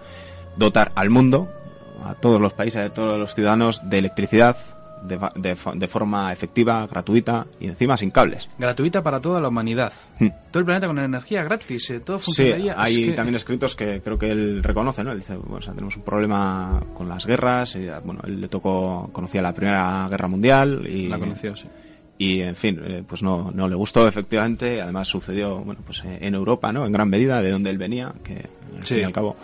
dotar 0.56 0.90
al 0.94 1.10
mundo, 1.10 1.52
a 2.02 2.14
todos 2.14 2.40
los 2.40 2.54
países, 2.54 2.80
a 2.80 2.94
todos 2.94 3.18
los 3.18 3.34
ciudadanos 3.34 3.90
de 3.90 3.98
electricidad 3.98 4.56
de, 5.04 5.18
de 5.36 5.56
de 5.74 5.88
forma 5.88 6.32
efectiva, 6.32 6.86
gratuita 6.86 7.46
y 7.60 7.66
encima 7.68 7.96
sin 7.96 8.10
cables. 8.10 8.48
Gratuita 8.58 9.02
para 9.02 9.20
toda 9.20 9.40
la 9.40 9.48
humanidad. 9.48 9.92
Hmm. 10.18 10.28
Todo 10.50 10.60
el 10.60 10.64
planeta 10.64 10.86
con 10.86 10.98
energía 10.98 11.44
gratis, 11.44 11.90
eh, 11.90 12.00
todo 12.00 12.18
Sí, 12.18 12.24
funcionaría. 12.26 12.74
hay 12.76 13.02
Es 13.02 13.08
que- 13.10 13.14
también 13.14 13.34
escritos 13.36 13.74
que 13.74 14.00
creo 14.02 14.18
que 14.18 14.30
él 14.30 14.62
reconoce, 14.62 15.02
¿no? 15.04 15.12
Él 15.12 15.18
dice, 15.18 15.36
bueno, 15.36 15.56
o 15.56 15.62
sea, 15.62 15.72
tenemos 15.74 15.96
un 15.96 16.02
problema 16.02 16.82
con 16.94 17.08
las 17.08 17.26
guerras, 17.26 17.74
y, 17.76 17.86
bueno, 18.04 18.20
él 18.26 18.40
le 18.40 18.48
tocó, 18.48 19.08
conocía 19.12 19.42
la 19.42 19.54
Primera 19.54 20.06
Guerra 20.08 20.28
Mundial 20.28 20.86
y... 20.88 21.08
La 21.08 21.18
conoció, 21.18 21.54
sí. 21.56 21.68
Y, 22.18 22.40
en 22.42 22.54
fin, 22.54 22.80
eh, 22.84 23.02
pues 23.08 23.22
no, 23.22 23.50
no 23.52 23.66
le 23.66 23.74
gustó, 23.74 24.06
efectivamente. 24.06 24.80
Además 24.80 25.08
sucedió, 25.08 25.58
bueno, 25.58 25.80
pues 25.84 26.02
eh, 26.04 26.18
en 26.20 26.34
Europa, 26.34 26.72
¿no? 26.72 26.86
En 26.86 26.92
gran 26.92 27.08
medida, 27.08 27.42
de 27.42 27.50
donde 27.50 27.70
él 27.70 27.78
venía, 27.78 28.12
que 28.22 28.34
al 28.76 28.86
Sí. 28.86 28.94
fin 28.94 29.02
y 29.02 29.04
al 29.06 29.12
cabo... 29.12 29.36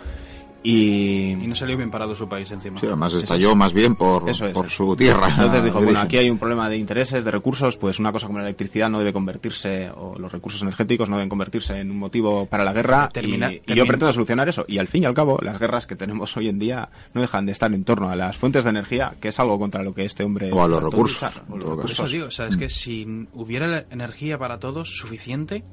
Y... 0.63 1.31
Y 1.31 1.47
no 1.47 1.55
salió 1.55 1.77
bien 1.77 1.89
parado 1.89 2.15
su 2.15 2.27
país 2.27 2.51
encima. 2.51 2.79
Sí, 2.79 2.85
además 2.85 3.13
estalló 3.13 3.55
más 3.55 3.73
bien 3.73 3.95
por, 3.95 4.29
es. 4.29 4.41
por 4.53 4.69
su 4.69 4.95
tierra. 4.95 5.29
Entonces 5.29 5.63
dijo, 5.63 5.81
bueno, 5.81 5.99
aquí 5.99 6.17
hay 6.17 6.29
un 6.29 6.37
problema 6.37 6.69
de 6.69 6.77
intereses, 6.77 7.23
de 7.23 7.31
recursos, 7.31 7.77
pues 7.77 7.99
una 7.99 8.11
cosa 8.11 8.27
como 8.27 8.39
la 8.39 8.45
electricidad 8.45 8.89
no 8.89 8.99
debe 8.99 9.13
convertirse, 9.13 9.89
o 9.95 10.17
los 10.19 10.31
recursos 10.31 10.61
energéticos 10.61 11.09
no 11.09 11.15
deben 11.17 11.29
convertirse 11.29 11.75
en 11.79 11.91
un 11.91 11.97
motivo 11.97 12.45
para 12.45 12.63
la 12.63 12.73
guerra, 12.73 13.09
Termina- 13.09 13.51
y, 13.51 13.55
y 13.55 13.59
termina- 13.61 13.75
yo 13.75 13.85
pretendo 13.87 14.11
solucionar 14.13 14.49
eso. 14.49 14.65
Y 14.67 14.77
al 14.79 14.87
fin 14.87 15.03
y 15.03 15.05
al 15.05 15.13
cabo, 15.13 15.39
las 15.41 15.57
guerras 15.59 15.85
que 15.87 15.95
tenemos 15.95 16.35
hoy 16.35 16.49
en 16.49 16.59
día 16.59 16.89
no 17.13 17.21
dejan 17.21 17.45
de 17.45 17.51
estar 17.53 17.73
en 17.73 17.83
torno 17.83 18.09
a 18.09 18.15
las 18.15 18.37
fuentes 18.37 18.63
de 18.65 18.69
energía, 18.71 19.13
que 19.21 19.29
es 19.29 19.39
algo 19.39 19.57
contra 19.59 19.83
lo 19.83 19.93
que 19.93 20.03
este 20.05 20.23
hombre... 20.23 20.51
O 20.51 20.61
a 20.63 20.67
los 20.67 20.83
recursos, 20.83 21.41
o 21.49 21.57
los 21.57 21.81
caso. 21.81 22.03
eso 22.03 22.07
digo, 22.07 22.25
o 22.27 22.31
sea, 22.31 22.47
es 22.47 22.57
que 22.57 22.69
si 22.69 23.05
hubiera 23.33 23.67
la 23.67 23.85
energía 23.91 24.37
para 24.37 24.59
todos 24.59 24.97
suficiente, 24.97 25.63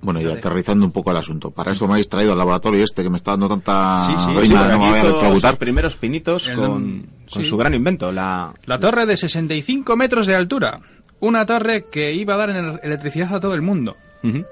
Bueno, 0.00 0.20
y 0.20 0.26
aterrizando 0.26 0.86
un 0.86 0.92
poco 0.92 1.10
el 1.10 1.16
asunto. 1.16 1.50
Para 1.50 1.72
eso 1.72 1.86
me 1.86 1.94
habéis 1.94 2.08
traído 2.08 2.32
al 2.32 2.38
laboratorio 2.38 2.84
este 2.84 3.02
que 3.02 3.10
me 3.10 3.16
está 3.16 3.32
dando 3.32 3.48
tanta 3.48 4.04
Sí, 4.06 4.12
sí, 4.12 4.46
Sí, 4.48 4.54
no 4.54 4.78
me 4.78 5.48
a 5.48 5.52
primeros 5.54 5.96
pinitos 5.96 6.48
El- 6.48 6.56
con, 6.56 7.06
con 7.32 7.42
sí. 7.42 7.48
su 7.48 7.56
gran 7.56 7.74
invento, 7.74 8.12
la... 8.12 8.52
La 8.66 8.78
torre 8.78 9.06
de 9.06 9.16
65 9.16 9.96
metros 9.96 10.26
de 10.26 10.34
altura. 10.36 10.80
Una 11.20 11.44
torre 11.46 11.86
que 11.90 12.12
iba 12.12 12.34
a 12.34 12.36
dar 12.36 12.50
electricidad 12.50 13.34
a 13.34 13.40
todo 13.40 13.54
el 13.54 13.62
mundo. 13.62 13.96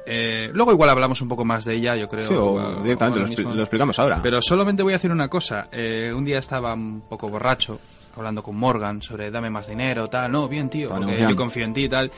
Eh, 0.06 0.50
luego 0.52 0.72
igual 0.72 0.90
hablamos 0.90 1.20
un 1.20 1.28
poco 1.28 1.44
más 1.44 1.64
de 1.64 1.74
ella, 1.74 1.96
yo 1.96 2.08
creo. 2.08 2.22
Sí, 2.22 2.34
o 2.36 2.82
directamente 2.82 3.20
lo, 3.20 3.26
expli- 3.26 3.38
mismo. 3.38 3.54
lo 3.54 3.62
explicamos 3.62 3.98
ahora. 3.98 4.20
Pero 4.22 4.40
solamente 4.42 4.82
voy 4.82 4.92
a 4.92 4.96
decir 4.96 5.10
una 5.10 5.28
cosa. 5.28 5.68
Eh, 5.72 6.12
un 6.14 6.24
día 6.24 6.38
estaba 6.38 6.74
un 6.74 7.02
poco 7.08 7.28
borracho, 7.28 7.80
hablando 8.20 8.42
con 8.42 8.56
Morgan 8.56 9.02
sobre 9.02 9.30
dame 9.30 9.50
más 9.50 9.68
dinero, 9.68 10.08
tal. 10.08 10.30
No, 10.32 10.48
bien, 10.48 10.68
tío, 10.70 10.88
porque 10.88 11.18
yo 11.20 11.36
confío 11.36 11.64
en 11.64 11.72
ti 11.74 11.84
y 11.84 11.88
tal. 11.88 12.10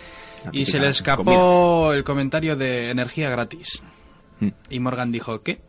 La 0.44 0.50
Y 0.52 0.64
se 0.64 0.78
le 0.78 0.88
escapó 0.88 1.92
el 1.92 2.04
comentario 2.04 2.56
de 2.56 2.90
energía 2.90 3.28
gratis. 3.30 3.82
Mm. 4.40 4.48
Y 4.70 4.80
Morgan 4.80 5.10
dijo, 5.12 5.42
¿qué? 5.42 5.60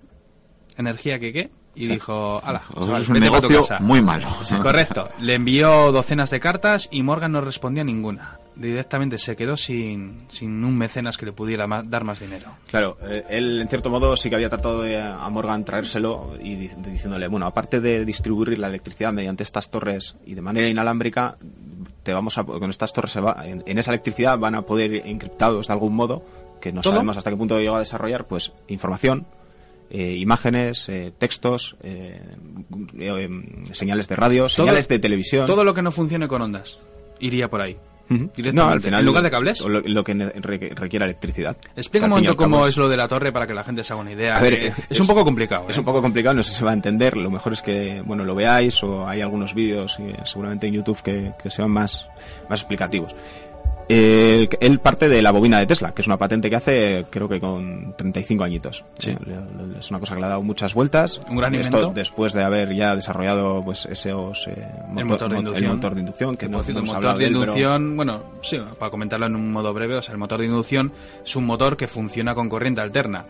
¿Energía 0.78 1.20
qué 1.20 1.34
qué? 1.34 1.50
Y 1.76 1.86
Sí. 1.86 1.94
dijo, 1.94 2.42
ala, 2.44 2.62
chaval, 2.74 3.02
es 3.02 3.10
un 3.10 3.20
negocio 3.20 3.62
casa". 3.62 3.80
muy 3.80 4.02
malo. 4.02 4.28
Sí, 4.44 4.56
correcto. 4.56 5.10
Le 5.20 5.36
envió 5.36 5.92
docenas 5.92 6.30
de 6.30 6.40
cartas 6.40 6.88
y 6.92 7.04
Morgan 7.04 7.32
no 7.32 7.42
respondía 7.42 7.84
ninguna. 7.84 8.40
Directamente 8.60 9.18
se 9.18 9.36
quedó 9.36 9.58
sin, 9.58 10.26
sin 10.30 10.64
un 10.64 10.78
mecenas 10.78 11.18
que 11.18 11.26
le 11.26 11.32
pudiera 11.32 11.66
ma- 11.66 11.82
dar 11.82 12.04
más 12.04 12.20
dinero. 12.20 12.52
Claro, 12.68 12.98
eh, 13.04 13.24
él 13.30 13.62
en 13.62 13.68
cierto 13.68 13.90
modo 13.90 14.16
sí 14.16 14.30
que 14.30 14.36
había 14.36 14.50
tratado 14.50 14.82
de 14.82 15.00
a 15.02 15.28
Morgan 15.30 15.64
traérselo 15.66 16.34
y 16.42 16.56
di- 16.56 16.72
diciéndole, 16.86 17.28
bueno, 17.28 17.46
aparte 17.48 17.80
de 17.80 18.06
distribuir 18.06 18.58
la 18.60 18.68
electricidad 18.68 19.14
mediante 19.14 19.44
estas 19.44 19.72
torres 19.72 20.16
y 20.26 20.34
de 20.36 20.42
manera 20.42 20.68
inalámbrica, 20.68 21.38
te 22.04 22.14
vamos 22.14 22.38
a, 22.38 22.44
con 22.44 22.70
estas 22.70 22.94
torres 22.94 23.18
va- 23.18 23.42
en, 23.46 23.64
en 23.66 23.78
esa 23.78 23.92
electricidad 23.92 24.38
van 24.38 24.56
a 24.56 24.62
poder 24.64 24.94
ir 24.94 25.02
encriptados 25.06 25.68
de 25.68 25.74
algún 25.74 25.96
modo, 25.96 26.24
que 26.62 26.72
no 26.74 26.82
¿Todo? 26.82 26.94
sabemos 26.94 27.16
hasta 27.18 27.30
qué 27.30 27.38
punto 27.38 27.58
llegó 27.60 27.76
a 27.78 27.80
desarrollar, 27.80 28.28
pues 28.28 28.52
información, 28.68 29.26
eh, 29.90 30.16
imágenes, 30.18 30.88
eh, 30.90 31.12
textos, 31.18 31.76
eh, 31.82 32.22
señales 33.72 34.08
de 34.08 34.16
radio, 34.16 34.50
señales 34.50 34.88
de 34.88 35.00
televisión. 35.00 35.46
Todo 35.48 35.64
lo 35.64 35.74
que 35.74 35.82
no 35.82 35.92
funcione 35.92 36.28
con 36.28 36.42
ondas 36.42 36.78
iría 37.20 37.50
por 37.50 37.62
ahí. 37.62 37.78
No, 38.10 38.68
al 38.68 38.82
final. 38.82 39.02
¿En 39.02 39.06
lugar 39.06 39.24
de 39.24 39.32
cables? 39.32 39.62
Lo, 39.62 39.82
lo 39.82 40.04
que 40.04 40.16
ne- 40.16 40.30
re- 40.32 40.72
requiera 40.76 41.06
electricidad. 41.06 41.56
Explica 41.76 42.06
un 42.06 42.10
momento 42.12 42.36
cómo 42.36 42.66
es- 42.68 42.76
lo 42.78 42.90
de 42.90 42.98
la 42.98 43.08
torre 43.08 43.32
para 43.32 43.46
que 43.46 43.54
la 43.54 43.64
gente 43.64 43.84
se 43.84 43.94
haga 43.94 44.02
una 44.02 44.12
idea. 44.12 44.38
A 44.38 44.42
ver, 44.42 44.74
es, 44.90 45.00
un 45.00 45.08
poco 45.08 45.24
complicado. 45.24 45.66
Es 45.70 45.78
¿eh? 45.78 45.80
un 45.80 45.86
poco 45.86 46.02
complicado, 46.02 46.36
no 46.36 46.44
sé 46.44 46.52
si 46.52 46.58
se 46.58 46.66
va 46.66 46.72
a 46.72 46.74
entender. 46.74 47.16
Lo 47.16 47.30
mejor 47.30 47.54
es 47.54 47.62
que, 47.62 48.02
bueno, 48.06 48.26
lo 48.26 48.34
veáis 48.36 48.82
o 48.84 49.08
hay 49.08 49.22
algunos 49.22 49.54
vídeos, 49.54 49.98
eh, 50.00 50.16
seguramente 50.24 50.68
en 50.68 50.74
YouTube, 50.74 51.02
que, 51.02 51.34
que 51.42 51.50
sean 51.50 51.70
más, 51.70 52.08
más 52.50 52.62
explicativos. 52.62 53.16
Eh, 53.92 54.48
él 54.62 54.80
parte 54.80 55.10
de 55.10 55.20
la 55.24 55.32
bobina 55.32 55.58
de 55.58 55.66
Tesla, 55.66 55.94
que 55.96 56.02
es 56.04 56.08
una 56.08 56.18
patente 56.18 56.48
que 56.48 56.56
hace, 56.56 57.06
creo 57.10 57.28
que 57.28 57.40
con 57.40 57.96
35 57.98 58.44
añitos. 58.44 58.86
Sí. 59.00 59.10
Eh, 59.12 59.40
es 59.80 59.90
una 59.90 60.00
cosa 60.00 60.14
que 60.14 60.20
le 60.22 60.28
ha 60.28 60.30
dado 60.30 60.44
muchas 60.44 60.76
vueltas. 60.76 61.20
Un 61.28 61.38
gran 61.38 61.56
Esto 61.56 61.78
invento. 61.78 61.96
después 62.00 62.34
de 62.34 62.44
haber 62.44 62.74
ya 62.76 62.96
desarrollado, 62.96 63.64
pues, 63.66 63.88
esos, 63.88 64.48
eh, 64.48 64.64
el 64.96 65.06
motor 65.06 65.30
de 65.30 65.36
mot- 65.36 65.40
inducción. 65.40 65.64
el 65.72 65.76
motor 65.76 65.94
de 65.96 66.00
inducción, 66.02 66.32
que 66.36 66.46
Que, 66.46 66.50
no 66.50 66.58
por 66.58 66.66
cierto, 66.66 66.82
el 66.82 66.86
motor 66.86 67.02
de 67.18 67.26
él, 67.26 67.32
pero- 67.32 67.44
inducción, 67.44 67.96
bueno, 67.98 68.24
sí, 68.44 68.60
para 68.78 68.92
comentarlo 68.92 69.26
en 69.26 69.36
un 69.36 69.52
modo 69.52 69.74
breve, 69.74 69.96
o 69.96 70.02
sea, 70.04 70.12
el 70.14 70.20
motor 70.20 70.40
de 70.40 70.46
inducción 70.46 70.92
es 71.26 71.36
un 71.36 71.46
motor 71.48 71.76
que 71.76 71.88
funciona 71.88 72.36
con 72.36 72.48
corriente 72.48 72.82
alterna. 72.82 73.26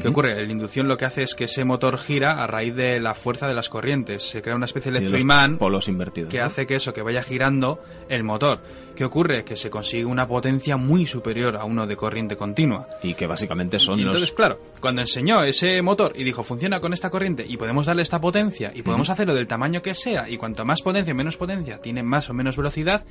¿Qué 0.00 0.08
ocurre? 0.08 0.40
El 0.40 0.50
inducción 0.50 0.88
lo 0.88 0.96
que 0.96 1.04
hace 1.04 1.22
es 1.22 1.34
que 1.34 1.44
ese 1.44 1.64
motor 1.64 1.98
gira 1.98 2.42
a 2.42 2.46
raíz 2.46 2.74
de 2.74 2.98
la 3.00 3.14
fuerza 3.14 3.46
de 3.46 3.54
las 3.54 3.68
corrientes. 3.68 4.22
Se 4.22 4.42
crea 4.42 4.56
una 4.56 4.66
especie 4.66 4.90
de 4.90 4.98
electroimán 4.98 5.58
polos 5.58 5.88
invertidos. 5.88 6.30
que 6.30 6.38
¿no? 6.38 6.44
hace 6.46 6.66
que 6.66 6.76
eso, 6.76 6.92
que 6.92 7.02
vaya 7.02 7.22
girando 7.22 7.80
el 8.08 8.24
motor. 8.24 8.60
¿Qué 8.96 9.04
ocurre? 9.04 9.44
Que 9.44 9.56
se 9.56 9.70
consigue 9.70 10.04
una 10.04 10.26
potencia 10.26 10.76
muy 10.76 11.06
superior 11.06 11.56
a 11.56 11.64
uno 11.64 11.86
de 11.86 11.96
corriente 11.96 12.36
continua. 12.36 12.88
Y 13.02 13.14
que 13.14 13.26
básicamente 13.26 13.78
son 13.78 13.98
y 13.98 14.02
los... 14.02 14.14
entonces, 14.14 14.32
claro, 14.34 14.58
cuando 14.80 15.00
enseñó 15.00 15.42
ese 15.44 15.80
motor 15.82 16.12
y 16.14 16.24
dijo, 16.24 16.42
funciona 16.42 16.80
con 16.80 16.92
esta 16.92 17.10
corriente 17.10 17.44
y 17.46 17.56
podemos 17.56 17.86
darle 17.86 18.02
esta 18.02 18.20
potencia 18.20 18.72
y 18.74 18.82
podemos 18.82 19.10
hacerlo 19.10 19.34
del 19.34 19.46
tamaño 19.46 19.82
que 19.82 19.94
sea 19.94 20.28
y 20.28 20.36
cuanto 20.36 20.64
más 20.64 20.82
potencia, 20.82 21.14
menos 21.14 21.36
potencia, 21.36 21.78
tiene 21.78 22.02
más 22.02 22.30
o 22.30 22.34
menos 22.34 22.56
velocidad, 22.56 23.04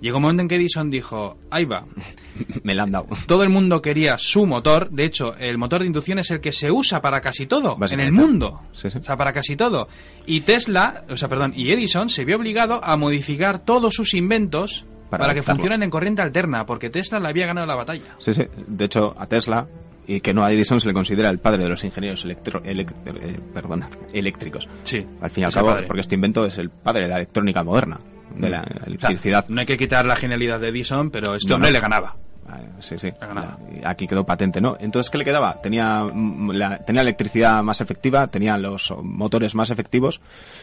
llegó 0.00 0.16
un 0.18 0.22
momento 0.22 0.42
en 0.42 0.48
que 0.48 0.56
Edison 0.56 0.90
dijo, 0.90 1.38
ahí 1.50 1.64
va, 1.64 1.84
Me 2.62 2.74
la 2.74 2.84
han 2.84 2.92
dado. 2.92 3.06
todo 3.26 3.42
el 3.42 3.48
mundo 3.48 3.80
quería 3.82 4.18
su 4.18 4.46
motor, 4.46 4.90
de 4.90 5.04
hecho, 5.04 5.34
el 5.36 5.58
motor 5.58 5.80
de 5.80 5.86
inducción 5.86 6.18
es 6.18 6.30
el 6.30 6.40
que 6.40 6.52
se 6.52 6.70
usa 6.70 7.00
para 7.00 7.20
casi 7.20 7.46
todo 7.46 7.76
en 7.90 8.00
el 8.00 8.12
mundo. 8.12 8.60
Sí, 8.72 8.90
sí. 8.90 8.98
O 8.98 9.02
sea, 9.02 9.16
para 9.16 9.32
casi 9.32 9.56
todo. 9.56 9.88
Y 10.26 10.40
Tesla, 10.42 11.04
o 11.08 11.16
sea, 11.16 11.28
perdón, 11.28 11.52
y 11.56 11.70
Edison 11.70 12.08
se 12.08 12.24
vio 12.24 12.36
obligado 12.36 12.82
a 12.84 12.96
modificar 12.96 13.58
todos 13.60 13.94
sus 13.94 14.14
inventos 14.14 14.84
Para 15.10 15.22
para, 15.24 15.34
que 15.34 15.42
funcionen 15.42 15.82
en 15.82 15.90
corriente 15.90 16.22
alterna, 16.22 16.66
porque 16.66 16.90
Tesla 16.90 17.18
le 17.20 17.28
había 17.28 17.46
ganado 17.46 17.66
la 17.66 17.74
batalla. 17.76 18.16
Sí, 18.18 18.34
sí. 18.34 18.42
De 18.66 18.84
hecho, 18.86 19.14
a 19.18 19.26
Tesla, 19.26 19.66
y 20.08 20.20
que 20.20 20.34
no 20.34 20.44
a 20.44 20.52
Edison, 20.52 20.80
se 20.80 20.88
le 20.88 20.94
considera 20.94 21.30
el 21.30 21.38
padre 21.38 21.62
de 21.64 21.68
los 21.70 21.82
ingenieros 21.84 22.24
electro, 22.24 22.62
elec- 22.62 22.92
eh, 23.06 23.40
perdona, 23.54 23.88
eléctricos. 24.12 24.68
Sí. 24.84 25.04
Al 25.20 25.30
fin 25.30 25.42
y 25.42 25.44
al 25.46 25.52
cabo, 25.52 25.68
padre. 25.68 25.86
porque 25.86 26.00
este 26.00 26.14
invento 26.16 26.44
es 26.46 26.58
el 26.58 26.70
padre 26.70 27.04
de 27.04 27.08
la 27.08 27.16
electrónica 27.16 27.62
moderna, 27.64 27.98
de 28.36 28.50
la 28.50 28.60
O 28.62 28.64
sea, 28.72 28.82
electricidad. 28.86 29.44
no 29.48 29.60
hay 29.60 29.66
que 29.66 29.76
quitar 29.76 30.04
la 30.06 30.16
genialidad 30.16 30.60
de 30.60 30.68
Edison, 30.68 31.10
pero 31.10 31.34
este 31.34 31.48
No, 31.48 31.56
hombre 31.56 31.70
no. 31.70 31.74
le 31.74 31.80
ganaba. 31.80 32.16
Ah, 32.48 32.60
Sí, 32.78 32.96
sí. 32.98 33.10
La- 33.20 33.58
Aquí 33.84 34.06
quedó 34.06 34.24
patente, 34.24 34.60
¿no? 34.60 34.76
Entonces, 34.78 35.10
¿qué 35.10 35.18
le 35.18 35.24
quedaba? 35.24 35.60
Tenía, 35.60 36.04
mm, 36.04 36.50
la, 36.52 36.78
tenía 36.78 37.02
electricidad 37.02 37.62
más 37.62 37.80
efectiva, 37.80 38.26
tenía 38.28 38.56
los 38.58 38.94
motores 39.02 39.54
más 39.56 39.70
efectivos. 39.70 40.20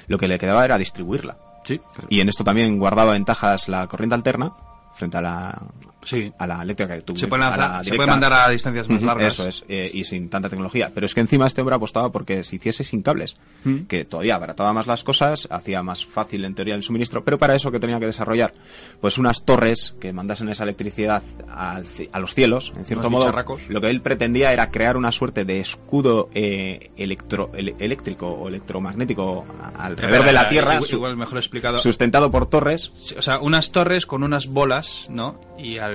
Lo 0.07 0.17
que 0.17 0.27
le 0.29 0.37
quedaba 0.39 0.63
era 0.63 0.77
distribuirla. 0.77 1.37
Sí. 1.65 1.81
Y 2.09 2.19
en 2.21 2.29
esto 2.29 2.43
también 2.43 2.77
guardaba 2.79 3.13
ventajas 3.13 3.67
la 3.69 3.87
corriente 3.87 4.15
alterna 4.15 4.53
frente 4.93 5.17
a 5.17 5.21
la, 5.21 5.61
Sí. 6.05 6.31
a 6.37 6.47
la 6.47 6.61
eléctrica 6.63 6.95
que 6.95 7.01
tú 7.01 7.15
Se 7.15 7.27
puede, 7.27 7.43
a 7.43 7.49
lanzar- 7.49 7.59
la 7.71 7.77
se 7.79 7.83
directa. 7.85 7.95
puede 7.97 8.09
mandar 8.11 8.33
a 8.33 8.49
distancias 8.49 8.89
más 8.89 9.01
largas. 9.01 9.33
Eso 9.33 9.47
es, 9.47 9.63
eh, 9.67 9.89
y 9.93 10.03
sin 10.03 10.29
tanta 10.29 10.49
tecnología. 10.49 10.91
Pero 10.93 11.05
es 11.05 11.13
que 11.13 11.21
encima 11.21 11.47
este 11.47 11.61
hombre 11.61 11.75
apostaba 11.75 12.11
porque 12.11 12.43
se 12.43 12.55
hiciese 12.55 12.83
sin 12.83 13.01
cables, 13.01 13.35
Mm. 13.63 13.81
que 13.87 14.05
todavía 14.05 14.35
abarataba 14.35 14.73
más 14.73 14.87
las 14.87 15.03
cosas, 15.03 15.47
hacía 15.51 15.81
más 15.83 16.05
fácil 16.05 16.45
en 16.45 16.55
teoría 16.55 16.75
el 16.75 16.83
suministro, 16.83 17.23
pero 17.23 17.37
para 17.37 17.55
eso 17.55 17.71
que 17.71 17.79
tenía 17.79 17.99
que 17.99 18.05
desarrollar, 18.05 18.53
pues 19.01 19.17
unas 19.17 19.43
torres 19.45 19.95
que 19.99 20.11
mandasen 20.13 20.49
esa 20.49 20.63
electricidad 20.63 21.23
al 21.49 21.85
a 22.11 22.19
los 22.19 22.33
cielos, 22.33 22.73
en 22.75 22.85
cierto 22.85 23.09
modo. 23.09 23.31
Lo 23.69 23.81
que 23.81 23.89
él 23.89 24.01
pretendía 24.01 24.51
era 24.53 24.69
crear 24.71 24.97
una 24.97 25.11
suerte 25.11 25.45
de 25.45 25.59
escudo 25.59 26.29
eh, 26.33 26.91
electro, 26.97 27.51
ele- 27.55 27.75
eléctrico 27.79 28.27
o 28.29 28.47
electromagnético 28.47 29.45
alrededor 29.77 30.25
de 30.25 30.33
la 30.33 30.49
Tierra, 30.49 30.73
Igual, 30.75 30.83
su- 30.89 30.95
igual 30.95 31.17
mejor 31.17 31.37
explicado. 31.37 31.77
sustentado 31.79 32.31
por 32.31 32.47
torres 32.49 32.91
O 33.17 33.21
sea, 33.21 33.39
unas 33.39 33.71
torres 33.71 34.05
con 34.05 34.23
unas 34.23 34.47
bolas, 34.47 35.07
¿no? 35.09 35.39
Y 35.57 35.77
al 35.77 35.92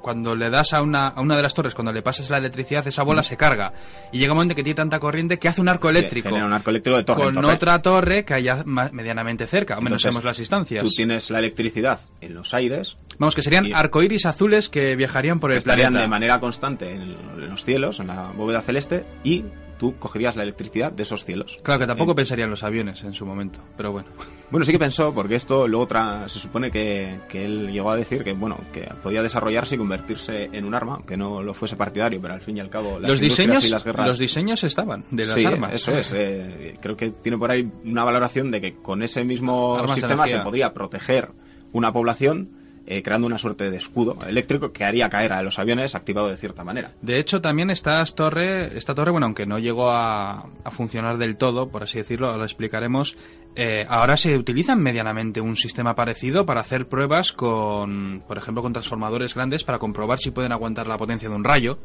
cuando 0.00 0.34
le 0.34 0.50
das 0.50 0.72
a 0.72 0.82
una, 0.82 1.06
a 1.08 1.20
una 1.20 1.36
de 1.36 1.42
las 1.44 1.54
torres, 1.54 1.74
cuando 1.76 1.92
le 1.92 2.02
pasas 2.02 2.28
la 2.28 2.38
electricidad, 2.38 2.84
esa 2.88 3.04
bola 3.04 3.22
se 3.22 3.36
carga. 3.36 3.72
Y 4.10 4.18
llega 4.18 4.32
un 4.32 4.38
momento 4.38 4.56
que 4.56 4.64
tiene 4.64 4.74
tanta 4.74 4.98
corriente 4.98 5.38
que 5.38 5.46
hace 5.48 5.60
un 5.60 5.68
arco 5.68 5.90
Sí, 5.92 5.96
eléctrico. 5.96 6.28
genera 6.28 6.44
un 6.44 6.52
arco 6.52 6.70
eléctrico 6.70 6.96
de 6.96 7.04
torre 7.04 7.22
con 7.22 7.34
torre. 7.34 7.52
otra 7.52 7.80
torre 7.82 8.24
que 8.24 8.34
haya 8.34 8.64
ma- 8.66 8.90
medianamente 8.92 9.46
cerca, 9.46 9.78
o 9.78 9.80
menos 9.80 10.02
sabemos 10.02 10.24
las 10.24 10.38
distancias. 10.38 10.82
Tú 10.82 10.90
tienes 10.90 11.30
la 11.30 11.38
electricidad 11.38 12.00
en 12.20 12.34
los 12.34 12.52
aires, 12.52 12.96
Vamos, 13.18 13.36
que 13.36 13.42
serían 13.42 13.72
arcoíris 13.72 14.26
azules 14.26 14.68
que 14.68 14.96
viajarían 14.96 15.38
por 15.38 15.52
el 15.52 15.58
estarían 15.58 15.92
planeta. 15.92 16.02
de 16.02 16.08
manera 16.08 16.40
constante 16.40 16.92
en, 16.94 17.02
en 17.02 17.48
los 17.48 17.64
cielos, 17.64 18.00
en 18.00 18.08
la 18.08 18.24
bóveda 18.36 18.60
celeste, 18.60 19.04
y 19.22 19.44
tú 19.82 19.96
cogerías 19.98 20.36
la 20.36 20.44
electricidad 20.44 20.92
de 20.92 21.02
esos 21.02 21.24
cielos. 21.24 21.58
Claro 21.64 21.80
que 21.80 21.86
tampoco 21.88 22.12
Eh, 22.12 22.14
pensarían 22.14 22.48
los 22.50 22.62
aviones 22.62 23.02
en 23.02 23.14
su 23.14 23.26
momento, 23.26 23.58
pero 23.76 23.90
bueno. 23.90 24.08
Bueno, 24.48 24.64
sí 24.64 24.70
que 24.70 24.78
pensó, 24.78 25.12
porque 25.12 25.34
esto 25.34 25.66
luego 25.66 25.82
otra, 25.82 26.28
se 26.28 26.38
supone 26.38 26.70
que, 26.70 27.18
que 27.28 27.42
él 27.44 27.72
llegó 27.72 27.90
a 27.90 27.96
decir 27.96 28.22
que, 28.22 28.32
bueno, 28.32 28.58
que 28.72 28.82
podía 29.02 29.20
desarrollarse 29.24 29.74
y 29.74 29.78
convertirse 29.78 30.50
en 30.52 30.64
un 30.66 30.74
arma, 30.76 31.00
que 31.04 31.16
no 31.16 31.42
lo 31.42 31.52
fuese 31.52 31.74
partidario, 31.74 32.20
pero 32.22 32.34
al 32.34 32.40
fin 32.40 32.58
y 32.58 32.60
al 32.60 32.70
cabo 32.70 33.00
las 33.00 33.10
Los 33.10 33.18
diseños, 33.20 33.64
y 33.64 33.70
las 33.70 33.82
guerras... 33.82 34.06
los 34.06 34.18
diseños 34.20 34.62
estaban 34.62 35.04
de 35.10 35.26
las 35.26 35.34
Sí, 35.34 35.44
armas. 35.44 35.74
Eso 35.74 35.90
es. 35.90 36.12
eh, 36.14 36.76
creo 36.80 36.96
que 36.96 37.10
tiene 37.10 37.36
por 37.38 37.50
ahí 37.50 37.68
una 37.84 38.04
valoración 38.04 38.52
de 38.52 38.60
que 38.60 38.74
con 38.76 39.02
ese 39.02 39.24
mismo 39.24 39.74
Armas 39.78 39.96
sistema 39.96 40.28
se 40.28 40.38
podría 40.38 40.72
proteger 40.72 41.30
una 41.72 41.92
población 41.92 42.61
eh, 42.86 43.02
creando 43.02 43.26
una 43.26 43.38
suerte 43.38 43.70
de 43.70 43.76
escudo 43.76 44.18
eléctrico 44.26 44.72
que 44.72 44.84
haría 44.84 45.08
caer 45.08 45.32
a 45.32 45.42
los 45.42 45.58
aviones 45.58 45.94
activado 45.94 46.28
de 46.28 46.36
cierta 46.36 46.64
manera. 46.64 46.92
De 47.00 47.18
hecho, 47.18 47.40
también 47.40 47.70
esta 47.70 48.04
torre, 48.06 48.76
esta 48.76 48.94
torre, 48.94 49.10
bueno, 49.10 49.26
aunque 49.26 49.46
no 49.46 49.58
llegó 49.58 49.90
a, 49.90 50.46
a 50.64 50.70
funcionar 50.70 51.18
del 51.18 51.36
todo, 51.36 51.68
por 51.68 51.82
así 51.84 51.98
decirlo, 51.98 52.36
lo 52.36 52.44
explicaremos. 52.44 53.16
eh, 53.54 53.86
ahora 53.88 54.16
se 54.16 54.36
utiliza 54.36 54.74
medianamente 54.76 55.40
un 55.40 55.56
sistema 55.56 55.94
parecido 55.94 56.46
para 56.46 56.60
hacer 56.62 56.88
pruebas 56.88 57.32
con, 57.32 58.22
por 58.26 58.38
ejemplo, 58.38 58.62
con 58.62 58.72
transformadores 58.72 59.34
grandes 59.34 59.62
para 59.62 59.78
comprobar 59.78 60.18
si 60.18 60.30
pueden 60.30 60.52
aguantar 60.52 60.86
la 60.86 60.96
potencia 60.98 61.28
de 61.28 61.34
un 61.34 61.44
rayo. 61.44 61.78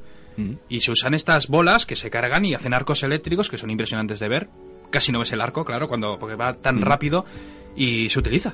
Y 0.69 0.82
se 0.82 0.91
usan 0.91 1.15
estas 1.15 1.48
bolas 1.48 1.88
que 1.88 1.95
se 1.95 2.11
cargan 2.11 2.45
y 2.45 2.53
hacen 2.53 2.76
arcos 2.76 3.02
eléctricos 3.02 3.49
que 3.49 3.57
son 3.57 3.72
impresionantes 3.72 4.19
de 4.19 4.28
ver. 4.30 4.49
Casi 4.91 5.11
no 5.11 5.18
ves 5.18 5.32
el 5.32 5.41
arco, 5.41 5.65
claro, 5.65 5.88
cuando 5.88 6.19
porque 6.19 6.36
va 6.36 6.53
tan 6.53 6.82
rápido 6.82 7.26
y 7.76 8.07
se 8.10 8.19
utiliza. 8.19 8.53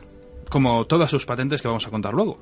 Como 0.54 0.86
todas 0.86 1.10
sus 1.10 1.26
patentes 1.26 1.64
que 1.64 1.68
vamos 1.68 1.88
a 1.88 1.90
contar 1.90 2.14
luego. 2.14 2.38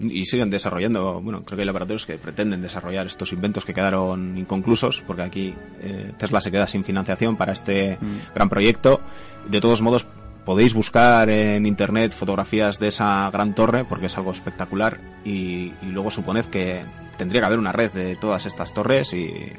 Y 0.00 0.24
siguen 0.24 0.50
desarrollando, 0.50 1.20
bueno, 1.20 1.44
creo 1.44 1.56
que 1.56 1.62
hay 1.62 1.66
laboratorios 1.66 2.04
que 2.04 2.18
pretenden 2.18 2.60
desarrollar 2.60 3.06
estos 3.06 3.32
inventos 3.32 3.64
que 3.64 3.72
quedaron 3.72 4.36
inconclusos, 4.36 5.04
porque 5.06 5.22
aquí 5.22 5.54
eh, 5.82 6.10
Tesla 6.18 6.40
se 6.40 6.50
queda 6.50 6.66
sin 6.66 6.82
financiación 6.82 7.36
para 7.36 7.52
este 7.52 7.96
gran 8.34 8.48
proyecto. 8.48 9.00
De 9.48 9.60
todos 9.60 9.82
modos, 9.82 10.04
podéis 10.44 10.74
buscar 10.74 11.30
en 11.30 11.64
internet 11.64 12.10
fotografías 12.10 12.80
de 12.80 12.88
esa 12.88 13.30
gran 13.30 13.54
torre, 13.54 13.84
porque 13.84 14.06
es 14.06 14.16
algo 14.18 14.32
espectacular, 14.32 15.00
y, 15.24 15.72
y 15.80 15.92
luego 15.92 16.10
suponed 16.10 16.46
que 16.46 16.82
tendría 17.18 17.42
que 17.42 17.46
haber 17.46 17.60
una 17.60 17.70
red 17.70 17.92
de 17.92 18.16
todas 18.16 18.46
estas 18.46 18.74
torres 18.74 19.12
y, 19.12 19.52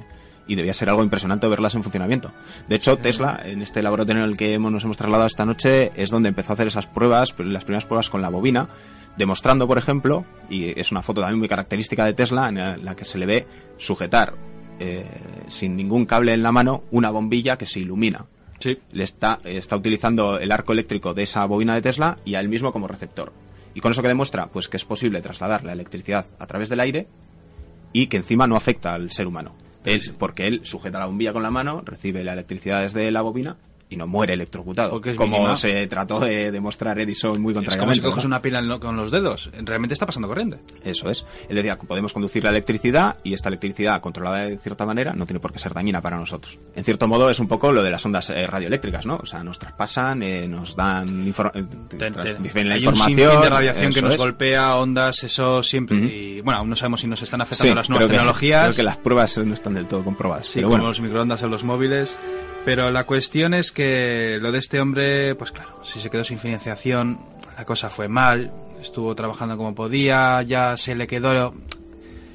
y 0.47 0.55
debía 0.55 0.73
ser 0.73 0.89
algo 0.89 1.03
impresionante 1.03 1.47
verlas 1.47 1.75
en 1.75 1.83
funcionamiento. 1.83 2.31
De 2.67 2.75
hecho, 2.75 2.97
Tesla, 2.97 3.41
en 3.45 3.61
este 3.61 3.81
laboratorio 3.81 4.23
en 4.23 4.29
el 4.29 4.37
que 4.37 4.53
hemos- 4.53 4.71
nos 4.71 4.83
hemos 4.83 4.97
trasladado 4.97 5.27
esta 5.27 5.45
noche, 5.45 5.91
es 5.95 6.09
donde 6.09 6.29
empezó 6.29 6.51
a 6.51 6.55
hacer 6.55 6.67
esas 6.67 6.87
pruebas, 6.87 7.33
las 7.39 7.63
primeras 7.63 7.85
pruebas 7.85 8.09
con 8.09 8.21
la 8.21 8.29
bobina, 8.29 8.67
demostrando, 9.17 9.67
por 9.67 9.77
ejemplo, 9.77 10.25
y 10.49 10.77
es 10.79 10.91
una 10.91 11.01
foto 11.01 11.21
también 11.21 11.39
muy 11.39 11.47
característica 11.47 12.05
de 12.05 12.13
Tesla, 12.13 12.49
en 12.49 12.83
la 12.83 12.95
que 12.95 13.05
se 13.05 13.17
le 13.17 13.25
ve 13.25 13.47
sujetar 13.77 14.33
eh, 14.79 15.05
sin 15.47 15.75
ningún 15.77 16.05
cable 16.07 16.33
en 16.33 16.41
la 16.41 16.51
mano 16.51 16.83
una 16.91 17.11
bombilla 17.11 17.57
que 17.57 17.67
se 17.67 17.79
ilumina. 17.79 18.25
Sí. 18.59 18.77
Le 18.91 19.03
está, 19.03 19.37
está 19.43 19.75
utilizando 19.77 20.39
el 20.39 20.51
arco 20.51 20.73
eléctrico 20.73 21.13
de 21.13 21.23
esa 21.23 21.45
bobina 21.45 21.75
de 21.75 21.81
Tesla 21.83 22.17
y 22.25 22.35
a 22.35 22.39
él 22.39 22.49
mismo 22.49 22.71
como 22.71 22.87
receptor. 22.87 23.31
¿Y 23.75 23.81
con 23.81 23.91
eso 23.91 24.01
que 24.01 24.07
demuestra? 24.07 24.47
Pues 24.47 24.67
que 24.67 24.77
es 24.77 24.83
posible 24.85 25.21
trasladar 25.21 25.63
la 25.63 25.73
electricidad 25.73 26.25
a 26.39 26.47
través 26.47 26.69
del 26.69 26.79
aire 26.79 27.07
y 27.93 28.07
que 28.07 28.17
encima 28.17 28.47
no 28.47 28.55
afecta 28.55 28.93
al 28.93 29.11
ser 29.11 29.27
humano. 29.27 29.53
Él, 29.85 30.01
porque 30.17 30.47
él 30.47 30.61
sujeta 30.63 30.99
la 30.99 31.05
bombilla 31.05 31.33
con 31.33 31.43
la 31.43 31.51
mano, 31.51 31.81
recibe 31.85 32.23
la 32.23 32.33
electricidad 32.33 32.81
desde 32.81 33.11
la 33.11 33.21
bobina 33.21 33.57
y 33.89 33.95
no 33.97 34.07
muere 34.07 34.33
electrocutado. 34.33 34.99
Como 35.15 35.37
mínima. 35.37 35.55
se 35.55 35.85
trató 35.87 36.19
de 36.19 36.51
demostrar 36.51 36.99
Edison 36.99 37.39
muy 37.41 37.51
Es 37.53 37.55
como 37.55 37.61
si 37.61 37.65
contrariamente. 37.77 38.01
coges 38.07 38.23
¿no? 38.23 38.27
una 38.27 38.41
pila 38.41 38.79
con 38.79 38.95
los 38.95 39.11
dedos. 39.11 39.51
Realmente 39.61 39.93
está 39.93 40.05
pasando 40.05 40.27
corriente. 40.27 40.59
Eso 40.83 41.09
es. 41.09 41.25
Él 41.49 41.55
decía 41.55 41.77
que 41.77 41.85
podemos 41.85 42.11
conducir 42.13 42.43
la 42.43 42.49
electricidad 42.49 43.17
y 43.23 43.33
esta 43.33 43.49
electricidad 43.49 44.01
controlada 44.01 44.45
de 44.45 44.57
cierta 44.57 44.85
manera 44.85 45.13
no 45.13 45.25
tiene 45.25 45.39
por 45.39 45.51
qué 45.53 45.59
ser 45.59 45.73
dañina 45.73 46.01
para 46.01 46.17
nosotros. 46.17 46.57
En 46.75 46.83
cierto 46.83 47.07
modo 47.07 47.29
es 47.29 47.39
un 47.39 47.47
poco 47.47 47.71
lo 47.71 47.83
de 47.83 47.91
las 47.91 48.05
ondas 48.05 48.29
eh, 48.31 48.47
radioeléctricas, 48.47 49.05
¿no? 49.05 49.17
O 49.17 49.25
sea, 49.25 49.43
nos 49.43 49.59
traspasan, 49.59 50.23
eh, 50.23 50.47
nos 50.47 50.75
dan 50.75 51.25
infor- 51.31 51.51
eh, 51.53 51.63
Te- 51.89 51.97
te- 51.97 52.11
transmiten 52.11 52.69
la 52.69 52.75
hay 52.75 52.81
un 52.87 52.93
información. 52.93 53.17
sinfín 53.29 53.41
de 53.41 53.49
radiación 53.49 53.93
que 53.93 54.01
nos 54.01 54.11
es. 54.13 54.17
golpea, 54.17 54.75
ondas, 54.77 55.23
eso 55.23 55.61
siempre. 55.61 55.97
Ujú. 55.97 56.05
Y 56.07 56.41
bueno, 56.41 56.59
aún 56.61 56.69
no 56.69 56.75
sabemos 56.75 57.01
si 57.01 57.07
nos 57.07 57.21
están 57.21 57.41
afectando 57.41 57.71
Sí, 57.73 57.75
las 57.75 57.89
nuevas 57.89 58.07
creo 58.07 58.09
que- 58.09 58.17
tecnologías. 58.17 58.63
creo 58.63 58.75
que 58.75 58.83
las 58.83 58.97
pruebas 58.97 59.37
no 59.37 59.53
están 59.53 59.73
del 59.75 59.85
todo 59.87 60.03
comprobadas. 60.03 60.45
Sí, 60.45 60.53
pero 60.55 60.67
como 60.67 60.77
bueno, 60.77 60.87
los 60.87 60.99
microondas 61.01 61.43
en 61.43 61.51
los 61.51 61.63
móviles. 61.63 62.17
Pero 62.65 62.89
la 62.91 63.03
cuestión 63.05 63.53
es 63.53 63.71
que 63.71 64.37
lo 64.39 64.51
de 64.51 64.59
este 64.59 64.79
hombre, 64.79 65.35
pues 65.35 65.51
claro, 65.51 65.83
si 65.83 65.99
se 65.99 66.09
quedó 66.09 66.23
sin 66.23 66.39
financiación, 66.39 67.19
la 67.57 67.65
cosa 67.65 67.89
fue 67.89 68.07
mal, 68.07 68.51
estuvo 68.81 69.13
trabajando 69.15 69.57
como 69.57 69.75
podía, 69.75 70.41
ya 70.43 70.77
se 70.77 70.95
le 70.95 71.05
quedó 71.05 71.53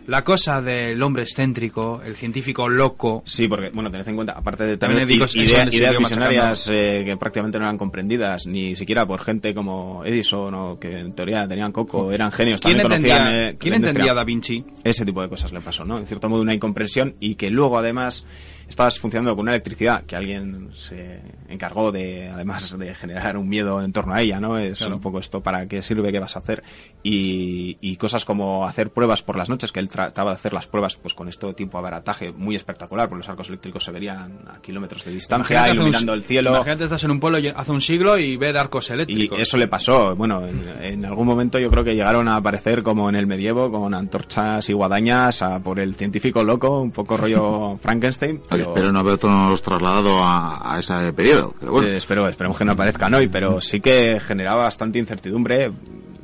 la 0.06 0.24
cosa 0.24 0.60
del 0.60 1.02
hombre 1.02 1.22
excéntrico, 1.22 2.02
el 2.04 2.14
científico 2.14 2.68
loco. 2.68 3.22
Sí, 3.26 3.48
porque, 3.48 3.70
bueno, 3.70 3.90
tened 3.90 4.06
en 4.08 4.14
cuenta, 4.16 4.32
aparte 4.34 4.64
de 4.64 4.76
También 4.76 5.08
eso 5.10 5.38
idea- 5.38 5.62
ideas 5.64 5.70
siguió 5.72 5.98
visionarias 5.98 6.68
eh, 6.72 7.02
que 7.06 7.16
prácticamente 7.16 7.58
no 7.58 7.64
eran 7.64 7.78
comprendidas, 7.78 8.46
ni 8.46 8.74
siquiera 8.76 9.06
por 9.06 9.22
gente 9.22 9.54
como 9.54 10.04
Edison, 10.04 10.54
o 10.54 10.78
que 10.78 10.98
en 10.98 11.14
teoría 11.14 11.48
tenían 11.48 11.72
coco, 11.72 12.12
eran 12.12 12.32
genios, 12.32 12.60
¿Quién 12.60 12.78
también 12.82 12.92
entendía, 12.92 13.16
conocían 13.18 13.42
eh, 13.48 13.56
¿quién 13.58 13.74
entendía 13.74 14.12
a 14.12 14.14
Da 14.14 14.24
Vinci? 14.24 14.62
Ese 14.84 15.06
tipo 15.06 15.22
de 15.22 15.28
cosas 15.30 15.52
le 15.52 15.60
pasó, 15.62 15.86
¿no? 15.86 15.98
En 15.98 16.06
cierto 16.06 16.28
modo 16.28 16.42
una 16.42 16.54
incomprensión 16.54 17.16
y 17.18 17.34
que 17.36 17.48
luego 17.50 17.78
además 17.78 18.24
estabas 18.68 18.98
funcionando 18.98 19.34
con 19.34 19.44
una 19.44 19.52
electricidad 19.52 20.04
que 20.04 20.14
alguien 20.14 20.70
se 20.74 21.20
encargó 21.48 21.90
de, 21.90 22.28
además 22.28 22.76
de 22.78 22.94
generar 22.94 23.36
un 23.36 23.48
miedo 23.48 23.82
en 23.82 23.92
torno 23.92 24.12
a 24.14 24.20
ella, 24.20 24.40
¿no? 24.40 24.58
Es 24.58 24.78
Claro. 24.78 24.96
un 24.96 25.00
poco 25.00 25.18
esto, 25.18 25.42
¿para 25.42 25.66
qué 25.66 25.80
sirve? 25.82 26.12
¿Qué 26.12 26.18
vas 26.20 26.36
a 26.36 26.40
hacer? 26.40 26.62
Y, 27.02 27.78
y 27.80 27.96
cosas 27.96 28.24
como 28.24 28.66
hacer 28.66 28.90
pruebas 28.90 29.22
por 29.22 29.36
las 29.36 29.48
noches, 29.48 29.72
que 29.72 29.80
él 29.80 29.88
trataba 29.88 30.32
de 30.32 30.34
hacer 30.36 30.52
las 30.52 30.66
pruebas 30.66 30.96
pues 30.96 31.14
con 31.14 31.28
este 31.28 31.52
tipo 31.54 31.78
abarataje 31.78 32.32
muy 32.32 32.56
espectacular, 32.56 33.08
porque 33.08 33.20
los 33.20 33.28
arcos 33.28 33.48
eléctricos 33.48 33.84
se 33.84 33.90
verían 33.92 34.38
a 34.54 34.60
kilómetros 34.60 35.04
de 35.04 35.12
distancia, 35.12 35.54
Imagínate 35.54 35.70
hace 35.70 35.78
un- 35.80 35.86
iluminando 35.86 36.14
el 36.14 36.22
cielo. 36.22 36.50
Imagínate 36.50 36.84
estás 36.84 37.04
en 37.04 37.10
un 37.12 37.20
pueblo 37.20 37.38
y- 37.38 37.48
hace 37.48 37.72
un 37.72 37.80
siglo 37.80 38.18
y 38.18 38.36
ver 38.36 38.56
arcos 38.58 38.90
Y 38.90 38.92
eléctricos. 38.92 39.38
eso 39.40 39.56
le 39.56 39.68
pasó. 39.68 40.14
Bueno, 40.14 40.46
en, 40.46 40.68
en 40.82 41.04
algún 41.06 41.26
momento 41.26 41.58
yo 41.58 41.70
creo 41.70 41.84
que 41.84 41.94
llegaron 41.94 42.28
a 42.28 42.36
aparecer 42.36 42.82
como 42.82 43.08
en 43.08 43.14
el 43.16 43.26
medievo, 43.26 43.70
con 43.70 43.94
antorchas 43.94 44.68
y 44.68 44.72
guadañas 44.74 45.40
a 45.42 45.60
por 45.60 45.80
el 45.80 45.94
científico 45.94 46.44
loco, 46.44 46.80
un 46.82 46.90
poco 46.90 47.16
rollo 47.16 47.78
Frankenstein. 47.78 48.40
Pero, 48.58 48.70
espero 48.74 48.92
no 48.92 48.98
habernos 49.00 49.62
trasladado 49.62 50.18
a, 50.22 50.74
a 50.74 50.78
ese 50.80 51.12
periodo. 51.12 51.54
Pero 51.58 51.72
bueno, 51.72 51.88
eh, 51.88 51.96
espero, 51.96 52.28
esperemos 52.28 52.56
que 52.58 52.64
no 52.64 52.72
aparezcan 52.72 53.14
hoy, 53.14 53.28
pero 53.28 53.60
sí 53.60 53.80
que 53.80 54.20
generaba 54.20 54.64
bastante 54.64 54.98
incertidumbre, 54.98 55.72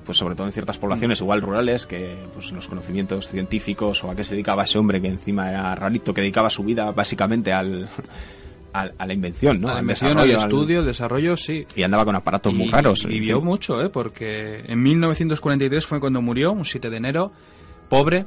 pues 0.04 0.18
sobre 0.18 0.34
todo 0.34 0.46
en 0.46 0.52
ciertas 0.52 0.76
poblaciones 0.78 1.20
igual 1.20 1.40
rurales, 1.40 1.86
que 1.86 2.16
pues 2.34 2.52
los 2.52 2.68
conocimientos 2.68 3.28
científicos 3.28 4.04
o 4.04 4.10
a 4.10 4.14
qué 4.14 4.22
se 4.24 4.34
dedicaba 4.34 4.64
ese 4.64 4.78
hombre 4.78 5.00
que 5.00 5.08
encima 5.08 5.48
era 5.48 5.74
rarito, 5.74 6.12
que 6.12 6.20
dedicaba 6.20 6.50
su 6.50 6.62
vida 6.64 6.90
básicacamente 6.92 7.52
al, 7.52 7.88
al- 8.74 8.92
a 8.98 9.06
la 9.06 9.12
invención, 9.14 9.60
¿no? 9.60 9.68
a 9.68 9.72
la 9.72 9.76
Al 9.78 9.82
invención, 9.84 10.18
al 10.18 10.24
al- 10.30 10.30
estudio, 10.32 10.80
el 10.80 10.86
desarrollo, 10.86 11.36
sí. 11.36 11.66
y 11.74 11.82
andaba 11.84 12.04
con 12.04 12.16
aparatos 12.16 12.52
muy 12.52 12.66
Y- 12.66 12.70
raros. 12.70 13.04
y 13.04 13.08
vivió 13.08 13.40
mucho, 13.40 13.82
¿eh? 13.82 13.88
Porque 13.88 14.64
en 14.66 14.82
1943 14.82 15.86
fue 15.86 16.00
cuando 16.00 16.20
murió, 16.20 16.52
un 16.52 16.64
7 16.66 16.90
de 16.90 16.96
enero, 16.98 17.32
pobre, 17.88 18.26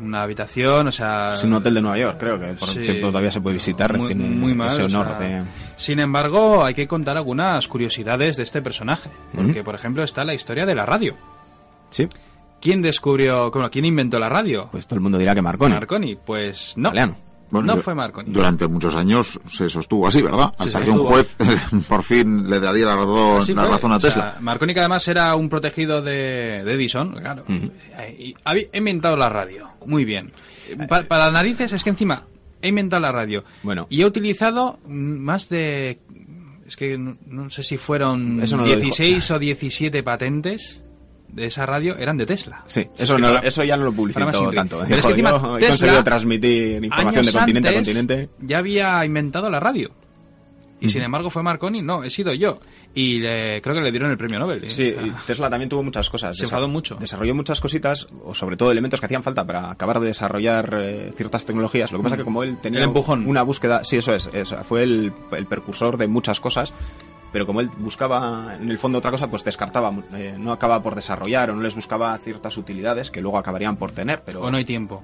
una 0.00 0.22
habitación, 0.22 0.88
o 0.88 0.92
sea... 0.92 1.32
Es 1.34 1.44
un 1.44 1.52
hotel 1.54 1.74
de 1.74 1.80
Nueva 1.82 1.98
York, 1.98 2.16
creo 2.18 2.38
que 2.40 2.46
por 2.54 2.68
Sí. 2.68 2.82
cierto 2.84 3.08
todavía 3.08 3.30
se 3.30 3.40
puede 3.40 3.54
visitar. 3.54 3.96
Muy, 3.96 4.06
tiene 4.08 4.28
muy 4.28 4.54
mal, 4.54 4.68
ese 4.68 4.82
o 4.82 4.86
honor 4.86 5.08
sea, 5.08 5.18
de- 5.18 5.42
Sin 5.76 6.00
embargo, 6.00 6.64
hay 6.64 6.74
que 6.74 6.86
contar 6.86 7.16
algunas 7.16 7.66
curiosidades 7.68 8.36
de 8.36 8.42
este 8.42 8.62
personaje. 8.62 9.10
Porque, 9.34 9.62
por 9.64 9.74
ejemplo, 9.74 10.02
está 10.04 10.24
la 10.24 10.34
historia 10.34 10.66
de 10.66 10.74
la 10.74 10.86
radio. 10.86 11.14
Sí, 11.90 12.08
¿Quién 12.60 12.80
descubrió, 12.80 13.50
bueno, 13.50 13.68
quién 13.70 13.84
inventó 13.84 14.18
la 14.20 14.28
radio? 14.28 14.68
pues 14.70 14.86
todo 14.86 14.96
el 14.96 15.00
mundo 15.02 15.18
dirá 15.18 15.34
que 15.34 15.42
Marconi. 15.42 15.74
Marconi. 15.74 16.14
Pues 16.16 16.74
no. 16.76 16.90
Italiano. 16.90 17.16
bueno, 17.50 17.74
no 17.74 17.80
fue 17.82 17.92
Marconi. 17.92 18.30
Durante 18.32 18.68
muchos 18.68 18.94
años 18.94 19.40
se 19.48 19.68
sostuvo 19.68 20.06
así, 20.06 20.22
¿verdad? 20.22 20.52
Hasta 20.56 20.80
que 20.84 20.90
un 20.92 21.00
juez 21.00 21.36
por 21.88 22.04
fin 22.04 22.48
le 22.48 22.60
daría 22.60 22.86
la 22.86 22.94
razón, 22.94 23.56
la 23.56 23.66
razón 23.66 23.92
a 23.92 23.96
O 23.96 24.00
sea, 24.00 24.10
Tesla. 24.10 24.36
Marconi, 24.40 24.74
que 24.74 24.78
además 24.80 25.08
era 25.08 25.34
un 25.34 25.48
protegido 25.48 26.02
de, 26.02 26.62
de 26.64 26.72
Edison, 26.74 27.14
claro. 27.18 27.44
Y 28.16 28.32
había 28.44 28.66
inventado 28.74 29.16
la 29.16 29.28
radio. 29.28 29.68
Muy 29.86 30.04
bien. 30.04 30.32
Pa- 30.88 31.02
para 31.04 31.30
narices 31.30 31.72
es 31.72 31.82
que 31.84 31.90
encima 31.90 32.24
he 32.60 32.68
inventado 32.68 33.00
la 33.00 33.12
radio. 33.12 33.44
Bueno. 33.62 33.86
Y 33.90 34.02
he 34.02 34.06
utilizado 34.06 34.78
más 34.86 35.48
de... 35.48 35.98
Es 36.66 36.76
que 36.76 36.96
no, 36.96 37.16
no 37.26 37.50
sé 37.50 37.62
si 37.62 37.76
fueron 37.76 38.40
no 38.56 38.62
lo 38.62 38.68
dijo. 38.68 38.80
16 38.80 39.30
o 39.32 39.38
17 39.38 40.02
patentes 40.02 40.82
de 41.28 41.46
esa 41.46 41.66
radio, 41.66 41.96
eran 41.96 42.16
de 42.18 42.26
Tesla. 42.26 42.62
Sí, 42.66 42.80
Es 42.96 43.02
eso, 43.04 43.16
que 43.16 43.22
no- 43.22 43.32
para- 43.32 43.48
eso 43.48 43.64
ya 43.64 43.76
no 43.76 43.84
lo 43.84 43.92
Inri. 44.44 44.56
tanto. 44.56 44.80
Pero 44.86 45.00
es 45.00 45.06
que 45.06 45.12
yo 45.12 45.56
he 45.56 45.60
Tesla, 45.60 45.68
conseguido 45.70 46.04
transmitir 46.04 46.84
información 46.84 47.26
de 47.26 47.32
continente 47.32 47.68
a 47.68 47.74
continente. 47.74 48.28
Ya 48.40 48.58
había 48.58 49.04
inventado 49.04 49.50
la 49.50 49.58
radio. 49.58 49.90
Y 50.84 50.88
sin 50.88 51.02
embargo 51.02 51.30
fue 51.30 51.42
Marconi, 51.42 51.80
no, 51.82 52.02
he 52.04 52.10
sido 52.10 52.32
yo. 52.32 52.60
Y 52.94 53.18
le- 53.20 53.60
creo 53.62 53.74
que 53.74 53.80
le 53.80 53.90
dieron 53.90 54.10
el 54.10 54.16
premio 54.18 54.38
Nobel. 54.38 54.64
¿eh? 54.64 54.70
Sí, 54.70 54.94
y 55.00 55.10
Tesla 55.26 55.48
también 55.48 55.68
tuvo 55.68 55.82
muchas 55.82 56.10
cosas. 56.10 56.36
Se 56.36 56.44
enfadó 56.44 56.68
mucho. 56.68 56.96
Desarrolló 56.96 57.34
muchas 57.34 57.60
cositas, 57.60 58.06
o 58.24 58.34
sobre 58.34 58.56
todo 58.56 58.70
elementos 58.70 59.00
que 59.00 59.06
hacían 59.06 59.22
falta 59.22 59.46
para 59.46 59.70
acabar 59.70 60.00
de 60.00 60.06
desarrollar 60.08 60.80
eh, 60.82 61.12
ciertas 61.16 61.46
tecnologías. 61.46 61.90
Lo 61.92 61.98
que 61.98 62.04
pasa 62.04 62.16
que 62.16 62.24
como 62.24 62.42
él 62.42 62.58
tenía 62.60 62.80
El 62.80 62.86
empujón. 62.86 63.26
una 63.26 63.42
búsqueda, 63.42 63.84
sí, 63.84 63.96
eso 63.96 64.14
es, 64.14 64.28
eso, 64.32 64.62
fue 64.64 64.82
el, 64.82 65.12
el 65.32 65.46
precursor 65.46 65.96
de 65.96 66.06
muchas 66.06 66.40
cosas. 66.40 66.72
Pero 67.32 67.46
como 67.46 67.60
él 67.62 67.70
buscaba 67.78 68.56
en 68.60 68.68
el 68.70 68.76
fondo 68.76 68.98
otra 68.98 69.10
cosa, 69.10 69.30
pues 69.30 69.42
descartaba, 69.42 69.90
eh, 70.14 70.34
no 70.38 70.52
acababa 70.52 70.82
por 70.82 70.94
desarrollar 70.94 71.50
o 71.50 71.54
no 71.56 71.62
les 71.62 71.74
buscaba 71.74 72.18
ciertas 72.18 72.58
utilidades 72.58 73.10
que 73.10 73.22
luego 73.22 73.38
acabarían 73.38 73.76
por 73.78 73.92
tener. 73.92 74.22
Pero 74.26 74.42
O 74.42 74.50
no 74.50 74.58
hay 74.58 74.66
tiempo. 74.66 75.02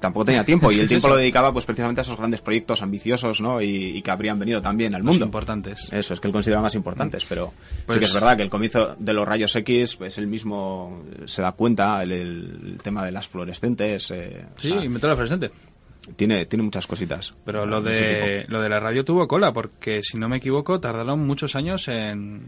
Tampoco 0.00 0.24
tenía 0.26 0.44
tiempo 0.44 0.70
y 0.72 0.78
el 0.80 0.88
tiempo 0.88 1.08
lo 1.08 1.16
dedicaba 1.16 1.52
pues 1.52 1.64
precisamente 1.64 2.00
a 2.00 2.02
esos 2.02 2.16
grandes 2.16 2.40
proyectos 2.40 2.82
ambiciosos 2.82 3.40
¿no? 3.40 3.60
y, 3.60 3.96
y 3.96 4.02
que 4.02 4.10
habrían 4.10 4.38
venido 4.38 4.62
también 4.62 4.94
al 4.94 5.02
Los 5.02 5.12
mundo 5.12 5.24
importantes. 5.26 5.88
eso 5.92 6.14
es 6.14 6.20
que 6.20 6.26
él 6.28 6.32
considera 6.32 6.60
más 6.60 6.74
importantes 6.74 7.24
pero 7.28 7.52
Pues- 7.86 7.94
sí 7.96 8.00
que 8.00 8.06
es 8.06 8.14
verdad 8.14 8.36
que 8.36 8.42
el 8.42 8.50
comienzo 8.50 8.94
de 8.98 9.12
los 9.12 9.26
rayos 9.26 9.54
X 9.56 9.96
pues 9.96 10.16
él 10.18 10.26
mismo 10.26 11.02
se 11.26 11.42
da 11.42 11.52
cuenta 11.52 12.02
el, 12.02 12.12
el 12.12 12.78
tema 12.82 13.04
de 13.04 13.12
las 13.12 13.26
fluorescentes 13.28 14.10
eh, 14.10 14.44
o 14.56 14.60
Sí, 14.60 14.68
sea, 14.68 14.84
inventó 14.84 15.08
la 15.08 15.14
fluorescente. 15.14 15.50
tiene 16.16 16.46
tiene 16.46 16.62
muchas 16.62 16.86
cositas 16.86 17.34
Pero 17.44 17.66
lo 17.66 17.80
de 17.80 17.90
de, 17.92 18.44
lo 18.48 18.60
de 18.60 18.68
la 18.68 18.80
radio 18.80 19.04
tuvo 19.04 19.26
cola, 19.28 19.52
porque 19.52 20.02
si 20.02 20.16
no 20.16 20.28
me 20.28 20.36
equivoco, 20.38 20.80
tardaron 20.80 21.26
muchos 21.26 21.56
años 21.56 21.88
en 21.88 22.42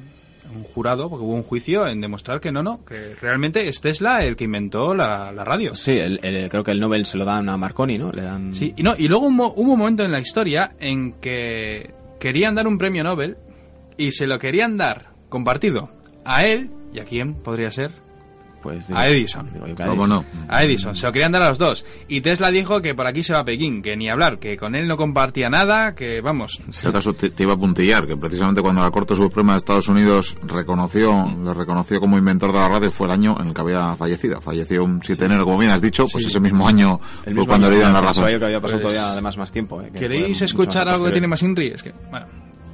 un 0.54 0.64
jurado, 0.64 1.08
porque 1.08 1.24
hubo 1.24 1.34
un 1.34 1.42
juicio, 1.42 1.86
en 1.86 2.00
demostrar 2.00 2.40
que 2.40 2.50
no, 2.52 2.62
no, 2.62 2.84
que 2.84 3.14
realmente 3.20 3.68
es 3.68 3.80
Tesla 3.80 4.24
el 4.24 4.36
que 4.36 4.44
inventó 4.44 4.94
la, 4.94 5.32
la 5.32 5.44
radio. 5.44 5.74
sí 5.74 5.92
el- 5.98 6.20
el- 6.22 6.48
creo 6.48 6.64
que 6.64 6.70
el 6.72 6.80
Nobel 6.80 7.06
se 7.06 7.16
lo 7.18 7.24
dan 7.24 7.48
a 7.48 7.56
Marconi 7.56 7.98
no 7.98 8.10
le 8.12 8.22
dan 8.22 8.54
Sí, 8.54 8.72
y, 8.76 8.82
no, 8.82 8.94
y 8.96 9.08
luego 9.08 9.26
hubo 9.28 9.52
un 9.54 9.78
momento 9.78 10.04
en 10.04 10.12
la 10.12 10.20
historia 10.20 10.72
en 10.80 11.12
que 11.14 11.90
querían 12.18 12.54
dar 12.54 12.66
un 12.66 12.78
premio 12.78 13.02
Nobel 13.04 13.36
y 13.96 14.10
se 14.12 14.26
lo 14.26 14.38
querían 14.38 14.76
dar 14.76 15.10
compartido 15.28 15.90
a 16.24 16.44
él, 16.44 16.70
¿y 16.92 16.98
a 17.00 17.04
quién 17.04 17.34
podría 17.34 17.70
ser? 17.70 17.92
Pues 18.62 18.88
A 18.90 19.08
Edison. 19.08 19.48
digo 19.52 19.66
¿Cómo 19.86 20.06
no? 20.06 20.24
A 20.48 20.62
Edison, 20.64 20.94
se 20.96 21.06
lo 21.06 21.12
querían 21.12 21.32
dar 21.32 21.42
a 21.42 21.48
los 21.50 21.58
dos. 21.58 21.84
Y 22.08 22.20
Tesla 22.20 22.50
dijo 22.50 22.80
que 22.82 22.94
por 22.94 23.06
aquí 23.06 23.22
se 23.22 23.32
va 23.32 23.40
a 23.40 23.44
Pekín, 23.44 23.82
que 23.82 23.96
ni 23.96 24.08
hablar, 24.10 24.38
que 24.38 24.56
con 24.56 24.74
él 24.74 24.86
no 24.88 24.96
compartía 24.96 25.48
nada, 25.50 25.94
que 25.94 26.20
vamos. 26.20 26.58
En 26.62 26.70
este 26.70 26.92
caso 26.92 27.14
te, 27.14 27.30
te 27.30 27.42
iba 27.42 27.54
a 27.54 27.56
puntillar, 27.56 28.06
que 28.06 28.16
precisamente 28.16 28.60
cuando 28.62 28.82
la 28.82 28.90
Corte 28.90 29.14
Suprema 29.16 29.52
de 29.52 29.58
Estados 29.58 29.88
Unidos 29.88 30.36
reconoció, 30.42 31.32
le 31.42 31.54
reconoció 31.54 32.00
como 32.00 32.18
inventor 32.18 32.52
de 32.52 32.58
la 32.58 32.68
radio 32.68 32.90
fue 32.90 33.06
el 33.06 33.12
año 33.12 33.36
en 33.40 33.48
el 33.48 33.54
que 33.54 33.60
había 33.60 33.96
fallecido. 33.96 34.40
Falleció 34.40 34.84
un 34.84 35.00
7 35.02 35.18
de 35.20 35.26
enero, 35.26 35.44
como 35.44 35.58
bien 35.58 35.70
has 35.72 35.82
dicho, 35.82 36.06
pues 36.10 36.24
ese 36.24 36.40
mismo 36.40 36.66
año 36.68 37.00
el 37.24 37.24
fue 37.24 37.32
mismo 37.34 37.46
cuando 37.46 37.66
año, 37.66 37.70
le 37.72 37.76
dieron 37.76 37.92
la 37.94 38.00
razón. 38.00 38.26
que 38.38 38.44
había 38.44 38.60
pasado 38.60 38.80
Pues- 38.80 38.94
todavía 38.94 39.12
además 39.12 39.36
más 39.36 39.52
tiempo 39.52 39.80
eh, 39.82 39.90
que 39.92 39.98
¿Queréis 39.98 40.42
escuchar 40.42 40.88
algo 40.88 41.06
que 41.06 41.12
tiene 41.12 41.26
más 41.26 41.42
Inri? 41.42 41.68
Es 41.68 41.82
que, 41.82 41.92
bueno, 42.10 42.26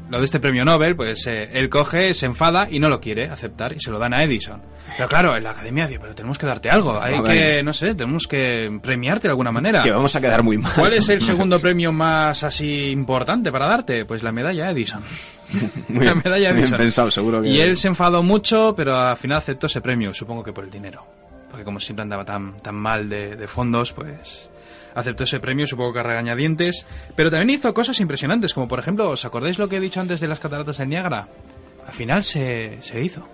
lo 0.08 0.18
de 0.18 0.24
este 0.24 0.40
premio 0.40 0.64
Nobel, 0.64 0.94
pues 0.94 1.26
eh, 1.26 1.50
él 1.52 1.68
coge, 1.68 2.14
se 2.14 2.26
enfada 2.26 2.68
y 2.70 2.78
no 2.78 2.88
lo 2.88 3.00
quiere 3.00 3.28
aceptar 3.28 3.72
y 3.72 3.80
se 3.80 3.90
lo 3.90 3.98
dan 3.98 4.14
a 4.14 4.22
Edison. 4.22 4.62
Pero 4.96 5.08
claro, 5.08 5.36
en 5.36 5.42
la 5.42 5.50
academia 5.50 5.86
dice, 5.86 5.98
pero 6.00 6.14
tenemos 6.14 6.38
que 6.38 6.46
darte 6.46 6.70
algo, 6.70 7.00
hay 7.00 7.20
que, 7.22 7.62
no 7.62 7.72
sé, 7.72 7.94
tenemos 7.94 8.26
que 8.26 8.78
premiarte 8.80 9.26
de 9.26 9.30
alguna 9.32 9.50
manera. 9.50 9.82
que 9.82 9.90
vamos 9.90 10.14
a 10.14 10.20
quedar 10.20 10.42
muy 10.42 10.58
mal 10.58 10.72
¿Cuál 10.74 10.92
es 10.92 11.08
el 11.08 11.20
segundo 11.22 11.58
premio 11.58 11.92
más 11.92 12.44
así 12.44 12.90
importante 12.90 13.50
para 13.50 13.66
darte? 13.66 14.04
Pues 14.04 14.22
la 14.22 14.32
medalla 14.32 14.70
Edison. 14.70 15.02
Muy 15.88 16.04
la 16.04 16.12
bien, 16.12 16.22
medalla 16.24 16.50
bien 16.52 16.64
Edison. 16.64 16.78
pensado 16.78 17.10
seguro 17.10 17.42
que 17.42 17.48
Y 17.48 17.60
él 17.60 17.76
se 17.76 17.88
enfadó 17.88 18.22
mucho, 18.22 18.74
pero 18.76 18.96
al 18.96 19.16
final 19.16 19.38
aceptó 19.38 19.66
ese 19.66 19.80
premio, 19.80 20.12
supongo 20.12 20.42
que 20.42 20.52
por 20.52 20.64
el 20.64 20.70
dinero. 20.70 21.04
Porque 21.48 21.64
como 21.64 21.78
siempre 21.78 22.02
andaba 22.02 22.24
tan, 22.24 22.58
tan 22.60 22.74
mal 22.74 23.08
de, 23.08 23.36
de 23.36 23.46
fondos, 23.46 23.92
pues 23.92 24.50
aceptó 24.96 25.22
ese 25.22 25.38
premio, 25.38 25.64
supongo 25.68 25.92
que 25.92 26.00
a 26.00 26.02
regañadientes. 26.02 26.84
Pero 27.14 27.30
también 27.30 27.50
hizo 27.50 27.72
cosas 27.72 28.00
impresionantes, 28.00 28.52
como 28.52 28.66
por 28.66 28.80
ejemplo, 28.80 29.08
¿os 29.10 29.24
acordáis 29.24 29.58
lo 29.60 29.68
que 29.68 29.76
he 29.76 29.80
dicho 29.80 30.00
antes 30.00 30.18
de 30.18 30.26
las 30.26 30.40
cataratas 30.40 30.78
del 30.78 30.88
Niágara? 30.88 31.28
Al 31.86 31.92
final 31.94 32.24
se, 32.24 32.78
se 32.80 33.00
hizo. 33.00 33.28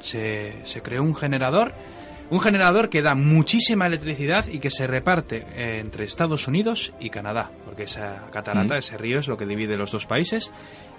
Se, 0.00 0.56
se 0.64 0.82
creó 0.82 1.02
un 1.02 1.14
generador. 1.14 1.72
Un 2.30 2.40
generador 2.40 2.88
que 2.88 3.02
da 3.02 3.14
muchísima 3.14 3.86
electricidad 3.86 4.46
y 4.48 4.58
que 4.58 4.70
se 4.70 4.86
reparte 4.86 5.46
eh, 5.54 5.78
entre 5.80 6.04
Estados 6.04 6.48
Unidos 6.48 6.92
y 6.98 7.10
Canadá. 7.10 7.50
Porque 7.50 7.64
porque 7.74 7.82
esa 7.84 8.30
catarata, 8.30 8.74
Mm. 8.76 8.78
ese 8.78 8.96
río 8.96 9.18
es 9.18 9.26
lo 9.26 9.36
que 9.36 9.46
divide 9.46 9.76
los 9.76 9.90
dos 9.90 10.06
países. 10.06 10.50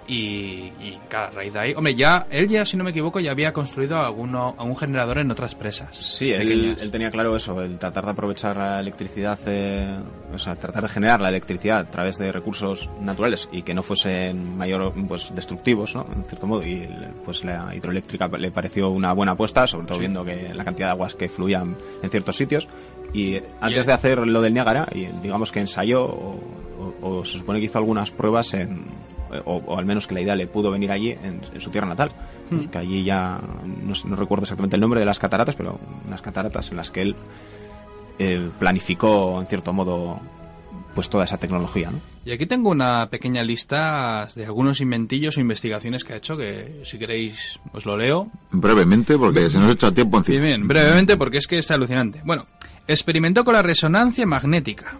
Y, 0.08 0.72
y 0.80 0.98
claro, 1.08 1.26
a 1.26 1.30
raíz 1.30 1.52
de 1.52 1.58
ahí, 1.58 1.74
hombre, 1.74 1.94
ya 1.96 2.26
él 2.30 2.46
ya, 2.48 2.64
si 2.64 2.76
no 2.76 2.84
me 2.84 2.90
equivoco, 2.90 3.18
ya 3.18 3.32
había 3.32 3.52
construido 3.52 3.98
alguno, 3.98 4.54
algún 4.56 4.76
generador 4.76 5.18
en 5.18 5.30
otras 5.32 5.54
presas. 5.56 5.96
Sí, 5.96 6.32
él, 6.32 6.76
tenía 6.92 7.10
claro 7.10 7.34
eso, 7.34 7.60
el 7.60 7.76
tratar 7.78 8.04
de 8.04 8.10
aprovechar 8.12 8.56
la 8.56 8.78
electricidad, 8.78 9.38
eh, 9.46 9.98
o 10.32 10.38
sea, 10.38 10.54
tratar 10.54 10.84
de 10.84 10.88
generar 10.90 11.20
la 11.20 11.28
electricidad 11.30 11.78
a 11.80 11.90
través 11.90 12.18
de 12.18 12.30
recursos 12.30 12.88
naturales 13.00 13.48
y 13.50 13.62
que 13.62 13.74
no 13.74 13.82
fuesen 13.82 14.56
mayor, 14.56 14.92
pues, 15.08 15.34
destructivos, 15.34 15.94
¿no? 15.96 16.06
En 16.14 16.24
cierto 16.24 16.46
modo, 16.46 16.64
y 16.64 16.88
pues 17.24 17.42
la 17.44 17.68
hidroeléctrica 17.74 18.28
le 18.28 18.52
pareció 18.52 18.90
una 18.90 19.12
buena 19.12 19.32
apuesta, 19.32 19.66
sobre 19.66 19.86
todo 19.88 19.98
viendo 19.98 20.24
que 20.24 20.54
la 20.54 20.64
cantidad 20.64 20.86
de 20.88 20.92
aguas 20.92 21.14
que 21.14 21.28
fluían 21.28 21.76
en 22.02 22.10
ciertos 22.10 22.36
sitios. 22.36 22.68
Y 23.12 23.36
antes 23.60 23.80
el- 23.80 23.86
de 23.86 23.92
hacer 23.92 24.26
lo 24.26 24.40
del 24.40 24.54
Niágara, 24.54 24.86
y 24.94 25.06
digamos 25.22 25.50
que 25.50 25.60
ensayó 25.60 26.04
o, 26.04 26.40
o- 27.02 27.18
o 27.18 27.24
se 27.24 27.38
supone 27.38 27.58
que 27.58 27.66
hizo 27.66 27.78
algunas 27.78 28.10
pruebas 28.10 28.54
en, 28.54 28.84
o, 29.44 29.56
o 29.66 29.78
al 29.78 29.84
menos 29.86 30.06
que 30.06 30.14
la 30.14 30.20
idea 30.20 30.36
le 30.36 30.46
pudo 30.46 30.70
venir 30.70 30.90
allí 30.92 31.10
en, 31.10 31.40
en 31.52 31.60
su 31.60 31.70
tierra 31.70 31.86
natal. 31.88 32.10
Hmm. 32.50 32.66
Que 32.66 32.78
allí 32.78 33.02
ya, 33.04 33.40
no, 33.64 33.92
no 34.04 34.16
recuerdo 34.16 34.44
exactamente 34.44 34.76
el 34.76 34.80
nombre 34.80 35.00
de 35.00 35.06
las 35.06 35.18
cataratas, 35.18 35.56
pero 35.56 35.78
unas 36.06 36.20
cataratas 36.22 36.70
en 36.70 36.76
las 36.76 36.90
que 36.90 37.02
él 37.02 37.16
eh, 38.18 38.50
planificó, 38.58 39.40
en 39.40 39.46
cierto 39.46 39.72
modo, 39.72 40.20
pues 40.94 41.10
toda 41.10 41.24
esa 41.24 41.36
tecnología. 41.38 41.90
¿no? 41.90 41.98
Y 42.24 42.32
aquí 42.32 42.46
tengo 42.46 42.70
una 42.70 43.08
pequeña 43.10 43.42
lista 43.42 44.28
de 44.34 44.46
algunos 44.46 44.80
inventillos 44.80 45.36
o 45.36 45.40
investigaciones 45.40 46.04
que 46.04 46.14
ha 46.14 46.16
hecho, 46.16 46.36
que 46.36 46.80
si 46.84 46.98
queréis 46.98 47.60
os 47.72 47.84
lo 47.84 47.96
leo. 47.96 48.28
Brevemente, 48.52 49.18
porque 49.18 49.50
se 49.50 49.58
nos 49.58 49.70
echa 49.72 49.92
tiempo 49.92 50.18
encima. 50.18 50.40
Bien, 50.42 50.56
bien, 50.60 50.68
brevemente 50.68 51.16
porque 51.16 51.38
es 51.38 51.46
que 51.46 51.58
es 51.58 51.70
alucinante. 51.70 52.22
Bueno, 52.24 52.46
experimentó 52.88 53.44
con 53.44 53.54
la 53.54 53.62
resonancia 53.62 54.24
magnética. 54.26 54.96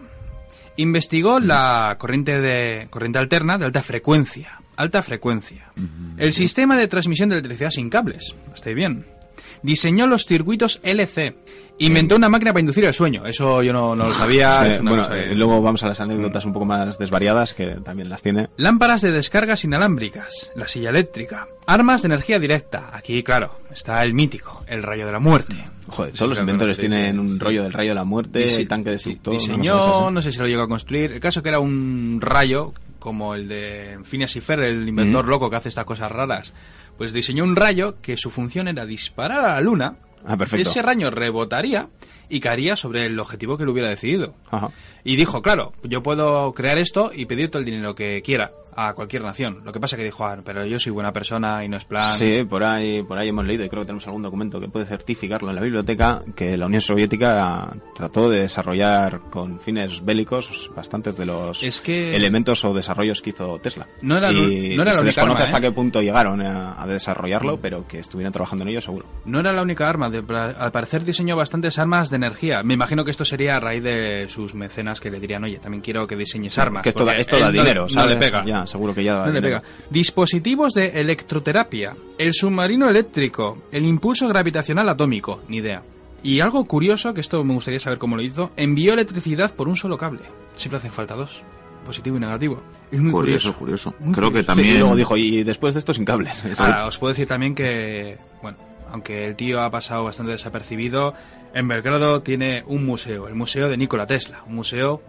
Investigó 0.77 1.39
la 1.39 1.95
corriente 1.97 2.39
de 2.39 2.87
corriente 2.89 3.19
alterna 3.19 3.57
de 3.57 3.65
alta 3.65 3.81
frecuencia. 3.81 4.61
Alta 4.75 5.01
frecuencia. 5.01 5.71
El 6.17 6.33
sistema 6.33 6.77
de 6.77 6.87
transmisión 6.87 7.29
de 7.29 7.35
electricidad 7.35 7.71
sin 7.71 7.89
cables. 7.89 8.35
Estoy 8.53 8.75
bien. 8.75 9.16
Diseñó 9.63 10.07
los 10.07 10.25
circuitos 10.25 10.79
LC. 10.83 11.35
Inventó 11.79 12.15
una 12.15 12.27
máquina 12.27 12.53
para 12.53 12.61
inducir 12.61 12.85
el 12.85 12.93
sueño. 12.93 13.25
Eso 13.27 13.61
yo 13.61 13.71
no, 13.71 13.95
no 13.95 14.05
lo 14.05 14.13
sabía. 14.13 14.51
Sí, 14.53 14.65
eso 14.71 14.83
no 14.83 14.89
bueno, 14.91 15.03
lo 15.03 15.09
sabía. 15.09 15.23
eh, 15.31 15.35
luego 15.35 15.61
vamos 15.61 15.83
a 15.83 15.87
las 15.87 16.01
anécdotas 16.01 16.43
un 16.45 16.53
poco 16.53 16.65
más 16.65 16.97
desvariadas, 16.97 17.53
que 17.53 17.67
también 17.83 18.09
las 18.09 18.21
tiene. 18.23 18.49
Lámparas 18.57 19.01
de 19.01 19.11
descargas 19.11 19.63
inalámbricas, 19.63 20.51
la 20.55 20.67
silla 20.67 20.89
eléctrica, 20.89 21.47
armas 21.67 22.01
de 22.01 22.07
energía 22.07 22.39
directa. 22.39 22.89
Aquí, 22.93 23.21
claro, 23.21 23.59
está 23.71 24.01
el 24.03 24.15
mítico, 24.15 24.63
el 24.67 24.81
rayo 24.81 25.05
de 25.05 25.11
la 25.11 25.19
muerte. 25.19 25.55
Joder, 25.87 26.13
todos 26.13 26.29
los 26.29 26.39
inventores 26.39 26.79
tienen 26.79 27.19
un 27.19 27.39
rollo 27.39 27.63
del 27.63 27.73
rayo 27.73 27.91
de 27.91 27.95
la 27.95 28.03
muerte, 28.03 28.43
el 28.55 28.67
tanque 28.67 28.89
destructor. 28.89 29.33
Diseñó, 29.33 30.09
no 30.09 30.21
sé 30.21 30.31
si 30.31 30.39
lo 30.39 30.47
llegó 30.47 30.63
a 30.63 30.67
construir. 30.67 31.13
El 31.13 31.19
caso 31.19 31.43
que 31.43 31.49
era 31.49 31.59
un 31.59 32.17
rayo, 32.21 32.73
como 32.99 33.35
el 33.35 33.47
de 33.47 33.99
Phineas 34.03 34.35
y 34.35 34.41
Ferb, 34.41 34.63
el 34.63 34.87
inventor 34.87 35.25
Mm. 35.25 35.29
loco 35.29 35.49
que 35.49 35.55
hace 35.57 35.69
estas 35.69 35.85
cosas 35.85 36.11
raras. 36.11 36.53
Pues 36.97 37.13
diseñó 37.13 37.43
un 37.43 37.55
rayo 37.55 37.97
que 38.01 38.17
su 38.17 38.29
función 38.29 38.67
era 38.67 38.85
disparar 38.85 39.45
a 39.45 39.53
la 39.55 39.61
luna. 39.61 39.97
Ah, 40.25 40.35
perfecto. 40.35 40.69
Ese 40.69 40.81
rayo 40.81 41.11
rebotaría 41.11 41.89
y 42.27 42.39
caería 42.39 42.75
sobre 42.75 43.05
el 43.05 43.19
objetivo 43.19 43.55
que 43.55 43.63
él 43.63 43.69
hubiera 43.69 43.89
decidido. 43.89 44.33
Ajá. 44.49 44.71
Y 45.03 45.15
dijo, 45.15 45.41
claro, 45.41 45.73
yo 45.83 46.01
puedo 46.03 46.51
crear 46.53 46.77
esto 46.79 47.11
y 47.15 47.25
pedir 47.25 47.49
todo 47.49 47.59
el 47.59 47.65
dinero 47.65 47.93
que 47.95 48.21
quiera 48.23 48.51
a 48.79 48.93
cualquier 48.93 49.23
nación. 49.23 49.61
Lo 49.65 49.71
que 49.73 49.79
pasa 49.79 49.97
que 49.97 50.03
dijo, 50.03 50.23
ah, 50.23 50.37
pero 50.45 50.63
yo 50.65 50.79
soy 50.79 50.91
buena 50.91 51.11
persona 51.11 51.63
y 51.65 51.67
no 51.67 51.77
es 51.77 51.85
plan... 51.85 52.13
Sí, 52.13 52.45
por 52.47 52.63
ahí, 52.63 53.01
por 53.01 53.17
ahí 53.17 53.29
hemos 53.29 53.43
leído 53.45 53.65
y 53.65 53.69
creo 53.69 53.81
que 53.81 53.87
tenemos 53.87 54.05
algún 54.05 54.21
documento 54.21 54.59
que 54.59 54.67
puede 54.67 54.85
certificarlo 54.85 55.49
en 55.49 55.55
la 55.55 55.61
biblioteca 55.63 56.21
que 56.35 56.55
la 56.57 56.67
Unión 56.67 56.81
Soviética 56.83 57.75
trató 57.95 58.29
de 58.29 58.41
desarrollar 58.41 59.19
con 59.31 59.59
fines 59.59 60.05
bélicos 60.05 60.69
bastantes 60.75 61.17
de 61.17 61.25
los 61.25 61.63
Es 61.63 61.81
que- 61.81 62.15
elementos 62.15 62.63
o 62.65 62.73
desarrollos 62.73 63.21
que 63.23 63.31
hizo 63.31 63.57
Tesla. 63.59 63.87
No 64.03 64.17
era- 64.17 64.31
y 64.31 64.75
no 64.75 64.83
era 64.83 64.91
la 64.91 64.97
se 64.99 65.01
única 65.01 65.05
desconoce 65.05 65.33
arma, 65.41 65.43
hasta 65.45 65.57
¿eh? 65.57 65.61
qué 65.61 65.71
punto 65.71 66.01
llegaron 66.03 66.41
a, 66.41 66.79
a 66.79 66.85
desarrollarlo, 66.85 67.57
pero 67.59 67.87
que 67.87 67.97
estuvieran 67.97 68.31
trabajando 68.31 68.63
en 68.63 68.69
ello 68.69 68.81
seguro. 68.81 69.07
No 69.25 69.39
era 69.39 69.51
la 69.53 69.63
única 69.63 69.89
arma, 69.89 70.09
de- 70.11 70.23
al 70.37 70.71
parecer 70.71 71.03
diseñó 71.03 71.35
bastantes 71.35 71.79
armas 71.79 72.11
de 72.11 72.17
energía. 72.17 72.61
Me 72.61 72.75
imagino 72.75 73.03
que 73.03 73.09
esto 73.11 73.25
sería 73.25 73.57
a 73.57 73.59
raíz 73.59 73.81
de 73.81 74.27
sus 74.27 74.53
mecenas 74.53 74.99
que 74.99 75.09
le 75.09 75.19
dirían, 75.19 75.43
oye, 75.43 75.57
también 75.57 75.81
quiero 75.81 76.05
que 76.05 76.15
diseñes 76.15 76.57
armas. 76.59 76.83
que 76.83 76.89
esto 76.89 77.05
da, 77.05 77.17
esto 77.17 77.39
da 77.39 77.47
no 77.47 77.51
dinero, 77.53 77.81
no 77.83 77.89
¿sabes? 77.89 78.13
le 78.13 78.19
pega. 78.19 78.45
Ya, 78.45 78.66
seguro 78.67 78.93
que 78.93 79.03
ya 79.03 79.13
da 79.15 79.25
No 79.27 79.31
le 79.33 79.39
dinero. 79.41 79.61
pega. 79.61 79.73
Dispositivos 79.89 80.73
de 80.73 80.99
electroterapia, 81.01 81.95
el 82.17 82.33
submarino 82.33 82.89
eléctrico, 82.89 83.57
el 83.71 83.85
impulso 83.85 84.27
gravitacional 84.27 84.87
atómico, 84.89 85.41
ni 85.47 85.57
idea. 85.57 85.83
Y 86.23 86.39
algo 86.39 86.65
curioso, 86.65 87.13
que 87.13 87.21
esto 87.21 87.43
me 87.43 87.53
gustaría 87.53 87.79
saber 87.79 87.99
cómo 87.99 88.15
lo 88.15 88.21
hizo, 88.21 88.51
envió 88.57 88.93
electricidad 88.93 89.53
por 89.55 89.67
un 89.67 89.75
solo 89.77 89.97
cable. 89.97 90.21
Siempre 90.55 90.77
hacen 90.79 90.91
falta 90.91 91.15
dos, 91.15 91.41
positivo 91.85 92.17
y 92.17 92.19
negativo. 92.19 92.61
Es 92.91 92.99
muy 92.99 93.11
Curioso, 93.11 93.53
curioso. 93.53 93.91
curioso. 93.91 94.05
Muy 94.05 94.13
Creo 94.15 94.31
que. 94.31 94.39
Sí, 94.41 94.45
también... 94.47 94.75
y 94.75 94.77
luego 94.79 94.95
dijo, 94.95 95.17
y 95.17 95.43
después 95.43 95.73
de 95.73 95.79
esto 95.79 95.93
sin 95.93 96.05
cables. 96.05 96.43
Ahora, 96.59 96.85
os 96.85 96.97
puedo 96.97 97.11
decir 97.13 97.27
también 97.27 97.53
que, 97.53 98.17
bueno, 98.41 98.57
aunque 98.91 99.25
el 99.25 99.35
tío 99.35 99.61
ha 99.61 99.69
pasado 99.71 100.03
bastante 100.03 100.31
desapercibido, 100.31 101.13
en 101.53 101.67
Belgrado 101.67 102.21
tiene 102.21 102.63
un 102.67 102.85
museo, 102.85 103.27
el 103.27 103.35
Museo 103.35 103.69
de 103.69 103.77
Nikola 103.77 104.05
Tesla. 104.05 104.43
Un 104.47 104.55
museo 104.55 105.01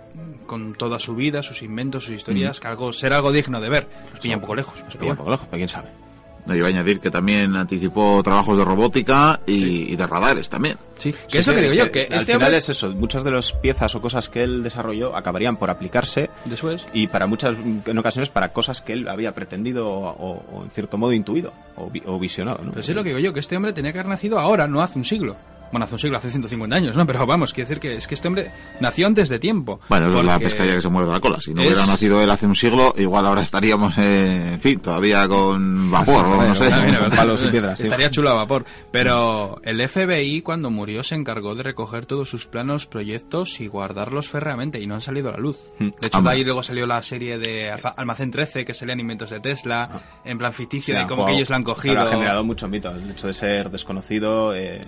con 0.46 0.74
toda 0.74 0.98
su 0.98 1.14
vida, 1.14 1.42
sus 1.42 1.62
inventos, 1.62 2.04
sus 2.04 2.14
historias, 2.14 2.60
que 2.60 2.68
algo, 2.68 2.92
será 2.92 3.16
algo 3.16 3.32
digno 3.32 3.60
de 3.60 3.68
ver. 3.68 3.88
Nos 4.10 4.20
pilla 4.20 4.36
un 4.36 4.40
poco 4.40 4.54
lejos. 4.54 4.82
Nos 4.82 4.96
pilla 4.96 5.12
un 5.12 5.18
poco 5.18 5.30
lejos, 5.30 5.46
pero 5.50 5.58
quién 5.58 5.68
sabe. 5.68 6.07
No, 6.48 6.54
iba 6.56 6.66
a 6.66 6.70
añadir 6.70 6.98
que 6.98 7.10
también 7.10 7.54
anticipó 7.56 8.20
trabajos 8.24 8.56
de 8.58 8.64
robótica 8.64 9.38
y, 9.46 9.92
y 9.92 9.96
de 9.96 10.06
radares 10.06 10.48
también. 10.48 10.78
Sí, 10.98 11.12
que 11.12 11.18
Sí, 11.28 11.38
es 11.38 11.46
lo 11.46 11.52
que 11.54 11.68
sí, 11.68 11.72
digo 11.74 11.84
es 11.84 11.86
yo, 11.88 11.92
que 11.92 12.00
al 12.06 12.12
este 12.14 12.32
final 12.32 12.46
hombre... 12.48 12.56
es 12.58 12.68
eso, 12.70 12.90
muchas 12.92 13.22
de 13.22 13.30
las 13.30 13.52
piezas 13.52 13.94
o 13.94 14.00
cosas 14.00 14.28
que 14.28 14.42
él 14.42 14.62
desarrolló 14.62 15.14
acabarían 15.14 15.56
por 15.58 15.70
aplicarse 15.70 16.30
Después... 16.46 16.86
y 16.92 17.06
para 17.06 17.26
muchas 17.26 17.56
en 17.58 17.98
ocasiones 17.98 18.30
para 18.30 18.52
cosas 18.52 18.80
que 18.80 18.94
él 18.94 19.06
había 19.08 19.32
pretendido 19.34 19.88
o, 19.88 20.42
o 20.52 20.64
en 20.64 20.70
cierto 20.70 20.98
modo 20.98 21.12
intuido 21.12 21.52
o, 21.76 21.88
vi- 21.90 22.02
o 22.06 22.18
visionado. 22.18 22.64
¿no? 22.64 22.70
Pero 22.72 22.82
sí 22.82 22.90
es 22.92 22.96
lo 22.96 23.02
que 23.04 23.10
digo 23.10 23.20
yo, 23.20 23.32
que 23.32 23.40
este 23.40 23.56
hombre 23.56 23.72
tenía 23.72 23.92
que 23.92 23.98
haber 23.98 24.08
nacido 24.10 24.38
ahora, 24.40 24.66
no 24.66 24.80
hace 24.82 24.98
un 24.98 25.04
siglo. 25.04 25.36
Bueno, 25.70 25.84
hace 25.84 25.94
un 25.94 25.98
siglo, 25.98 26.16
hace 26.18 26.30
150 26.30 26.74
años, 26.76 26.96
¿no? 26.96 27.06
Pero 27.06 27.26
vamos, 27.26 27.52
quiero 27.52 27.68
decir 27.68 27.80
que 27.80 27.96
es 27.96 28.06
que 28.06 28.14
este 28.14 28.28
hombre 28.28 28.50
nació 28.80 29.06
antes 29.06 29.28
de 29.28 29.38
tiempo. 29.38 29.80
Bueno, 29.88 30.08
eso 30.08 30.18
es 30.20 30.24
la 30.24 30.38
pescadilla 30.38 30.76
que 30.76 30.82
se 30.82 30.88
muerde 30.88 31.10
la 31.12 31.20
cola. 31.20 31.40
Si 31.40 31.52
no 31.54 31.60
es- 31.62 31.68
hubiera 31.68 31.86
nacido 31.86 32.22
él 32.22 32.30
hace 32.30 32.46
un 32.46 32.54
siglo, 32.54 32.92
igual 32.96 33.26
ahora 33.26 33.42
estaríamos, 33.42 33.96
eh, 33.98 34.54
en 34.54 34.60
fin, 34.60 34.80
todavía 34.80 35.26
con 35.28 35.90
vapor, 35.90 36.24
o 36.26 36.42
no 36.42 36.54
sé. 36.54 36.70
Ah, 36.72 36.82
mira, 36.84 37.00
¿verdad? 37.00 37.16
Palos 37.16 37.42
y 37.42 37.46
piedras, 37.50 37.78
sí. 37.78 37.84
Estaría 37.84 38.10
chulo 38.10 38.30
a 38.30 38.34
vapor. 38.34 38.64
Pero 38.90 39.60
el 39.62 39.86
FBI, 39.88 40.42
cuando 40.42 40.70
murió, 40.70 41.02
se 41.02 41.14
encargó 41.14 41.54
de 41.54 41.62
recoger 41.62 42.06
todos 42.06 42.28
sus 42.28 42.46
planos, 42.46 42.86
proyectos 42.86 43.60
y 43.60 43.66
guardarlos 43.68 44.28
férreamente. 44.28 44.80
Y 44.80 44.86
no 44.86 44.94
han 44.94 45.02
salido 45.02 45.28
a 45.28 45.32
la 45.32 45.38
luz. 45.38 45.56
Hmm. 45.78 45.90
De 46.00 46.06
hecho, 46.08 46.22
de 46.22 46.30
ahí 46.30 46.44
luego 46.44 46.62
salió 46.62 46.86
la 46.86 47.02
serie 47.02 47.38
de 47.38 47.70
Alfa- 47.70 47.94
Almacén 47.96 48.30
13, 48.30 48.64
que 48.64 48.74
salían 48.74 49.00
inventos 49.00 49.30
de 49.30 49.40
Tesla, 49.40 49.88
en 50.24 50.38
plan 50.38 50.52
ficticio, 50.52 50.94
Sí, 50.94 51.00
de 51.00 51.06
como 51.06 51.26
que 51.26 51.32
ellos 51.32 51.48
lo 51.50 51.56
han 51.56 51.62
cogido. 51.62 51.94
claro, 51.94 52.08
ha 52.08 52.12
generado 52.12 52.44
mucho 52.44 52.68
mito. 52.68 52.90
El 52.90 53.10
hecho 53.10 53.26
de 53.26 53.34
ser 53.34 53.70
desconocido, 53.70 54.54
eh, 54.54 54.80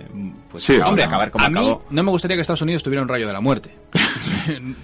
pues 0.49 0.63
Sí, 0.63 0.70
hombre, 0.75 0.89
hombre, 0.89 1.03
acabar 1.03 1.31
como 1.31 1.45
a 1.45 1.49
mí 1.49 1.57
acabó. 1.57 1.83
no 1.89 2.03
me 2.03 2.11
gustaría 2.11 2.35
que 2.37 2.41
Estados 2.41 2.61
Unidos 2.61 2.83
tuviera 2.83 3.01
un 3.01 3.07
rayo 3.07 3.27
de 3.27 3.33
la 3.33 3.41
muerte. 3.41 3.71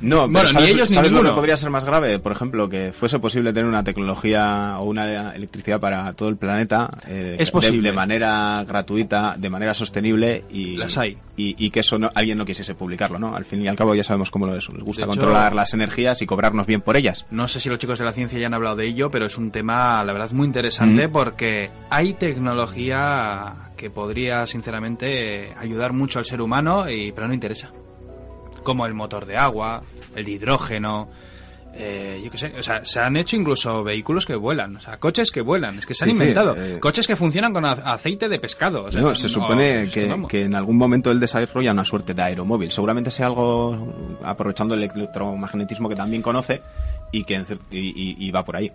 No, 0.01 0.17
pero 0.21 0.27
bueno, 0.27 0.47
¿sabes, 0.49 0.69
ni 0.69 0.75
ellos 0.75 0.89
ni 0.89 0.95
¿sabes 0.95 1.11
lo 1.11 1.17
ninguno. 1.17 1.33
que 1.33 1.39
podría 1.39 1.57
ser 1.57 1.69
más 1.71 1.83
grave? 1.83 2.19
Por 2.19 2.31
ejemplo, 2.31 2.69
que 2.69 2.93
fuese 2.93 3.17
posible 3.19 3.51
tener 3.53 3.65
una 3.65 3.83
tecnología 3.83 4.75
o 4.79 4.85
una 4.85 5.31
electricidad 5.33 5.79
para 5.79 6.13
todo 6.13 6.29
el 6.29 6.37
planeta 6.37 6.89
eh, 7.07 7.35
Es 7.39 7.47
de- 7.47 7.51
posible. 7.51 7.89
De, 7.89 7.93
manera 7.93 8.63
gratuita, 8.67 9.35
de 9.37 9.49
manera 9.49 9.73
sostenible 9.73 10.45
y, 10.51 10.77
Las 10.77 10.97
hay. 10.97 11.17
y, 11.35 11.55
y 11.57 11.71
que 11.71 11.79
eso 11.79 11.97
no- 11.97 12.09
alguien 12.13 12.37
no 12.37 12.45
quisiese 12.45 12.75
publicarlo, 12.75 13.17
¿no? 13.19 13.35
Al 13.35 13.45
fin 13.45 13.61
y 13.61 13.67
al 13.67 13.75
cabo 13.75 13.95
ya 13.95 14.03
sabemos 14.03 14.29
cómo 14.29 14.45
lo 14.45 14.55
es. 14.55 14.69
Les 14.69 14.83
gusta 14.83 15.01
De 15.01 15.11
hecho- 15.11 15.19
controlar 15.19 15.55
las 15.55 15.73
energías 15.73 16.21
y 16.21 16.27
cobrarnos 16.27 16.67
bien 16.67 16.81
por 16.81 16.95
ellas. 16.95 17.25
No 17.31 17.47
sé 17.47 17.59
si 17.59 17.67
los 17.69 17.79
chicos 17.79 17.97
de 17.99 18.05
la 18.05 18.13
ciencia 18.13 18.37
ya 18.39 18.47
han 18.47 18.53
hablado 18.53 18.75
de 18.75 18.85
ello, 18.87 19.09
pero 19.09 19.25
es 19.25 19.37
un 19.37 19.49
tema, 19.51 20.03
la 20.03 20.13
verdad, 20.13 20.31
muy 20.31 20.45
interesante 20.45 21.07
Mm. 21.07 21.11
porque 21.11 21.71
hay 21.89 22.13
tecnología 22.13 23.53
que 23.77 23.89
podría, 23.91 24.47
sinceramente, 24.47 25.53
ayudar 25.59 25.76
mucho 25.93 26.19
al 26.19 26.25
ser 26.25 26.41
humano, 26.41 26.89
y, 26.89 27.11
pero 27.11 27.27
no 27.27 27.33
interesa. 27.33 27.71
Como 28.63 28.85
el 28.85 28.93
motor 28.93 29.25
de 29.25 29.37
agua, 29.37 29.81
el 30.15 30.27
hidrógeno. 30.27 31.09
Eh, 31.79 32.21
yo 32.23 32.31
qué 32.31 32.37
sé, 32.37 32.53
o 32.57 32.63
sea, 32.63 32.83
se 32.83 32.99
han 32.99 33.15
hecho 33.17 33.35
incluso 33.35 33.83
vehículos 33.83 34.25
que 34.25 34.35
vuelan, 34.35 34.75
o 34.77 34.79
sea, 34.79 34.97
coches 34.99 35.31
que 35.31 35.41
vuelan, 35.41 35.77
es 35.77 35.85
que 35.85 35.93
se 35.93 36.03
han 36.05 36.09
Sí, 36.11 36.15
sí, 36.17 36.21
inventado, 36.23 36.55
eh. 36.57 36.79
coches 36.79 37.05
que 37.07 37.15
funcionan 37.15 37.53
con 37.53 37.63
aceite 37.65 38.27
de 38.29 38.39
pescado. 38.39 38.85
o 38.85 38.91
sea, 38.91 39.01
No, 39.01 39.13
se 39.15 39.23
no- 39.23 39.29
supone 39.29 39.83
es 39.83 39.91
que, 40.27 40.41
en 40.43 40.55
algún 40.55 40.77
momento 40.77 41.11
él 41.11 41.19
desarrolla 41.19 41.71
una 41.71 41.85
suerte 41.85 42.13
de 42.13 42.21
aeromóvil. 42.21 42.71
Seguramente 42.71 43.11
sea 43.11 43.27
algo 43.27 44.17
aprovechando 44.23 44.73
el 44.75 44.83
electromagnetismo 44.83 45.87
que 45.89 45.95
también 45.95 46.21
conoce 46.21 46.61
y 47.11 47.23
que 47.23 47.35
y, 47.71 47.77
y- 47.77 48.15
y 48.19 48.31
va 48.31 48.43
por 48.43 48.55
ahí. 48.57 48.71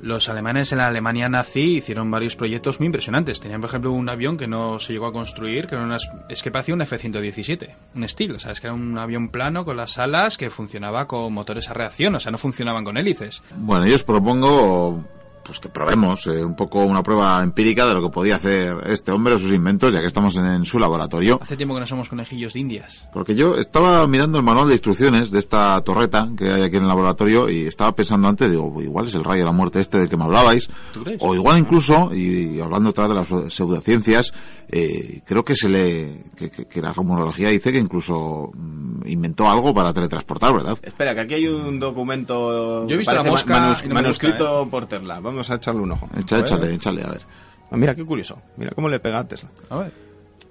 Los, 0.00 0.28
alemanes 0.28 0.72
en 0.72 0.78
la 0.78 0.88
Alemania 0.88 1.28
nazi 1.28 1.76
hicieron 1.76 2.10
varios 2.10 2.36
proyectos 2.36 2.80
muy 2.80 2.86
impresionantes. 2.86 3.40
Tenían, 3.40 3.60
por 3.60 3.68
ejemplo, 3.70 3.92
un 3.92 4.08
avión 4.08 4.36
que 4.36 4.46
no 4.46 4.78
se 4.78 4.92
llegó 4.92 5.06
a 5.06 5.12
construir, 5.12 5.66
que 5.66 5.74
era 5.74 5.84
unas- 5.84 6.08
es 6.28 6.42
que 6.42 6.50
parecía 6.50 6.74
un 6.74 6.82
F-117, 6.82 7.68
un 7.94 8.04
estilo, 8.04 8.38
¿sabes? 8.38 8.60
Que 8.60 8.66
era 8.68 8.74
un 8.74 8.98
avión 8.98 9.28
plano 9.28 9.64
con 9.64 9.76
las 9.76 9.98
alas 9.98 10.36
que 10.38 10.50
funcionaba 10.50 11.06
con 11.06 11.32
motores 11.32 11.68
a 11.70 11.73
reacción, 11.74 12.14
o 12.14 12.20
sea, 12.20 12.32
no 12.32 12.38
funcionaban 12.38 12.84
con 12.84 12.96
hélices. 12.96 13.42
Bueno, 13.56 13.86
yo 13.86 13.94
os 13.94 14.04
propongo 14.04 15.04
pues 15.44 15.60
que 15.60 15.68
probemos 15.68 16.26
eh, 16.26 16.44
un 16.44 16.56
poco 16.56 16.84
una 16.84 17.02
prueba 17.02 17.42
empírica 17.42 17.86
de 17.86 17.94
lo 17.94 18.02
que 18.02 18.08
podía 18.08 18.36
hacer 18.36 18.76
este 18.86 19.12
hombre 19.12 19.34
o 19.34 19.38
sus 19.38 19.52
inventos, 19.52 19.92
ya 19.92 20.00
que 20.00 20.06
estamos 20.06 20.34
en, 20.36 20.46
en 20.46 20.64
su 20.64 20.78
laboratorio. 20.78 21.38
Hace 21.42 21.56
tiempo 21.56 21.74
que 21.74 21.80
no 21.80 21.86
somos 21.86 22.08
conejillos 22.08 22.52
de 22.54 22.60
indias. 22.60 23.02
Porque 23.12 23.34
yo 23.34 23.56
estaba 23.56 24.06
mirando 24.06 24.38
el 24.38 24.44
manual 24.44 24.68
de 24.68 24.74
instrucciones 24.74 25.30
de 25.30 25.38
esta 25.38 25.80
torreta 25.82 26.28
que 26.36 26.50
hay 26.50 26.62
aquí 26.62 26.76
en 26.76 26.82
el 26.82 26.88
laboratorio 26.88 27.48
y 27.50 27.66
estaba 27.66 27.92
pensando 27.94 28.28
antes, 28.28 28.50
digo, 28.50 28.80
igual 28.82 29.06
es 29.06 29.14
el 29.14 29.24
rayo 29.24 29.40
de 29.40 29.46
la 29.46 29.52
muerte 29.52 29.80
este 29.80 29.98
del 29.98 30.08
que 30.08 30.16
me 30.16 30.24
hablabais. 30.24 30.68
¿Tú 30.92 31.02
crees? 31.04 31.20
O 31.22 31.34
igual 31.34 31.58
incluso, 31.58 32.10
y, 32.14 32.56
y 32.56 32.60
hablando 32.60 32.90
otra 32.90 33.06
de 33.08 33.14
las 33.14 33.28
pseudociencias, 33.52 34.32
eh, 34.68 35.20
creo 35.26 35.44
que 35.44 35.54
se 35.56 35.68
le, 35.68 36.24
que, 36.36 36.50
que- 36.50 36.64
que 36.66 36.80
la 36.82 36.92
rumorología 36.92 37.48
dice 37.50 37.70
que 37.72 37.78
incluso 37.78 38.50
mm, 38.54 39.06
inventó 39.06 39.48
algo 39.50 39.74
para 39.74 39.92
teletransportar, 39.92 40.52
¿verdad? 40.54 40.78
Espera, 40.82 41.14
que 41.14 41.20
aquí 41.20 41.34
hay 41.34 41.46
un 41.48 41.78
documento. 41.78 42.86
Yo 42.86 42.94
he 42.94 42.98
visto 42.98 43.12
la 43.14 43.22
mosca 43.22 43.54
manus- 43.58 43.84
me 43.86 43.94
manuscrito 43.94 44.66
por 44.70 44.86
Tesla. 44.86 45.20
Vamos 45.20 45.33
a 45.50 45.54
echarle 45.54 45.80
un 45.80 45.92
ojo. 45.92 46.08
Echa, 46.18 46.40
échale, 46.40 46.74
échale, 46.74 47.02
a 47.02 47.08
ver. 47.08 47.22
Ah, 47.70 47.76
mira, 47.76 47.94
qué 47.94 48.04
curioso. 48.04 48.38
Mira 48.56 48.72
cómo 48.74 48.88
le 48.88 49.00
pega 49.00 49.18
a 49.18 49.28
Tesla. 49.28 49.50
A 49.70 49.78
ver. 49.78 49.92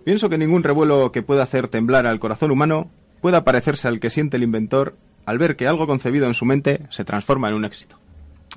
Pienso 0.03 0.29
que 0.29 0.37
ningún 0.37 0.63
revuelo 0.63 1.11
que 1.11 1.21
pueda 1.23 1.43
hacer 1.43 1.67
temblar 1.69 2.05
al 2.07 2.19
corazón 2.19 2.51
humano 2.51 2.89
pueda 3.21 3.45
parecerse 3.45 3.87
al 3.87 3.99
que 3.99 4.09
siente 4.09 4.37
el 4.37 4.43
inventor 4.43 4.97
al 5.25 5.37
ver 5.37 5.55
que 5.55 5.67
algo 5.67 5.87
concebido 5.87 6.27
en 6.27 6.33
su 6.33 6.45
mente 6.45 6.81
se 6.89 7.05
transforma 7.05 7.47
en 7.49 7.55
un 7.55 7.65
éxito. 7.65 7.97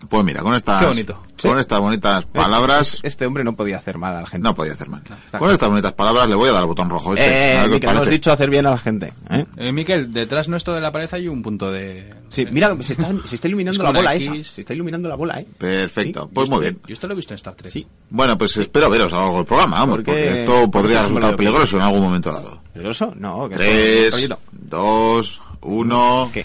Pues 0.09 0.25
mira, 0.25 0.43
con 0.43 0.55
estas, 0.55 0.81
Qué 0.81 0.87
bonito. 0.87 1.15
con 1.15 1.53
Sí. 1.55 1.59
estas 1.61 1.81
bonitas 1.81 2.27
palabras, 2.27 2.99
Este 3.03 3.27
hombre 3.27 3.43
no 3.45 3.57
podía 3.57 3.79
hacer 3.79 3.97
mal 3.99 4.15
a 4.15 4.21
la 4.21 4.27
gente. 4.27 4.45
no 4.45 4.55
podía 4.55 4.75
hacer 4.75 4.89
mal. 4.89 5.03
está 5.25 5.39
Con 5.39 5.51
estas 5.51 5.69
bonitas 5.71 5.93
palabras 5.95 6.29
le 6.29 6.35
voy 6.35 6.49
a 6.51 6.53
dar 6.53 6.61
al 6.63 6.67
botón 6.69 6.91
rojo 6.91 7.15
este. 7.15 7.27
Eh, 7.55 7.59
a 7.59 7.67
Miquel, 7.67 7.91
hemos 7.91 8.09
dicho 8.11 8.31
hacer 8.31 8.51
bien 8.51 8.67
a 8.67 8.71
la 8.71 8.79
gente. 8.79 9.13
¿eh? 9.31 9.45
Eh, 9.57 9.73
Miquel, 9.73 10.13
detrás 10.13 10.49
nuestro 10.49 10.75
de 10.75 10.81
la 10.83 10.93
pared 10.93 11.09
hay 11.13 11.29
un 11.29 11.43
punto 11.43 11.71
de... 11.71 12.13
Sí, 12.29 12.47
mira, 12.51 12.77
se 12.81 12.93
está, 12.93 13.09
se 13.25 13.35
está 13.37 13.49
iluminando 13.49 13.79
Es 13.81 13.85
la 13.85 13.99
bola 13.99 14.15
X. 14.17 14.27
esa. 14.29 14.55
Se 14.55 14.61
está 14.61 14.75
iluminando 14.75 15.09
la 15.09 15.15
bola, 15.17 15.41
¿eh? 15.41 15.47
Perfecto, 15.59 16.25
Sí, 16.25 16.31
pues 16.35 16.51
muy 16.51 16.61
bien. 16.61 16.79
Yo 16.87 16.93
esto 16.93 17.07
lo 17.07 17.15
he 17.15 17.17
visto 17.17 17.33
en 17.33 17.37
Star 17.37 17.55
Trek. 17.55 17.73
Sí. 17.73 17.87
Bueno, 18.11 18.37
pues 18.37 18.57
espero 18.59 18.91
veros 18.91 19.13
a 19.13 19.17
lo 19.17 19.23
largo 19.23 19.37
del 19.39 19.47
programa, 19.47 19.79
vamos, 19.81 19.97
¿Por 19.97 20.05
qué? 20.05 20.11
porque 20.13 20.33
esto 20.35 20.53
¿Por 20.53 20.65
qué 20.65 20.71
podría 20.71 20.99
me 20.99 21.07
resultar 21.09 21.37
peligroso 21.37 21.77
en 21.79 21.83
algún 21.83 22.03
momento 22.03 22.33
dado. 22.33 22.61
¿Peligroso? 22.73 23.13
No, 23.17 23.49
que 23.49 23.57
Tres, 23.57 24.29
dos, 24.53 25.41
uno... 25.63 26.31
¿Qué? 26.33 26.45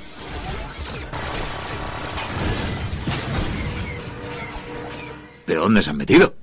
¿Pero 5.45 5.61
dónde 5.61 5.83
se 5.83 5.89
han 5.89 5.97
metido? 5.97 6.33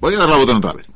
Voy 0.00 0.14
a 0.14 0.18
darle 0.18 0.34
al 0.34 0.40
botón 0.40 0.56
otra 0.58 0.72
vez. 0.72 0.86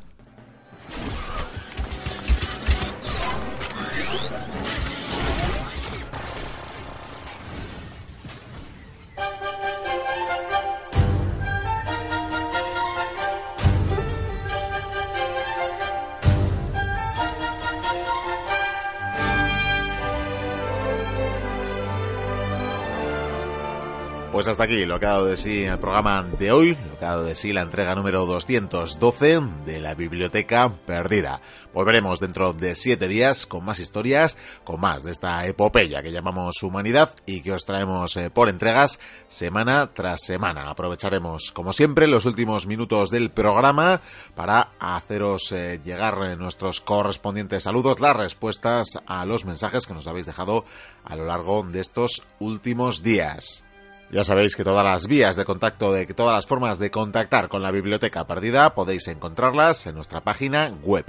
Pues 24.39 24.47
hasta 24.47 24.63
aquí 24.63 24.85
lo 24.85 25.01
que 25.01 25.05
ha 25.05 25.09
dado 25.09 25.25
de 25.25 25.35
sí 25.35 25.65
el 25.65 25.79
programa 25.79 26.23
de 26.23 26.53
hoy, 26.53 26.77
lo 26.89 26.97
que 26.97 27.03
ha 27.03 27.09
dado 27.09 27.25
de 27.25 27.35
sí 27.35 27.51
la 27.51 27.59
entrega 27.59 27.93
número 27.93 28.25
212 28.25 29.41
de 29.65 29.81
la 29.81 29.95
Biblioteca 29.95 30.71
Perdida. 30.85 31.41
Volveremos 31.73 32.21
dentro 32.21 32.53
de 32.53 32.73
siete 32.75 33.09
días 33.09 33.45
con 33.45 33.65
más 33.65 33.81
historias, 33.81 34.37
con 34.63 34.79
más 34.79 35.03
de 35.03 35.11
esta 35.11 35.45
epopeya 35.45 36.01
que 36.01 36.13
llamamos 36.13 36.63
humanidad 36.63 37.13
y 37.25 37.41
que 37.41 37.51
os 37.51 37.65
traemos 37.65 38.15
eh, 38.15 38.29
por 38.29 38.47
entregas 38.47 39.01
semana 39.27 39.91
tras 39.93 40.21
semana. 40.21 40.69
Aprovecharemos, 40.69 41.51
como 41.51 41.73
siempre, 41.73 42.07
los 42.07 42.25
últimos 42.25 42.65
minutos 42.65 43.09
del 43.09 43.31
programa 43.31 43.99
para 44.35 44.71
haceros 44.79 45.51
eh, 45.51 45.81
llegar 45.83 46.17
eh, 46.23 46.37
nuestros 46.37 46.79
correspondientes 46.79 47.63
saludos, 47.63 47.99
las 47.99 48.15
respuestas 48.15 48.99
a 49.05 49.25
los 49.25 49.43
mensajes 49.43 49.85
que 49.85 49.93
nos 49.93 50.07
habéis 50.07 50.27
dejado 50.27 50.63
a 51.03 51.17
lo 51.17 51.25
largo 51.25 51.61
de 51.63 51.81
estos 51.81 52.23
últimos 52.39 53.03
días. 53.03 53.65
Ya 54.11 54.23
sabéis 54.23 54.55
que 54.55 54.63
todas 54.63 54.83
las 54.83 55.05
vías 55.05 55.35
de 55.35 55.45
contacto, 55.45 55.93
de 55.93 56.07
que 56.07 56.15
todas 56.15 56.33
las 56.33 56.47
formas 56.47 56.79
de 56.79 56.89
contactar 56.89 57.47
con 57.47 57.61
la 57.61 57.69
biblioteca 57.69 58.25
perdida 58.25 58.73
podéis 58.73 59.07
encontrarlas 59.07 59.85
en 59.85 59.93
nuestra 59.93 60.21
página 60.21 60.73
web 60.81 61.05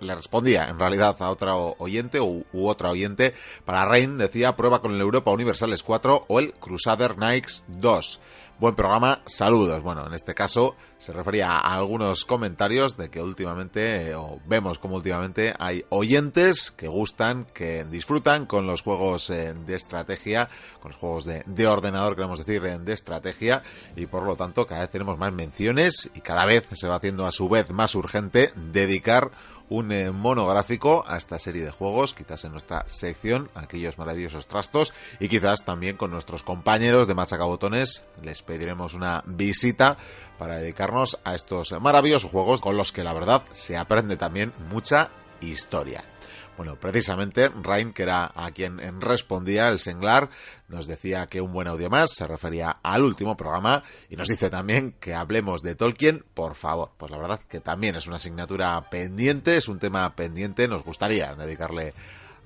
le 0.00 0.14
respondía 0.14 0.68
en 0.68 0.78
realidad 0.78 1.16
a 1.18 1.30
otro 1.30 1.76
oyente 1.78 2.20
u, 2.20 2.44
u 2.52 2.68
otra 2.68 2.90
oyente, 2.90 3.32
para 3.64 3.86
Rain 3.86 4.18
decía 4.18 4.54
prueba 4.54 4.82
con 4.82 4.94
el 4.94 5.00
Europa 5.00 5.30
Universales 5.30 5.82
4 5.82 6.26
o 6.28 6.38
el 6.38 6.52
Crusader 6.52 7.14
Knights 7.14 7.64
2. 7.68 8.20
Buen 8.58 8.76
programa, 8.76 9.22
saludos. 9.26 9.82
Bueno, 9.82 10.06
en 10.06 10.14
este 10.14 10.34
caso 10.34 10.76
se 10.96 11.12
refería 11.12 11.48
a 11.48 11.74
algunos 11.74 12.24
comentarios 12.24 12.96
de 12.96 13.10
que 13.10 13.20
últimamente, 13.20 14.10
eh, 14.10 14.14
o 14.14 14.38
vemos 14.46 14.78
como 14.78 14.94
últimamente 14.94 15.52
hay 15.58 15.84
oyentes 15.88 16.70
que 16.70 16.86
gustan, 16.86 17.44
que 17.46 17.84
disfrutan 17.84 18.46
con 18.46 18.68
los 18.68 18.82
juegos 18.82 19.30
eh, 19.30 19.52
de 19.66 19.74
estrategia, 19.74 20.48
con 20.80 20.92
los 20.92 20.96
juegos 20.96 21.24
de, 21.24 21.42
de 21.44 21.66
ordenador, 21.66 22.14
queremos 22.14 22.38
decir, 22.38 22.64
eh, 22.64 22.78
de 22.78 22.92
estrategia, 22.92 23.64
y 23.96 24.06
por 24.06 24.22
lo 24.22 24.36
tanto 24.36 24.64
cada 24.64 24.82
vez 24.82 24.90
tenemos 24.90 25.18
más 25.18 25.32
menciones 25.32 26.08
y 26.14 26.20
cada 26.20 26.44
vez 26.44 26.68
se 26.72 26.86
va 26.86 26.96
haciendo 26.96 27.26
a 27.26 27.32
su 27.32 27.48
vez 27.48 27.68
más 27.70 27.96
urgente 27.96 28.52
dedicar 28.54 29.32
un 29.72 29.90
eh, 29.90 30.10
monográfico 30.10 31.02
a 31.06 31.16
esta 31.16 31.38
serie 31.38 31.64
de 31.64 31.70
juegos, 31.70 32.12
quizás 32.12 32.44
en 32.44 32.52
nuestra 32.52 32.84
sección, 32.88 33.50
aquellos 33.54 33.96
maravillosos 33.96 34.46
trastos, 34.46 34.92
y 35.18 35.28
quizás 35.28 35.64
también 35.64 35.96
con 35.96 36.10
nuestros 36.10 36.42
compañeros 36.42 37.08
de 37.08 37.14
Machacabotones 37.14 38.02
les 38.22 38.42
pediremos 38.42 38.92
una 38.92 39.24
visita 39.26 39.96
para 40.38 40.56
dedicarnos 40.56 41.18
a 41.24 41.34
estos 41.34 41.72
maravillosos 41.80 42.30
juegos 42.30 42.60
con 42.60 42.76
los 42.76 42.92
que 42.92 43.04
la 43.04 43.14
verdad 43.14 43.42
se 43.52 43.78
aprende 43.78 44.16
también 44.16 44.52
mucha 44.70 45.10
historia. 45.40 46.11
Bueno, 46.56 46.76
precisamente 46.76 47.48
Rain, 47.48 47.92
que 47.92 48.02
era 48.02 48.30
a 48.34 48.50
quien 48.50 48.78
respondía 49.00 49.70
el 49.70 49.78
Senglar, 49.78 50.28
nos 50.68 50.86
decía 50.86 51.26
que 51.26 51.40
un 51.40 51.52
buen 51.52 51.66
audio 51.66 51.88
más 51.88 52.10
se 52.14 52.26
refería 52.26 52.76
al 52.82 53.02
último 53.02 53.36
programa 53.36 53.82
y 54.10 54.16
nos 54.16 54.28
dice 54.28 54.50
también 54.50 54.92
que 55.00 55.14
hablemos 55.14 55.62
de 55.62 55.74
Tolkien, 55.74 56.24
por 56.34 56.54
favor. 56.54 56.92
Pues 56.98 57.10
la 57.10 57.18
verdad 57.18 57.40
que 57.48 57.60
también 57.60 57.96
es 57.96 58.06
una 58.06 58.16
asignatura 58.16 58.90
pendiente, 58.90 59.56
es 59.56 59.68
un 59.68 59.78
tema 59.78 60.14
pendiente, 60.14 60.68
nos 60.68 60.84
gustaría 60.84 61.34
dedicarle 61.34 61.94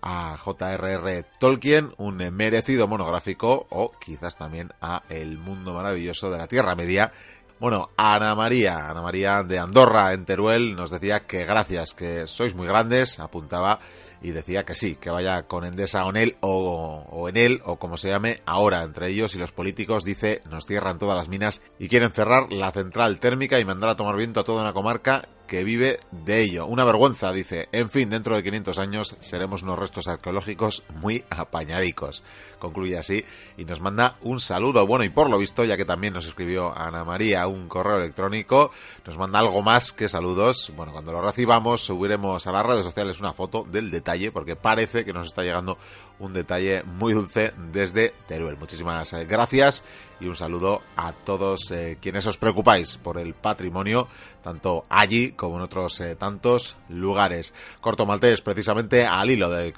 a 0.00 0.36
J.R.R. 0.36 1.24
Tolkien 1.40 1.92
un 1.96 2.18
merecido 2.32 2.86
monográfico 2.86 3.66
o 3.70 3.90
quizás 3.90 4.36
también 4.36 4.72
a 4.80 5.02
El 5.08 5.36
mundo 5.36 5.74
maravilloso 5.74 6.30
de 6.30 6.38
la 6.38 6.46
Tierra 6.46 6.76
Media 6.76 7.12
bueno, 7.58 7.90
Ana 7.96 8.34
María, 8.34 8.88
Ana 8.88 9.02
María 9.02 9.42
de 9.42 9.58
Andorra 9.58 10.12
en 10.12 10.24
Teruel 10.24 10.76
nos 10.76 10.90
decía 10.90 11.20
que 11.20 11.44
gracias, 11.44 11.94
que 11.94 12.26
sois 12.26 12.54
muy 12.54 12.66
grandes, 12.66 13.18
apuntaba 13.18 13.78
y 14.22 14.30
decía 14.30 14.64
que 14.64 14.74
sí, 14.74 14.96
que 14.96 15.10
vaya 15.10 15.44
con 15.44 15.64
Endesa 15.64 16.04
o 16.04 16.10
en 16.10 16.16
él 16.16 16.36
o, 16.40 17.04
o 17.10 17.28
en 17.28 17.36
él 17.36 17.60
o 17.64 17.78
como 17.78 17.96
se 17.96 18.08
llame 18.08 18.42
ahora 18.46 18.82
entre 18.82 19.08
ellos 19.08 19.34
y 19.34 19.38
los 19.38 19.52
políticos 19.52 20.04
dice 20.04 20.42
nos 20.50 20.66
cierran 20.66 20.98
todas 20.98 21.16
las 21.16 21.28
minas 21.28 21.62
y 21.78 21.88
quieren 21.88 22.10
cerrar 22.10 22.52
la 22.52 22.70
central 22.72 23.18
térmica 23.18 23.58
y 23.60 23.64
mandar 23.64 23.90
a 23.90 23.96
tomar 23.96 24.16
viento 24.16 24.40
a 24.40 24.44
toda 24.44 24.62
una 24.62 24.72
comarca 24.72 25.28
que 25.46 25.64
vive 25.64 26.00
de 26.10 26.42
ello. 26.42 26.66
Una 26.66 26.84
vergüenza, 26.84 27.32
dice. 27.32 27.68
En 27.72 27.88
fin, 27.90 28.10
dentro 28.10 28.34
de 28.34 28.42
500 28.42 28.78
años 28.78 29.16
seremos 29.20 29.62
unos 29.62 29.78
restos 29.78 30.08
arqueológicos 30.08 30.84
muy 31.00 31.24
apañadicos. 31.30 32.22
Concluye 32.58 32.98
así 32.98 33.24
y 33.56 33.64
nos 33.64 33.80
manda 33.80 34.16
un 34.22 34.40
saludo. 34.40 34.86
Bueno, 34.86 35.04
y 35.04 35.08
por 35.08 35.30
lo 35.30 35.38
visto, 35.38 35.64
ya 35.64 35.76
que 35.76 35.84
también 35.84 36.14
nos 36.14 36.26
escribió 36.26 36.76
Ana 36.76 37.04
María 37.04 37.46
un 37.46 37.68
correo 37.68 37.96
electrónico, 37.96 38.70
nos 39.06 39.18
manda 39.18 39.38
algo 39.38 39.62
más 39.62 39.92
que 39.92 40.08
saludos. 40.08 40.72
Bueno, 40.76 40.92
cuando 40.92 41.12
lo 41.12 41.22
recibamos 41.22 41.82
subiremos 41.82 42.46
a 42.46 42.52
las 42.52 42.66
redes 42.66 42.84
sociales 42.84 43.20
una 43.20 43.32
foto 43.32 43.64
del 43.70 43.90
detalle 43.90 44.05
porque 44.32 44.56
parece 44.56 45.04
que 45.04 45.12
nos 45.12 45.26
está 45.26 45.42
llegando 45.42 45.78
un 46.18 46.32
detalle 46.32 46.82
muy 46.84 47.12
dulce 47.12 47.52
desde 47.72 48.14
Teruel. 48.28 48.56
Muchísimas 48.56 49.12
eh, 49.12 49.24
gracias 49.24 49.82
y 50.20 50.26
un 50.26 50.36
saludo 50.36 50.82
a 50.96 51.12
todos 51.12 51.70
eh, 51.72 51.98
quienes 52.00 52.26
os 52.26 52.38
preocupáis 52.38 52.96
por 52.98 53.18
el 53.18 53.34
patrimonio, 53.34 54.08
tanto 54.42 54.84
allí 54.88 55.32
como 55.32 55.56
en 55.56 55.62
otros 55.62 56.00
eh, 56.00 56.14
tantos 56.14 56.76
lugares. 56.88 57.52
Corto 57.80 58.06
Maltés, 58.06 58.40
precisamente 58.40 59.04
al 59.04 59.28
hilo 59.28 59.50
de, 59.50 59.72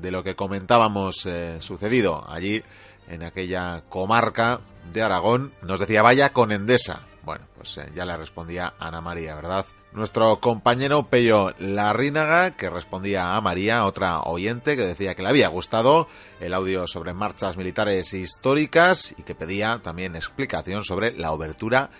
de 0.00 0.10
lo 0.10 0.24
que 0.24 0.36
comentábamos 0.36 1.26
sucedido 1.60 2.24
allí 2.28 2.62
en 3.08 3.22
aquella 3.22 3.84
comarca 3.88 4.60
de 4.92 5.02
Aragón, 5.02 5.52
nos 5.62 5.80
decía 5.80 6.02
vaya 6.02 6.32
con 6.32 6.52
Endesa. 6.52 7.06
Bueno, 7.28 7.44
pues 7.54 7.78
ya 7.94 8.06
le 8.06 8.16
respondía 8.16 8.72
Ana 8.78 9.02
María, 9.02 9.34
¿verdad? 9.34 9.66
Nuestro 9.92 10.40
compañero 10.40 11.10
Pello 11.10 11.52
Larrínaga, 11.58 12.52
que 12.52 12.70
respondía 12.70 13.36
a 13.36 13.40
María, 13.42 13.84
otra 13.84 14.20
oyente, 14.20 14.76
que 14.76 14.86
decía 14.86 15.14
que 15.14 15.22
le 15.22 15.28
había 15.28 15.48
gustado 15.48 16.08
el 16.40 16.54
audio 16.54 16.86
sobre 16.86 17.12
marchas 17.12 17.58
militares 17.58 18.14
históricas 18.14 19.14
y 19.18 19.24
que 19.24 19.34
pedía 19.34 19.78
también 19.82 20.16
explicación 20.16 20.84
sobre 20.84 21.18
la 21.18 21.32
obertura 21.32 21.90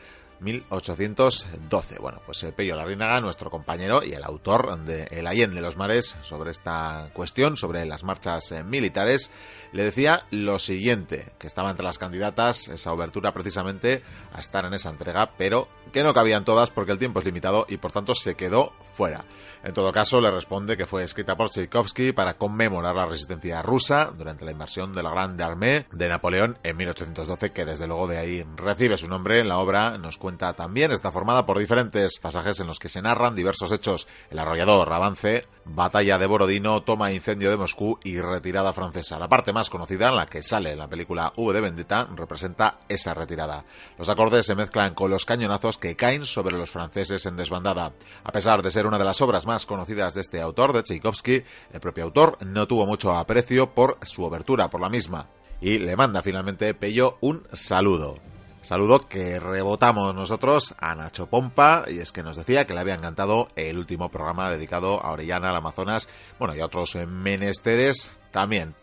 1812. 0.41 1.99
Bueno, 1.99 2.21
pues 2.25 2.43
eh, 2.43 2.53
Pello 2.53 2.77
Larrínaga, 2.77 3.21
nuestro 3.21 3.51
compañero 3.51 4.03
y 4.05 4.13
el 4.13 4.25
autor 4.25 4.79
de 4.85 5.05
El 5.11 5.27
Allende 5.27 5.57
de 5.57 5.63
los 5.63 5.77
Mares 5.77 6.17
sobre 6.23 6.51
esta 6.51 7.11
cuestión, 7.13 7.57
sobre 7.57 7.85
las 7.87 8.05
marchas 8.05 8.53
eh, 8.53 8.65
militares, 8.65 9.31
le 9.73 9.85
decía 9.85 10.27
lo 10.31 10.59
siguiente, 10.59 11.33
que 11.39 11.47
estaba 11.47 11.71
entre 11.71 11.85
las 11.85 11.99
candidatas 11.99 12.69
esa 12.69 12.93
obertura 12.93 13.33
precisamente 13.33 14.03
a 14.33 14.41
estar 14.41 14.65
en 14.65 14.75
esa 14.75 14.91
entrega, 14.91 15.33
pero 15.37 15.69
que 15.93 16.03
no 16.03 16.15
cabían 16.15 16.45
todas 16.45 16.71
porque 16.71 16.93
el 16.93 16.99
tiempo 16.99 17.19
es 17.21 17.25
limitado 17.25 17.67
y 17.69 17.79
por 17.79 17.93
tanto 17.93 18.15
se 18.15 18.35
quedó 18.35 18.73
fuera. 18.95 19.25
En 19.63 19.73
todo 19.73 19.93
caso, 19.93 20.21
le 20.21 20.31
responde 20.31 20.77
que 20.77 20.87
fue 20.87 21.05
escrita 21.05 21.37
por 21.37 21.51
Tchaikovsky 21.51 22.13
para 22.13 22.37
conmemorar 22.37 22.97
la 22.97 23.07
resistencia 23.07 23.63
rusa 23.63 24.13
durante 24.17 24.45
la 24.45 24.51
invasión 24.53 24.93
de 24.93 25.03
la 25.03 25.11
Grande 25.11 25.45
Armée 25.45 25.87
de 25.93 26.09
Napoleón 26.09 26.59
en 26.63 26.77
1812, 26.77 27.53
que 27.53 27.65
desde 27.65 27.87
luego 27.87 28.07
de 28.07 28.19
ahí 28.19 28.47
recibe 28.57 28.99
su 28.99 29.09
nombre. 29.09 29.41
En 29.41 29.49
la 29.49 29.59
obra 29.59 29.99
nos 29.99 30.19
cuenta 30.19 30.28
también, 30.37 30.93
está 30.93 31.11
formada 31.11 31.47
por 31.47 31.59
diferentes 31.59 32.19
pasajes 32.21 32.61
en 32.61 32.67
los 32.67 32.79
que 32.79 32.89
se 32.89 33.01
narran 33.01 33.35
diversos 33.35 33.73
hechos. 33.73 34.07
El 34.31 34.39
arrollador 34.39 34.93
avance, 34.93 35.45
batalla 35.65 36.19
de 36.19 36.27
Borodino, 36.27 36.83
toma 36.83 37.13
incendio 37.13 37.49
de 37.51 37.57
Moscú 37.57 37.99
y 38.05 38.21
retirada 38.21 38.73
francesa. 38.73 39.19
La 39.19 39.29
parte 39.29 39.53
más 39.53 39.71
conocida, 39.71 40.11
en 40.11 40.17
la 40.17 40.27
que 40.27 40.43
sale 40.43 40.73
en 40.73 40.79
la 40.79 40.89
película 40.89 41.33
V 41.37 41.55
de 41.55 41.61
Vendetta, 41.61 42.09
representa 42.15 42.79
esa 42.89 43.15
retirada. 43.15 43.65
Los 43.97 44.09
acordes 44.09 44.45
se 44.45 44.55
mezclan 44.55 44.95
con 44.95 45.11
los 45.11 45.25
cañonazos 45.25 45.79
que 45.79 45.97
caen 45.97 46.27
sobre 46.27 46.59
los 46.59 46.71
franceses 46.71 47.25
en 47.27 47.37
desbandada. 47.37 47.93
A 48.25 48.33
pesar 48.33 48.63
de 48.63 48.71
ser 48.71 48.87
una 48.87 48.99
de 48.99 49.05
las 49.05 49.23
obras 49.23 49.47
más 49.47 49.65
conocidas 49.65 50.15
de 50.15 50.21
este 50.21 50.41
autor, 50.43 50.73
de 50.73 50.83
Tchaikovsky, 50.83 51.43
el 51.73 51.81
propio 51.81 52.05
autor 52.05 52.37
no 52.45 52.67
tuvo 52.67 52.87
mucho 52.87 53.17
aprecio 53.17 53.75
por 53.75 53.99
su 54.03 54.25
obertura 54.25 54.69
por 54.69 54.81
la 54.81 54.91
misma. 54.91 55.29
Y 55.61 55.79
le 55.79 55.97
manda 55.97 56.23
finalmente 56.23 56.75
Pello 56.75 57.19
un 57.21 57.43
saludo. 57.53 58.38
Saludo 58.69 59.01
que 59.01 59.41
rebotamos 59.41 60.15
nosotros 60.15 60.75
a 60.77 60.95
Nacho 60.95 61.27
Pompa 61.27 61.87
y 61.89 62.01
es 62.01 62.13
que 62.13 62.23
nos 62.23 62.37
decía 62.37 62.67
que 62.67 62.75
le 62.75 62.81
había 62.81 62.97
encantado 62.97 63.49
el 63.57 63.79
último 63.79 64.11
programa 64.11 64.51
dedicado 64.51 65.03
a 65.03 65.13
Orellana, 65.13 65.49
al 65.49 65.57
Amazonas, 65.57 66.07
bueno 66.39 66.55
y 66.55 66.61
a 66.61 66.67
otros 66.67 66.95
menesteres 67.07 68.13
también. 68.31 68.75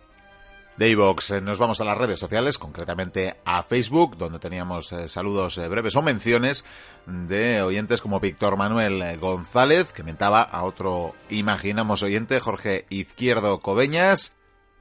De 0.77 0.89
iVox 0.89 1.29
eh, 1.29 1.41
nos 1.41 1.59
vamos 1.59 1.81
a 1.81 1.85
las 1.85 1.99
redes 1.99 2.19
sociales, 2.19 2.57
concretamente 2.57 3.35
a 3.45 3.61
Facebook, 3.61 4.17
donde 4.17 4.39
teníamos 4.39 4.91
eh, 4.91 5.07
saludos 5.07 5.59
eh, 5.59 5.67
breves 5.67 5.95
o 5.95 6.01
menciones 6.01 6.65
de 7.05 7.61
oyentes 7.61 8.01
como 8.01 8.19
Víctor 8.19 8.57
Manuel 8.57 9.19
González, 9.19 9.93
que 9.93 10.01
mentaba 10.01 10.41
a 10.41 10.63
otro 10.63 11.13
imaginamos 11.29 12.01
oyente, 12.01 12.39
Jorge 12.39 12.87
Izquierdo 12.89 13.59
Cobeñas, 13.59 14.35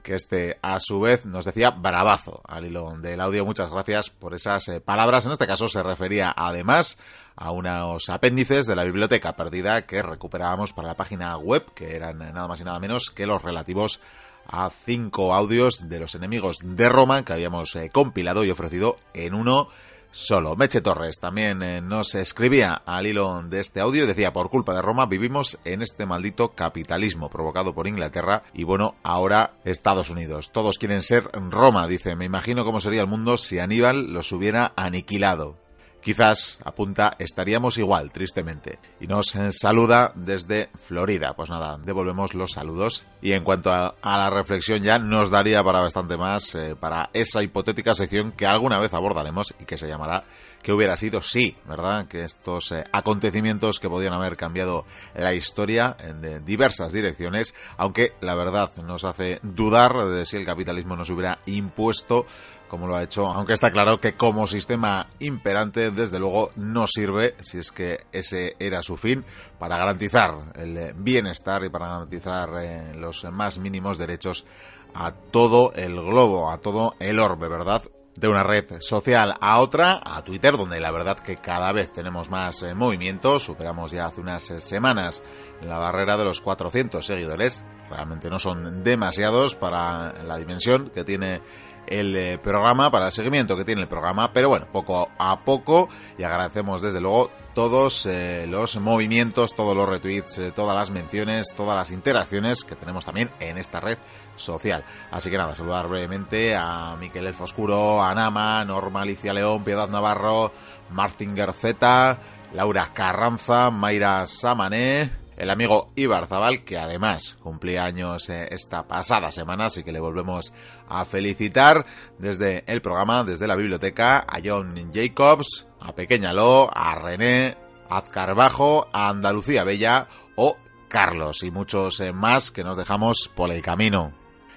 que 0.05 0.13
este 0.13 0.59
a 0.61 0.79
su 0.79 0.99
vez 1.01 1.25
nos 1.25 1.45
decía 1.45 1.71
bravazo 1.71 2.41
al 2.47 2.65
hilo 2.65 2.95
del 2.99 3.19
audio. 3.19 3.43
Muchas 3.43 3.71
gracias 3.71 4.11
por 4.11 4.35
esas 4.35 4.69
palabras. 4.85 5.25
En 5.25 5.31
este 5.31 5.47
caso 5.47 5.67
se 5.67 5.81
refería 5.81 6.31
además 6.37 6.99
a 7.35 7.49
unos 7.49 8.07
apéndices 8.09 8.67
de 8.67 8.75
la 8.75 8.83
biblioteca 8.83 9.35
perdida 9.35 9.87
que 9.87 10.03
recuperábamos 10.03 10.73
para 10.73 10.89
la 10.89 10.95
página 10.95 11.35
web, 11.37 11.65
que 11.73 11.95
eran 11.95 12.19
nada 12.19 12.47
más 12.47 12.61
y 12.61 12.63
nada 12.63 12.79
menos 12.79 13.09
que 13.09 13.25
los 13.25 13.41
relativos 13.41 13.99
a 14.47 14.69
cinco 14.69 15.33
audios 15.33 15.89
de 15.89 15.99
los 15.99 16.13
enemigos 16.13 16.57
de 16.63 16.87
Roma 16.87 17.25
que 17.25 17.33
habíamos 17.33 17.75
eh, 17.75 17.89
compilado 17.91 18.43
y 18.45 18.51
ofrecido 18.51 18.97
en 19.15 19.33
uno 19.33 19.69
solo. 20.15 20.55
Meche 20.55 20.81
Torres 20.81 21.19
también 21.19 21.61
eh, 21.61 21.81
nos 21.81 22.15
escribía 22.15 22.73
al 22.85 23.05
hilo 23.05 23.43
de 23.43 23.59
este 23.59 23.81
audio 23.81 24.05
y 24.05 24.07
decía, 24.07 24.31
por 24.31 24.49
culpa 24.49 24.73
de 24.73 24.81
Roma 24.81 25.05
vivimos 25.05 25.59
en 25.65 25.81
este 25.81 26.05
maldito 26.05 26.53
capitalismo 26.53 27.29
provocado 27.29 27.75
por 27.75 27.87
Inglaterra 27.87 28.43
y 28.53 28.63
bueno, 28.63 28.95
ahora 29.03 29.57
Estados 29.65 30.09
Unidos. 30.09 30.51
Todos 30.51 30.77
quieren 30.77 31.03
ser 31.03 31.29
Roma, 31.49 31.85
dice, 31.87 32.15
me 32.15 32.25
imagino 32.25 32.63
cómo 32.63 32.79
sería 32.79 33.01
el 33.01 33.07
mundo 33.07 33.37
si 33.37 33.59
Aníbal 33.59 34.13
los 34.13 34.31
hubiera 34.31 34.71
aniquilado. 34.77 35.64
Quizás, 36.05 36.59
apunta, 36.63 37.15
estaríamos 37.17 37.79
igual, 37.79 38.11
tristemente. 38.11 38.77
Y 38.99 39.07
nos 39.07 39.35
saluda 39.49 40.11
desde 40.13 40.69
Florida. 40.87 41.35
Pues 41.35 41.49
nada, 41.49 41.79
devolvemos 41.83 42.35
los 42.35 42.51
saludos. 42.51 43.07
Y 43.23 43.31
en 43.31 43.43
cuanto 43.43 43.71
a, 43.73 43.95
la 44.03 44.29
reflexión 44.29 44.83
ya, 44.83 44.99
nos 44.99 45.31
daría 45.31 45.63
para 45.63 45.79
bastante 45.79 46.15
más 46.15 46.53
eh, 46.53 46.75
para 46.79 47.09
esa 47.11 47.41
hipotética 47.41 47.95
sección 47.95 48.33
que 48.33 48.45
alguna 48.45 48.77
vez 48.77 48.93
abordaremos 48.93 49.55
y 49.59 49.65
que 49.65 49.79
se 49.79 49.87
llamará 49.87 50.25
que 50.61 50.73
hubiera 50.73 50.97
sido 50.97 51.21
sí, 51.21 51.55
¿verdad? 51.67 52.07
Que 52.07 52.23
estos 52.23 52.71
eh, 52.71 52.83
acontecimientos 52.91 53.79
que 53.79 53.87
podían 53.87 54.13
haber 54.13 54.35
cambiado 54.35 54.85
la 55.15 55.33
historia 55.35 55.95
en 55.99 56.43
diversas 56.43 56.91
direcciones, 56.91 57.53
aunque 57.77 58.13
la 58.19 58.33
verdad 58.33 58.75
nos 58.77 59.05
hace 59.05 59.39
dudar 59.43 59.95
de 60.07 60.25
si 60.25 60.37
el 60.37 60.45
capitalismo 60.45 60.95
nos 60.95 61.11
hubiera 61.11 61.37
impuesto 61.45 62.25
como 62.67 62.87
lo 62.87 62.95
ha 62.95 63.03
hecho, 63.03 63.27
aunque 63.27 63.53
está 63.53 63.71
claro 63.71 63.99
que 63.99 64.15
como 64.15 64.47
sistema 64.47 65.07
imperante, 65.19 65.91
desde 65.91 66.19
luego, 66.19 66.51
no 66.55 66.87
sirve, 66.87 67.35
si 67.41 67.59
es 67.59 67.71
que 67.71 68.05
ese 68.11 68.55
era 68.59 68.83
su 68.83 68.97
fin, 68.97 69.23
para 69.59 69.77
garantizar 69.77 70.35
el 70.55 70.93
bienestar 70.95 71.63
y 71.63 71.69
para 71.69 71.87
garantizar 71.87 72.49
eh, 72.61 72.95
los 72.95 73.23
más 73.25 73.57
mínimos 73.57 73.97
derechos 73.97 74.45
a 74.93 75.11
todo 75.11 75.73
el 75.73 75.95
globo, 75.95 76.51
a 76.51 76.59
todo 76.59 76.95
el 76.99 77.19
orbe, 77.19 77.47
¿verdad? 77.47 77.83
de 78.15 78.29
una 78.29 78.43
red 78.43 78.65
social 78.79 79.35
a 79.41 79.59
otra, 79.59 79.99
a 80.03 80.23
Twitter, 80.23 80.55
donde 80.55 80.79
la 80.79 80.91
verdad 80.91 81.19
que 81.19 81.37
cada 81.37 81.71
vez 81.71 81.91
tenemos 81.91 82.29
más 82.29 82.63
eh, 82.63 82.73
movimientos, 82.73 83.43
superamos 83.43 83.91
ya 83.91 84.05
hace 84.05 84.21
unas 84.21 84.49
eh, 84.51 84.61
semanas 84.61 85.21
la 85.61 85.77
barrera 85.77 86.15
de 86.15 86.23
los 86.23 86.39
400 86.41 87.05
seguidores, 87.05 87.63
realmente 87.89 88.29
no 88.29 88.39
son 88.39 88.83
demasiados 88.83 89.55
para 89.55 90.23
la 90.23 90.37
dimensión 90.37 90.89
que 90.91 91.03
tiene 91.03 91.41
el 91.87 92.15
eh, 92.15 92.37
programa, 92.41 92.91
para 92.91 93.07
el 93.07 93.11
seguimiento 93.11 93.55
que 93.57 93.65
tiene 93.65 93.81
el 93.81 93.87
programa, 93.87 94.31
pero 94.33 94.49
bueno, 94.49 94.67
poco 94.71 95.09
a 95.17 95.39
poco 95.43 95.89
y 96.17 96.23
agradecemos 96.23 96.81
desde 96.81 97.01
luego 97.01 97.31
todos 97.53 98.05
eh, 98.05 98.45
los 98.49 98.75
movimientos, 98.77 99.55
todos 99.55 99.75
los 99.75 99.87
retweets, 99.87 100.37
eh, 100.39 100.51
todas 100.51 100.75
las 100.75 100.91
menciones, 100.91 101.53
todas 101.55 101.75
las 101.75 101.89
interacciones 101.89 102.65
que 102.65 102.75
tenemos 102.75 103.05
también 103.05 103.31
en 103.39 103.57
esta 103.57 103.79
red 103.79 103.97
social. 104.35 104.83
Así 105.09 105.31
que 105.31 105.37
nada, 105.37 105.55
saludar 105.55 105.87
brevemente 105.87 106.53
a 106.55 106.97
Miquel 106.99 107.27
Elfo 107.27 107.45
Oscuro, 107.45 108.03
a 108.03 108.13
Nama, 108.13 108.65
Norma 108.65 109.03
Alicia 109.03 109.33
León, 109.33 109.63
Piedad 109.63 109.87
Navarro, 109.87 110.51
Martin 110.89 111.35
Gerceta, 111.35 112.19
Laura 112.53 112.91
Carranza, 112.93 113.71
Mayra 113.71 114.27
Samané, 114.27 115.24
el 115.37 115.49
amigo 115.49 115.91
Ibar 115.95 116.27
Zabal, 116.27 116.63
que 116.63 116.77
además 116.77 117.35
cumplía 117.41 117.83
años 117.83 118.29
eh, 118.29 118.47
esta 118.51 118.87
pasada 118.87 119.31
semana, 119.31 119.65
así 119.65 119.83
que 119.83 119.91
le 119.91 119.99
volvemos 119.99 120.53
a 120.87 121.05
felicitar 121.05 121.85
desde 122.17 122.63
el 122.67 122.81
programa, 122.81 123.23
desde 123.23 123.47
la 123.47 123.55
biblioteca, 123.55 124.19
a 124.19 124.39
John 124.43 124.91
Jacobs, 124.93 125.67
a 125.79 125.93
Pequeña 125.93 126.33
Lo, 126.33 126.69
a 126.75 126.95
René, 126.95 127.57
a 127.89 128.01
Carbajo, 128.01 128.87
a 128.93 129.09
Andalucía 129.09 129.63
Bella 129.63 130.07
o 130.35 130.57
Carlos 130.87 131.43
y 131.43 131.51
muchos 131.51 131.99
eh, 131.99 132.13
más 132.13 132.51
que 132.51 132.63
nos 132.63 132.77
dejamos 132.77 133.29
por 133.33 133.51
el 133.51 133.61
camino. 133.61 134.13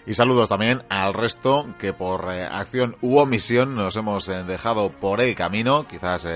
Y 0.06 0.14
saludos 0.14 0.48
también 0.48 0.84
al 0.88 1.12
resto 1.12 1.74
que 1.78 1.92
por 1.92 2.32
eh, 2.32 2.46
acción 2.46 2.96
u 3.02 3.18
omisión 3.18 3.74
nos 3.74 3.96
hemos 3.96 4.26
dejado 4.26 4.90
por 4.90 5.20
el 5.20 5.34
camino, 5.34 5.86
quizás 5.86 6.26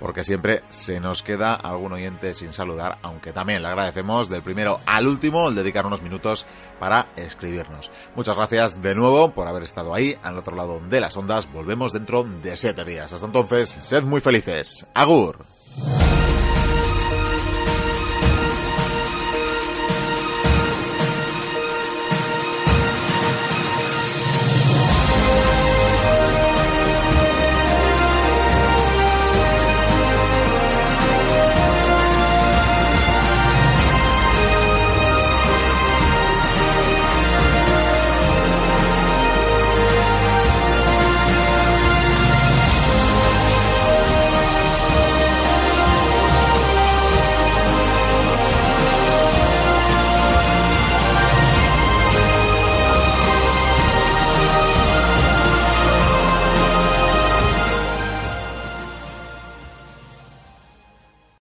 porque 0.00 0.24
siempre 0.24 0.62
se 0.68 1.00
nos 1.00 1.22
queda 1.22 1.54
algún 1.54 1.92
oyente 1.92 2.34
sin 2.34 2.52
saludar, 2.52 2.98
aunque 3.02 3.32
también 3.32 3.62
le 3.62 3.68
agradecemos 3.68 4.28
del 4.28 4.42
primero 4.42 4.80
al 4.86 5.06
último 5.06 5.48
el 5.48 5.54
dedicar 5.54 5.86
unos 5.86 6.02
minutos 6.02 6.46
para 6.78 7.08
escribirnos. 7.16 7.90
Muchas 8.14 8.36
gracias 8.36 8.82
de 8.82 8.94
nuevo 8.94 9.32
por 9.32 9.46
haber 9.46 9.62
estado 9.62 9.94
ahí, 9.94 10.16
al 10.22 10.38
otro 10.38 10.56
lado 10.56 10.80
de 10.88 11.00
las 11.00 11.16
ondas. 11.16 11.50
Volvemos 11.52 11.92
dentro 11.92 12.24
de 12.24 12.56
siete 12.56 12.84
días. 12.84 13.12
Hasta 13.12 13.26
entonces, 13.26 13.70
sed 13.70 14.02
muy 14.02 14.20
felices. 14.20 14.86
Agur. 14.94 15.44